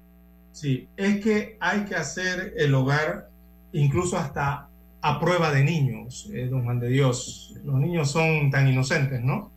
Sí, 0.54 0.88
es 0.96 1.20
que 1.20 1.56
hay 1.58 1.80
que 1.84 1.96
hacer 1.96 2.54
el 2.56 2.72
hogar 2.76 3.28
incluso 3.72 4.16
hasta 4.16 4.68
a 5.02 5.18
prueba 5.18 5.50
de 5.50 5.64
niños, 5.64 6.30
eh, 6.32 6.46
don 6.46 6.62
Juan 6.62 6.78
de 6.78 6.90
Dios. 6.90 7.54
Los 7.64 7.74
niños 7.80 8.12
son 8.12 8.52
tan 8.52 8.68
inocentes, 8.68 9.20
¿no? 9.20 9.50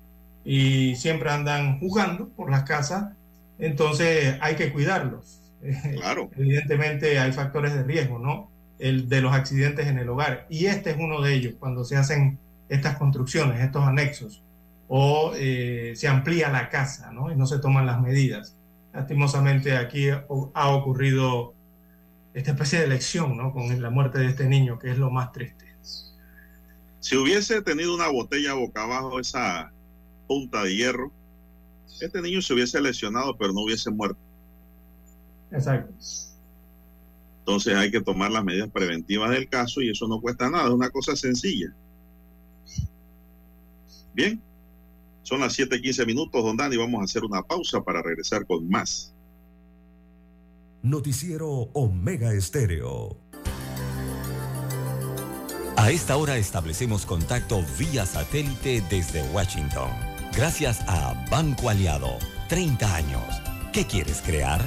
Y 0.43 0.95
siempre 0.95 1.29
andan 1.29 1.79
jugando 1.79 2.29
por 2.29 2.49
las 2.49 2.63
casas, 2.63 3.13
entonces 3.59 4.37
hay 4.41 4.55
que 4.55 4.73
cuidarlos. 4.73 5.39
Claro. 5.97 6.31
Evidentemente 6.35 7.19
hay 7.19 7.31
factores 7.31 7.75
de 7.75 7.83
riesgo, 7.83 8.17
¿no? 8.17 8.49
El 8.79 9.07
de 9.07 9.21
los 9.21 9.33
accidentes 9.33 9.85
en 9.87 9.99
el 9.99 10.09
hogar. 10.09 10.47
Y 10.49 10.65
este 10.65 10.91
es 10.91 10.97
uno 10.99 11.21
de 11.21 11.33
ellos, 11.35 11.53
cuando 11.59 11.83
se 11.83 11.95
hacen 11.95 12.39
estas 12.69 12.97
construcciones, 12.97 13.61
estos 13.61 13.83
anexos, 13.83 14.41
o 14.87 15.33
eh, 15.35 15.93
se 15.95 16.07
amplía 16.07 16.49
la 16.49 16.69
casa, 16.69 17.11
¿no? 17.11 17.31
Y 17.31 17.35
no 17.35 17.45
se 17.45 17.59
toman 17.59 17.85
las 17.85 18.01
medidas. 18.01 18.56
Lastimosamente 18.97 19.77
aquí 19.77 20.09
ha 20.09 20.69
ocurrido 20.69 21.53
esta 22.33 22.49
especie 22.49 22.79
de 22.79 22.85
elección, 22.85 23.37
¿no? 23.37 23.53
Con 23.53 23.79
la 23.79 23.91
muerte 23.91 24.17
de 24.17 24.25
este 24.25 24.49
niño, 24.49 24.79
que 24.79 24.89
es 24.89 24.97
lo 24.97 25.11
más 25.11 25.31
triste. 25.31 25.67
Si 26.99 27.15
hubiese 27.15 27.61
tenido 27.61 27.93
una 27.93 28.07
botella 28.07 28.55
boca 28.55 28.85
abajo, 28.85 29.19
esa 29.19 29.71
punta 30.27 30.63
de 30.63 30.75
hierro, 30.75 31.11
este 32.01 32.23
niño 32.23 32.41
se 32.41 32.55
hubiese 32.55 32.81
lesionado, 32.81 33.37
pero 33.37 33.53
no 33.53 33.61
hubiese 33.61 33.91
muerto. 33.91 34.17
Exacto. 35.51 35.93
Entonces 37.41 37.75
hay 37.75 37.91
que 37.91 38.01
tomar 38.01 38.31
las 38.31 38.43
medidas 38.43 38.71
preventivas 38.71 39.29
del 39.29 39.47
caso 39.47 39.79
y 39.79 39.91
eso 39.91 40.07
no 40.07 40.19
cuesta 40.19 40.49
nada, 40.49 40.69
es 40.69 40.73
una 40.73 40.89
cosa 40.89 41.15
sencilla. 41.15 41.71
Bien, 44.15 44.41
son 45.27 45.41
las 45.41 45.57
7:15 45.57 46.05
minutos, 46.05 46.41
don 46.41 46.55
Dani, 46.55 46.77
vamos 46.77 47.01
a 47.01 47.03
hacer 47.03 47.25
una 47.25 47.43
pausa 47.43 47.83
para 47.83 48.01
regresar 48.01 48.45
con 48.45 48.69
más. 48.69 49.13
Noticiero 50.81 51.69
Omega 51.73 52.31
Estéreo. 52.31 53.17
A 55.75 55.91
esta 55.91 56.15
hora 56.15 56.37
establecemos 56.37 57.05
contacto 57.05 57.61
vía 57.77 58.05
satélite 58.05 58.81
desde 58.89 59.21
Washington. 59.33 59.91
Gracias 60.33 60.79
a 60.87 61.13
Banco 61.29 61.69
Aliado. 61.69 62.17
30 62.47 62.95
años. 62.95 63.41
¿Qué 63.73 63.85
quieres 63.85 64.21
crear? 64.21 64.61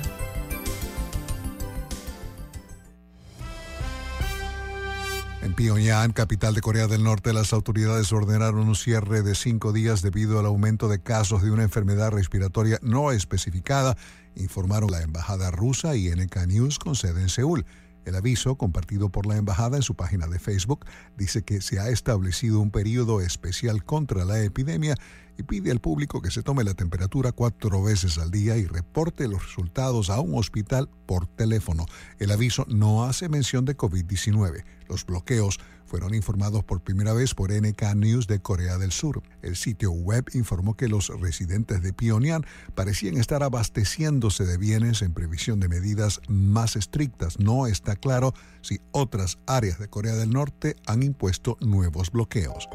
Pyongyang, 5.60 6.14
capital 6.14 6.54
de 6.54 6.62
Corea 6.62 6.86
del 6.86 7.04
Norte, 7.04 7.34
las 7.34 7.52
autoridades 7.52 8.10
ordenaron 8.14 8.66
un 8.66 8.74
cierre 8.74 9.20
de 9.20 9.34
cinco 9.34 9.74
días 9.74 10.00
debido 10.00 10.38
al 10.38 10.46
aumento 10.46 10.88
de 10.88 11.02
casos 11.02 11.42
de 11.42 11.50
una 11.50 11.64
enfermedad 11.64 12.12
respiratoria 12.12 12.78
no 12.80 13.12
especificada, 13.12 13.94
informaron 14.36 14.90
la 14.90 15.02
embajada 15.02 15.50
rusa 15.50 15.96
y 15.96 16.08
NK 16.08 16.46
News 16.46 16.78
con 16.78 16.94
sede 16.94 17.20
en 17.20 17.28
Seúl. 17.28 17.66
El 18.06 18.16
aviso, 18.16 18.56
compartido 18.56 19.10
por 19.10 19.26
la 19.26 19.36
embajada 19.36 19.76
en 19.76 19.82
su 19.82 19.94
página 19.94 20.28
de 20.28 20.38
Facebook, 20.38 20.86
dice 21.18 21.42
que 21.42 21.60
se 21.60 21.78
ha 21.78 21.90
establecido 21.90 22.58
un 22.58 22.70
periodo 22.70 23.20
especial 23.20 23.84
contra 23.84 24.24
la 24.24 24.42
epidemia 24.42 24.94
y 25.40 25.42
pide 25.42 25.70
al 25.70 25.80
público 25.80 26.20
que 26.20 26.30
se 26.30 26.42
tome 26.42 26.64
la 26.64 26.74
temperatura 26.74 27.32
cuatro 27.32 27.82
veces 27.82 28.18
al 28.18 28.30
día 28.30 28.58
y 28.58 28.66
reporte 28.66 29.26
los 29.26 29.42
resultados 29.42 30.10
a 30.10 30.20
un 30.20 30.38
hospital 30.38 30.90
por 31.06 31.26
teléfono. 31.26 31.86
El 32.18 32.30
aviso 32.30 32.66
no 32.68 33.04
hace 33.04 33.30
mención 33.30 33.64
de 33.64 33.74
COVID-19. 33.74 34.64
Los 34.86 35.06
bloqueos 35.06 35.58
fueron 35.86 36.14
informados 36.14 36.62
por 36.62 36.82
primera 36.82 37.14
vez 37.14 37.34
por 37.34 37.52
NK 37.52 37.94
News 37.96 38.26
de 38.26 38.40
Corea 38.40 38.76
del 38.76 38.92
Sur. 38.92 39.22
El 39.40 39.56
sitio 39.56 39.92
web 39.92 40.26
informó 40.34 40.76
que 40.76 40.88
los 40.88 41.08
residentes 41.08 41.82
de 41.82 41.94
Pyongyang 41.94 42.44
parecían 42.74 43.16
estar 43.16 43.42
abasteciéndose 43.42 44.44
de 44.44 44.58
bienes 44.58 45.00
en 45.00 45.14
previsión 45.14 45.58
de 45.58 45.68
medidas 45.68 46.20
más 46.28 46.76
estrictas. 46.76 47.38
No 47.40 47.66
está 47.66 47.96
claro 47.96 48.34
si 48.60 48.80
otras 48.92 49.38
áreas 49.46 49.78
de 49.78 49.88
Corea 49.88 50.16
del 50.16 50.30
Norte 50.30 50.76
han 50.86 51.02
impuesto 51.02 51.56
nuevos 51.60 52.10
bloqueos. 52.12 52.68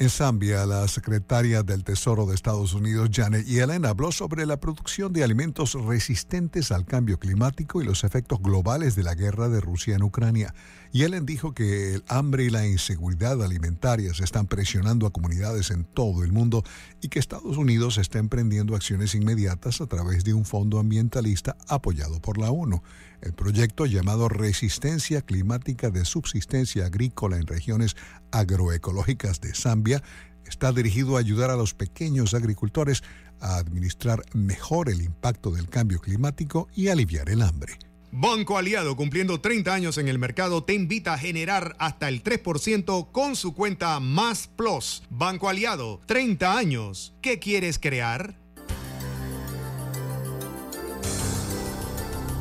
En 0.00 0.08
Zambia, 0.08 0.64
la 0.64 0.88
secretaria 0.88 1.62
del 1.62 1.84
Tesoro 1.84 2.24
de 2.24 2.34
Estados 2.34 2.72
Unidos, 2.72 3.10
Janet 3.12 3.44
Yellen, 3.44 3.84
habló 3.84 4.12
sobre 4.12 4.46
la 4.46 4.58
producción 4.58 5.12
de 5.12 5.22
alimentos 5.22 5.74
resistentes 5.74 6.72
al 6.72 6.86
cambio 6.86 7.18
climático 7.18 7.82
y 7.82 7.84
los 7.84 8.02
efectos 8.02 8.40
globales 8.40 8.96
de 8.96 9.02
la 9.02 9.14
guerra 9.14 9.50
de 9.50 9.60
Rusia 9.60 9.96
en 9.96 10.02
Ucrania. 10.02 10.54
Yellen 10.92 11.26
dijo 11.26 11.52
que 11.52 11.96
el 11.96 12.04
hambre 12.08 12.44
y 12.44 12.48
la 12.48 12.66
inseguridad 12.66 13.44
alimentaria 13.44 14.14
se 14.14 14.24
están 14.24 14.46
presionando 14.46 15.06
a 15.06 15.12
comunidades 15.12 15.70
en 15.70 15.84
todo 15.84 16.24
el 16.24 16.32
mundo 16.32 16.64
y 17.02 17.08
que 17.08 17.18
Estados 17.18 17.58
Unidos 17.58 17.98
está 17.98 18.18
emprendiendo 18.18 18.74
acciones 18.74 19.14
inmediatas 19.14 19.82
a 19.82 19.86
través 19.86 20.24
de 20.24 20.32
un 20.32 20.46
fondo 20.46 20.78
ambientalista 20.78 21.58
apoyado 21.68 22.20
por 22.20 22.38
la 22.38 22.50
ONU. 22.50 22.82
El 23.22 23.34
proyecto 23.34 23.84
llamado 23.84 24.28
Resistencia 24.28 25.20
Climática 25.20 25.90
de 25.90 26.04
Subsistencia 26.04 26.86
Agrícola 26.86 27.36
en 27.36 27.46
Regiones 27.46 27.96
Agroecológicas 28.30 29.40
de 29.40 29.54
Zambia 29.54 30.02
está 30.46 30.72
dirigido 30.72 31.16
a 31.16 31.20
ayudar 31.20 31.50
a 31.50 31.56
los 31.56 31.74
pequeños 31.74 32.32
agricultores 32.32 33.02
a 33.40 33.56
administrar 33.56 34.24
mejor 34.32 34.88
el 34.88 35.02
impacto 35.02 35.50
del 35.50 35.68
cambio 35.68 36.00
climático 36.00 36.68
y 36.74 36.88
aliviar 36.88 37.28
el 37.28 37.42
hambre. 37.42 37.78
Banco 38.12 38.58
Aliado, 38.58 38.96
cumpliendo 38.96 39.40
30 39.40 39.72
años 39.72 39.98
en 39.98 40.08
el 40.08 40.18
mercado, 40.18 40.64
te 40.64 40.74
invita 40.74 41.14
a 41.14 41.18
generar 41.18 41.76
hasta 41.78 42.08
el 42.08 42.24
3% 42.24 43.12
con 43.12 43.36
su 43.36 43.54
cuenta 43.54 44.00
Más 44.00 44.48
Plus. 44.48 45.04
Banco 45.10 45.48
Aliado, 45.48 46.00
30 46.06 46.56
años. 46.56 47.14
¿Qué 47.22 47.38
quieres 47.38 47.78
crear? 47.78 48.39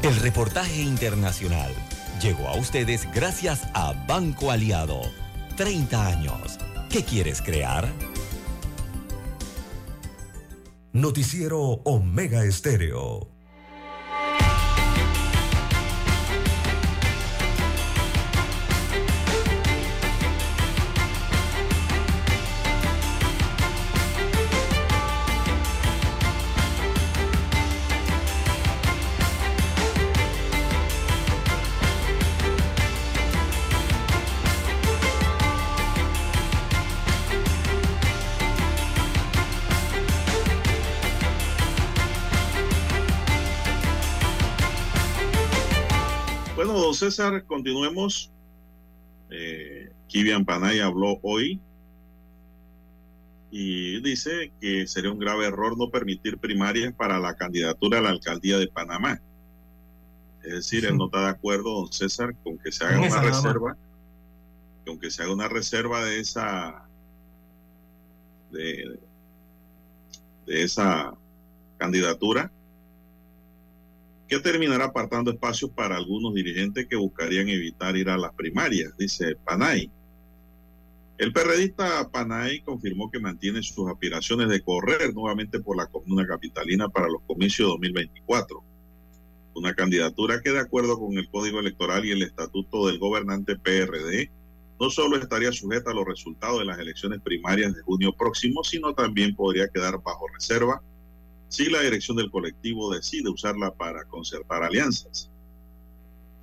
El 0.02 0.16
reportaje 0.16 0.82
internacional 0.82 1.74
llegó 2.22 2.48
a 2.48 2.56
ustedes 2.56 3.06
gracias 3.14 3.68
a 3.74 3.92
Banco 4.08 4.50
Aliado. 4.50 5.02
30 5.58 6.08
años. 6.08 6.58
¿Qué 6.90 7.04
quieres 7.04 7.42
crear? 7.42 7.92
Noticiero 10.94 11.60
Omega 11.84 12.46
Estéreo. 12.46 13.28
César, 47.00 47.46
continuemos. 47.46 48.30
Eh, 49.30 49.90
Kivian 50.08 50.44
Panay 50.44 50.82
habló 50.82 51.18
hoy 51.22 51.62
y 53.52 54.02
dice 54.02 54.52
que 54.60 54.86
sería 54.86 55.10
un 55.10 55.18
grave 55.18 55.46
error 55.46 55.78
no 55.78 55.90
permitir 55.90 56.40
primarias 56.40 56.94
para 56.94 57.18
la 57.18 57.36
candidatura 57.36 58.00
a 58.00 58.02
la 58.02 58.10
alcaldía 58.10 58.58
de 58.58 58.68
Panamá. 58.68 59.22
Es 60.44 60.52
decir, 60.52 60.86
él 60.86 60.98
no 60.98 61.06
está 61.06 61.22
de 61.22 61.30
acuerdo, 61.30 61.74
don 61.74 61.94
César, 61.94 62.36
con 62.44 62.58
que 62.58 62.72
se 62.74 62.84
haga 62.84 63.00
una 63.00 63.22
reserva, 63.22 63.78
con 64.86 65.00
que 65.00 65.10
se 65.10 65.24
haga 65.24 65.32
una 65.32 65.48
reserva 65.48 66.04
de 66.04 66.20
esa 66.20 66.86
de, 68.52 69.00
de 70.46 70.64
esa 70.64 71.14
candidatura 71.78 72.52
que 74.30 74.40
terminará 74.40 74.86
apartando 74.86 75.32
espacios 75.32 75.72
para 75.72 75.98
algunos 75.98 76.36
dirigentes 76.36 76.86
que 76.88 76.96
buscarían 76.96 77.50
evitar 77.50 77.98
ir 77.98 78.10
a 78.10 78.18
las 78.18 78.32
primarias, 78.34 78.96
dice 78.96 79.36
Panay. 79.44 79.92
El 81.18 81.34
perredista 81.34 82.08
Panay 82.12 82.62
confirmó 82.62 83.10
que 83.10 83.20
mantiene 83.20 83.64
sus 83.64 83.90
aspiraciones 83.90 84.48
de 84.50 84.62
correr 84.62 85.14
nuevamente 85.16 85.60
por 85.60 85.76
la 85.76 85.88
comuna 85.88 86.28
capitalina 86.28 86.88
para 86.88 87.10
los 87.10 87.24
comicios 87.24 87.70
2024. 87.70 88.64
Una 89.56 89.74
candidatura 89.74 90.42
que 90.42 90.52
de 90.52 90.60
acuerdo 90.60 91.00
con 91.00 91.18
el 91.18 91.28
Código 91.30 91.60
Electoral 91.60 92.06
y 92.06 92.12
el 92.12 92.22
Estatuto 92.22 92.86
del 92.86 93.00
gobernante 93.00 93.58
PRD, 93.58 94.32
no 94.80 94.92
solo 94.92 95.18
estaría 95.18 95.52
sujeta 95.52 95.90
a 95.90 95.96
los 95.96 96.06
resultados 96.06 96.60
de 96.60 96.66
las 96.66 96.78
elecciones 96.78 97.20
primarias 97.22 97.74
de 97.74 97.82
junio 97.82 98.14
próximo, 98.14 98.64
sino 98.64 98.94
también 98.94 99.36
podría 99.36 99.68
quedar 99.70 100.02
bajo 100.04 100.28
reserva 100.28 100.82
si 101.50 101.70
la 101.70 101.82
dirección 101.82 102.16
del 102.16 102.32
colectivo 102.32 102.94
decide 102.94 103.30
usarla 103.30 103.74
para 103.74 104.06
concertar 104.06 104.64
alianzas. 104.64 105.30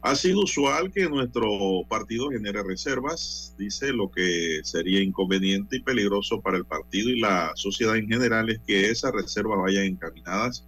Ha 0.02 0.14
sido 0.14 0.40
usual 0.42 0.92
que 0.92 1.08
nuestro 1.08 1.48
partido 1.88 2.30
genere 2.30 2.62
reservas, 2.62 3.54
dice 3.56 3.92
lo 3.92 4.10
que 4.10 4.60
sería 4.62 5.00
inconveniente 5.00 5.76
y 5.76 5.82
peligroso 5.82 6.40
para 6.40 6.58
el 6.58 6.64
partido 6.64 7.08
y 7.10 7.20
la 7.20 7.52
sociedad 7.54 7.96
en 7.96 8.08
general 8.08 8.50
es 8.50 8.60
que 8.66 8.90
esas 8.90 9.12
reservas 9.12 9.58
vayan 9.60 9.84
encaminadas 9.84 10.64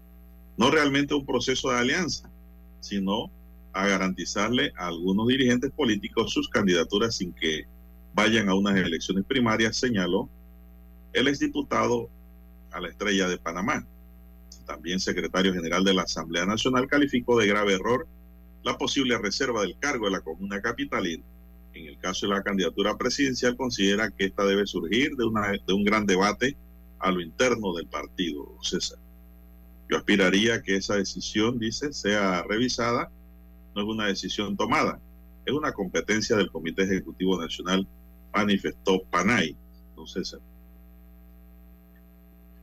no 0.57 0.71
realmente 0.71 1.15
a 1.15 1.19
un 1.19 1.27
proceso 1.27 1.71
de 1.71 1.79
alianza, 1.79 2.31
sino 2.81 3.31
a 3.73 3.87
garantizarle 3.87 4.73
a 4.77 4.89
algunos 4.89 5.29
dirigentes 5.29 5.71
políticos 5.71 6.33
sus 6.33 6.49
candidaturas 6.49 7.17
sin 7.17 7.33
que 7.33 7.65
vayan 8.15 8.49
a 8.49 8.55
unas 8.55 8.77
elecciones 8.77 9.25
primarias, 9.25 9.77
señaló 9.77 10.29
el 11.13 11.29
exdiputado 11.29 12.09
a 12.73 12.81
la 12.81 12.89
estrella 12.89 13.29
de 13.29 13.39
Panamá 13.39 13.87
también 14.69 15.01
secretario 15.01 15.53
general 15.53 15.83
de 15.83 15.95
la 15.95 16.03
Asamblea 16.03 16.47
Nacional, 16.47 16.87
calificó 16.87 17.37
de 17.39 17.49
grave 17.49 17.73
error 17.75 18.07
la 18.63 18.77
posible 18.79 19.19
reserva 19.19 19.63
del 19.63 19.77
cargo 19.79 20.05
de 20.07 20.13
la 20.13 20.21
comuna 20.21 20.61
capitalina. 20.61 21.25
En 21.73 21.87
el 21.87 21.99
caso 21.99 22.27
de 22.27 22.35
la 22.35 22.43
candidatura 22.43 22.97
presidencial, 22.97 23.57
considera 23.57 24.11
que 24.11 24.27
esta 24.27 24.45
debe 24.45 24.67
surgir 24.67 25.17
de, 25.17 25.25
una, 25.25 25.53
de 25.67 25.73
un 25.73 25.85
gran 25.85 26.07
debate 26.07 26.57
a 26.99 27.11
lo 27.11 27.21
interno 27.21 27.73
del 27.75 27.87
partido, 27.87 28.57
César. 28.63 28.99
Yo 29.89 29.97
aspiraría 29.97 30.57
a 30.57 30.63
que 30.63 30.77
esa 30.77 30.97
decisión, 30.97 31.59
dice, 31.59 31.93
sea 31.93 32.43
revisada. 32.43 33.11
No 33.75 33.83
es 33.83 33.89
una 33.89 34.07
decisión 34.07 34.57
tomada, 34.57 35.01
es 35.47 35.53
una 35.53 35.73
competencia 35.73 36.37
del 36.37 36.51
Comité 36.51 36.83
Ejecutivo 36.83 37.41
Nacional, 37.41 37.87
manifestó 38.35 39.03
Panay, 39.11 39.57
don 39.97 40.07
César. 40.07 40.41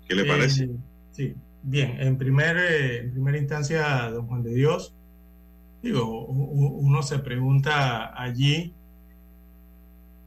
¿Qué 0.07 0.15
le 0.15 0.23
Eh, 0.23 0.25
parece? 0.27 0.69
sí, 1.11 1.33
bien. 1.65 1.97
En, 1.99 2.17
primer, 2.17 2.57
eh, 2.57 2.99
en 2.99 3.11
primera 3.11 3.37
instancia, 3.37 4.09
don 4.11 4.27
Juan 4.27 4.43
de 4.43 4.53
Dios, 4.53 4.95
digo, 5.81 6.25
uno 6.25 7.03
se 7.03 7.19
pregunta 7.19 8.19
allí 8.19 8.73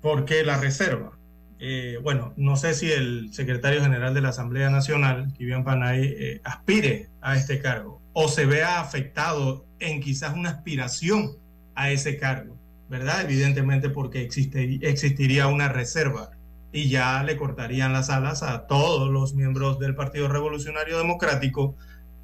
por 0.02 0.24
qué 0.24 0.44
la 0.44 0.58
reserva. 0.58 1.12
Eh, 1.60 1.98
bueno, 2.02 2.34
no 2.36 2.56
sé 2.56 2.74
si 2.74 2.90
el 2.90 3.32
secretario 3.32 3.82
general 3.82 4.14
de 4.14 4.20
la 4.20 4.28
Asamblea 4.28 4.70
Nacional, 4.70 5.32
Kivian 5.32 5.64
Panay, 5.64 6.04
eh, 6.04 6.40
aspire 6.44 7.08
a 7.20 7.36
este 7.36 7.60
cargo 7.60 8.00
o 8.12 8.28
se 8.28 8.46
vea 8.46 8.80
afectado 8.80 9.64
en 9.80 10.00
quizás 10.00 10.34
una 10.34 10.50
aspiración 10.50 11.36
a 11.74 11.90
ese 11.90 12.16
cargo, 12.16 12.56
¿verdad? 12.88 13.22
Evidentemente 13.22 13.90
porque 13.90 14.22
existe, 14.22 14.78
existiría 14.82 15.48
una 15.48 15.68
reserva 15.68 16.30
y 16.72 16.88
ya 16.88 17.22
le 17.22 17.36
cortarían 17.36 17.92
las 17.92 18.10
alas 18.10 18.42
a 18.42 18.66
todos 18.66 19.10
los 19.10 19.34
miembros 19.34 19.78
del 19.78 19.94
Partido 19.94 20.28
Revolucionario 20.28 20.98
Democrático 20.98 21.76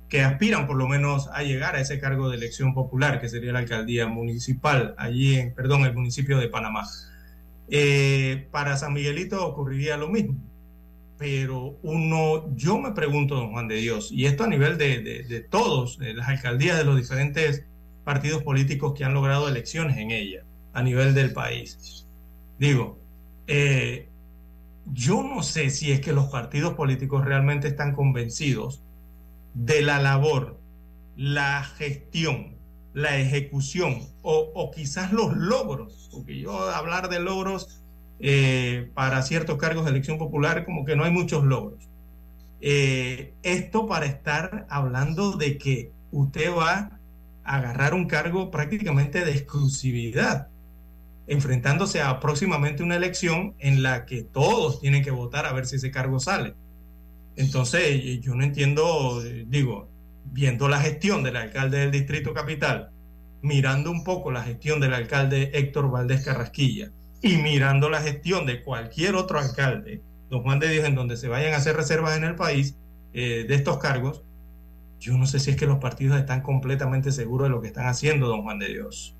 que 0.09 0.23
aspiran 0.23 0.67
por 0.67 0.77
lo 0.77 0.87
menos 0.87 1.29
a 1.33 1.43
llegar 1.43 1.77
a 1.77 1.81
ese 1.81 1.99
cargo 1.99 2.29
de 2.29 2.37
elección 2.37 2.75
popular, 2.75 3.21
que 3.21 3.29
sería 3.29 3.53
la 3.53 3.61
alcaldía 3.61 4.07
municipal, 4.07 4.95
allí 4.99 5.37
en, 5.37 5.55
perdón, 5.55 5.85
el 5.85 5.95
municipio 5.95 6.39
de 6.39 6.49
Panamá. 6.49 6.87
Eh, 7.69 8.47
para 8.51 8.77
San 8.77 8.93
Miguelito 8.93 9.47
ocurriría 9.47 9.97
lo 9.97 10.09
mismo, 10.09 10.37
pero 11.19 11.79
uno, 11.83 12.55
yo 12.55 12.79
me 12.79 12.93
pregunto, 12.93 13.35
don 13.35 13.51
Juan 13.53 13.67
de 13.67 13.77
Dios, 13.77 14.13
y 14.13 14.27
esto 14.27 14.45
a 14.45 14.47
nivel 14.47 14.77
de, 14.77 15.01
de, 15.01 15.41
todos, 15.41 15.99
de 15.99 16.15
las 16.15 16.29
alcaldías 16.29 16.77
de 16.77 16.85
los 16.85 16.97
diferentes 16.97 17.65
partidos 18.05 18.43
políticos 18.43 18.93
que 18.95 19.05
han 19.05 19.15
logrado 19.15 19.49
elecciones 19.49 19.97
en 19.97 20.11
ella, 20.11 20.45
a 20.75 20.83
nivel 20.83 21.15
del 21.15 21.33
país. 21.33 22.07
Digo, 22.59 22.99
eh, 23.47 24.09
yo 24.93 25.23
no 25.23 25.43
sé 25.43 25.71
si 25.71 25.93
es 25.93 26.01
que 26.01 26.13
los 26.13 26.27
partidos 26.27 26.75
políticos 26.75 27.25
realmente 27.25 27.69
están 27.69 27.95
convencidos 27.95 28.83
de 29.55 29.83
la 29.83 30.01
labor, 30.01 30.59
la 31.17 31.65
gestión, 31.65 32.57
la 32.93 33.19
ejecución 33.19 34.01
o, 34.23 34.71
quizás 34.75 35.13
los 35.13 35.37
logros, 35.37 36.09
porque 36.13 36.39
yo 36.39 36.71
hablar 36.71 37.09
de 37.09 37.21
logros 37.21 37.83
eh, 38.21 38.91
para 38.95 39.23
ciertos 39.23 39.59
cargos 39.59 39.85
de 39.85 39.91
elección 39.91 40.19
popular 40.19 40.65
como 40.65 40.85
que 40.85 40.97
no 40.97 41.05
hay 41.05 41.11
muchos 41.11 41.45
logros. 41.45 41.89
Eh, 42.61 43.35
esto 43.43 43.87
para 43.87 44.07
estar 44.07 44.67
hablando 44.71 45.33
de 45.33 45.59
que 45.59 45.93
usted 46.13 46.55
va 46.55 46.99
a 47.45 47.57
agarrar 47.57 47.95
un 47.95 48.07
cargo 48.07 48.51
prácticamente 48.51 49.25
de 49.25 49.33
exclusividad 49.33 50.49
enfrentándose 51.27 52.03
a 52.03 52.21
próximamente 52.21 52.83
una 52.83 52.97
elección 52.97 53.55
en 53.59 53.83
la 53.83 54.05
que 54.05 54.23
todos 54.23 54.81
tienen 54.81 55.03
que 55.03 55.11
votar 55.11 55.47
a 55.47 55.53
ver 55.53 55.67
si 55.67 55.77
ese 55.77 55.91
cargo 55.91 56.21
sale. 56.21 56.55
Entonces, 57.37 58.21
yo 58.21 58.35
no 58.35 58.45
entiendo, 58.45 59.23
eh, 59.25 59.45
digo, 59.49 59.89
viendo 60.25 60.69
la 60.69 60.81
gestión 60.81 61.23
del 61.23 61.37
alcalde 61.37 61.79
del 61.79 61.91
Distrito 61.91 62.33
Capital, 62.33 62.91
mirando 63.43 63.91
un 63.91 64.05
poco 64.05 64.31
la 64.31 64.43
gestión 64.43 64.81
del 64.81 64.95
alcalde 64.95 65.51
Héctor 65.55 65.91
Valdés 65.91 66.25
Carrasquilla 66.25 66.91
y 67.23 67.37
mirando 67.37 67.91
la 67.91 68.01
gestión 68.01 68.47
de 68.47 68.63
cualquier 68.63 69.17
otro 69.17 69.39
alcalde, 69.39 70.03
don 70.31 70.43
Juan 70.43 70.59
de 70.59 70.69
Dios, 70.69 70.85
en 70.85 70.95
donde 70.95 71.17
se 71.17 71.29
vayan 71.29 71.55
a 71.55 71.59
hacer 71.59 71.77
reservas 71.77 72.17
en 72.17 72.25
el 72.25 72.37
país 72.37 72.77
eh, 73.13 73.45
de 73.49 73.55
estos 73.55 73.79
cargos, 73.79 74.23
yo 75.01 75.17
no 75.19 75.27
sé 75.27 75.39
si 75.39 75.51
es 75.51 75.57
que 75.57 75.67
los 75.67 75.79
partidos 75.79 76.19
están 76.19 76.41
completamente 76.41 77.13
seguros 77.13 77.47
de 77.47 77.51
lo 77.51 77.61
que 77.61 77.69
están 77.69 77.87
haciendo, 77.87 78.29
don 78.29 78.43
Juan 78.43 78.59
de 78.59 78.69
Dios. 78.69 79.15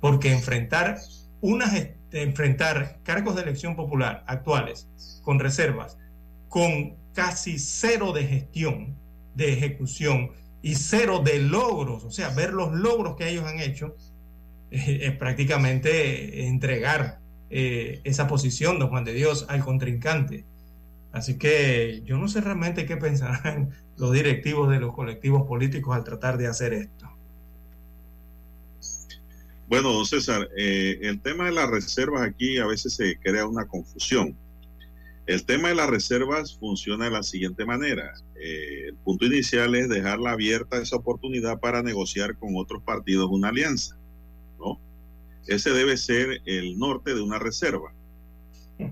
Porque 0.00 0.32
enfrentar 0.32 0.98
una, 1.40 1.66
ges- 1.66 1.94
de 2.10 2.22
enfrentar 2.22 3.00
cargos 3.02 3.36
de 3.36 3.42
elección 3.42 3.76
popular 3.76 4.24
actuales 4.26 4.88
con 5.22 5.38
reservas, 5.38 5.98
con 6.48 6.96
casi 7.12 7.58
cero 7.58 8.12
de 8.12 8.26
gestión, 8.26 8.96
de 9.34 9.52
ejecución 9.52 10.30
y 10.62 10.74
cero 10.76 11.20
de 11.24 11.38
logros, 11.40 12.04
o 12.04 12.10
sea, 12.10 12.30
ver 12.30 12.52
los 12.54 12.72
logros 12.72 13.16
que 13.16 13.28
ellos 13.28 13.44
han 13.44 13.60
hecho, 13.60 13.94
eh, 14.70 15.00
es 15.02 15.16
prácticamente 15.16 16.46
entregar 16.48 17.20
eh, 17.50 18.00
esa 18.04 18.26
posición, 18.26 18.78
don 18.78 18.88
Juan 18.90 19.04
de 19.04 19.14
Dios, 19.14 19.46
al 19.48 19.64
contrincante. 19.64 20.44
Así 21.12 21.38
que 21.38 22.02
yo 22.04 22.18
no 22.18 22.28
sé 22.28 22.40
realmente 22.40 22.86
qué 22.86 22.96
pensarán 22.96 23.70
los 23.96 24.12
directivos 24.12 24.70
de 24.70 24.80
los 24.80 24.94
colectivos 24.94 25.46
políticos 25.46 25.96
al 25.96 26.04
tratar 26.04 26.38
de 26.38 26.46
hacer 26.48 26.72
esto. 26.74 26.97
Bueno, 29.68 29.92
don 29.92 30.06
César, 30.06 30.48
eh, 30.56 30.98
el 31.02 31.20
tema 31.20 31.44
de 31.44 31.52
las 31.52 31.68
reservas 31.68 32.22
aquí 32.22 32.56
a 32.56 32.66
veces 32.66 32.94
se 32.94 33.18
crea 33.18 33.46
una 33.46 33.66
confusión. 33.66 34.34
El 35.26 35.44
tema 35.44 35.68
de 35.68 35.74
las 35.74 35.90
reservas 35.90 36.56
funciona 36.58 37.04
de 37.04 37.10
la 37.10 37.22
siguiente 37.22 37.66
manera. 37.66 38.14
Eh, 38.40 38.86
el 38.88 38.94
punto 38.96 39.26
inicial 39.26 39.74
es 39.74 39.90
dejarla 39.90 40.32
abierta 40.32 40.80
esa 40.80 40.96
oportunidad 40.96 41.60
para 41.60 41.82
negociar 41.82 42.38
con 42.38 42.56
otros 42.56 42.82
partidos 42.82 43.28
una 43.30 43.50
alianza, 43.50 43.98
¿no? 44.58 44.80
Ese 45.46 45.70
debe 45.70 45.98
ser 45.98 46.40
el 46.46 46.78
norte 46.78 47.14
de 47.14 47.20
una 47.20 47.38
reserva. 47.38 47.92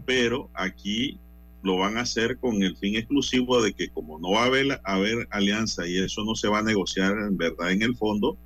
Pero 0.05 0.51
aquí 0.53 1.19
lo 1.63 1.79
van 1.79 1.97
a 1.97 2.03
hacer 2.03 2.37
con 2.37 2.63
el 2.63 2.77
fin 2.77 2.97
exclusivo 2.97 3.63
de 3.63 3.73
que 3.73 3.89
como 3.89 4.19
no 4.19 4.33
va 4.33 4.43
a 4.43 4.47
haber, 4.47 4.79
haber 4.85 5.27
alianza 5.31 5.87
y 5.87 5.97
eso 5.97 6.23
no 6.23 6.35
se 6.35 6.49
va 6.49 6.59
a 6.59 6.63
negociar 6.63 7.13
en 7.13 7.39
verdad 7.39 7.73
en 7.73 7.81
el 7.81 7.97
fondo, 7.97 8.37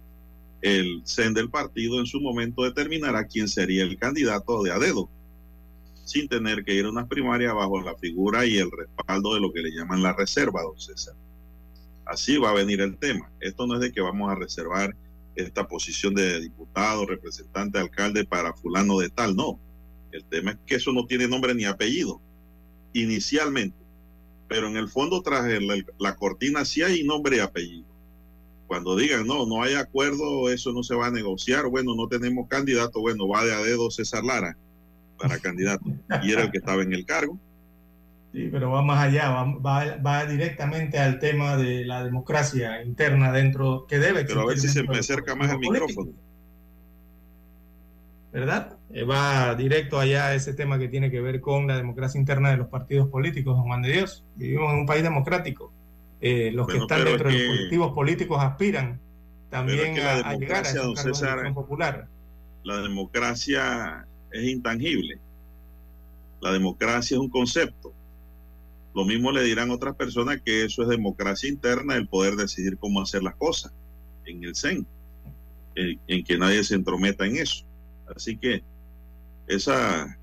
el 0.63 1.03
CEN 1.07 1.35
del 1.35 1.51
partido 1.51 1.99
en 1.99 2.07
su 2.07 2.21
momento 2.21 2.65
determinará 2.65 3.27
quién 3.27 3.49
sería 3.49 3.83
el 3.83 3.99
candidato 3.99 4.63
de 4.63 4.73
a 4.73 4.79
dedo, 4.79 5.09
sin 6.05 6.29
tener 6.29 6.65
que 6.65 6.75
ir 6.75 6.85
a 6.87 6.91
unas 6.91 7.09
primarias 7.09 7.55
bajo 7.55 7.81
la 7.81 7.97
figura 7.97 8.45
y 8.47 8.59
el 8.59 8.71
respaldo 8.71 9.35
de 9.35 9.41
lo 9.41 9.53
que 9.53 9.63
le 9.63 9.71
llaman 9.71 10.03
la 10.03 10.13
reserva, 10.13 10.63
don 10.63 10.79
César. 10.79 11.15
Así 12.05 12.37
va 12.37 12.51
a 12.51 12.55
venir 12.55 12.81
el 12.81 12.99
tema. 12.99 13.31
Esto 13.41 13.67
no 13.67 13.75
es 13.75 13.81
de 13.81 13.93
que 13.93 14.01
vamos 14.01 14.31
a 14.31 14.35
reservar 14.35 14.97
esta 15.37 15.67
posición 15.69 16.15
de 16.15 16.41
diputado, 16.41 17.07
representante, 17.07 17.79
alcalde 17.79 18.25
para 18.25 18.53
fulano 18.53 18.99
de 18.99 19.09
tal, 19.11 19.37
no. 19.37 19.59
El 20.11 20.25
tema 20.25 20.51
es 20.53 20.59
que 20.67 20.75
eso 20.75 20.93
no 20.93 21.07
tiene 21.07 21.29
nombre 21.29 21.55
ni 21.55 21.65
apellido, 21.65 22.21
inicialmente. 22.93 23.79
Pero 24.49 24.67
en 24.67 24.77
el 24.77 24.89
fondo, 24.89 25.23
tras 25.23 25.47
el- 25.47 25.87
la 25.99 26.17
cortina, 26.17 26.65
sí 26.65 26.83
hay 26.83 27.05
nombre 27.05 27.37
y 27.37 27.41
apellido 27.41 27.90
cuando 28.71 28.95
digan 28.95 29.27
no, 29.27 29.47
no 29.47 29.65
hay 29.65 29.75
acuerdo, 29.75 30.49
eso 30.49 30.73
no 30.73 30.85
se 30.85 30.95
va 30.95 31.09
a 31.09 31.11
negociar, 31.11 31.67
bueno, 31.67 31.97
no 31.97 32.07
tenemos 32.07 32.47
candidato, 32.47 33.01
bueno, 33.01 33.27
va 33.27 33.45
de 33.45 33.53
a 33.53 33.59
dedo 33.59 33.91
César 33.91 34.23
Lara 34.23 34.57
para 35.19 35.39
candidato. 35.41 35.85
Y 36.23 36.31
era 36.31 36.43
el 36.45 36.53
que 36.53 36.59
estaba 36.59 36.81
en 36.85 36.93
el 36.93 37.05
cargo. 37.05 37.37
Sí, 38.33 38.49
pero 38.53 38.71
va 38.71 38.81
más 38.83 39.01
allá, 39.09 39.31
va, 39.31 39.45
va- 39.59 39.97
va 39.97 40.25
directamente 40.25 41.01
al 41.01 41.19
tema 41.19 41.57
de 41.57 41.85
la 41.85 42.05
democracia 42.05 42.81
interna 42.85 43.33
dentro, 43.33 43.87
que 43.89 43.99
debe 43.99 44.25
Pero 44.25 44.43
a 44.43 44.47
ver 44.47 44.61
si 44.61 44.69
se 44.69 44.85
me 44.85 44.99
acerca 44.99 45.35
más 45.35 45.51
el 45.51 45.59
micrófono. 45.59 46.13
¿Verdad? 48.33 48.77
Eh, 48.95 49.03
va 49.03 49.53
directo 49.57 49.99
allá 49.99 50.29
a 50.29 50.35
ese 50.37 50.55
tema 50.55 50.79
que 50.79 50.87
tiene 50.87 51.11
que 51.11 51.21
ver 51.21 51.41
con 51.41 51.67
la 51.67 51.77
democracia 51.77 52.21
interna 52.21 52.53
de 52.53 52.59
los 52.59 52.69
partidos 52.69 53.09
políticos, 53.09 53.57
don 53.57 53.65
Juan 53.67 53.83
de 53.83 53.91
Dios. 53.95 54.23
Vivimos 54.37 54.73
en 54.73 54.79
un 54.79 54.87
país 54.87 55.03
democrático. 55.03 55.73
Eh, 56.21 56.51
los 56.53 56.67
Bueno, 56.67 56.87
que 56.87 56.95
están 56.95 57.05
dentro 57.05 57.29
es 57.29 57.35
de 57.35 57.41
los 57.41 57.57
colectivos 57.57 57.93
políticos 57.93 58.39
aspiran 58.43 59.01
también 59.49 59.95
que 59.95 60.03
a, 60.03 60.19
a 60.19 60.37
llegar 60.37 60.67
a 60.67 60.73
de 60.73 60.97
César, 60.97 61.55
popular. 61.55 62.07
La 62.63 62.83
democracia 62.83 64.07
es 64.31 64.45
intangible. 64.45 65.19
La 66.41 66.53
democracia 66.53 67.15
es 67.17 67.21
un 67.21 67.31
concepto. 67.31 67.93
Lo 68.95 69.05
mismo 69.05 69.33
le 69.33 69.43
dirán 69.43 69.71
otras 69.71 69.95
personas 69.95 70.41
que 70.43 70.65
eso 70.65 70.83
es 70.83 70.89
democracia 70.89 71.49
interna, 71.49 71.97
el 71.97 72.07
poder 72.07 72.35
decidir 72.35 72.77
cómo 72.79 73.01
hacer 73.01 73.23
las 73.23 73.37
cosas 73.37 73.73
en 74.25 74.45
el 74.45 74.55
CEN, 74.55 74.87
en, 75.75 76.01
en 76.07 76.25
que 76.25 76.39
nadie 76.39 76.63
se 76.65 76.75
entrometa 76.75 77.27
en 77.27 77.37
eso. 77.37 77.65
Así 78.15 78.37
que 78.37 78.63
esa, 79.47 80.19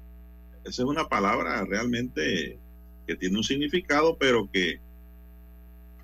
esa 0.63 0.81
es 0.81 0.87
una 0.87 1.07
palabra 1.07 1.63
realmente 1.65 2.57
que 3.05 3.15
tiene 3.15 3.37
un 3.37 3.43
significado, 3.43 4.17
pero 4.17 4.49
que 4.51 4.79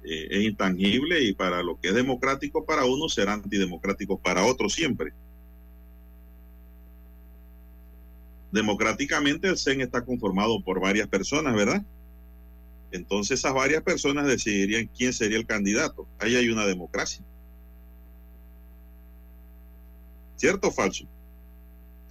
eh, 0.04 0.28
es 0.30 0.44
intangible 0.44 1.24
y 1.24 1.34
para 1.34 1.64
lo 1.64 1.80
que 1.80 1.90
es 1.90 1.96
democrático 1.96 2.66
para 2.66 2.86
uno 2.86 3.08
será 3.10 3.34
antidemocrático 3.34 4.20
para 4.20 4.46
otro 4.46 4.70
siempre. 4.70 5.14
Democráticamente 8.52 9.48
el 9.48 9.58
CEN 9.58 9.82
está 9.82 10.04
conformado 10.04 10.62
por 10.64 10.80
varias 10.80 11.08
personas, 11.08 11.56
¿verdad? 11.56 11.84
Entonces 12.92 13.40
esas 13.40 13.54
varias 13.54 13.82
personas 13.82 14.28
decidirían 14.28 14.88
quién 14.96 15.14
sería 15.14 15.38
el 15.38 15.48
candidato. 15.48 16.08
Ahí 16.20 16.36
hay 16.36 16.50
una 16.50 16.66
democracia. 16.66 17.26
¿Cierto 20.36 20.68
o 20.68 20.72
falso? 20.72 21.06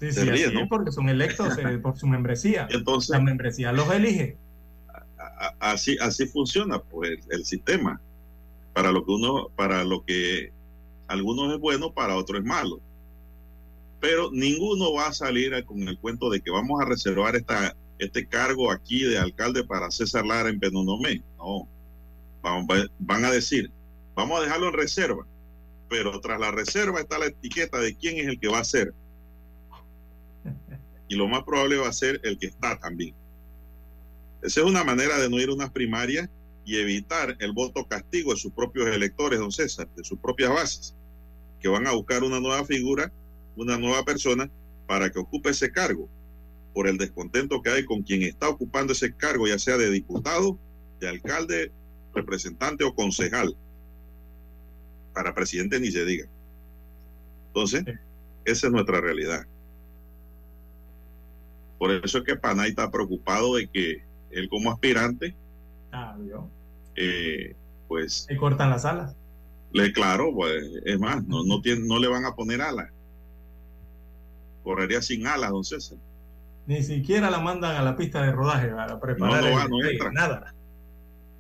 Sí, 0.01 0.11
Se 0.11 0.23
sí, 0.23 0.31
ríe, 0.31 0.47
así 0.47 0.55
¿no? 0.55 0.63
es, 0.63 0.69
porque 0.69 0.91
son 0.91 1.09
electos 1.09 1.57
eh, 1.59 1.79
por 1.79 1.97
su 1.97 2.09
membresía. 2.09 2.67
Entonces, 2.71 3.11
La 3.11 3.21
membresía 3.21 3.73
los 3.73 3.89
elige. 3.93 4.37
Así 5.61 5.97
así 6.01 6.27
funciona 6.27 6.79
pues 6.81 7.19
el, 7.31 7.45
sistema. 7.45 8.01
Para 8.73 8.91
lo 8.93 9.05
que 9.05 9.13
uno 9.13 9.49
para 9.55 9.85
lo 9.85 10.05
que 10.05 10.51
algunos 11.09 11.53
es 11.53 11.61
bueno 11.61 11.93
para 11.93 12.17
otros 12.17 12.41
es 12.41 12.47
malo. 12.47 12.81
Pero 14.01 14.31
ninguno 14.33 14.93
va 14.95 15.09
a 15.09 15.13
salir 15.13 15.65
con 15.65 15.87
el 15.89 15.99
cuento 15.99 16.31
de 16.31 16.41
que 16.41 16.51
vamos 16.51 16.81
a 16.81 16.85
reservar 16.85 17.37
esta 17.37 17.77
este 17.99 18.27
cargo 18.27 18.71
aquí 18.73 19.05
de 19.05 19.19
alcalde 19.19 19.63
para 19.65 19.91
César 19.91 20.27
Lara 20.27 20.49
en 20.49 20.59
Penonomé 20.59 21.23
no. 21.39 21.69
Vamos- 22.43 22.67
va- 22.69 22.89
van 22.99 23.25
a 23.25 23.31
decir 23.31 23.71
vamos 24.15 24.41
a 24.41 24.43
dejarlo 24.43 24.69
en 24.69 24.75
reserva 24.75 25.25
pero 25.89 26.19
tras 26.21 26.41
la 26.41 26.51
reserva 26.51 27.01
está 27.01 27.19
la 27.19 27.27
etiqueta 27.27 27.79
de 27.79 27.95
quién 27.95 28.17
es 28.19 28.27
el 28.27 28.41
que 28.41 28.49
va 28.49 28.61
a 28.61 28.65
ser. 28.65 28.95
Y 31.07 31.15
lo 31.17 31.29
más 31.29 31.45
probable 31.45 31.77
va 31.77 31.89
a 31.89 31.93
ser 31.93 32.19
el 32.25 32.39
que 32.39 32.47
está 32.47 32.79
también 32.79 33.15
esa 34.43 34.61
es 34.61 34.67
una 34.67 34.83
manera 34.83 35.19
de 35.19 35.31
no 35.31 35.39
ir 35.39 35.49
a 35.51 35.55
unas 35.55 35.71
primarias 35.71 36.29
y 36.65 36.77
evitar 36.77 37.37
el 37.39 37.53
voto 37.53 37.87
castigo 37.87 38.33
de 38.33 38.41
sus 38.41 38.53
propios 38.53 38.89
electores, 38.89 39.39
don 39.39 39.53
César, 39.53 39.89
de 39.97 40.05
sus 40.05 40.19
propias 40.19 40.51
bases, 40.51 40.97
que 41.61 41.69
van 41.69 41.87
a 41.87 41.93
buscar 41.93 42.25
una 42.25 42.41
nueva 42.41 42.65
figura, 42.65 43.13
una 43.57 43.79
nueva 43.79 44.05
persona 44.05 44.51
para 44.87 45.11
que 45.11 45.21
ocupe 45.21 45.51
ese 45.51 45.71
cargo, 45.71 46.09
por 46.75 46.89
el 46.89 46.99
descontento 46.99 47.63
que 47.63 47.71
hay 47.71 47.85
con 47.85 48.03
quien 48.03 48.23
está 48.23 48.49
ocupando 48.49 48.93
ese 48.93 49.15
cargo, 49.15 49.47
ya 49.47 49.59
sea 49.59 49.77
de 49.77 49.91
diputado, 49.91 50.59
de 51.01 51.09
alcalde, 51.09 51.71
representante 52.15 52.85
o 52.85 52.95
concejal. 52.95 53.57
Para 55.15 55.35
presidente 55.35 55.79
ni 55.79 55.91
se 55.93 56.05
diga. 56.05 56.27
Entonces, 57.49 57.85
esa 58.45 58.67
es 58.67 58.73
nuestra 58.73 59.01
realidad. 59.01 59.47
Por 61.79 61.91
eso 61.93 62.19
es 62.19 62.25
que 62.25 62.37
Panay 62.37 62.71
está 62.71 62.91
preocupado 62.91 63.57
de 63.57 63.69
que 63.69 64.12
él 64.33 64.49
como 64.49 64.71
aspirante, 64.73 65.35
Ah, 65.93 66.17
eh, 66.97 67.55
pues, 67.87 68.25
Se 68.29 68.37
cortan 68.37 68.71
las 68.71 68.85
alas. 68.87 69.15
le 69.73 69.93
claro, 69.93 70.33
pues, 70.35 70.63
es 70.85 70.99
más, 70.99 71.23
no, 71.25 71.45
no, 71.45 71.61
tiene, 71.61 71.87
no 71.87 71.99
le 71.99 72.09
van 72.09 72.25
a 72.25 72.35
poner 72.35 72.63
alas. 72.63 72.91
Correría 74.63 75.03
sin 75.03 75.27
alas, 75.27 75.51
don 75.51 75.65
César. 75.65 75.99
Ni 76.67 76.83
siquiera 76.83 77.31
la 77.31 77.41
mandan 77.41 77.77
a 77.77 77.83
la 77.83 77.97
pista 77.97 78.23
de 78.23 78.31
rodaje 78.33 78.69
para 78.69 78.99
preparar 79.01 79.35
No, 79.35 79.41
no 79.43 79.49
el 79.49 79.55
va, 79.55 79.69
no 79.69 79.77
despegue, 79.79 79.93
entra. 79.95 80.13
nada. 80.13 80.55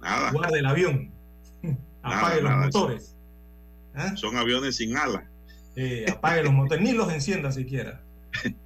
Nada. 0.02 0.32
Guarde 0.32 0.58
el 0.58 0.66
avión. 0.66 1.10
Apague 2.02 2.42
los 2.42 2.50
nada, 2.50 2.64
motores. 2.66 3.16
Son 4.16 4.36
aviones 4.36 4.76
sin 4.76 4.96
alas. 4.96 5.22
Apague 6.10 6.42
los 6.42 6.52
motores. 6.52 6.82
Ni 6.82 6.92
los 6.92 7.12
encienda 7.12 7.52
siquiera. 7.52 8.00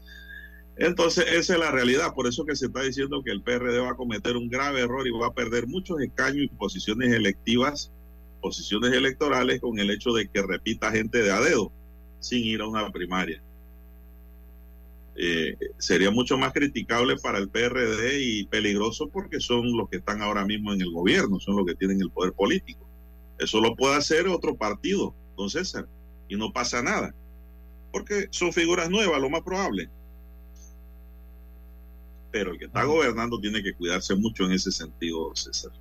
Entonces, 0.76 1.24
esa 1.32 1.54
es 1.54 1.58
la 1.58 1.70
realidad. 1.70 2.14
Por 2.14 2.26
eso 2.26 2.44
que 2.44 2.54
se 2.54 2.66
está 2.66 2.82
diciendo 2.82 3.22
que 3.24 3.30
el 3.30 3.40
PRD 3.40 3.80
va 3.80 3.92
a 3.92 3.96
cometer 3.96 4.36
un 4.36 4.48
grave 4.48 4.80
error 4.80 5.06
y 5.06 5.10
va 5.10 5.28
a 5.28 5.34
perder 5.34 5.66
muchos 5.66 6.00
escaños 6.00 6.44
y 6.44 6.48
posiciones 6.48 7.12
electivas, 7.12 7.90
posiciones 8.42 8.92
electorales 8.92 9.60
con 9.60 9.78
el 9.78 9.90
hecho 9.90 10.12
de 10.12 10.28
que 10.28 10.42
repita 10.42 10.92
gente 10.92 11.22
de 11.22 11.32
a 11.32 11.40
sin 12.20 12.44
ir 12.44 12.60
a 12.60 12.68
una 12.68 12.90
primaria. 12.90 13.42
Eh, 15.18 15.56
sería 15.78 16.10
mucho 16.10 16.36
más 16.36 16.52
criticable 16.52 17.16
para 17.16 17.38
el 17.38 17.48
PRD 17.48 18.20
y 18.20 18.44
peligroso 18.44 19.08
porque 19.08 19.40
son 19.40 19.74
los 19.74 19.88
que 19.88 19.96
están 19.96 20.20
ahora 20.20 20.44
mismo 20.44 20.74
en 20.74 20.82
el 20.82 20.90
gobierno, 20.90 21.40
son 21.40 21.56
los 21.56 21.64
que 21.64 21.74
tienen 21.74 22.02
el 22.02 22.10
poder 22.10 22.34
político. 22.34 22.86
Eso 23.38 23.62
lo 23.62 23.74
puede 23.74 23.94
hacer 23.94 24.28
otro 24.28 24.56
partido, 24.56 25.14
don 25.38 25.48
César, 25.48 25.88
y 26.28 26.36
no 26.36 26.52
pasa 26.52 26.82
nada, 26.82 27.14
porque 27.92 28.26
son 28.30 28.52
figuras 28.52 28.90
nuevas, 28.90 29.20
lo 29.22 29.30
más 29.30 29.40
probable 29.40 29.88
pero 32.36 32.52
el 32.52 32.58
que 32.58 32.66
está 32.66 32.84
gobernando 32.84 33.40
tiene 33.40 33.62
que 33.62 33.72
cuidarse 33.72 34.14
mucho 34.14 34.44
en 34.44 34.52
ese 34.52 34.70
sentido, 34.70 35.34
César. 35.34 35.72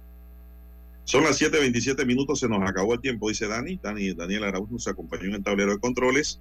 Son 1.03 1.22
las 1.26 1.38
7:27 1.38 2.06
minutos, 2.06 2.40
se 2.40 2.48
nos 2.48 2.61
acabó 2.61 2.94
el 2.94 3.02
tiempo, 3.02 3.27
dice 3.27 3.45
Dani. 3.45 3.77
Dani 3.84 4.14
Daniel 4.14 4.45
Araúz 4.45 4.72
nos 4.72 4.88
acompañó 4.88 5.26
en 5.26 5.34
el 5.34 5.44
tablero 5.44 5.73
de 5.73 5.80
controles. 5.80 6.40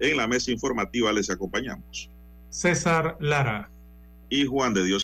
En 0.00 0.16
la 0.16 0.26
mesa 0.26 0.50
informativa 0.52 1.12
les 1.12 1.28
acompañamos. 1.28 2.08
César 2.48 3.18
Lara. 3.20 3.70
Y 4.30 4.46
Juan 4.46 4.72
de 4.72 4.84
Dios 4.84 5.00